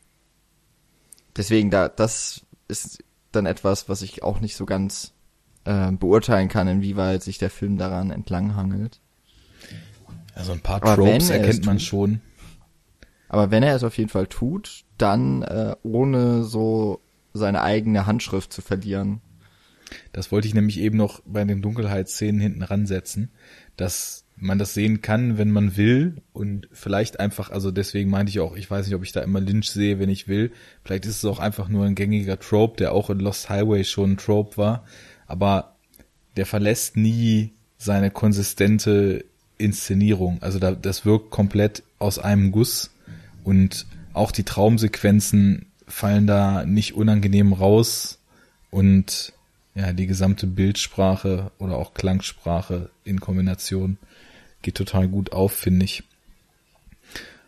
deswegen, 1.36 1.70
da, 1.70 1.88
das 1.88 2.44
ist 2.68 3.04
dann 3.30 3.46
etwas, 3.46 3.88
was 3.88 4.02
ich 4.02 4.22
auch 4.22 4.40
nicht 4.40 4.56
so 4.56 4.66
ganz 4.66 5.12
äh, 5.64 5.92
beurteilen 5.92 6.48
kann, 6.48 6.68
inwieweit 6.68 7.22
sich 7.22 7.38
der 7.38 7.50
Film 7.50 7.78
daran 7.78 8.10
entlanghangelt. 8.10 9.00
Also 10.34 10.52
ein 10.52 10.60
paar 10.60 10.82
Aber 10.82 10.96
Tropes 10.96 11.30
erkennt 11.30 11.66
man 11.66 11.78
schon. 11.80 12.20
Aber 13.28 13.50
wenn 13.50 13.62
er 13.62 13.74
es 13.76 13.84
auf 13.84 13.96
jeden 13.96 14.10
Fall 14.10 14.26
tut, 14.26 14.84
dann 14.98 15.42
äh, 15.42 15.74
ohne 15.82 16.44
so 16.44 17.00
seine 17.32 17.62
eigene 17.62 18.06
Handschrift 18.06 18.52
zu 18.52 18.60
verlieren. 18.60 19.20
Das 20.12 20.32
wollte 20.32 20.48
ich 20.48 20.54
nämlich 20.54 20.78
eben 20.80 20.96
noch 20.96 21.20
bei 21.24 21.44
den 21.44 21.62
Dunkelheitsszenen 21.62 22.40
hinten 22.40 22.62
ransetzen, 22.62 23.30
dass 23.76 24.24
man 24.36 24.58
das 24.58 24.74
sehen 24.74 25.02
kann, 25.02 25.38
wenn 25.38 25.50
man 25.50 25.76
will 25.76 26.16
und 26.32 26.68
vielleicht 26.72 27.20
einfach, 27.20 27.50
also 27.50 27.70
deswegen 27.70 28.10
meinte 28.10 28.30
ich 28.30 28.40
auch, 28.40 28.56
ich 28.56 28.70
weiß 28.70 28.86
nicht, 28.86 28.94
ob 28.94 29.04
ich 29.04 29.12
da 29.12 29.20
immer 29.20 29.40
Lynch 29.40 29.70
sehe, 29.70 29.98
wenn 29.98 30.08
ich 30.08 30.26
will. 30.26 30.52
Vielleicht 30.84 31.06
ist 31.06 31.18
es 31.18 31.24
auch 31.24 31.38
einfach 31.38 31.68
nur 31.68 31.84
ein 31.84 31.94
gängiger 31.94 32.38
Trope, 32.38 32.76
der 32.76 32.92
auch 32.92 33.08
in 33.10 33.20
Lost 33.20 33.50
Highway 33.50 33.84
schon 33.84 34.12
ein 34.12 34.16
Trope 34.16 34.56
war, 34.56 34.84
aber 35.26 35.76
der 36.36 36.46
verlässt 36.46 36.96
nie 36.96 37.52
seine 37.78 38.10
konsistente 38.10 39.24
Inszenierung. 39.58 40.38
Also 40.40 40.58
da, 40.58 40.72
das 40.72 41.04
wirkt 41.04 41.30
komplett 41.30 41.82
aus 41.98 42.18
einem 42.18 42.52
Guss 42.52 42.90
und 43.44 43.86
auch 44.12 44.30
die 44.30 44.44
Traumsequenzen 44.44 45.66
fallen 45.86 46.26
da 46.26 46.64
nicht 46.64 46.94
unangenehm 46.94 47.52
raus 47.52 48.18
und 48.70 49.32
ja, 49.74 49.92
die 49.92 50.06
gesamte 50.06 50.46
Bildsprache 50.46 51.50
oder 51.58 51.76
auch 51.76 51.94
Klangsprache 51.94 52.90
in 53.04 53.20
Kombination 53.20 53.98
geht 54.60 54.74
total 54.76 55.08
gut 55.08 55.32
auf, 55.32 55.52
finde 55.52 55.84
ich. 55.84 56.04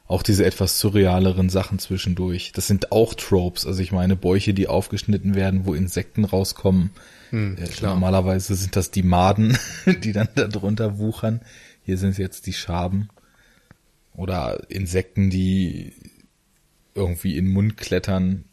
Auch 0.07 0.23
diese 0.23 0.45
etwas 0.45 0.81
surrealeren 0.81 1.49
Sachen 1.49 1.79
zwischendurch. 1.79 2.53
Das 2.53 2.67
sind 2.67 2.93
auch 2.93 3.15
Tropes. 3.15 3.67
Also 3.67 3.83
ich 3.83 3.93
meine, 3.93 4.17
Bäuche, 4.17 4.53
die 4.53 4.69
aufgeschnitten 4.69 5.35
werden, 5.35 5.65
wo 5.65 5.75
Insekten 5.75 6.25
rauskommen. 6.25 6.91
Hm, 7.35 7.57
äh, 7.59 7.69
normalerweise 7.83 8.55
sind 8.55 8.77
das 8.77 8.93
die 8.93 9.03
Maden, 9.03 9.59
die 10.05 10.13
dann 10.13 10.29
da 10.37 10.47
drunter 10.47 10.99
wuchern. 10.99 11.41
Hier 11.83 11.99
sind 11.99 12.11
es 12.11 12.19
jetzt 12.19 12.47
die 12.47 12.53
Schaben. 12.53 13.09
Oder 14.15 14.71
Insekten, 14.71 15.31
die 15.31 15.95
irgendwie 16.95 17.37
in 17.37 17.47
den 17.47 17.53
Mund 17.53 17.77
klettern 17.77 18.45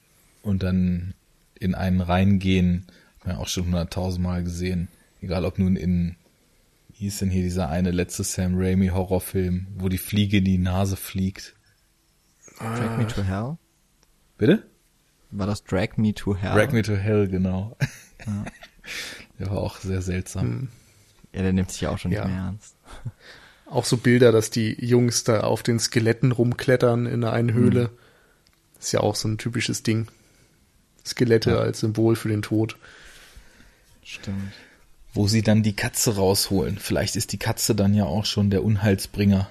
und 0.42 0.64
dann 0.64 1.14
in 1.60 1.76
einen 1.76 2.02
reingehen. 2.02 2.88
Haben 3.20 3.30
wir 3.34 3.40
auch 3.40 3.48
schon 3.48 3.66
hunderttausendmal 3.66 4.44
gesehen. 4.44 4.88
Egal 5.22 5.46
ob 5.46 5.60
nun 5.60 5.76
in, 5.76 6.16
wie 6.90 7.04
hieß 7.04 7.20
denn 7.20 7.30
hier 7.30 7.44
dieser 7.44 7.70
eine 7.70 7.92
letzte 7.92 8.24
Sam 8.24 8.54
Raimi 8.56 8.88
Horrorfilm, 8.88 9.68
wo 9.78 9.90
die 9.90 10.00
Fliege 10.00 10.38
in 10.38 10.46
die 10.46 10.58
Nase 10.58 10.96
fliegt. 10.96 11.54
Drag 12.58 12.98
Me 12.98 13.06
to 13.06 13.22
Hell? 13.22 13.58
Bitte? 14.40 14.64
War 15.30 15.46
das 15.46 15.64
Drag 15.64 15.98
Me 15.98 16.16
to 16.16 16.36
Hell? 16.36 16.56
Drag 16.56 16.72
Me 16.74 16.82
to 16.82 16.96
Hell, 16.96 17.28
genau. 17.28 17.78
Ja. 18.26 18.46
Der 19.40 19.50
war 19.50 19.58
auch 19.58 19.78
sehr 19.78 20.02
seltsam. 20.02 20.44
Hm. 20.44 20.68
Ja, 21.34 21.42
der 21.44 21.54
nimmt 21.54 21.72
sich 21.72 21.82
ja 21.82 21.90
auch 21.90 21.98
schon 21.98 22.12
ja. 22.12 22.26
nicht 22.26 22.34
mehr 22.34 22.44
ernst. 22.46 22.76
Auch 23.66 23.86
so 23.86 23.96
Bilder, 23.96 24.34
dass 24.34 24.50
die 24.50 24.76
Jungs 24.86 25.24
da 25.24 25.42
auf 25.42 25.64
den 25.64 25.80
Skeletten 25.80 26.34
rumklettern 26.34 27.06
in 27.06 27.24
einer 27.24 27.54
Höhle. 27.54 27.84
Hm. 27.84 27.90
Ist 28.78 28.92
ja 28.92 29.00
auch 29.00 29.16
so 29.16 29.30
ein 29.30 29.38
typisches 29.38 29.82
Ding. 29.82 30.08
Skelette 31.06 31.52
ja. 31.52 31.60
als 31.60 31.80
Symbol 31.80 32.18
für 32.18 32.28
den 32.28 32.42
Tod. 32.42 32.76
Stimmt. 34.04 34.52
Wo 35.14 35.30
sie 35.30 35.42
dann 35.42 35.64
die 35.64 35.74
Katze 35.74 36.16
rausholen. 36.16 36.80
Vielleicht 36.80 37.16
ist 37.16 37.32
die 37.32 37.38
Katze 37.38 37.74
dann 37.74 37.94
ja 37.94 38.04
auch 38.04 38.26
schon 38.26 38.50
der 38.50 38.64
Unheilsbringer. 38.66 39.50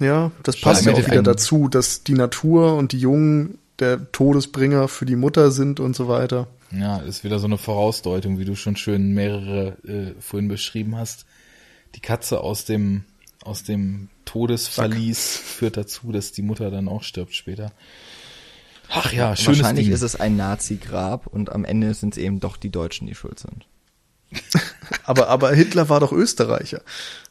Ja, 0.00 0.32
das 0.42 0.60
passt 0.60 0.84
ja 0.84 0.92
auch 0.92 1.06
wieder 1.06 1.22
dazu, 1.22 1.68
dass 1.68 2.02
die 2.02 2.12
Natur 2.12 2.76
und 2.76 2.92
die 2.92 2.98
Jungen 2.98 3.58
der 3.78 4.10
Todesbringer 4.12 4.88
für 4.88 5.06
die 5.06 5.16
Mutter 5.16 5.50
sind 5.50 5.80
und 5.80 5.96
so 5.96 6.08
weiter. 6.08 6.48
Ja, 6.76 6.98
ist 6.98 7.24
wieder 7.24 7.38
so 7.38 7.46
eine 7.46 7.58
Vorausdeutung, 7.58 8.38
wie 8.38 8.44
du 8.44 8.56
schon 8.56 8.76
schön 8.76 9.12
mehrere 9.12 9.76
äh, 9.86 10.20
vorhin 10.20 10.48
beschrieben 10.48 10.96
hast. 10.96 11.26
Die 11.94 12.00
Katze 12.00 12.40
aus 12.40 12.64
dem 12.64 13.04
aus 13.44 13.62
dem 13.62 14.08
Todesverlies 14.24 15.34
Sack. 15.34 15.44
führt 15.44 15.76
dazu, 15.76 16.12
dass 16.12 16.32
die 16.32 16.42
Mutter 16.42 16.70
dann 16.70 16.88
auch 16.88 17.02
stirbt 17.02 17.34
später. 17.34 17.72
Ach 18.88 19.12
ja, 19.12 19.36
schönes 19.36 19.60
Wahrscheinlich 19.60 19.86
Ding. 19.86 19.94
ist 19.94 20.02
es 20.02 20.16
ein 20.16 20.36
Nazi-Grab 20.36 21.26
und 21.26 21.52
am 21.52 21.64
Ende 21.64 21.92
sind 21.94 22.16
es 22.16 22.22
eben 22.22 22.40
doch 22.40 22.56
die 22.56 22.70
Deutschen, 22.70 23.06
die 23.06 23.14
schuld 23.14 23.38
sind. 23.38 23.66
aber, 25.04 25.28
aber 25.28 25.52
Hitler 25.52 25.88
war 25.88 26.00
doch 26.00 26.12
Österreicher. 26.12 26.82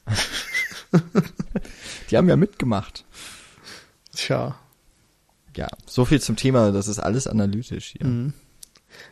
die 2.10 2.18
haben 2.18 2.30
ja 2.30 2.36
mitgemacht. 2.36 3.06
Tja. 4.16 4.56
Ja, 5.56 5.68
so 5.86 6.06
viel 6.06 6.22
zum 6.22 6.36
Thema, 6.36 6.72
das 6.72 6.88
ist 6.88 7.00
alles 7.00 7.28
analytisch 7.28 7.94
hier. 7.98 8.08
Mhm. 8.08 8.34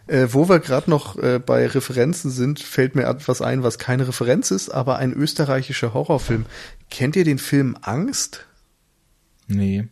Äh, 0.08 0.28
wo 0.32 0.50
wir 0.50 0.60
gerade 0.60 0.90
noch 0.90 1.18
äh, 1.18 1.40
bei 1.40 1.68
Referenzen 1.68 2.32
sind, 2.32 2.60
fällt 2.60 2.96
mir 2.96 3.06
etwas 3.06 3.42
ein, 3.42 3.64
was 3.64 3.78
keine 3.78 4.08
Referenz 4.08 4.52
ist, 4.52 4.70
aber 4.70 4.98
ein 4.98 5.14
österreichischer 5.14 5.94
Horrorfilm. 5.94 6.46
Kennt 6.90 7.16
ihr 7.16 7.24
den 7.24 7.38
Film 7.38 7.78
Angst? 7.82 8.46
Nee. 9.48 9.88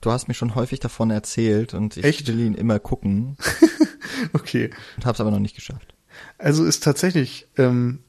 Du 0.00 0.10
hast 0.10 0.28
mir 0.28 0.34
schon 0.34 0.54
häufig 0.54 0.80
davon 0.80 1.10
erzählt 1.10 1.72
und 1.72 1.96
ich 1.96 2.04
Echt? 2.04 2.28
will 2.28 2.40
ihn 2.40 2.54
immer 2.54 2.78
gucken. 2.78 3.38
okay. 4.34 4.70
Und 4.96 5.06
hab's 5.06 5.20
aber 5.20 5.30
noch 5.30 5.38
nicht 5.38 5.54
geschafft. 5.54 5.94
Also 6.36 6.64
ist 6.64 6.84
tatsächlich 6.84 7.46
ähm, 7.56 8.00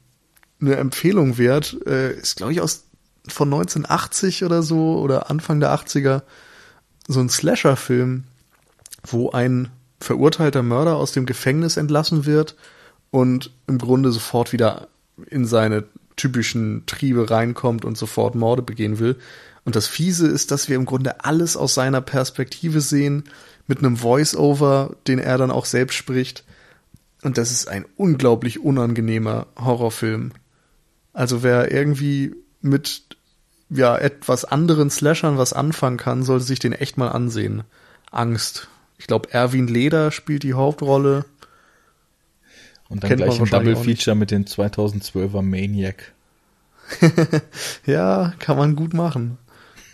eine 0.60 0.76
Empfehlung 0.76 1.38
wert. 1.38 1.76
Äh, 1.86 2.12
ist, 2.14 2.36
glaube 2.36 2.52
ich, 2.52 2.60
aus 2.60 2.84
von 3.28 3.48
1980 3.48 4.44
oder 4.44 4.62
so 4.62 4.98
oder 4.98 5.30
Anfang 5.30 5.60
der 5.60 5.74
80er 5.74 6.22
so 7.08 7.20
ein 7.20 7.28
Slasher-Film, 7.28 8.24
wo 9.04 9.30
ein 9.30 9.70
verurteilter 10.00 10.62
Mörder 10.62 10.96
aus 10.96 11.12
dem 11.12 11.26
Gefängnis 11.26 11.76
entlassen 11.76 12.26
wird 12.26 12.56
und 13.10 13.50
im 13.66 13.78
Grunde 13.78 14.12
sofort 14.12 14.52
wieder 14.52 14.88
in 15.30 15.46
seine 15.46 15.84
typischen 16.16 16.84
Triebe 16.86 17.30
reinkommt 17.30 17.84
und 17.84 17.96
sofort 17.96 18.34
Morde 18.34 18.62
begehen 18.62 18.98
will. 18.98 19.16
Und 19.64 19.76
das 19.76 19.86
Fiese 19.86 20.26
ist, 20.26 20.50
dass 20.50 20.68
wir 20.68 20.76
im 20.76 20.86
Grunde 20.86 21.24
alles 21.24 21.56
aus 21.56 21.74
seiner 21.74 22.00
Perspektive 22.00 22.80
sehen, 22.80 23.24
mit 23.66 23.78
einem 23.78 23.96
Voice-Over, 23.96 24.96
den 25.06 25.18
er 25.18 25.38
dann 25.38 25.50
auch 25.50 25.64
selbst 25.64 25.96
spricht. 25.96 26.44
Und 27.22 27.36
das 27.36 27.50
ist 27.50 27.68
ein 27.68 27.84
unglaublich 27.96 28.60
unangenehmer 28.60 29.46
Horrorfilm. 29.58 30.32
Also 31.12 31.42
wer 31.42 31.72
irgendwie 31.72 32.36
mit 32.60 33.02
ja 33.68 33.96
etwas 33.96 34.44
anderen 34.44 34.90
Slashern 34.90 35.38
was 35.38 35.52
anfangen 35.52 35.96
kann, 35.96 36.22
sollte 36.22 36.44
sich 36.44 36.60
den 36.60 36.72
echt 36.72 36.96
mal 36.98 37.08
ansehen. 37.08 37.64
Angst. 38.10 38.68
Ich 38.98 39.06
glaube, 39.06 39.32
Erwin 39.32 39.66
Leder 39.66 40.10
spielt 40.10 40.42
die 40.42 40.54
Hauptrolle. 40.54 41.24
Und 42.88 43.02
dann 43.02 43.08
Kennt 43.08 43.22
gleich 43.22 43.40
ein 43.40 43.46
Double 43.46 43.76
Feature 43.76 44.16
mit 44.16 44.30
dem 44.30 44.44
2012er 44.44 45.42
Maniac. 45.42 46.14
ja, 47.86 48.32
kann 48.38 48.56
man 48.56 48.76
gut 48.76 48.94
machen. 48.94 49.38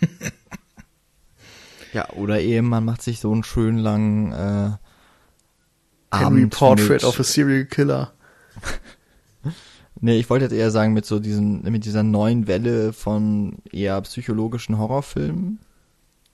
ja, 1.93 2.07
oder 2.11 2.39
eben 2.39 2.69
man 2.69 2.85
macht 2.85 3.01
sich 3.01 3.19
so 3.19 3.31
einen 3.31 3.43
schönen 3.43 3.79
langen 3.79 4.31
äh, 4.31 4.71
Henry 6.15 6.45
Portrait 6.47 7.03
of 7.03 7.19
a 7.19 7.23
Serial 7.23 7.65
Killer. 7.65 8.13
nee, 10.01 10.19
ich 10.19 10.29
wollte 10.29 10.45
jetzt 10.45 10.53
eher 10.53 10.69
sagen 10.69 10.93
mit 10.93 11.05
so 11.05 11.19
diesen, 11.19 11.63
mit 11.63 11.85
dieser 11.85 12.03
neuen 12.03 12.47
Welle 12.47 12.93
von 12.93 13.57
eher 13.71 13.99
psychologischen 14.01 14.77
Horrorfilmen, 14.77 15.59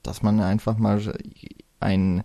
dass 0.04 0.22
man 0.22 0.42
einfach 0.42 0.78
mal 0.78 1.02
einen 1.80 2.24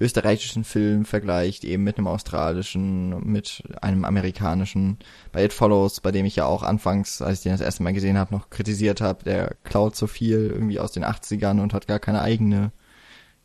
österreichischen 0.00 0.64
Film 0.64 1.04
vergleicht, 1.04 1.64
eben 1.64 1.84
mit 1.84 1.98
einem 1.98 2.08
australischen, 2.08 3.24
mit 3.24 3.62
einem 3.80 4.04
amerikanischen. 4.04 4.98
Bei 5.32 5.44
It 5.44 5.52
Follows, 5.52 6.00
bei 6.00 6.10
dem 6.10 6.26
ich 6.26 6.36
ja 6.36 6.46
auch 6.46 6.62
anfangs, 6.62 7.22
als 7.22 7.38
ich 7.38 7.42
den 7.44 7.52
das 7.52 7.60
erste 7.60 7.82
Mal 7.82 7.92
gesehen 7.92 8.18
habe, 8.18 8.34
noch 8.34 8.50
kritisiert 8.50 9.00
habe, 9.00 9.24
der 9.24 9.56
klaut 9.64 9.94
so 9.96 10.06
viel 10.06 10.50
irgendwie 10.52 10.80
aus 10.80 10.92
den 10.92 11.04
80ern 11.04 11.60
und 11.60 11.72
hat 11.74 11.86
gar 11.86 12.00
keine 12.00 12.22
eigene, 12.22 12.72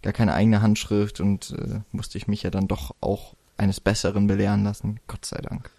gar 0.02 0.14
keine 0.14 0.34
eigene 0.34 0.62
Handschrift 0.62 1.20
und 1.20 1.56
äh, 1.58 1.82
musste 1.92 2.18
ich 2.18 2.28
mich 2.28 2.44
ja 2.44 2.50
dann 2.50 2.68
doch 2.68 2.96
auch 3.00 3.36
eines 3.58 3.80
Besseren 3.80 4.28
belehren 4.28 4.64
lassen. 4.64 5.00
Gott 5.08 5.26
sei 5.26 5.42
Dank. 5.42 5.70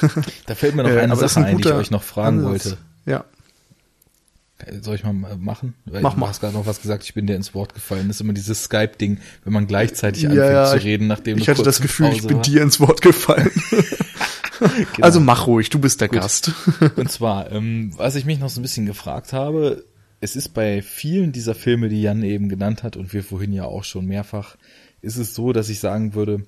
da 0.46 0.54
fällt 0.54 0.76
mir 0.76 0.84
noch 0.84 0.90
äh, 0.90 1.00
eine 1.00 1.16
Sache 1.16 1.40
ein, 1.40 1.46
ein 1.46 1.56
die 1.58 1.68
ich 1.68 1.74
euch 1.74 1.90
noch 1.90 2.02
fragen 2.02 2.38
Ansatz. 2.38 2.66
wollte. 2.66 2.78
Ja. 3.06 3.24
Soll 4.80 4.94
ich 4.94 5.04
mal 5.04 5.12
machen? 5.12 5.74
Weil 5.84 6.00
Mach 6.00 6.16
mal. 6.16 6.26
Du 6.26 6.30
hast 6.30 6.40
gerade 6.40 6.54
noch 6.54 6.66
was 6.66 6.80
gesagt, 6.80 7.02
ich 7.02 7.12
bin 7.12 7.26
dir 7.26 7.34
ins 7.34 7.54
Wort 7.54 7.74
gefallen. 7.74 8.06
Das 8.06 8.16
ist 8.16 8.20
immer 8.20 8.32
dieses 8.32 8.64
Skype-Ding, 8.64 9.18
wenn 9.42 9.52
man 9.52 9.66
gleichzeitig 9.66 10.26
anfängt 10.26 10.46
ja, 10.46 10.66
zu 10.66 10.82
reden, 10.82 11.08
nachdem 11.08 11.38
Ich 11.38 11.48
hatte 11.48 11.64
das 11.64 11.80
Gefühl, 11.80 12.06
Pause 12.06 12.18
ich 12.18 12.26
bin 12.26 12.36
war. 12.36 12.42
dir 12.42 12.62
ins 12.62 12.78
Wort 12.80 13.02
gefallen. 13.02 13.50
genau. 14.60 14.76
Also 15.00 15.20
mach 15.20 15.46
ruhig, 15.46 15.70
du 15.70 15.78
bist 15.78 16.00
der 16.00 16.08
Gut. 16.08 16.20
Gast. 16.20 16.52
Und 16.96 17.10
zwar, 17.10 17.50
ähm, 17.52 17.92
was 17.96 18.14
ich 18.14 18.24
mich 18.24 18.38
noch 18.38 18.48
so 18.48 18.60
ein 18.60 18.62
bisschen 18.62 18.86
gefragt 18.86 19.32
habe, 19.32 19.84
es 20.20 20.36
ist 20.36 20.50
bei 20.50 20.82
vielen 20.82 21.32
dieser 21.32 21.54
Filme, 21.54 21.88
die 21.88 22.00
Jan 22.00 22.22
eben 22.22 22.48
genannt 22.48 22.82
hat 22.82 22.96
und 22.96 23.12
wir 23.12 23.22
vorhin 23.22 23.52
ja 23.52 23.64
auch 23.64 23.84
schon 23.84 24.06
mehrfach, 24.06 24.56
ist 25.02 25.18
es 25.18 25.34
so, 25.34 25.52
dass 25.52 25.68
ich 25.68 25.80
sagen 25.80 26.14
würde, 26.14 26.46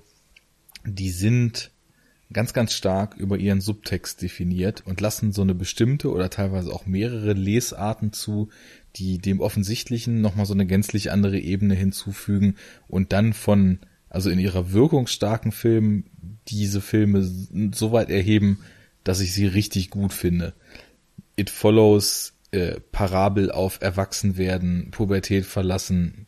die 0.85 1.11
sind 1.11 1.73
ganz, 2.33 2.53
ganz 2.53 2.73
stark 2.73 3.17
über 3.17 3.39
ihren 3.39 3.61
Subtext 3.61 4.21
definiert 4.23 4.83
und 4.85 5.01
lassen 5.01 5.33
so 5.33 5.43
eine 5.43 5.55
bestimmte 5.55 6.11
oder 6.11 6.31
teilweise 6.31 6.73
auch 6.73 6.87
mehrere 6.87 7.33
Lesarten 7.33 8.13
zu, 8.13 8.49
die 8.97 9.19
dem 9.19 9.41
Offensichtlichen 9.41 10.21
nochmal 10.21 10.47
so 10.47 10.55
eine 10.55 10.67
gänzlich 10.67 11.13
andere 11.13 11.39
Ebene 11.39 11.75
hinzufügen 11.75 12.57
und 12.89 13.13
dann 13.13 13.33
von, 13.33 13.79
also 14.09 14.31
in 14.31 14.39
ihrer 14.39 14.73
wirkungsstarken 14.73 15.53
Filmen, 15.53 16.05
diese 16.49 16.81
Filme 16.81 17.29
so 17.73 17.93
weit 17.93 18.11
erheben, 18.11 18.61
dass 19.05 19.21
ich 19.21 19.33
sie 19.33 19.47
richtig 19.47 19.91
gut 19.91 20.13
finde. 20.13 20.55
It 21.37 21.51
Follows, 21.51 22.35
äh, 22.51 22.81
Parabel 22.93 23.53
auf 23.53 23.81
Erwachsenwerden, 23.81 24.91
Pubertät 24.91 25.45
verlassen, 25.45 26.27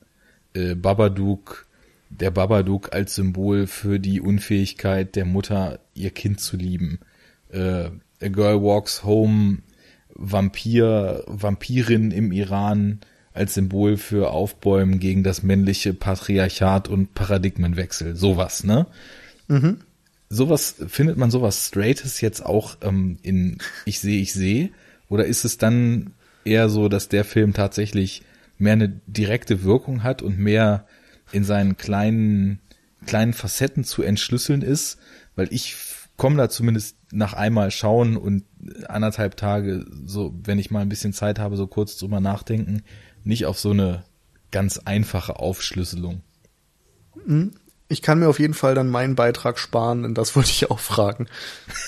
äh, 0.53 0.75
Babadook, 0.75 1.68
der 2.11 2.31
Babadook 2.31 2.93
als 2.93 3.15
Symbol 3.15 3.67
für 3.67 3.99
die 3.99 4.21
Unfähigkeit 4.21 5.15
der 5.17 5.25
Mutter, 5.25 5.81
ihr 5.95 6.11
Kind 6.11 6.41
zu 6.41 6.57
lieben. 6.57 7.01
Äh, 7.51 7.91
A 8.21 8.29
Girl 8.29 8.63
Walks 8.63 9.05
Home, 9.05 9.59
Vampir, 10.15 11.23
Vampirin 11.27 12.11
im 12.11 12.33
Iran 12.33 13.01
als 13.33 13.55
Symbol 13.55 13.97
für 13.97 14.31
Aufbäumen 14.31 14.99
gegen 14.99 15.23
das 15.23 15.43
männliche 15.43 15.95
Patriarchat 15.95 16.89
und 16.89 17.15
Paradigmenwechsel. 17.15 18.17
Sowas, 18.17 18.65
ne? 18.65 18.87
Mhm. 19.47 19.79
Sowas, 20.29 20.75
findet 20.89 21.17
man 21.17 21.31
sowas 21.31 21.69
Straightes 21.69 22.21
jetzt 22.21 22.45
auch 22.45 22.77
ähm, 22.83 23.19
in 23.23 23.59
Ich 23.85 24.01
sehe, 24.01 24.21
ich 24.21 24.33
sehe? 24.33 24.71
Oder 25.09 25.25
ist 25.25 25.45
es 25.45 25.57
dann 25.57 26.13
eher 26.45 26.69
so, 26.69 26.89
dass 26.89 27.09
der 27.09 27.25
Film 27.25 27.55
tatsächlich 27.55 28.23
mehr 28.59 28.73
eine 28.73 29.01
direkte 29.07 29.63
Wirkung 29.63 30.03
hat 30.03 30.21
und 30.21 30.39
mehr 30.39 30.87
in 31.33 31.45
seinen 31.45 31.77
kleinen, 31.77 32.61
kleinen 33.07 33.33
Facetten 33.33 33.85
zu 33.85 34.03
entschlüsseln 34.03 34.63
ist, 34.63 34.99
weil 35.37 35.53
ich 35.53 35.77
komme 36.17 36.37
da 36.37 36.51
zumindest 36.51 36.97
nach 37.13 37.33
einmal 37.33 37.71
schauen 37.71 38.17
und 38.17 38.45
anderthalb 38.89 39.37
Tage, 39.37 39.87
so, 40.05 40.35
wenn 40.45 40.59
ich 40.59 40.71
mal 40.71 40.81
ein 40.81 40.89
bisschen 40.89 41.13
Zeit 41.13 41.39
habe, 41.39 41.57
so 41.57 41.67
kurz 41.67 41.97
drüber 41.97 42.21
nachdenken, 42.21 42.83
nicht 43.25 43.47
auf 43.47 43.59
so 43.59 43.71
eine 43.71 44.05
ganz 44.51 44.79
einfache 44.79 45.37
Aufschlüsselung. 45.37 46.23
Hm? 47.25 47.53
Ich 47.91 48.03
kann 48.03 48.19
mir 48.19 48.29
auf 48.29 48.39
jeden 48.39 48.53
Fall 48.53 48.75
dann 48.75 48.89
meinen 48.89 49.15
Beitrag 49.15 49.59
sparen, 49.59 50.03
denn 50.03 50.15
das 50.15 50.37
wollte 50.37 50.51
ich 50.51 50.71
auch 50.71 50.81
fragen. 50.81 51.27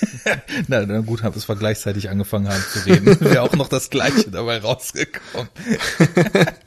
na, 0.68 0.86
na 0.86 1.00
gut, 1.00 1.22
dass 1.22 1.48
wir 1.48 1.56
gleichzeitig 1.56 2.08
angefangen 2.08 2.48
haben 2.48 2.62
zu 2.72 2.86
reden. 2.86 3.06
Wäre 3.20 3.42
auch 3.42 3.54
noch 3.54 3.68
das 3.68 3.90
Gleiche 3.90 4.30
dabei 4.30 4.58
rausgekommen. 4.58 5.48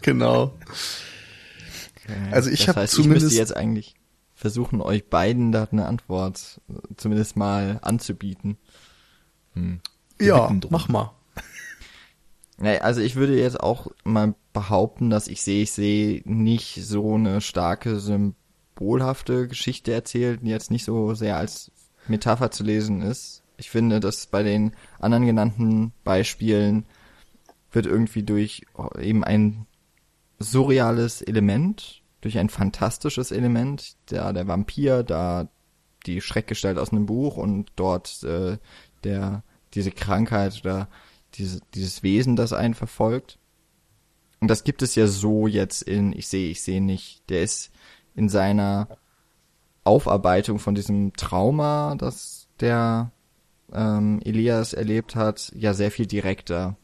genau. 0.01 0.53
Also 2.31 2.49
ich 2.49 2.67
habe 2.67 2.85
zumindest 2.88 2.99
ich 2.99 3.07
müsste 3.23 3.39
jetzt 3.39 3.55
eigentlich 3.55 3.95
versuchen, 4.35 4.81
euch 4.81 5.09
beiden 5.09 5.51
da 5.51 5.67
eine 5.71 5.85
Antwort 5.85 6.61
zumindest 6.97 7.38
mal 7.38 7.80
anzubieten. 7.81 8.57
Hm. 9.53 9.80
Ja, 10.19 10.53
mach 10.69 10.88
mal. 10.89 11.13
Nee, 12.59 12.77
also 12.77 13.01
ich 13.01 13.15
würde 13.15 13.38
jetzt 13.38 13.59
auch 13.59 13.88
mal 14.03 14.35
behaupten, 14.53 15.09
dass 15.09 15.27
ich 15.27 15.41
sehe, 15.41 15.63
ich 15.63 15.71
sehe 15.71 16.21
nicht 16.23 16.85
so 16.85 17.15
eine 17.15 17.41
starke 17.41 17.99
symbolhafte 17.99 19.47
Geschichte 19.47 19.91
erzählt, 19.91 20.41
die 20.43 20.51
jetzt 20.51 20.69
nicht 20.69 20.85
so 20.85 21.15
sehr 21.15 21.35
als 21.38 21.71
Metapher 22.07 22.51
zu 22.51 22.63
lesen 22.63 23.01
ist. 23.01 23.41
Ich 23.57 23.71
finde, 23.71 23.99
dass 23.99 24.27
bei 24.27 24.43
den 24.43 24.73
anderen 24.99 25.25
genannten 25.25 25.93
Beispielen 26.03 26.85
wird 27.71 27.88
irgendwie 27.88 28.23
durch 28.23 28.65
eben 28.99 29.23
ein 29.23 29.65
surreales 30.44 31.22
Element, 31.22 32.02
durch 32.22 32.38
ein 32.38 32.49
fantastisches 32.49 33.32
Element, 33.32 33.95
da 34.07 34.32
der 34.34 34.48
Vampir, 34.48 35.03
da 35.03 35.49
die 36.06 36.22
Schreckgestalt 36.22 36.78
aus 36.78 36.91
einem 36.91 37.06
Buch 37.06 37.38
und 37.38 37.72
dort 37.76 38.24
äh, 38.24 38.57
der 39.03 39.44
diese 39.74 39.91
Krankheit 39.91 40.60
oder 40.64 40.88
diese, 41.36 41.60
dieses 41.74 42.03
Wesen, 42.03 42.36
das 42.36 42.53
einen 42.53 42.74
verfolgt. 42.74 43.40
Und 44.40 44.48
das 44.48 44.64
gibt 44.64 44.82
es 44.82 44.95
ja 44.95 45.07
so 45.07 45.48
jetzt 45.48 45.82
in 45.82 46.14
Ich 46.14 46.28
sehe, 46.28 46.49
ich 46.49 46.61
sehe 46.61 46.82
nicht. 46.82 47.28
Der 47.30 47.41
ist 47.41 47.72
in 48.15 48.30
seiner 48.30 48.88
Aufarbeitung 49.84 50.60
von 50.60 50.76
diesem 50.76 51.14
Trauma, 51.14 51.95
das 51.95 52.48
der 52.60 53.11
ähm, 53.72 54.20
Elias 54.24 54.74
erlebt 54.74 55.15
hat, 55.15 55.52
ja 55.56 55.74
sehr 55.74 55.91
viel 55.91 56.06
direkter 56.06 56.78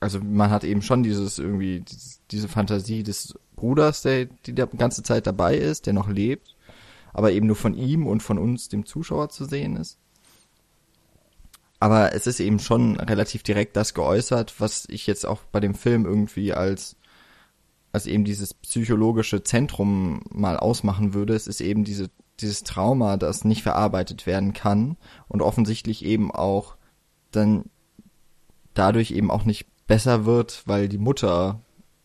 also 0.00 0.20
man 0.20 0.50
hat 0.50 0.64
eben 0.64 0.82
schon 0.82 1.02
dieses 1.02 1.38
irgendwie 1.38 1.84
diese 2.30 2.48
Fantasie 2.48 3.02
des 3.02 3.38
Bruders, 3.54 4.02
der 4.02 4.26
die 4.26 4.54
die 4.54 4.66
ganze 4.76 5.02
Zeit 5.02 5.26
dabei 5.26 5.56
ist, 5.56 5.86
der 5.86 5.92
noch 5.92 6.08
lebt, 6.08 6.56
aber 7.12 7.32
eben 7.32 7.46
nur 7.46 7.56
von 7.56 7.74
ihm 7.74 8.06
und 8.06 8.22
von 8.22 8.38
uns 8.38 8.68
dem 8.68 8.84
Zuschauer 8.84 9.30
zu 9.30 9.44
sehen 9.46 9.76
ist. 9.76 9.98
Aber 11.78 12.14
es 12.14 12.26
ist 12.26 12.40
eben 12.40 12.58
schon 12.58 12.98
relativ 12.98 13.42
direkt 13.42 13.76
das 13.76 13.94
geäußert, 13.94 14.60
was 14.60 14.86
ich 14.88 15.06
jetzt 15.06 15.26
auch 15.26 15.42
bei 15.52 15.60
dem 15.60 15.74
Film 15.74 16.04
irgendwie 16.04 16.52
als 16.52 16.96
als 17.92 18.06
eben 18.06 18.24
dieses 18.24 18.52
psychologische 18.52 19.42
Zentrum 19.42 20.22
mal 20.30 20.58
ausmachen 20.58 21.14
würde. 21.14 21.34
Es 21.34 21.46
ist 21.46 21.62
eben 21.62 21.84
diese 21.84 22.10
dieses 22.40 22.62
Trauma, 22.64 23.16
das 23.16 23.44
nicht 23.44 23.62
verarbeitet 23.62 24.26
werden 24.26 24.52
kann 24.52 24.98
und 25.28 25.40
offensichtlich 25.40 26.04
eben 26.04 26.30
auch 26.30 26.76
dann 27.30 27.64
dadurch 28.74 29.12
eben 29.12 29.30
auch 29.30 29.44
nicht 29.44 29.66
besser 29.86 30.24
wird, 30.24 30.62
weil 30.66 30.88
die 30.88 30.98
Mutter 30.98 31.60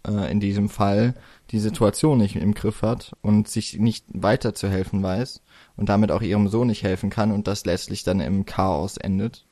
äh, 0.08 0.32
in 0.32 0.40
diesem 0.40 0.70
Fall 0.70 1.16
die 1.52 1.60
Situation 1.60 2.18
nicht 2.18 2.36
im 2.36 2.54
Griff 2.54 2.82
hat 2.82 3.14
und 3.22 3.48
sich 3.48 3.78
nicht 3.78 4.06
weiterzuhelfen 4.10 5.04
weiß 5.04 5.42
und 5.76 5.90
damit 5.90 6.12
auch 6.12 6.22
ihrem 6.22 6.48
Sohn 6.48 6.68
nicht 6.68 6.84
helfen 6.84 7.10
kann 7.10 7.32
und 7.32 7.48
das 7.48 7.66
letztlich 7.66 8.04
dann 8.04 8.20
im 8.20 8.46
Chaos 8.46 8.98
endet. 8.98 9.46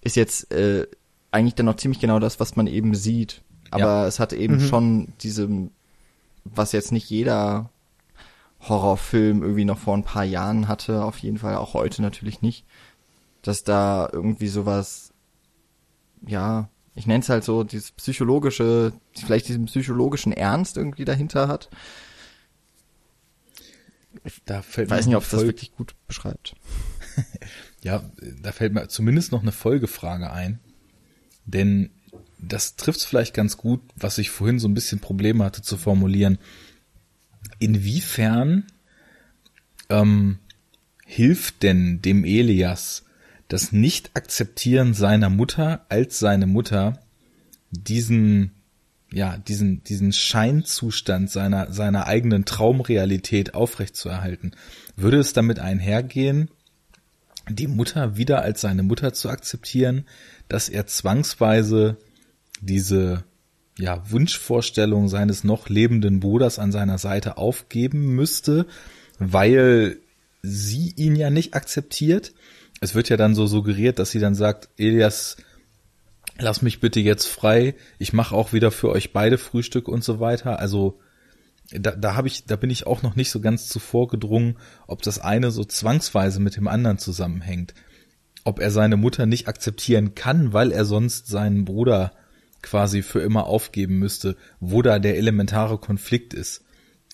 Ist 0.00 0.16
jetzt 0.16 0.52
äh, 0.52 0.86
eigentlich 1.30 1.54
dann 1.54 1.66
noch 1.66 1.76
ziemlich 1.76 2.00
genau 2.00 2.18
das, 2.18 2.40
was 2.40 2.56
man 2.56 2.66
eben 2.66 2.94
sieht. 2.94 3.42
Aber 3.70 3.82
ja. 3.82 4.06
es 4.06 4.20
hat 4.20 4.32
eben 4.32 4.54
mhm. 4.54 4.60
schon 4.60 5.12
diese, 5.20 5.48
was 6.44 6.72
jetzt 6.72 6.92
nicht 6.92 7.10
jeder 7.10 7.70
Horrorfilm 8.60 9.42
irgendwie 9.42 9.64
noch 9.64 9.78
vor 9.78 9.94
ein 9.94 10.04
paar 10.04 10.24
Jahren 10.24 10.68
hatte, 10.68 11.04
auf 11.04 11.18
jeden 11.18 11.38
Fall 11.38 11.56
auch 11.56 11.74
heute 11.74 12.02
natürlich 12.02 12.42
nicht, 12.42 12.64
dass 13.42 13.64
da 13.64 14.08
irgendwie 14.10 14.48
sowas 14.48 15.05
ja, 16.26 16.68
ich 16.94 17.06
nenne 17.06 17.20
es 17.20 17.28
halt 17.28 17.44
so, 17.44 17.62
dieses 17.62 17.92
psychologische, 17.92 18.92
vielleicht 19.14 19.48
diesen 19.48 19.66
psychologischen 19.66 20.32
Ernst 20.32 20.76
irgendwie 20.76 21.04
dahinter 21.04 21.48
hat. 21.48 21.68
da 24.46 24.62
fällt 24.62 24.90
weiß 24.90 25.06
nicht, 25.06 25.16
ob 25.16 25.28
das 25.28 25.42
wirklich 25.42 25.72
gut 25.72 25.94
beschreibt. 26.06 26.54
ja, 27.82 28.02
da 28.40 28.52
fällt 28.52 28.72
mir 28.72 28.88
zumindest 28.88 29.32
noch 29.32 29.42
eine 29.42 29.52
Folgefrage 29.52 30.30
ein. 30.30 30.58
Denn 31.44 31.90
das 32.38 32.76
trifft 32.76 33.00
es 33.00 33.04
vielleicht 33.04 33.34
ganz 33.34 33.56
gut, 33.56 33.80
was 33.94 34.18
ich 34.18 34.30
vorhin 34.30 34.58
so 34.58 34.68
ein 34.68 34.74
bisschen 34.74 35.00
Probleme 35.00 35.44
hatte 35.44 35.62
zu 35.62 35.76
formulieren. 35.76 36.38
Inwiefern 37.58 38.64
ähm, 39.88 40.38
hilft 41.04 41.62
denn 41.62 42.02
dem 42.02 42.24
Elias 42.24 43.04
das 43.48 43.72
Nicht-Akzeptieren 43.72 44.94
seiner 44.94 45.30
Mutter 45.30 45.86
als 45.88 46.18
seine 46.18 46.46
Mutter 46.46 47.00
diesen 47.70 48.52
ja, 49.12 49.36
diesen, 49.36 49.84
diesen 49.84 50.12
Scheinzustand 50.12 51.30
seiner, 51.30 51.72
seiner 51.72 52.06
eigenen 52.06 52.44
Traumrealität 52.44 53.54
aufrechtzuerhalten. 53.54 54.52
Würde 54.96 55.18
es 55.18 55.32
damit 55.32 55.60
einhergehen, 55.60 56.50
die 57.48 57.68
Mutter 57.68 58.16
wieder 58.16 58.42
als 58.42 58.60
seine 58.60 58.82
Mutter 58.82 59.12
zu 59.12 59.30
akzeptieren, 59.30 60.06
dass 60.48 60.68
er 60.68 60.86
zwangsweise 60.86 61.96
diese 62.60 63.24
ja, 63.78 64.10
Wunschvorstellung 64.10 65.08
seines 65.08 65.44
noch 65.44 65.68
lebenden 65.68 66.20
Bruders 66.20 66.58
an 66.58 66.72
seiner 66.72 66.98
Seite 66.98 67.36
aufgeben 67.36 68.14
müsste, 68.14 68.66
weil 69.18 69.98
sie 70.42 70.92
ihn 70.96 71.14
ja 71.14 71.30
nicht 71.30 71.54
akzeptiert. 71.54 72.32
Es 72.80 72.94
wird 72.94 73.08
ja 73.08 73.16
dann 73.16 73.34
so 73.34 73.46
suggeriert, 73.46 73.98
dass 73.98 74.10
sie 74.10 74.20
dann 74.20 74.34
sagt, 74.34 74.68
Elias, 74.76 75.36
lass 76.38 76.62
mich 76.62 76.80
bitte 76.80 77.00
jetzt 77.00 77.26
frei, 77.26 77.74
ich 77.98 78.12
mache 78.12 78.34
auch 78.34 78.52
wieder 78.52 78.70
für 78.70 78.90
euch 78.90 79.12
beide 79.12 79.38
Frühstück 79.38 79.88
und 79.88 80.04
so 80.04 80.20
weiter. 80.20 80.58
Also 80.58 81.00
da, 81.70 81.92
da 81.92 82.14
habe 82.14 82.28
ich, 82.28 82.44
da 82.44 82.56
bin 82.56 82.70
ich 82.70 82.86
auch 82.86 83.02
noch 83.02 83.16
nicht 83.16 83.30
so 83.30 83.40
ganz 83.40 83.68
zuvor 83.68 84.08
gedrungen, 84.08 84.56
ob 84.86 85.02
das 85.02 85.18
eine 85.18 85.50
so 85.50 85.64
zwangsweise 85.64 86.40
mit 86.40 86.56
dem 86.56 86.68
anderen 86.68 86.98
zusammenhängt. 86.98 87.74
Ob 88.44 88.60
er 88.60 88.70
seine 88.70 88.96
Mutter 88.96 89.26
nicht 89.26 89.48
akzeptieren 89.48 90.14
kann, 90.14 90.52
weil 90.52 90.70
er 90.70 90.84
sonst 90.84 91.26
seinen 91.26 91.64
Bruder 91.64 92.12
quasi 92.62 93.02
für 93.02 93.20
immer 93.20 93.46
aufgeben 93.46 93.98
müsste, 93.98 94.36
wo 94.60 94.82
da 94.82 94.98
der 94.98 95.16
elementare 95.16 95.78
Konflikt 95.78 96.34
ist. 96.34 96.64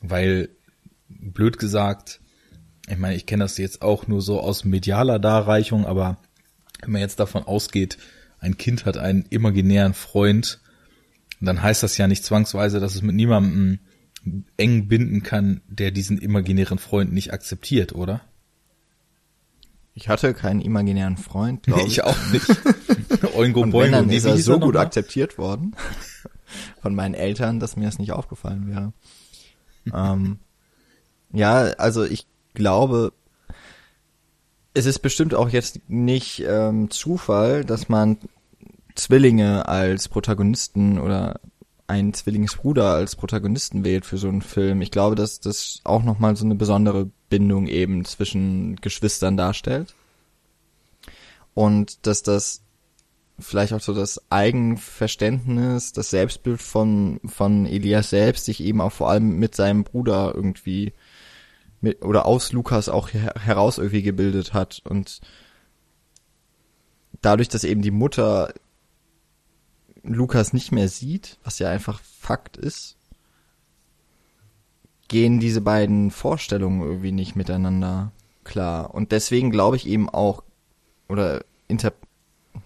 Weil, 0.03 0.51
blöd 1.09 1.59
gesagt, 1.59 2.21
ich 2.89 2.99
meine, 2.99 3.15
ich 3.15 3.27
kenne 3.27 3.45
das 3.45 3.59
jetzt 3.59 3.83
auch 3.83 4.07
nur 4.07 4.23
so 4.23 4.41
aus 4.41 4.65
medialer 4.65 5.19
Darreichung, 5.19 5.87
aber 5.87 6.19
wenn 6.81 6.93
man 6.93 7.01
jetzt 7.01 7.21
davon 7.21 7.45
ausgeht, 7.45 7.99
ein 8.39 8.57
Kind 8.57 8.87
hat 8.87 8.97
einen 8.97 9.25
imaginären 9.31 9.95
Freund, 9.95 10.61
dann 11.41 11.63
heißt 11.63 11.83
das 11.83 11.97
ja 11.97 12.09
nicht 12.09 12.25
zwangsweise, 12.25 12.81
dass 12.81 12.95
es 12.95 13.03
mit 13.03 13.15
niemandem 13.15 13.79
eng 14.57 14.89
binden 14.89 15.23
kann, 15.23 15.61
der 15.67 15.91
diesen 15.91 16.19
imaginären 16.19 16.79
Freund 16.79 17.13
nicht 17.13 17.33
akzeptiert, 17.33 17.93
oder? 17.93 18.23
Ich 19.95 20.09
hatte 20.09 20.33
keinen 20.33 20.61
imaginären 20.61 21.17
Freund, 21.17 21.65
glaube 21.65 21.83
ich. 21.83 21.99
ich 21.99 22.05
auch 22.05 22.17
nicht. 22.33 22.47
Oingo 23.35 23.63
Und 23.63 23.73
wenn, 23.75 23.93
dann 23.93 24.11
ist 24.11 24.25
er 24.25 24.39
so 24.39 24.59
gut 24.59 24.77
akzeptiert 24.77 25.39
worden 25.39 25.77
von 26.83 26.95
meinen 26.95 27.15
Eltern, 27.15 27.61
dass 27.61 27.77
mir 27.77 27.85
das 27.85 27.99
nicht 27.99 28.13
aufgefallen 28.13 28.69
wäre. 28.69 28.93
ähm, 30.13 30.39
ja, 31.33 31.63
also 31.79 32.05
ich 32.05 32.27
glaube, 32.55 33.13
es 34.75 34.87
ist 34.87 35.01
bestimmt 35.01 35.35
auch 35.35 35.49
jetzt 35.49 35.81
nicht 35.89 36.43
ähm, 36.47 36.91
Zufall, 36.91 37.65
dass 37.65 37.89
man 37.89 38.19
Zwillinge 38.95 39.69
als 39.69 40.09
Protagonisten 40.09 40.99
oder 40.99 41.41
einen 41.87 42.15
Zwillingsbruder 42.15 42.95
als 42.95 43.17
Protagonisten 43.17 43.85
wählt 43.85 44.07
für 44.07 44.19
so 44.19 44.29
einen 44.29 44.43
Film. 44.43 44.81
Ich 44.81 44.91
glaube, 44.91 45.15
dass 45.15 45.41
das 45.41 45.81
auch 45.85 46.03
nochmal 46.03 46.37
so 46.37 46.45
eine 46.45 46.55
besondere 46.55 47.11
Bindung 47.29 47.67
eben 47.67 48.05
zwischen 48.05 48.77
Geschwistern 48.77 49.37
darstellt. 49.37 49.95
Und 51.55 52.07
dass 52.07 52.23
das 52.23 52.63
vielleicht 53.39 53.73
auch 53.73 53.81
so 53.81 53.93
das 53.93 54.23
Eigenverständnis, 54.31 55.93
das 55.93 56.11
Selbstbild 56.11 56.63
von, 56.63 57.21
von 57.27 57.67
Elias 57.67 58.11
selbst 58.11 58.47
sich 58.47 58.63
eben 58.63 58.81
auch 58.81 58.93
vor 58.93 59.11
allem 59.11 59.39
mit 59.39 59.55
seinem 59.55 59.85
Bruder 59.85 60.33
irgendwie 60.35 60.93
mit, 61.83 62.03
oder 62.03 62.25
aus 62.25 62.53
Lukas 62.53 62.89
auch 62.89 63.13
her 63.13 63.35
heraus 63.39 63.79
irgendwie 63.79 64.03
gebildet 64.03 64.55
hat 64.55 64.81
und 64.85 65.21
dadurch, 67.21 67.49
dass 67.49 67.65
eben 67.65 67.83
die 67.83 67.91
Mutter 67.91 68.55
Lukas 70.03 70.53
nicht 70.53 70.73
mehr 70.73 70.89
sieht, 70.89 71.39
was 71.45 71.59
ja 71.59 71.69
einfach 71.69 72.01
Fakt 72.01 72.57
ist, 72.57 72.97
gehen 75.09 75.41
diese 75.41 75.61
beiden 75.61 76.11
Vorstellungen 76.11 76.83
irgendwie 76.83 77.13
nicht 77.13 77.37
miteinander 77.37 78.13
klar. 78.45 78.95
Und 78.95 79.13
deswegen 79.13 79.51
glaube 79.51 79.77
ich 79.77 79.87
eben 79.87 80.09
auch, 80.09 80.43
oder 81.09 81.45
inter, 81.69 81.93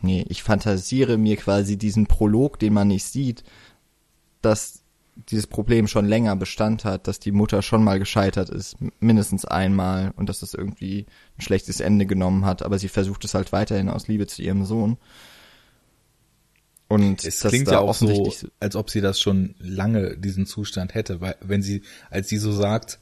nee, 0.01 0.25
ich 0.29 0.43
fantasiere 0.43 1.19
mir 1.19 1.37
quasi 1.37 1.77
diesen 1.77 2.07
Prolog, 2.07 2.59
den 2.59 2.73
man 2.73 2.89
nicht 2.89 3.05
sieht, 3.05 3.45
dass 4.41 4.83
dieses 5.31 5.47
Problem 5.47 5.89
schon 5.89 6.07
länger 6.07 6.37
Bestand 6.37 6.85
hat, 6.85 7.09
dass 7.09 7.19
die 7.19 7.33
Mutter 7.33 7.63
schon 7.63 7.83
mal 7.83 7.99
gescheitert 7.99 8.51
ist, 8.51 8.77
mindestens 9.01 9.45
einmal, 9.45 10.13
und 10.17 10.29
dass 10.29 10.41
das 10.41 10.55
irgendwie 10.55 11.07
ein 11.39 11.43
schlechtes 11.43 11.81
Ende 11.81 12.07
genommen 12.07 12.45
hat, 12.45 12.63
aber 12.63 12.79
sie 12.79 12.89
versucht 12.89 13.25
es 13.25 13.35
halt 13.35 13.53
weiterhin 13.53 13.89
aus 13.89 14.09
Liebe 14.09 14.27
zu 14.27 14.43
ihrem 14.43 14.65
Sohn. 14.65 14.99
Und 16.89 17.25
es 17.25 17.41
klingt 17.41 17.69
ja 17.69 17.81
auch 17.81 17.95
so, 17.95 18.33
als 18.61 18.77
ob 18.77 18.91
sie 18.91 19.01
das 19.01 19.21
schon 19.21 19.57
lange 19.59 20.17
diesen 20.17 20.47
Zustand 20.47 20.95
hätte, 20.95 21.21
weil 21.21 21.37
wenn 21.41 21.63
sie, 21.63 21.83
als 22.11 22.29
sie 22.29 22.37
so 22.37 22.53
sagt, 22.53 23.01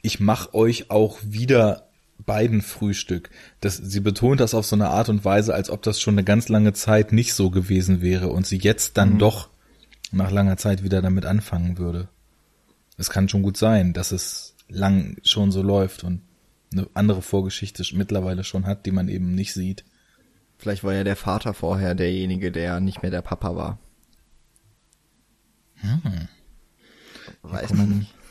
ich 0.00 0.18
mach 0.18 0.54
euch 0.54 0.90
auch 0.90 1.18
wieder 1.22 1.88
beiden 2.18 2.62
Frühstück, 2.62 3.30
das, 3.60 3.76
sie 3.76 4.00
betont 4.00 4.40
das 4.40 4.54
auf 4.54 4.66
so 4.66 4.74
eine 4.74 4.88
Art 4.88 5.08
und 5.08 5.24
Weise, 5.24 5.54
als 5.54 5.70
ob 5.70 5.82
das 5.82 6.00
schon 6.00 6.14
eine 6.14 6.24
ganz 6.24 6.48
lange 6.48 6.72
Zeit 6.72 7.12
nicht 7.12 7.34
so 7.34 7.50
gewesen 7.50 8.00
wäre 8.00 8.28
und 8.28 8.46
sie 8.46 8.58
jetzt 8.58 8.96
dann 8.96 9.14
mhm. 9.14 9.18
doch 9.18 9.51
nach 10.12 10.30
langer 10.30 10.56
Zeit 10.56 10.82
wieder 10.82 11.02
damit 11.02 11.24
anfangen 11.24 11.78
würde. 11.78 12.08
Es 12.96 13.10
kann 13.10 13.28
schon 13.28 13.42
gut 13.42 13.56
sein, 13.56 13.92
dass 13.92 14.12
es 14.12 14.54
lang 14.68 15.16
schon 15.24 15.50
so 15.50 15.62
läuft 15.62 16.04
und 16.04 16.22
eine 16.72 16.88
andere 16.94 17.22
Vorgeschichte 17.22 17.84
mittlerweile 17.94 18.44
schon 18.44 18.66
hat, 18.66 18.86
die 18.86 18.92
man 18.92 19.08
eben 19.08 19.34
nicht 19.34 19.52
sieht. 19.52 19.84
Vielleicht 20.58 20.84
war 20.84 20.94
ja 20.94 21.04
der 21.04 21.16
Vater 21.16 21.54
vorher 21.54 21.94
derjenige, 21.94 22.52
der 22.52 22.80
nicht 22.80 23.02
mehr 23.02 23.10
der 23.10 23.22
Papa 23.22 23.56
war. 23.56 23.78
Hm. 25.76 26.28
Weiß 27.42 27.72
man 27.74 27.98
nicht. 27.98 28.14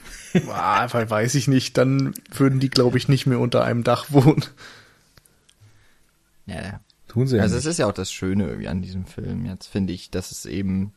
Ah, 0.48 0.88
weiß 0.90 1.36
ich 1.36 1.50
nicht. 1.50 1.78
Dann 1.78 2.14
würden 2.32 2.62
die, 2.62 2.70
glaube 2.70 2.98
ich, 2.98 3.10
nicht 3.10 3.26
mehr 3.26 3.42
unter 3.42 3.66
einem 3.66 3.84
Dach 3.84 4.12
wohnen. 4.12 4.46
Ja, 6.46 6.62
ja. 6.62 6.80
Tun 7.10 7.28
sie 7.28 7.36
ja 7.36 7.44
Also 7.44 7.58
es 7.58 7.66
ist 7.66 7.80
ja 7.80 7.88
auch 7.88 7.92
das 7.92 8.14
Schöne 8.14 8.46
irgendwie 8.46 8.70
an 8.70 8.82
diesem 8.82 9.06
Film. 9.06 9.46
Jetzt 9.46 9.68
finde 9.68 9.92
ich, 9.92 10.10
dass 10.10 10.32
es 10.32 10.46
eben 10.46 10.94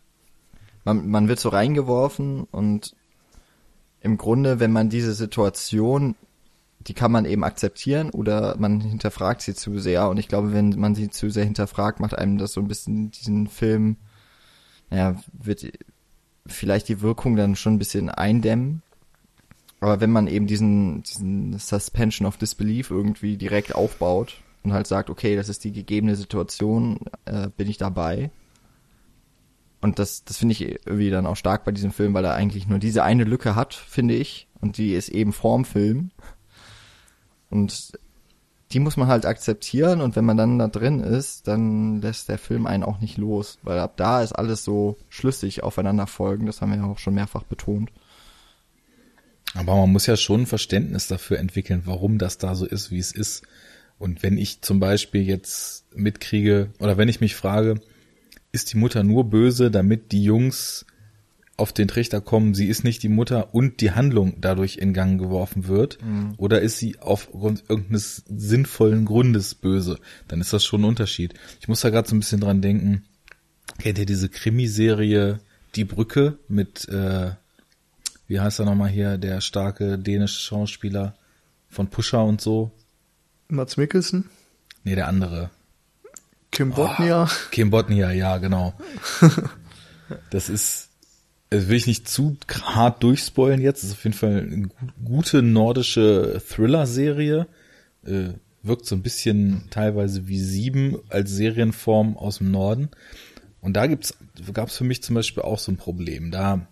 man, 0.85 1.09
man 1.09 1.29
wird 1.29 1.41
so 1.41 1.49
reingeworfen 1.49 2.45
und 2.51 2.95
im 4.01 4.19
Grunde, 4.19 4.61
wenn 4.61 4.73
man 4.73 4.91
diese 4.91 5.15
Situation, 5.15 6.15
die 6.81 6.95
kann 6.95 7.11
man 7.11 7.25
eben 7.25 7.43
akzeptieren 7.43 8.11
oder 8.11 8.57
man 8.59 8.81
hinterfragt 8.81 9.41
sie 9.41 9.55
zu 9.55 9.79
sehr. 9.79 10.09
Und 10.11 10.19
ich 10.19 10.29
glaube, 10.29 10.53
wenn 10.53 10.79
man 10.79 10.95
sie 10.95 11.09
zu 11.09 11.31
sehr 11.31 11.45
hinterfragt, 11.45 12.01
macht 12.01 12.17
einem 12.17 12.37
das 12.37 12.53
so 12.53 12.61
ein 12.61 12.69
bisschen 12.69 13.11
diesen 13.11 13.47
Film, 13.47 13.97
naja, 14.91 15.17
wird 15.33 15.73
vielleicht 16.47 16.89
die 16.89 17.01
Wirkung 17.01 17.37
dann 17.37 17.57
schon 17.57 17.75
ein 17.75 17.79
bisschen 17.79 18.11
eindämmen. 18.11 18.83
Aber 19.81 20.01
wenn 20.01 20.13
man 20.13 20.27
eben 20.27 20.47
diesen, 20.47 21.03
diesen 21.03 21.59
Suspension 21.59 22.27
of 22.27 22.37
Disbelief 22.37 22.91
irgendwie 22.91 23.39
direkt 23.39 23.75
aufbaut 23.75 24.43
und 24.63 24.75
halt 24.75 24.87
sagt, 24.87 25.09
okay, 25.09 25.37
das 25.37 25.49
ist 25.49 25.65
die 25.65 25.73
gegebene 25.73 26.17
Situation, 26.17 27.01
äh, 27.25 27.49
bin 27.57 27.69
ich 27.69 27.79
dabei, 27.79 28.31
und 29.85 29.99
das, 29.99 30.25
das 30.25 30.39
finde 30.39 30.53
ich 30.53 30.63
irgendwie 30.63 31.11
dann 31.11 31.27
auch 31.27 31.37
stark 31.37 31.67
bei 31.67 31.71
diesem 31.71 31.93
Film, 31.93 32.15
weil 32.15 32.25
er 32.25 32.33
eigentlich 32.33 32.67
nur 32.67 32.79
diese 32.79 33.05
eine 33.05 33.25
Lücke 33.25 33.55
hat, 33.55 33.75
finde 33.75 34.15
ich. 34.15 34.49
Und 34.63 34.79
die 34.79 34.95
ist 34.95 35.11
eben 35.11 35.35
vorm 35.35 35.67
Film. 35.67 36.11
Und 37.51 37.93
die 38.73 38.81
muss 38.81 38.97
man 38.97 39.09
halt 39.09 39.27
akzeptieren. 39.27 40.01
Und 40.01 40.17
wenn 40.17 40.25
man 40.25 40.39
dann 40.39 40.59
da 40.59 40.69
drin 40.69 41.01
ist, 41.01 41.49
dann 41.49 42.01
lässt 42.01 42.31
der 42.31 42.39
Film 42.39 42.65
einen 42.65 42.83
auch 42.83 42.99
nicht 43.01 43.19
los. 43.19 43.59
Weil 43.63 43.79
ab 43.79 43.99
da 43.99 44.23
ist 44.23 44.33
alles 44.33 44.65
so 44.65 44.97
schlüssig 45.11 45.63
aufeinander 45.63 46.07
folgen. 46.07 46.47
Das 46.47 46.63
haben 46.63 46.71
wir 46.71 46.79
ja 46.79 46.85
auch 46.85 46.99
schon 46.99 47.13
mehrfach 47.13 47.43
betont. 47.43 47.91
Aber 49.53 49.77
man 49.77 49.93
muss 49.93 50.07
ja 50.07 50.17
schon 50.17 50.45
ein 50.45 50.47
Verständnis 50.47 51.09
dafür 51.09 51.39
entwickeln, 51.39 51.83
warum 51.85 52.17
das 52.17 52.39
da 52.39 52.55
so 52.55 52.65
ist, 52.65 52.91
wie 52.91 53.01
es 53.01 53.13
ist. 53.13 53.43
Und 53.99 54.23
wenn 54.23 54.39
ich 54.39 54.63
zum 54.63 54.81
Beispiel 54.81 55.25
jetzt 55.25 55.95
mitkriege, 55.95 56.71
oder 56.79 56.97
wenn 56.97 57.11
ich 57.11 57.21
mich 57.21 57.37
frage, 57.37 57.83
ist 58.55 58.73
die 58.73 58.77
Mutter 58.77 59.03
nur 59.03 59.29
böse, 59.29 59.71
damit 59.71 60.13
die 60.13 60.25
Jungs 60.25 60.87
auf 61.57 61.73
den 61.73 61.87
Trichter 61.87 62.21
kommen, 62.21 62.55
sie 62.55 62.67
ist 62.67 62.83
nicht 62.83 63.03
die 63.03 63.09
Mutter 63.09 63.55
und 63.55 63.81
die 63.81 63.93
Handlung 63.93 64.41
dadurch 64.41 64.77
in 64.77 64.93
Gang 64.93 65.21
geworfen 65.21 65.69
wird? 65.69 66.03
Mhm. 66.03 66.35
Oder 66.37 66.61
ist 66.63 66.79
sie 66.79 66.99
aufgrund 66.99 67.65
irgendeines 67.69 68.25
sinnvollen 68.27 69.05
Grundes 69.05 69.55
böse? 69.55 69.99
Dann 70.27 70.41
ist 70.41 70.53
das 70.53 70.65
schon 70.65 70.81
ein 70.81 70.87
Unterschied. 70.87 71.35
Ich 71.61 71.69
muss 71.69 71.83
da 71.83 71.91
gerade 71.91 72.09
so 72.09 72.17
ein 72.17 72.21
bisschen 72.21 72.41
dran 72.41 72.61
denken. 72.61 73.05
Kennt 73.79 73.99
ihr 73.99 74.07
diese 74.07 74.29
Krimiserie 74.29 75.41
Die 75.77 75.85
Brücke 75.85 76.39
mit, 76.49 76.89
äh, 76.89 77.33
wie 78.27 78.41
heißt 78.41 78.61
er 78.61 78.65
nochmal 78.65 78.91
hier, 78.91 79.19
der 79.19 79.41
starke 79.41 79.99
dänische 79.99 80.41
Schauspieler? 80.41 81.15
von 81.75 81.89
Pusher 81.89 82.25
und 82.25 82.41
so. 82.41 82.71
Mats 83.49 83.77
Mikkelsen? 83.77 84.31
Nee, 84.85 84.95
der 84.95 85.09
andere. 85.09 85.51
Kim 86.55 86.71
Botnia. 86.71 87.25
Oh, 87.25 87.51
Kim 87.51 87.71
Botnia, 87.71 88.13
ja, 88.13 88.39
genau. 88.39 88.75
das 90.31 90.49
ist, 90.49 90.89
das 91.51 91.69
will 91.69 91.77
ich 91.77 91.89
nicht 91.89 92.09
zu 92.09 92.37
hart 92.63 93.03
durchspoilen 93.03 93.61
jetzt. 93.61 93.83
Das 93.83 93.91
ist 93.91 93.97
auf 93.97 94.05
jeden 94.05 94.17
Fall 94.17 94.41
eine 94.41 94.69
gute 95.05 95.43
nordische 95.43 96.41
Thriller-Serie. 96.49 97.49
Äh, 98.07 98.29
wirkt 98.63 98.87
so 98.87 98.95
ein 98.95 99.03
bisschen 99.03 99.65
teilweise 99.71 100.29
wie 100.29 100.39
Sieben 100.39 100.99
als 101.11 101.33
Serienform 101.33 102.17
aus 102.17 102.39
dem 102.39 102.53
Norden. 102.53 102.89
Und 103.61 103.75
da 103.75 103.89
gibt's, 103.89 104.17
gab's 104.53 104.77
für 104.77 104.85
mich 104.85 105.03
zum 105.03 105.17
Beispiel 105.17 105.43
auch 105.43 105.59
so 105.59 105.73
ein 105.73 105.77
Problem. 105.77 106.31
Da 106.31 106.69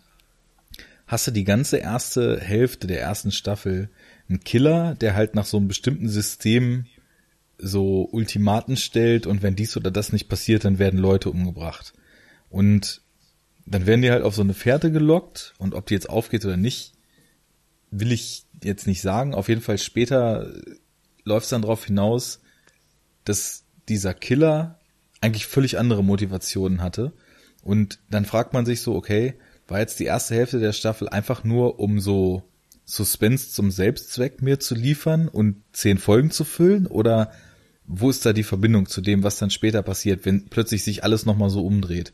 hast 1.09 1.27
du 1.27 1.33
die 1.33 1.45
ganze 1.45 1.79
erste 1.79 2.39
Hälfte 2.39 2.87
der 2.87 3.01
ersten 3.01 3.33
Staffel 3.33 3.91
einen 4.29 4.41
Killer, 4.45 4.95
der 4.95 5.15
halt 5.15 5.35
nach 5.35 5.45
so 5.45 5.57
einem 5.57 5.69
bestimmten 5.69 6.09
System 6.09 6.87
so 7.63 8.09
Ultimaten 8.11 8.77
stellt 8.77 9.27
und 9.27 9.43
wenn 9.43 9.57
dies 9.57 9.77
oder 9.77 9.91
das 9.91 10.13
nicht 10.13 10.29
passiert, 10.29 10.65
dann 10.65 10.79
werden 10.79 10.99
Leute 10.99 11.31
umgebracht. 11.31 11.95
Und 12.51 13.01
dann 13.65 13.87
werden 13.87 14.03
die 14.03 14.11
halt 14.11 14.25
auf 14.25 14.35
so 14.35 14.43
eine 14.43 14.55
Fährte 14.55 14.91
gelockt 14.91 15.55
und 15.59 15.75
ob 15.75 15.87
die 15.87 15.95
jetzt 15.95 16.11
aufgeht 16.11 16.45
oder 16.45 16.57
nicht, 16.57 16.93
will 17.91 18.13
ich 18.13 18.45
jetzt 18.63 18.87
nicht 18.87 19.01
sagen. 19.01 19.35
Auf 19.35 19.49
jeden 19.49 19.61
Fall 19.61 19.79
später 19.79 20.53
läuft 21.25 21.45
es 21.45 21.51
dann 21.51 21.63
darauf 21.63 21.87
hinaus, 21.87 22.41
dass 23.25 23.65
dieser 23.89 24.15
Killer 24.15 24.81
eigentlich 25.21 25.47
völlig 25.47 25.79
andere 25.79 26.03
Motivationen 26.03 26.83
hatte. 26.83 27.13
Und 27.63 28.01
dann 28.11 28.25
fragt 28.25 28.53
man 28.53 28.67
sich 28.67 28.81
so, 28.81 28.95
okay, 28.95 29.35
war 29.69 29.79
jetzt 29.79 30.01
die 30.01 30.05
erste 30.05 30.35
Hälfte 30.35 30.59
der 30.59 30.73
Staffel 30.73 31.09
einfach 31.09 31.45
nur, 31.45 31.79
um 31.79 32.01
so 32.01 32.43
Suspense 32.85 33.51
zum 33.51 33.71
Selbstzweck 33.71 34.43
mir 34.43 34.59
zu 34.59 34.75
liefern 34.75 35.29
und 35.29 35.63
zehn 35.73 35.99
Folgen 35.99 36.33
zu 36.33 36.45
füllen? 36.45 36.89
Oder 36.89 37.31
wo 37.87 38.11
ist 38.11 38.25
da 38.25 38.33
die 38.33 38.43
Verbindung 38.43 38.87
zu 38.87 39.01
dem, 39.01 39.23
was 39.23 39.39
dann 39.39 39.51
später 39.51 39.83
passiert, 39.83 40.25
wenn 40.25 40.47
plötzlich 40.47 40.85
sich 40.85 41.05
alles 41.05 41.27
nochmal 41.27 41.51
so 41.51 41.65
umdreht? 41.65 42.13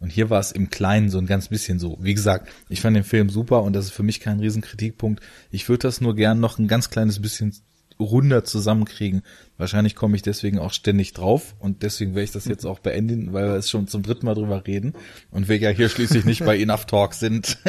Und 0.00 0.10
hier 0.10 0.28
war 0.28 0.40
es 0.40 0.52
im 0.52 0.70
Kleinen 0.70 1.08
so 1.08 1.18
ein 1.18 1.26
ganz 1.26 1.48
bisschen 1.48 1.78
so. 1.78 1.96
Wie 2.00 2.14
gesagt, 2.14 2.48
ich 2.68 2.80
fand 2.80 2.96
den 2.96 3.04
Film 3.04 3.30
super 3.30 3.62
und 3.62 3.72
das 3.72 3.86
ist 3.86 3.92
für 3.92 4.02
mich 4.02 4.20
kein 4.20 4.40
Riesenkritikpunkt. 4.40 5.22
Ich 5.50 5.68
würde 5.68 5.82
das 5.82 6.00
nur 6.00 6.14
gern 6.14 6.40
noch 6.40 6.58
ein 6.58 6.68
ganz 6.68 6.90
kleines 6.90 7.22
bisschen 7.22 7.54
runder 7.98 8.44
zusammenkriegen. 8.44 9.22
Wahrscheinlich 9.56 9.94
komme 9.94 10.16
ich 10.16 10.22
deswegen 10.22 10.58
auch 10.58 10.72
ständig 10.72 11.12
drauf 11.12 11.54
und 11.58 11.82
deswegen 11.82 12.14
werde 12.14 12.24
ich 12.24 12.32
das 12.32 12.44
jetzt 12.44 12.66
auch 12.66 12.80
beenden, 12.80 13.32
weil 13.32 13.46
wir 13.46 13.54
es 13.54 13.70
schon 13.70 13.86
zum 13.86 14.02
dritten 14.02 14.26
Mal 14.26 14.34
drüber 14.34 14.66
reden 14.66 14.94
und 15.30 15.48
wir 15.48 15.56
ja 15.58 15.70
hier 15.70 15.88
schließlich 15.88 16.24
nicht 16.24 16.44
bei 16.44 16.58
Enough 16.58 16.86
Talk 16.86 17.14
sind. 17.14 17.56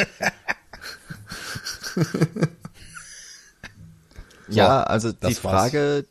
ja, 4.50 4.84
also 4.84 5.12
die 5.12 5.36
Frage, 5.36 6.06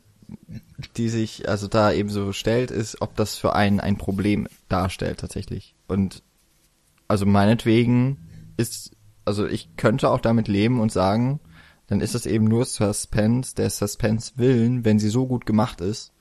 die 0.97 1.09
sich 1.09 1.47
also 1.47 1.67
da 1.67 1.91
eben 1.91 2.09
so 2.09 2.31
stellt, 2.33 2.71
ist, 2.71 3.01
ob 3.01 3.15
das 3.15 3.35
für 3.37 3.55
einen 3.55 3.79
ein 3.79 3.97
Problem 3.97 4.47
darstellt 4.69 5.19
tatsächlich. 5.19 5.75
Und 5.87 6.23
also 7.07 7.25
meinetwegen 7.25 8.17
ist, 8.57 8.91
also 9.25 9.45
ich 9.47 9.75
könnte 9.77 10.09
auch 10.09 10.19
damit 10.19 10.47
leben 10.47 10.79
und 10.79 10.91
sagen, 10.91 11.39
dann 11.87 12.01
ist 12.01 12.15
es 12.15 12.25
eben 12.25 12.45
nur 12.45 12.65
Suspense, 12.65 13.55
der 13.55 13.69
Suspense 13.69 14.33
willen, 14.37 14.85
wenn 14.85 14.99
sie 14.99 15.09
so 15.09 15.27
gut 15.27 15.45
gemacht 15.45 15.81
ist, 15.81 16.13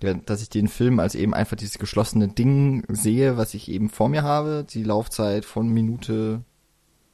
dass 0.00 0.42
ich 0.42 0.48
den 0.48 0.68
Film 0.68 1.00
als 1.00 1.16
eben 1.16 1.34
einfach 1.34 1.56
dieses 1.56 1.78
geschlossene 1.78 2.28
Ding 2.28 2.84
sehe, 2.88 3.36
was 3.36 3.54
ich 3.54 3.68
eben 3.68 3.88
vor 3.88 4.08
mir 4.08 4.22
habe, 4.22 4.64
die 4.68 4.84
Laufzeit 4.84 5.44
von 5.44 5.68
Minute 5.68 6.44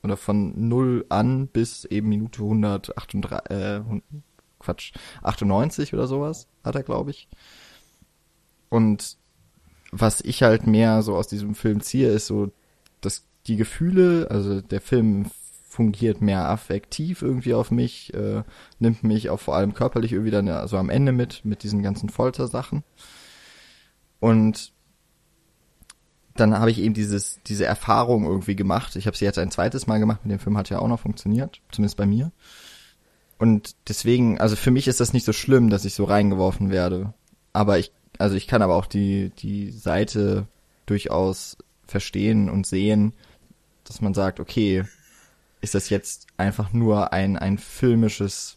oder 0.03 0.19
von 0.19 0.69
null 0.69 1.07
an 1.09 1.49
bis 1.49 1.87
eben 1.87 2.11
Minute 2.11 2.43
138, 2.43 3.51
äh, 3.51 3.81
Quatsch, 4.65 4.93
98 5.23 5.95
oder 5.95 6.07
sowas 6.07 6.49
hat 6.63 6.75
er, 6.75 6.83
glaube 6.83 7.11
ich. 7.11 7.29
Und 8.69 9.17
was 9.93 10.21
ich 10.21 10.43
halt 10.43 10.67
mehr 10.67 11.03
so 11.03 11.15
aus 11.15 11.29
diesem 11.29 11.55
Film 11.55 11.81
ziehe, 11.81 12.09
ist 12.09 12.27
so, 12.27 12.51
dass 13.01 13.25
die 13.47 13.57
Gefühle, 13.57 14.29
also 14.31 14.61
der 14.61 14.81
Film 14.81 15.27
fungiert 15.69 16.21
mehr 16.21 16.49
affektiv 16.49 17.23
irgendwie 17.23 17.55
auf 17.55 17.71
mich, 17.71 18.15
äh, 18.15 18.43
nimmt 18.79 19.03
mich 19.03 19.31
auch 19.31 19.41
vor 19.41 19.57
allem 19.57 19.75
körperlich 19.75 20.13
irgendwie 20.13 20.31
dann 20.31 20.69
so 20.69 20.77
am 20.77 20.89
Ende 20.89 21.13
mit, 21.13 21.45
mit 21.45 21.63
diesen 21.63 21.83
ganzen 21.83 22.09
Foltersachen. 22.09 22.85
Und 24.21 24.73
dann 26.37 26.59
habe 26.59 26.71
ich 26.71 26.81
eben 26.81 26.95
dieses, 26.95 27.41
diese 27.47 27.65
Erfahrung 27.65 28.25
irgendwie 28.25 28.57
gemacht. 28.57 28.97
Ich 28.97 29.07
habe 29.07 29.17
sie 29.17 29.25
jetzt 29.25 29.39
ein 29.39 29.51
zweites 29.51 29.87
Mal 29.87 29.99
gemacht, 29.99 30.25
mit 30.25 30.33
dem 30.33 30.41
Film 30.41 30.57
hat 30.57 30.71
ja 30.71 30.79
auch 30.79 30.89
noch 30.89 31.01
funktioniert, 31.01 31.61
zumindest 31.71 31.97
bei 31.97 32.07
mir. 32.07 32.33
Und 33.45 33.77
deswegen, 33.91 34.41
also 34.41 34.57
für 34.57 34.71
mich 34.71 34.89
ist 34.89 35.01
das 35.01 35.13
nicht 35.13 35.27
so 35.27 35.35
schlimm, 35.35 35.69
dass 35.69 35.85
ich 35.85 35.93
so 35.93 36.05
reingeworfen 36.05 36.71
werde. 36.71 37.13
Aber 37.53 37.79
ich, 37.79 37.93
also 38.17 38.37
ich 38.37 38.47
kann 38.47 38.63
aber 38.63 38.75
auch 38.75 38.87
die, 38.87 39.33
die 39.39 39.71
Seite 39.71 40.47
durchaus 40.87 41.59
verstehen 41.87 42.49
und 42.49 42.67
sehen, 42.67 43.13
dass 43.85 44.01
man 44.01 44.15
sagt, 44.15 44.41
okay, 44.41 44.85
ist 45.61 45.75
das 45.75 45.91
jetzt 45.91 46.27
einfach 46.39 46.73
nur 46.73 47.13
ein, 47.13 47.37
ein 47.37 47.59
filmisches 47.59 48.57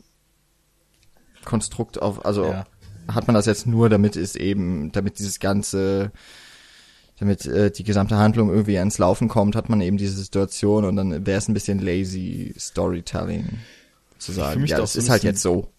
Konstrukt 1.43 2.01
auf, 2.01 2.25
also 2.25 2.45
ja. 2.45 2.65
hat 3.09 3.27
man 3.27 3.33
das 3.33 3.45
jetzt 3.45 3.67
nur, 3.67 3.89
damit 3.89 4.15
es 4.15 4.37
eben, 4.37 4.93
damit 4.93 5.19
dieses 5.19 5.41
ganze, 5.41 6.13
damit 7.19 7.45
äh, 7.45 7.71
die 7.71 7.83
gesamte 7.83 8.15
Handlung 8.15 8.51
irgendwie 8.51 8.77
ins 8.77 8.99
Laufen 8.99 9.27
kommt, 9.27 9.57
hat 9.57 9.67
man 9.67 9.81
eben 9.81 9.97
diese 9.97 10.15
Situation 10.15 10.85
und 10.85 10.95
dann 10.95 11.25
wäre 11.25 11.39
es 11.39 11.49
ein 11.49 11.53
bisschen 11.53 11.79
lazy 11.79 12.55
Storytelling 12.57 13.49
zu 14.19 14.31
sagen. 14.31 14.65
Ja, 14.65 14.77
das 14.77 14.95
ist 14.95 15.09
halt 15.09 15.23
jetzt 15.23 15.41
so. 15.41 15.71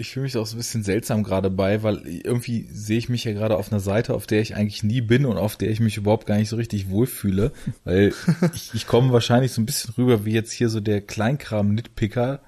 Ich 0.00 0.10
fühle 0.10 0.24
mich 0.24 0.36
auch 0.36 0.46
so 0.46 0.54
ein 0.54 0.58
bisschen 0.58 0.84
seltsam 0.84 1.24
gerade 1.24 1.50
bei, 1.50 1.82
weil 1.82 2.06
irgendwie 2.06 2.68
sehe 2.70 2.98
ich 2.98 3.08
mich 3.08 3.24
ja 3.24 3.32
gerade 3.32 3.56
auf 3.56 3.72
einer 3.72 3.80
Seite, 3.80 4.14
auf 4.14 4.28
der 4.28 4.40
ich 4.40 4.54
eigentlich 4.54 4.84
nie 4.84 5.00
bin 5.00 5.26
und 5.26 5.38
auf 5.38 5.56
der 5.56 5.70
ich 5.70 5.80
mich 5.80 5.96
überhaupt 5.96 6.24
gar 6.24 6.36
nicht 6.36 6.48
so 6.48 6.54
richtig 6.54 6.88
wohlfühle, 6.88 7.50
weil 7.84 8.14
ich, 8.54 8.74
ich 8.74 8.86
komme 8.86 9.12
wahrscheinlich 9.12 9.50
so 9.50 9.60
ein 9.60 9.66
bisschen 9.66 9.94
rüber 9.98 10.24
wie 10.24 10.32
jetzt 10.32 10.52
hier 10.52 10.68
so 10.68 10.78
der 10.78 11.00
Kleinkram-Nitpicker 11.00 12.40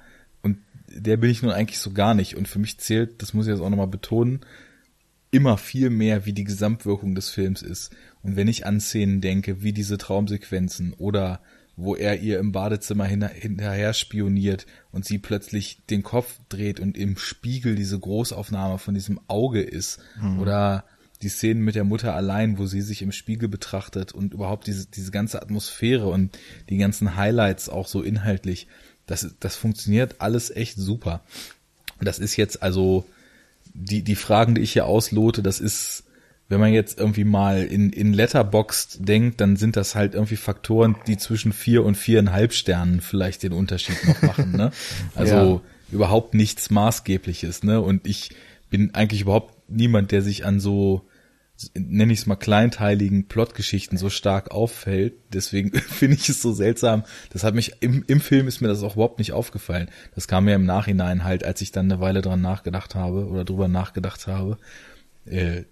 und 0.43 0.59
der 0.87 1.17
bin 1.17 1.31
ich 1.31 1.43
nun 1.43 1.51
eigentlich 1.51 1.81
so 1.81 1.91
gar 1.91 2.15
nicht 2.15 2.37
und 2.37 2.47
für 2.47 2.61
mich 2.61 2.79
zählt, 2.79 3.21
das 3.21 3.35
muss 3.35 3.47
ich 3.47 3.53
jetzt 3.53 3.63
auch 3.63 3.71
nochmal 3.71 3.89
betonen, 3.89 4.45
immer 5.33 5.59
viel 5.59 5.91
mehr, 5.91 6.27
wie 6.27 6.33
die 6.33 6.45
Gesamtwirkung 6.45 7.15
des 7.15 7.31
Films 7.31 7.63
ist. 7.63 7.91
Und 8.23 8.37
wenn 8.37 8.49
ich 8.49 8.67
an 8.67 8.81
Szenen 8.81 9.21
denke, 9.21 9.63
wie 9.63 9.73
diese 9.73 9.99
Traumsequenzen 9.99 10.93
oder 10.95 11.41
wo 11.81 11.97
er 11.97 12.21
ihr 12.21 12.39
im 12.39 12.53
Badezimmer 12.53 13.05
hinterher 13.07 13.95
spioniert 13.95 14.67
und 14.93 15.05
sie 15.05 15.19
plötzlich 15.19 15.81
den 15.89 16.03
Kopf 16.03 16.39
dreht 16.49 16.79
und 16.79 16.97
im 16.97 17.17
Spiegel 17.17 17.75
diese 17.75 17.99
Großaufnahme 17.99 18.79
von 18.79 18.95
diesem 18.95 19.19
Auge 19.29 19.63
ist. 19.63 19.99
Mhm. 20.21 20.41
Oder 20.41 20.85
die 21.23 21.29
Szenen 21.29 21.63
mit 21.63 21.75
der 21.75 21.85
Mutter 21.85 22.15
allein, 22.15 22.59
wo 22.59 22.67
sie 22.67 22.83
sich 22.83 23.03
im 23.03 23.13
Spiegel 23.13 23.49
betrachtet 23.49 24.13
und 24.13 24.35
überhaupt 24.35 24.67
diese, 24.67 24.87
diese 24.87 25.11
ganze 25.11 25.41
Atmosphäre 25.41 26.09
und 26.09 26.39
die 26.69 26.79
ganzen 26.79 27.17
Highlights 27.17 27.69
auch 27.69 27.89
so 27.89 28.03
inhaltlich. 28.03 28.69
Das, 29.07 29.35
das 29.41 29.57
funktioniert 29.57 30.17
alles 30.21 30.51
echt 30.51 30.77
super. 30.77 31.23
Das 32.01 32.19
ist 32.19 32.37
jetzt 32.37 32.63
also 32.63 33.07
die, 33.73 34.03
die 34.03 34.17
Fragen, 34.17 34.55
die 34.55 34.63
ich 34.63 34.73
hier 34.73 34.87
auslote, 34.87 35.43
das 35.43 35.61
ist 35.61 36.05
wenn 36.51 36.59
man 36.59 36.73
jetzt 36.73 36.99
irgendwie 36.99 37.23
mal 37.23 37.63
in, 37.63 37.91
in 37.91 38.13
Letterboxd 38.13 39.09
denkt, 39.09 39.41
dann 39.41 39.55
sind 39.55 39.77
das 39.77 39.95
halt 39.95 40.15
irgendwie 40.15 40.37
Faktoren, 40.37 40.97
die 41.07 41.17
zwischen 41.17 41.53
vier 41.53 41.85
und 41.85 41.95
viereinhalb 41.95 42.53
Sternen 42.53 43.01
vielleicht 43.01 43.45
den 43.45 43.53
Unterschied 43.53 43.97
noch 44.05 44.21
machen, 44.21 44.53
ne? 44.53 44.73
Also 45.15 45.35
ja. 45.37 45.61
überhaupt 45.93 46.35
nichts 46.35 46.69
Maßgebliches, 46.69 47.63
ne? 47.63 47.81
Und 47.81 48.05
ich 48.05 48.31
bin 48.69 48.95
eigentlich 48.97 49.21
überhaupt 49.21 49.71
niemand, 49.71 50.11
der 50.11 50.23
sich 50.23 50.45
an 50.45 50.59
so, 50.59 51.07
nenne 51.75 52.13
ich 52.13 52.19
es 52.19 52.27
mal, 52.27 52.35
kleinteiligen 52.35 53.29
Plotgeschichten 53.29 53.97
so 53.97 54.11
stark 54.11 54.51
auffällt. 54.51 55.15
Deswegen 55.33 55.71
finde 55.79 56.17
ich 56.17 56.29
es 56.29 56.43
so 56.43 56.53
seltsam. 56.53 57.05
Das 57.33 57.45
hat 57.45 57.55
mich, 57.55 57.75
im, 57.79 58.03
im 58.09 58.21
Film 58.21 58.49
ist 58.49 58.61
mir 58.61 58.67
das 58.67 58.83
auch 58.83 58.95
überhaupt 58.95 59.21
nicht 59.21 59.33
aufgefallen. 59.33 59.89
Das 60.17 60.27
kam 60.27 60.47
mir 60.47 60.57
im 60.57 60.67
Nachhinein 60.67 61.23
halt, 61.23 61.45
als 61.45 61.61
ich 61.61 61.71
dann 61.71 61.93
eine 61.93 62.01
Weile 62.01 62.23
dran 62.23 62.41
nachgedacht 62.41 62.97
habe 62.97 63.29
oder 63.29 63.45
drüber 63.45 63.69
nachgedacht 63.69 64.27
habe. 64.27 64.59
Äh, 65.27 65.63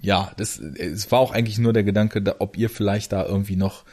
ja, 0.00 0.32
das, 0.36 0.58
es 0.58 1.10
war 1.10 1.20
auch 1.20 1.32
eigentlich 1.32 1.58
nur 1.58 1.72
der 1.72 1.84
Gedanke, 1.84 2.22
ob 2.38 2.56
ihr 2.56 2.70
vielleicht 2.70 3.12
da 3.12 3.24
irgendwie 3.24 3.56
noch, 3.56 3.84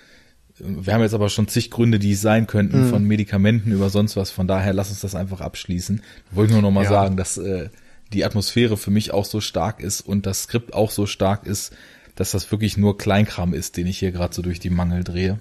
wir 0.60 0.94
haben 0.94 1.02
jetzt 1.02 1.14
aber 1.14 1.30
schon 1.30 1.48
zig 1.48 1.72
Gründe, 1.72 2.00
die 2.00 2.12
es 2.12 2.22
sein 2.22 2.48
könnten, 2.48 2.86
mhm. 2.86 2.90
von 2.90 3.04
Medikamenten 3.04 3.72
über 3.72 3.90
sonst 3.90 4.16
was, 4.16 4.30
von 4.30 4.48
daher 4.48 4.74
lass 4.74 4.90
uns 4.90 5.02
das 5.02 5.16
einfach 5.16 5.42
abschließen. 5.42 6.02
Ich 6.30 6.36
wollte 6.36 6.54
nur 6.54 6.62
noch 6.62 6.72
mal 6.72 6.84
ja. 6.84 6.90
sagen, 6.90 7.18
dass 7.18 7.38
äh, 7.38 7.70
die 8.12 8.26
Atmosphäre 8.26 8.78
für 8.78 8.92
mich 8.92 9.12
auch 9.12 9.26
so 9.26 9.42
stark 9.42 9.80
ist 9.80 10.02
und 10.02 10.26
das 10.26 10.44
Skript 10.44 10.74
auch 10.74 10.92
so 10.92 11.06
stark 11.06 11.46
ist, 11.46 11.74
dass 12.16 12.32
das 12.32 12.52
wirklich 12.52 12.78
nur 12.78 12.98
Kleinkram 12.98 13.54
ist, 13.54 13.78
den 13.78 13.88
ich 13.88 13.98
hier 13.98 14.12
gerade 14.12 14.36
so 14.36 14.42
durch 14.42 14.60
die 14.60 14.70
Mangel 14.70 15.04
drehe. 15.04 15.40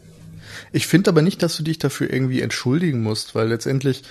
Ich 0.73 0.87
finde 0.87 1.11
aber 1.11 1.23
nicht, 1.23 1.43
dass 1.43 1.57
du 1.57 1.63
dich 1.63 1.79
dafür 1.79 2.13
irgendwie 2.13 2.41
entschuldigen 2.41 3.03
musst, 3.03 3.35
weil 3.35 3.49
letztendlich 3.49 4.03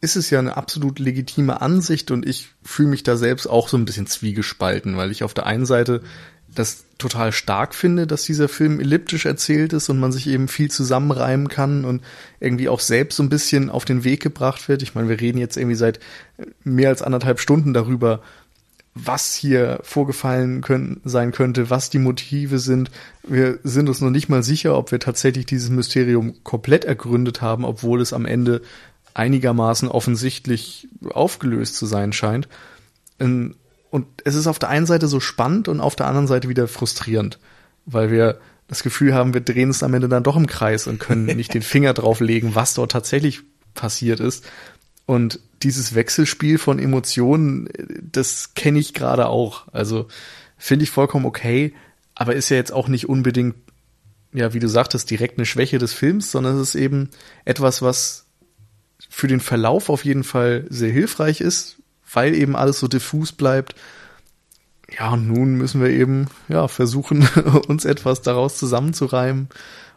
ist 0.00 0.16
es 0.16 0.30
ja 0.30 0.38
eine 0.38 0.56
absolut 0.56 0.98
legitime 0.98 1.60
Ansicht 1.60 2.10
und 2.10 2.26
ich 2.26 2.48
fühle 2.62 2.88
mich 2.88 3.02
da 3.02 3.16
selbst 3.16 3.46
auch 3.46 3.68
so 3.68 3.76
ein 3.76 3.84
bisschen 3.84 4.06
zwiegespalten, 4.06 4.96
weil 4.96 5.10
ich 5.10 5.22
auf 5.22 5.34
der 5.34 5.46
einen 5.46 5.66
Seite 5.66 6.02
das 6.54 6.84
total 6.98 7.32
stark 7.32 7.74
finde, 7.74 8.06
dass 8.06 8.24
dieser 8.24 8.48
Film 8.48 8.80
elliptisch 8.80 9.24
erzählt 9.24 9.72
ist 9.72 9.88
und 9.88 10.00
man 10.00 10.10
sich 10.10 10.26
eben 10.26 10.48
viel 10.48 10.70
zusammenreimen 10.70 11.48
kann 11.48 11.84
und 11.84 12.02
irgendwie 12.40 12.68
auch 12.68 12.80
selbst 12.80 13.16
so 13.16 13.22
ein 13.22 13.28
bisschen 13.28 13.70
auf 13.70 13.84
den 13.84 14.04
Weg 14.04 14.20
gebracht 14.20 14.68
wird. 14.68 14.82
Ich 14.82 14.94
meine, 14.94 15.08
wir 15.08 15.20
reden 15.20 15.38
jetzt 15.38 15.56
irgendwie 15.56 15.76
seit 15.76 16.00
mehr 16.64 16.88
als 16.88 17.02
anderthalb 17.02 17.38
Stunden 17.40 17.72
darüber, 17.72 18.22
was 18.94 19.34
hier 19.34 19.78
vorgefallen 19.82 20.62
können, 20.62 21.00
sein 21.04 21.30
könnte, 21.30 21.70
was 21.70 21.90
die 21.90 22.00
Motive 22.00 22.58
sind. 22.58 22.90
Wir 23.22 23.60
sind 23.62 23.88
uns 23.88 24.00
noch 24.00 24.10
nicht 24.10 24.28
mal 24.28 24.42
sicher, 24.42 24.76
ob 24.76 24.90
wir 24.90 24.98
tatsächlich 24.98 25.46
dieses 25.46 25.70
Mysterium 25.70 26.42
komplett 26.42 26.84
ergründet 26.84 27.40
haben, 27.40 27.64
obwohl 27.64 28.00
es 28.00 28.12
am 28.12 28.26
Ende 28.26 28.62
einigermaßen 29.14 29.88
offensichtlich 29.88 30.88
aufgelöst 31.10 31.76
zu 31.76 31.86
sein 31.86 32.12
scheint. 32.12 32.48
Und 33.18 34.06
es 34.24 34.34
ist 34.34 34.46
auf 34.46 34.58
der 34.58 34.68
einen 34.68 34.86
Seite 34.86 35.08
so 35.08 35.20
spannend 35.20 35.68
und 35.68 35.80
auf 35.80 35.96
der 35.96 36.06
anderen 36.06 36.26
Seite 36.26 36.48
wieder 36.48 36.68
frustrierend, 36.68 37.38
weil 37.86 38.10
wir 38.10 38.40
das 38.68 38.82
Gefühl 38.84 39.14
haben, 39.14 39.34
wir 39.34 39.40
drehen 39.40 39.70
es 39.70 39.82
am 39.82 39.94
Ende 39.94 40.08
dann 40.08 40.22
doch 40.22 40.36
im 40.36 40.46
Kreis 40.46 40.86
und 40.86 41.00
können 41.00 41.24
nicht 41.36 41.52
den 41.52 41.62
Finger 41.62 41.92
drauf 41.92 42.20
legen, 42.20 42.54
was 42.54 42.74
dort 42.74 42.92
tatsächlich 42.92 43.40
passiert 43.74 44.20
ist. 44.20 44.48
Und 45.06 45.40
dieses 45.62 45.94
Wechselspiel 45.96 46.56
von 46.56 46.78
Emotionen, 46.78 47.68
das 48.12 48.54
kenne 48.54 48.78
ich 48.78 48.94
gerade 48.94 49.26
auch. 49.26 49.66
Also 49.72 50.06
finde 50.56 50.84
ich 50.84 50.90
vollkommen 50.90 51.26
okay, 51.26 51.74
aber 52.14 52.36
ist 52.36 52.48
ja 52.48 52.56
jetzt 52.56 52.72
auch 52.72 52.86
nicht 52.86 53.08
unbedingt, 53.08 53.56
ja, 54.32 54.54
wie 54.54 54.60
du 54.60 54.68
sagtest, 54.68 55.10
direkt 55.10 55.38
eine 55.38 55.46
Schwäche 55.46 55.78
des 55.78 55.92
Films, 55.92 56.30
sondern 56.30 56.54
es 56.56 56.68
ist 56.68 56.74
eben 56.76 57.10
etwas, 57.44 57.82
was 57.82 58.26
für 59.10 59.26
den 59.26 59.40
Verlauf 59.40 59.90
auf 59.90 60.04
jeden 60.04 60.24
Fall 60.24 60.64
sehr 60.70 60.92
hilfreich 60.92 61.40
ist, 61.42 61.76
weil 62.10 62.34
eben 62.34 62.56
alles 62.56 62.78
so 62.78 62.88
diffus 62.88 63.32
bleibt. 63.32 63.74
Ja, 64.98 65.10
und 65.10 65.28
nun 65.28 65.56
müssen 65.56 65.82
wir 65.82 65.90
eben, 65.90 66.28
ja, 66.48 66.68
versuchen, 66.68 67.28
uns 67.68 67.84
etwas 67.84 68.22
daraus 68.22 68.56
zusammenzureimen. 68.56 69.48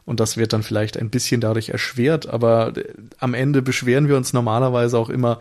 Und 0.05 0.19
das 0.19 0.35
wird 0.35 0.51
dann 0.51 0.63
vielleicht 0.63 0.97
ein 0.97 1.09
bisschen 1.09 1.39
dadurch 1.39 1.69
erschwert, 1.69 2.27
aber 2.27 2.75
äh, 2.75 2.93
am 3.19 3.33
Ende 3.33 3.61
beschweren 3.61 4.09
wir 4.09 4.17
uns 4.17 4.33
normalerweise 4.33 4.97
auch 4.97 5.09
immer, 5.09 5.39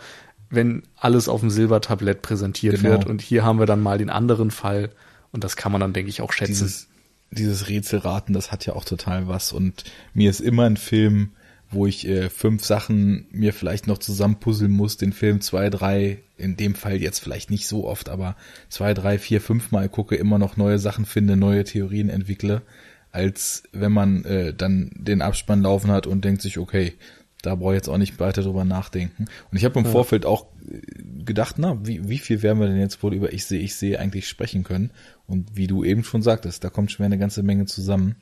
wenn 0.51 0.83
alles 0.97 1.29
auf 1.29 1.41
dem 1.41 1.51
Silbertablett 1.51 2.23
präsentiert 2.23 2.77
genau. 2.77 2.91
wird. 2.91 3.07
Und 3.07 3.23
hier 3.23 3.43
haben 3.43 3.59
wir 3.59 3.67
dann 3.67 3.81
mal 3.81 3.99
den 3.99 4.11
anderen 4.11 4.51
Fall. 4.51 4.91
Und 5.33 5.45
das 5.45 5.57
kann 5.57 5.73
man 5.73 5.81
dann, 5.81 5.95
denke 5.95 6.11
ich, 6.11 6.21
auch 6.21 6.33
schätzen. 6.33 6.53
Dieses, 6.53 6.89
dieses 7.31 7.69
Rätselraten, 7.69 8.35
das 8.35 8.53
hat 8.53 8.67
ja 8.67 8.75
auch 8.75 8.85
total 8.85 9.27
was. 9.29 9.53
Und 9.53 9.85
mir 10.13 10.29
ist 10.29 10.41
immer 10.41 10.65
ein 10.65 10.77
Film, 10.77 11.33
wo 11.73 11.87
ich 11.87 12.07
äh, 12.07 12.29
fünf 12.29 12.65
Sachen 12.65 13.27
mir 13.31 13.53
vielleicht 13.53 13.87
noch 13.87 13.99
zusammenpuzzeln 13.99 14.71
muss, 14.71 14.97
den 14.97 15.13
Film 15.13 15.41
zwei, 15.41 15.71
drei, 15.71 16.19
in 16.37 16.57
dem 16.57 16.75
Fall 16.75 17.01
jetzt 17.01 17.19
vielleicht 17.19 17.51
nicht 17.51 17.67
so 17.67 17.87
oft, 17.87 18.09
aber 18.09 18.37
zwei, 18.69 18.95
drei, 18.95 19.19
vier, 19.19 19.41
fünf 19.41 19.71
Mal 19.71 19.89
gucke, 19.89 20.15
immer 20.15 20.39
noch 20.39 20.57
neue 20.57 20.79
Sachen 20.79 21.07
finde, 21.07 21.37
neue 21.37 21.65
Theorien 21.65 22.11
entwickle, 22.11 22.63
als 23.11 23.65
wenn 23.73 23.93
man 23.93 24.25
äh, 24.25 24.55
dann 24.55 24.91
den 24.95 25.23
Abspann 25.23 25.63
laufen 25.63 25.91
hat 25.91 26.07
und 26.07 26.25
denkt 26.25 26.43
sich, 26.43 26.59
okay, 26.59 26.95
da 27.43 27.57
brauche 27.57 27.73
ich 27.73 27.79
jetzt 27.79 27.89
auch 27.89 27.99
nicht 27.99 28.21
weiter 28.21 28.43
drüber 28.43 28.65
nachdenken. 28.65 29.27
Und 29.51 29.57
ich 29.57 29.65
habe 29.65 29.79
im 29.79 29.85
ja. 29.85 29.91
Vorfeld 29.91 30.25
auch 30.25 30.47
äh, 30.69 30.81
gedacht, 31.25 31.57
na, 31.59 31.77
wie, 31.85 32.09
wie 32.09 32.19
viel 32.19 32.43
werden 32.43 32.61
wir 32.61 32.69
denn 32.69 32.79
jetzt 32.79 33.03
wohl 33.03 33.15
über 33.15 33.33
Ich 33.33 33.45
sehe, 33.45 33.61
ich 33.61 33.75
sehe 33.75 33.99
eigentlich 33.99 34.29
sprechen 34.29 34.63
können? 34.63 34.91
Und 35.27 35.57
wie 35.57 35.67
du 35.67 35.85
eben 35.85 36.05
schon 36.05 36.23
sagtest, 36.23 36.63
da 36.63 36.71
kommt 36.71 36.93
schon 36.93 37.05
eine 37.05 37.19
ganze 37.19 37.43
Menge 37.43 37.67
zusammen. 37.67 38.15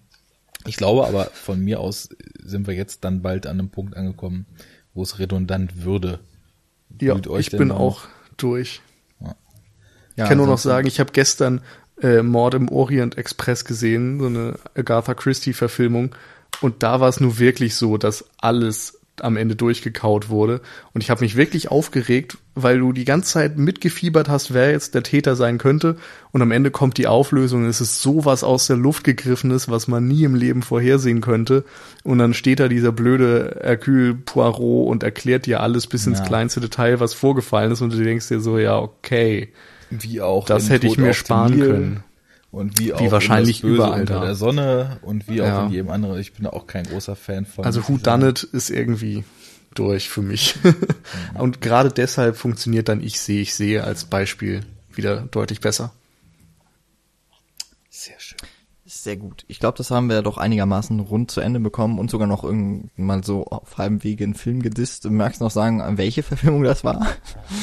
Ich 0.67 0.77
glaube 0.77 1.07
aber, 1.07 1.27
von 1.27 1.61
mir 1.61 1.81
aus 1.81 2.11
sind 2.43 2.67
wir 2.67 2.75
jetzt 2.75 3.05
dann 3.05 3.23
bald 3.23 3.47
an 3.47 3.59
einem 3.59 3.71
Punkt 3.71 3.97
angekommen, 3.97 4.47
wo 4.95 5.03
es 5.03 5.19
redundant 5.19 5.85
würde. 5.85 6.21
Ja, 7.01 7.17
ich 7.39 7.51
bin 7.51 7.71
auch 7.71 8.03
durch. 8.37 8.83
Ja. 9.21 9.37
Ich 10.17 10.25
kann 10.25 10.39
nur 10.39 10.47
noch 10.47 10.59
sagen, 10.59 10.87
ich 10.87 11.01
habe 11.01 11.13
gestern 11.13 11.63
äh, 12.03 12.23
Mord 12.23 12.55
im 12.55 12.69
Orient 12.69 13.17
Express 13.17 13.65
gesehen, 13.65 14.21
so 14.21 14.27
eine 14.27 14.59
Agatha 14.75 15.15
Christie 15.15 15.53
Verfilmung. 15.53 16.15
Und 16.61 16.83
da 16.83 17.01
war 17.01 17.09
es 17.09 17.21
nur 17.21 17.39
wirklich 17.39 17.77
so, 17.77 17.97
dass 17.97 18.25
alles 18.39 19.00
am 19.23 19.37
Ende 19.37 19.57
durchgekaut 19.57 20.29
wurde. 20.29 20.61
Und 20.93 21.03
ich 21.03 21.11
habe 21.11 21.23
mich 21.23 21.37
wirklich 21.37 21.71
aufgeregt, 21.71 22.39
weil 22.55 22.79
du 22.79 22.93
die 22.93 23.05
ganze 23.05 23.33
Zeit 23.33 23.59
mitgefiebert 23.59 24.29
hast, 24.29 24.53
wer 24.53 24.71
jetzt 24.71 24.95
der 24.95 25.03
Täter 25.03 25.37
sein 25.37 25.59
könnte. 25.59 25.97
Und 26.33 26.43
am 26.43 26.51
Ende 26.51 26.71
kommt 26.71 26.99
die 26.99 27.07
Auflösung. 27.07 27.65
Es 27.67 27.81
ist 27.81 28.03
sowas 28.03 28.45
aus 28.45 28.67
der 28.67 28.77
Luft 28.77 29.05
gegriffenes, 29.05 29.69
was 29.69 29.89
man 29.89 30.07
nie 30.07 30.25
im 30.25 30.35
Leben 30.35 30.63
vorhersehen 30.63 31.21
könnte. 31.21 31.65
Und 32.03 32.19
dann 32.19 32.35
steht 32.35 32.61
da 32.61 32.69
dieser 32.69 32.93
blöde 32.93 33.61
Hercule 33.63 34.15
Poirot 34.15 34.89
und 34.89 35.03
erklärt 35.03 35.47
dir 35.47 35.61
alles 35.61 35.87
bis 35.87 36.07
ins 36.07 36.19
ja. 36.19 36.25
kleinste 36.25 36.61
Detail, 36.61 37.01
was 37.01 37.15
vorgefallen 37.15 37.73
ist. 37.73 37.81
Und 37.81 37.93
du 37.93 38.03
denkst 38.03 38.29
dir 38.29 38.41
so, 38.41 38.59
ja, 38.59 38.79
okay. 38.79 39.53
Wie 39.91 40.21
auch. 40.21 40.47
Das 40.47 40.71
hätte 40.71 40.87
ich 40.87 40.99
mir 40.99 41.15
sparen 41.15 41.59
können 41.59 42.05
und 42.51 42.79
wie 42.79 42.93
auch 42.93 43.01
wie 43.01 43.13
wahrscheinlich 43.13 43.63
überall 43.63 44.01
unter 44.01 44.15
da. 44.15 44.25
der 44.25 44.35
Sonne 44.35 44.99
und 45.03 45.29
wie 45.29 45.41
auch 45.43 45.47
ja. 45.47 45.67
in 45.67 45.73
jedem 45.73 45.91
anderen. 45.91 46.19
Ich 46.19 46.33
bin 46.33 46.47
auch 46.47 46.67
kein 46.67 46.85
großer 46.85 47.17
Fan 47.17 47.47
von. 47.47 47.65
Also 47.65 47.89
Who 47.89 47.99
Done 47.99 48.29
It 48.29 48.43
ist 48.43 48.71
irgendwie 48.71 49.25
durch 49.75 50.09
für 50.09 50.23
mich. 50.23 50.57
Mhm. 50.63 50.75
und 51.41 51.61
gerade 51.61 51.91
deshalb 51.91 52.37
funktioniert 52.37 52.89
dann 52.89 53.01
Ich 53.03 53.21
sehe, 53.21 53.43
ich 53.43 53.55
sehe 53.55 53.85
als 53.85 54.05
Beispiel 54.05 54.63
wieder 54.93 55.21
deutlich 55.23 55.61
besser. 55.61 55.93
Sehr 57.89 58.19
schön. 58.19 58.39
Sehr 58.85 59.17
gut. 59.17 59.45
Ich 59.47 59.61
glaube, 59.61 59.79
das 59.79 59.93
haben 59.93 60.09
wir 60.09 60.21
doch 60.23 60.37
einigermaßen 60.37 60.99
rund 60.99 61.31
zu 61.31 61.41
Ende 61.41 61.61
bekommen 61.61 62.01
und 62.01 62.11
sogar 62.11 62.27
noch 62.27 62.43
irgendwann 62.43 63.23
so 63.23 63.45
auf 63.47 63.79
halbem 63.79 64.03
Wege 64.03 64.25
einen 64.25 64.35
Film 64.35 64.63
gedisst. 64.63 65.05
Du 65.05 65.11
magst 65.11 65.41
noch 65.41 65.53
sagen, 65.53 65.81
welche 65.97 66.25
Verfilmung 66.25 66.65
das 66.65 66.83
war? 66.83 67.07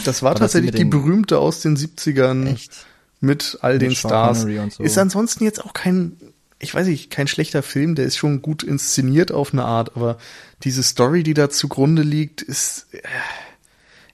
Das 0.06 0.24
war, 0.24 0.32
war 0.32 0.36
tatsächlich 0.36 0.72
das 0.72 0.80
die 0.80 0.86
berühmte 0.86 1.40
aus 1.40 1.60
den 1.60 1.76
70ern. 1.76 2.48
Echt? 2.48 2.86
Mit 3.20 3.58
all 3.62 3.74
mit 3.74 3.82
den 3.84 3.96
Sean 3.96 4.36
Stars. 4.36 4.76
So. 4.76 4.84
Ist 4.84 4.98
ansonsten 4.98 5.44
jetzt 5.44 5.64
auch 5.64 5.74
kein, 5.74 6.18
ich 6.60 6.74
weiß 6.74 6.88
nicht, 6.88 7.10
kein 7.10 7.28
schlechter 7.28 7.64
Film, 7.64 7.96
der 7.96 8.06
ist 8.06 8.18
schon 8.18 8.42
gut 8.42 8.64
inszeniert 8.64 9.32
auf 9.32 9.54
eine 9.54 9.66
Art, 9.66 9.96
aber 9.96 10.18
diese 10.64 10.84
Story, 10.84 11.24
die 11.24 11.34
da 11.34 11.50
zugrunde 11.50 12.02
liegt, 12.02 12.42
ist, 12.42 12.88
äh, 12.92 13.02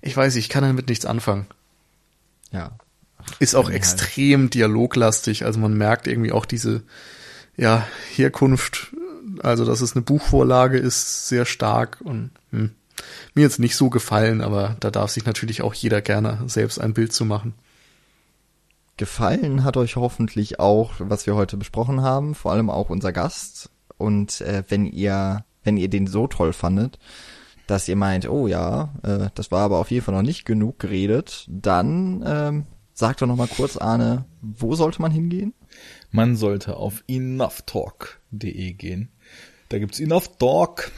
ich 0.02 0.16
weiß 0.16 0.36
nicht, 0.36 0.46
ich 0.46 0.50
kann 0.50 0.64
damit 0.64 0.90
nichts 0.90 1.06
anfangen. 1.06 1.48
Ja. 2.52 2.72
Ist 3.40 3.56
auch 3.56 3.70
extrem 3.70 4.44
halt. 4.44 4.54
dialoglastig, 4.54 5.46
also 5.46 5.60
man 5.60 5.78
merkt 5.78 6.08
irgendwie 6.08 6.34
auch 6.34 6.46
diese, 6.46 6.84
ja, 7.56 7.88
Herkunft, 8.14 8.94
also 9.42 9.66
dass 9.66 9.82
es 9.82 9.96
eine 9.96 10.02
Buchvorlage 10.02 10.78
ist, 10.78 11.28
sehr 11.28 11.46
stark 11.46 12.00
und 12.02 12.32
hm, 12.52 12.72
mir 13.34 13.42
jetzt 13.42 13.60
nicht 13.60 13.76
so 13.76 13.90
gefallen, 13.90 14.42
aber 14.42 14.76
da 14.80 14.92
darf 14.92 15.12
sich 15.12 15.26
natürlich 15.26 15.62
auch 15.62 15.74
jeder 15.74 16.02
gerne 16.02 16.44
selbst 16.48 16.80
ein 16.80 16.94
Bild 16.94 17.14
zu 17.14 17.26
machen. 17.26 17.54
Gefallen 18.98 19.64
hat 19.64 19.76
euch 19.76 19.95
hoffentlich 19.95 20.60
auch, 20.60 20.94
was 20.99 21.26
wir 21.26 21.36
heute 21.36 21.57
besprochen 21.57 22.02
haben, 22.02 22.36
vor 22.36 22.52
allem 22.52 22.70
auch 22.70 22.90
unser 22.90 23.11
Gast. 23.11 23.72
Und 23.98 24.41
äh, 24.41 24.64
wenn 24.70 24.86
ihr, 24.86 25.45
wenn 25.64 25.78
ihr 25.78 25.90
den 25.90 26.06
so 26.06 26.28
toll 26.28 26.53
fandet, 26.53 26.99
dass 27.65 27.88
ihr 27.88 27.95
meint, 27.95 28.30
oh 28.30 28.48
ja, 28.48 28.94
äh, 29.03 29.30
das 29.34 29.52
war 29.52 29.61
aber 29.61 29.80
auf 29.80 29.90
jeden 29.90 30.06
Fall 30.06 30.14
noch 30.14 30.22
nicht 30.22 30.45
genug 30.45 30.78
geredet, 30.80 31.48
dann 31.49 32.24
ähm, 32.26 32.65
sagt 32.94 33.22
doch 33.22 33.28
noch 33.28 33.36
mal 33.36 33.48
kurz, 33.48 33.78
Arne, 33.78 34.26
wo 34.41 34.76
sollte 34.76 35.02
man 35.02 35.11
hingehen? 35.11 35.53
Man 36.11 36.36
sollte 36.36 36.78
auf 36.78 37.03
enoughtalk.de 37.07 38.74
gehen. 38.74 39.10
Da 39.70 39.80
gibt's 39.80 39.99
Enough 39.99 40.38
Talk. 40.38 40.91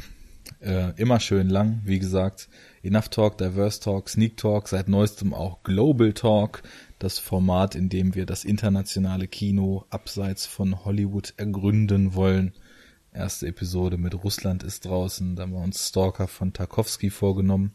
Äh, 0.59 0.91
immer 0.99 1.21
schön 1.21 1.49
lang, 1.49 1.81
wie 1.85 1.99
gesagt. 1.99 2.49
Enough 2.83 3.09
Talk, 3.09 3.37
Diverse 3.37 3.79
Talk, 3.79 4.09
Sneak 4.09 4.35
Talk, 4.35 4.67
seit 4.67 4.89
neuestem 4.89 5.33
auch 5.33 5.63
Global 5.63 6.11
Talk 6.11 6.61
das 7.05 7.19
Format, 7.19 7.75
in 7.75 7.87
dem 7.87 8.15
wir 8.15 8.25
das 8.25 8.43
internationale 8.43 9.27
Kino 9.27 9.85
abseits 9.91 10.47
von 10.47 10.83
Hollywood 10.85 11.35
ergründen 11.37 12.15
wollen. 12.15 12.53
Erste 13.13 13.45
Episode 13.45 13.97
mit 13.97 14.23
Russland 14.23 14.63
ist 14.63 14.85
draußen, 14.85 15.35
da 15.35 15.43
haben 15.43 15.53
wir 15.53 15.63
uns 15.63 15.87
Stalker 15.87 16.27
von 16.27 16.51
Tarkovsky 16.51 17.11
vorgenommen. 17.11 17.73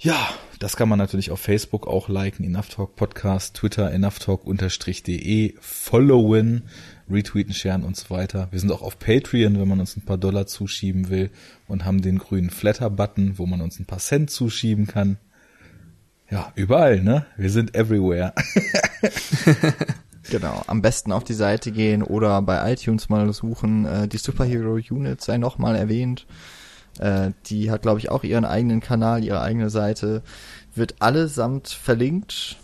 Ja, 0.00 0.34
das 0.58 0.76
kann 0.76 0.88
man 0.88 0.98
natürlich 0.98 1.30
auf 1.30 1.38
Facebook 1.38 1.86
auch 1.86 2.08
liken, 2.08 2.44
Enough 2.44 2.68
Talk 2.70 2.96
Podcast, 2.96 3.54
Twitter 3.54 3.92
enoughtalk-de, 3.92 5.54
followen, 5.60 6.64
retweeten, 7.08 7.54
sharen 7.54 7.84
und 7.84 7.96
so 7.96 8.10
weiter. 8.10 8.48
Wir 8.50 8.58
sind 8.58 8.72
auch 8.72 8.82
auf 8.82 8.98
Patreon, 8.98 9.60
wenn 9.60 9.68
man 9.68 9.78
uns 9.78 9.96
ein 9.96 10.04
paar 10.04 10.18
Dollar 10.18 10.48
zuschieben 10.48 11.08
will 11.08 11.30
und 11.68 11.84
haben 11.84 12.02
den 12.02 12.18
grünen 12.18 12.50
Flatter-Button, 12.50 13.38
wo 13.38 13.46
man 13.46 13.60
uns 13.60 13.78
ein 13.78 13.86
paar 13.86 14.00
Cent 14.00 14.30
zuschieben 14.30 14.88
kann. 14.88 15.18
Ja, 16.30 16.52
überall, 16.56 17.00
ne? 17.02 17.24
Wir 17.36 17.50
sind 17.50 17.74
everywhere. 17.74 18.34
genau, 20.30 20.62
am 20.66 20.82
besten 20.82 21.10
auf 21.10 21.24
die 21.24 21.32
Seite 21.34 21.72
gehen 21.72 22.02
oder 22.02 22.42
bei 22.42 22.72
iTunes 22.72 23.08
mal 23.08 23.32
suchen. 23.32 23.86
Äh, 23.86 24.08
die 24.08 24.18
Superhero 24.18 24.74
Unit 24.74 25.22
sei 25.22 25.38
nochmal 25.38 25.74
erwähnt. 25.74 26.26
Äh, 26.98 27.30
die 27.46 27.70
hat, 27.70 27.80
glaube 27.80 28.00
ich, 28.00 28.10
auch 28.10 28.24
ihren 28.24 28.44
eigenen 28.44 28.80
Kanal, 28.80 29.24
ihre 29.24 29.40
eigene 29.40 29.70
Seite. 29.70 30.22
Wird 30.74 30.96
allesamt 31.00 31.68
verlinkt. 31.68 32.58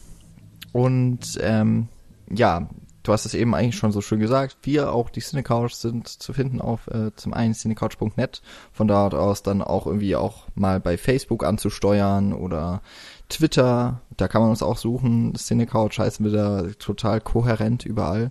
Und 0.72 1.38
ähm, 1.40 1.88
ja, 2.28 2.68
du 3.02 3.12
hast 3.12 3.24
es 3.24 3.34
eben 3.34 3.54
eigentlich 3.54 3.76
schon 3.76 3.92
so 3.92 4.02
schön 4.02 4.18
gesagt. 4.18 4.58
Wir, 4.62 4.92
auch 4.92 5.08
die 5.08 5.20
Cinecouch, 5.20 5.72
sind 5.72 6.08
zu 6.08 6.34
finden 6.34 6.60
auf 6.60 6.88
äh, 6.88 7.14
zum 7.16 7.32
einen 7.32 7.54
cinecouch.net. 7.54 8.42
Von 8.72 8.88
dort 8.88 9.14
aus 9.14 9.42
dann 9.42 9.62
auch 9.62 9.86
irgendwie 9.86 10.16
auch 10.16 10.48
mal 10.54 10.80
bei 10.80 10.98
Facebook 10.98 11.44
anzusteuern 11.44 12.32
oder 12.32 12.82
Twitter. 13.28 14.01
Da 14.16 14.28
kann 14.28 14.42
man 14.42 14.51
uns 14.51 14.62
auch 14.62 14.76
suchen. 14.76 15.34
Cinecouch 15.34 15.98
heißen 15.98 16.24
wir 16.24 16.32
da 16.32 16.62
total 16.78 17.20
kohärent 17.20 17.84
überall. 17.84 18.30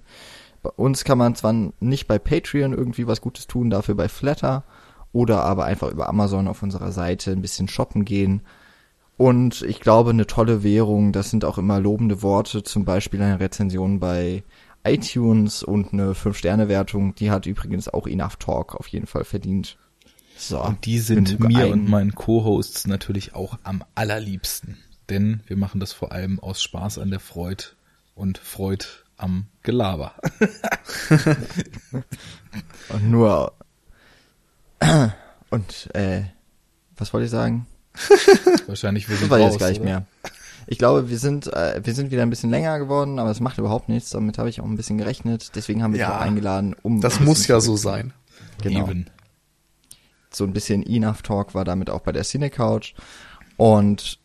Bei 0.61 0.69
uns 0.69 1.03
kann 1.03 1.17
man 1.17 1.35
zwar 1.35 1.53
nicht 1.79 2.07
bei 2.07 2.19
Patreon 2.19 2.73
irgendwie 2.73 3.07
was 3.07 3.21
Gutes 3.21 3.47
tun, 3.47 3.69
dafür 3.69 3.95
bei 3.95 4.07
Flatter 4.07 4.63
oder 5.11 5.43
aber 5.43 5.65
einfach 5.65 5.91
über 5.91 6.07
Amazon 6.09 6.47
auf 6.47 6.63
unserer 6.63 6.91
Seite 6.91 7.31
ein 7.31 7.41
bisschen 7.41 7.67
shoppen 7.67 8.05
gehen. 8.05 8.41
Und 9.17 9.61
ich 9.61 9.79
glaube, 9.79 10.09
eine 10.09 10.25
tolle 10.25 10.63
Währung, 10.63 11.11
das 11.11 11.29
sind 11.29 11.45
auch 11.45 11.57
immer 11.57 11.79
lobende 11.79 12.21
Worte, 12.23 12.63
zum 12.63 12.83
Beispiel 12.85 13.21
eine 13.21 13.39
Rezension 13.39 13.99
bei 13.99 14.43
iTunes 14.83 15.63
und 15.63 15.93
eine 15.93 16.13
5-Sterne-Wertung, 16.13 17.15
die 17.15 17.29
hat 17.29 17.45
übrigens 17.45 17.87
auch 17.87 18.07
Enough 18.07 18.37
Talk 18.37 18.75
auf 18.75 18.87
jeden 18.87 19.05
Fall 19.05 19.23
verdient. 19.23 19.77
So, 20.47 20.61
und 20.61 20.85
die 20.85 20.99
sind 20.99 21.39
mir 21.39 21.69
und 21.69 21.87
meinen 21.87 22.15
Co-Hosts 22.15 22.87
natürlich 22.87 23.33
auch 23.33 23.57
am 23.63 23.83
allerliebsten. 23.95 24.77
Denn 25.09 25.41
wir 25.47 25.55
machen 25.55 25.79
das 25.79 25.93
vor 25.93 26.11
allem 26.11 26.39
aus 26.39 26.61
Spaß 26.61 26.97
an 26.97 27.11
der 27.11 27.21
Freude 27.21 27.63
und 28.13 28.39
Freude 28.39 28.85
am 29.15 29.45
Gelaber. 29.61 30.15
und 32.89 33.09
nur 33.09 33.53
und 35.49 35.89
äh, 35.95 36.23
was 36.97 37.13
wollte 37.13 37.25
ich 37.25 37.31
sagen? 37.31 37.65
Wahrscheinlich 38.67 39.07
wir 39.07 39.15
sind 39.19 39.31
raus, 39.31 39.53
jetzt 39.53 39.59
gar 39.59 39.69
nicht 39.69 39.83
mehr. 39.83 40.05
Ich 40.67 40.77
glaube, 40.77 41.09
wir 41.09 41.19
sind, 41.19 41.47
äh, 41.47 41.81
wir 41.83 41.93
sind 41.93 42.11
wieder 42.11 42.21
ein 42.21 42.29
bisschen 42.29 42.49
länger 42.49 42.79
geworden, 42.79 43.19
aber 43.19 43.29
es 43.31 43.39
macht 43.39 43.57
überhaupt 43.57 43.87
nichts. 43.89 44.09
Damit 44.09 44.37
habe 44.37 44.49
ich 44.49 44.59
auch 44.61 44.65
ein 44.65 44.75
bisschen 44.75 44.97
gerechnet. 44.97 45.51
Deswegen 45.55 45.83
haben 45.83 45.93
wir 45.93 46.01
ja, 46.01 46.07
dich 46.07 46.15
auch 46.15 46.21
eingeladen, 46.21 46.75
um. 46.81 47.01
Das 47.01 47.19
muss 47.19 47.47
ja 47.47 47.59
so 47.61 47.77
sein. 47.77 48.13
Genau. 48.61 48.87
Eben. 48.87 49.07
So 50.35 50.43
ein 50.43 50.53
bisschen 50.53 50.83
Enough 50.85 51.21
Talk 51.21 51.53
war 51.53 51.65
damit 51.65 51.89
auch 51.89 52.01
bei 52.01 52.11
der 52.11 52.23
Cine 52.23 52.49
Couch. 52.49 52.93
Und 53.57 54.19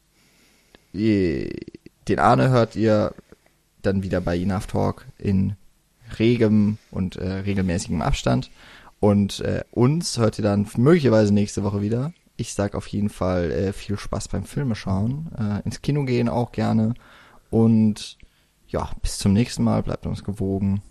den 0.92 2.18
Arne 2.18 2.48
hört 2.48 2.76
ihr 2.76 3.14
dann 3.82 4.02
wieder 4.02 4.20
bei 4.20 4.38
Enough 4.38 4.66
Talk 4.66 5.06
in 5.18 5.56
regem 6.18 6.78
und 6.90 7.16
äh, 7.16 7.28
regelmäßigem 7.28 8.00
Abstand. 8.00 8.50
Und 9.00 9.40
äh, 9.40 9.62
uns 9.70 10.18
hört 10.18 10.38
ihr 10.38 10.42
dann 10.42 10.66
möglicherweise 10.76 11.32
nächste 11.32 11.62
Woche 11.62 11.82
wieder 11.82 12.12
ich 12.38 12.54
sag 12.54 12.74
auf 12.74 12.86
jeden 12.86 13.10
Fall 13.10 13.50
äh, 13.50 13.72
viel 13.72 13.98
Spaß 13.98 14.28
beim 14.28 14.44
Filme 14.44 14.76
schauen, 14.76 15.30
äh, 15.36 15.60
ins 15.64 15.82
Kino 15.82 16.04
gehen 16.04 16.28
auch 16.28 16.52
gerne 16.52 16.94
und 17.50 18.16
ja, 18.68 18.90
bis 19.02 19.18
zum 19.18 19.32
nächsten 19.32 19.64
Mal, 19.64 19.82
bleibt 19.82 20.06
uns 20.06 20.22
gewogen. 20.22 20.82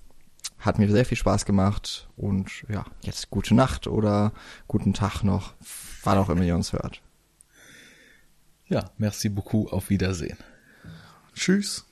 Hat 0.60 0.80
mir 0.80 0.90
sehr 0.90 1.06
viel 1.06 1.18
Spaß 1.18 1.46
gemacht 1.46 2.10
und 2.18 2.66
ja, 2.68 2.86
jetzt 3.02 3.30
gute 3.30 3.54
Nacht 3.54 3.88
oder 3.88 4.34
guten 4.68 4.94
Tag 4.94 5.24
noch, 5.24 5.54
wann 6.04 6.18
auch 6.18 6.30
immer 6.30 6.44
ihr 6.44 6.56
uns 6.56 6.74
hört. 6.74 7.02
Ja, 8.66 8.92
merci 8.98 9.30
beaucoup, 9.30 9.72
auf 9.72 9.90
Wiedersehen. 9.90 10.38
Tschüss. 11.34 11.87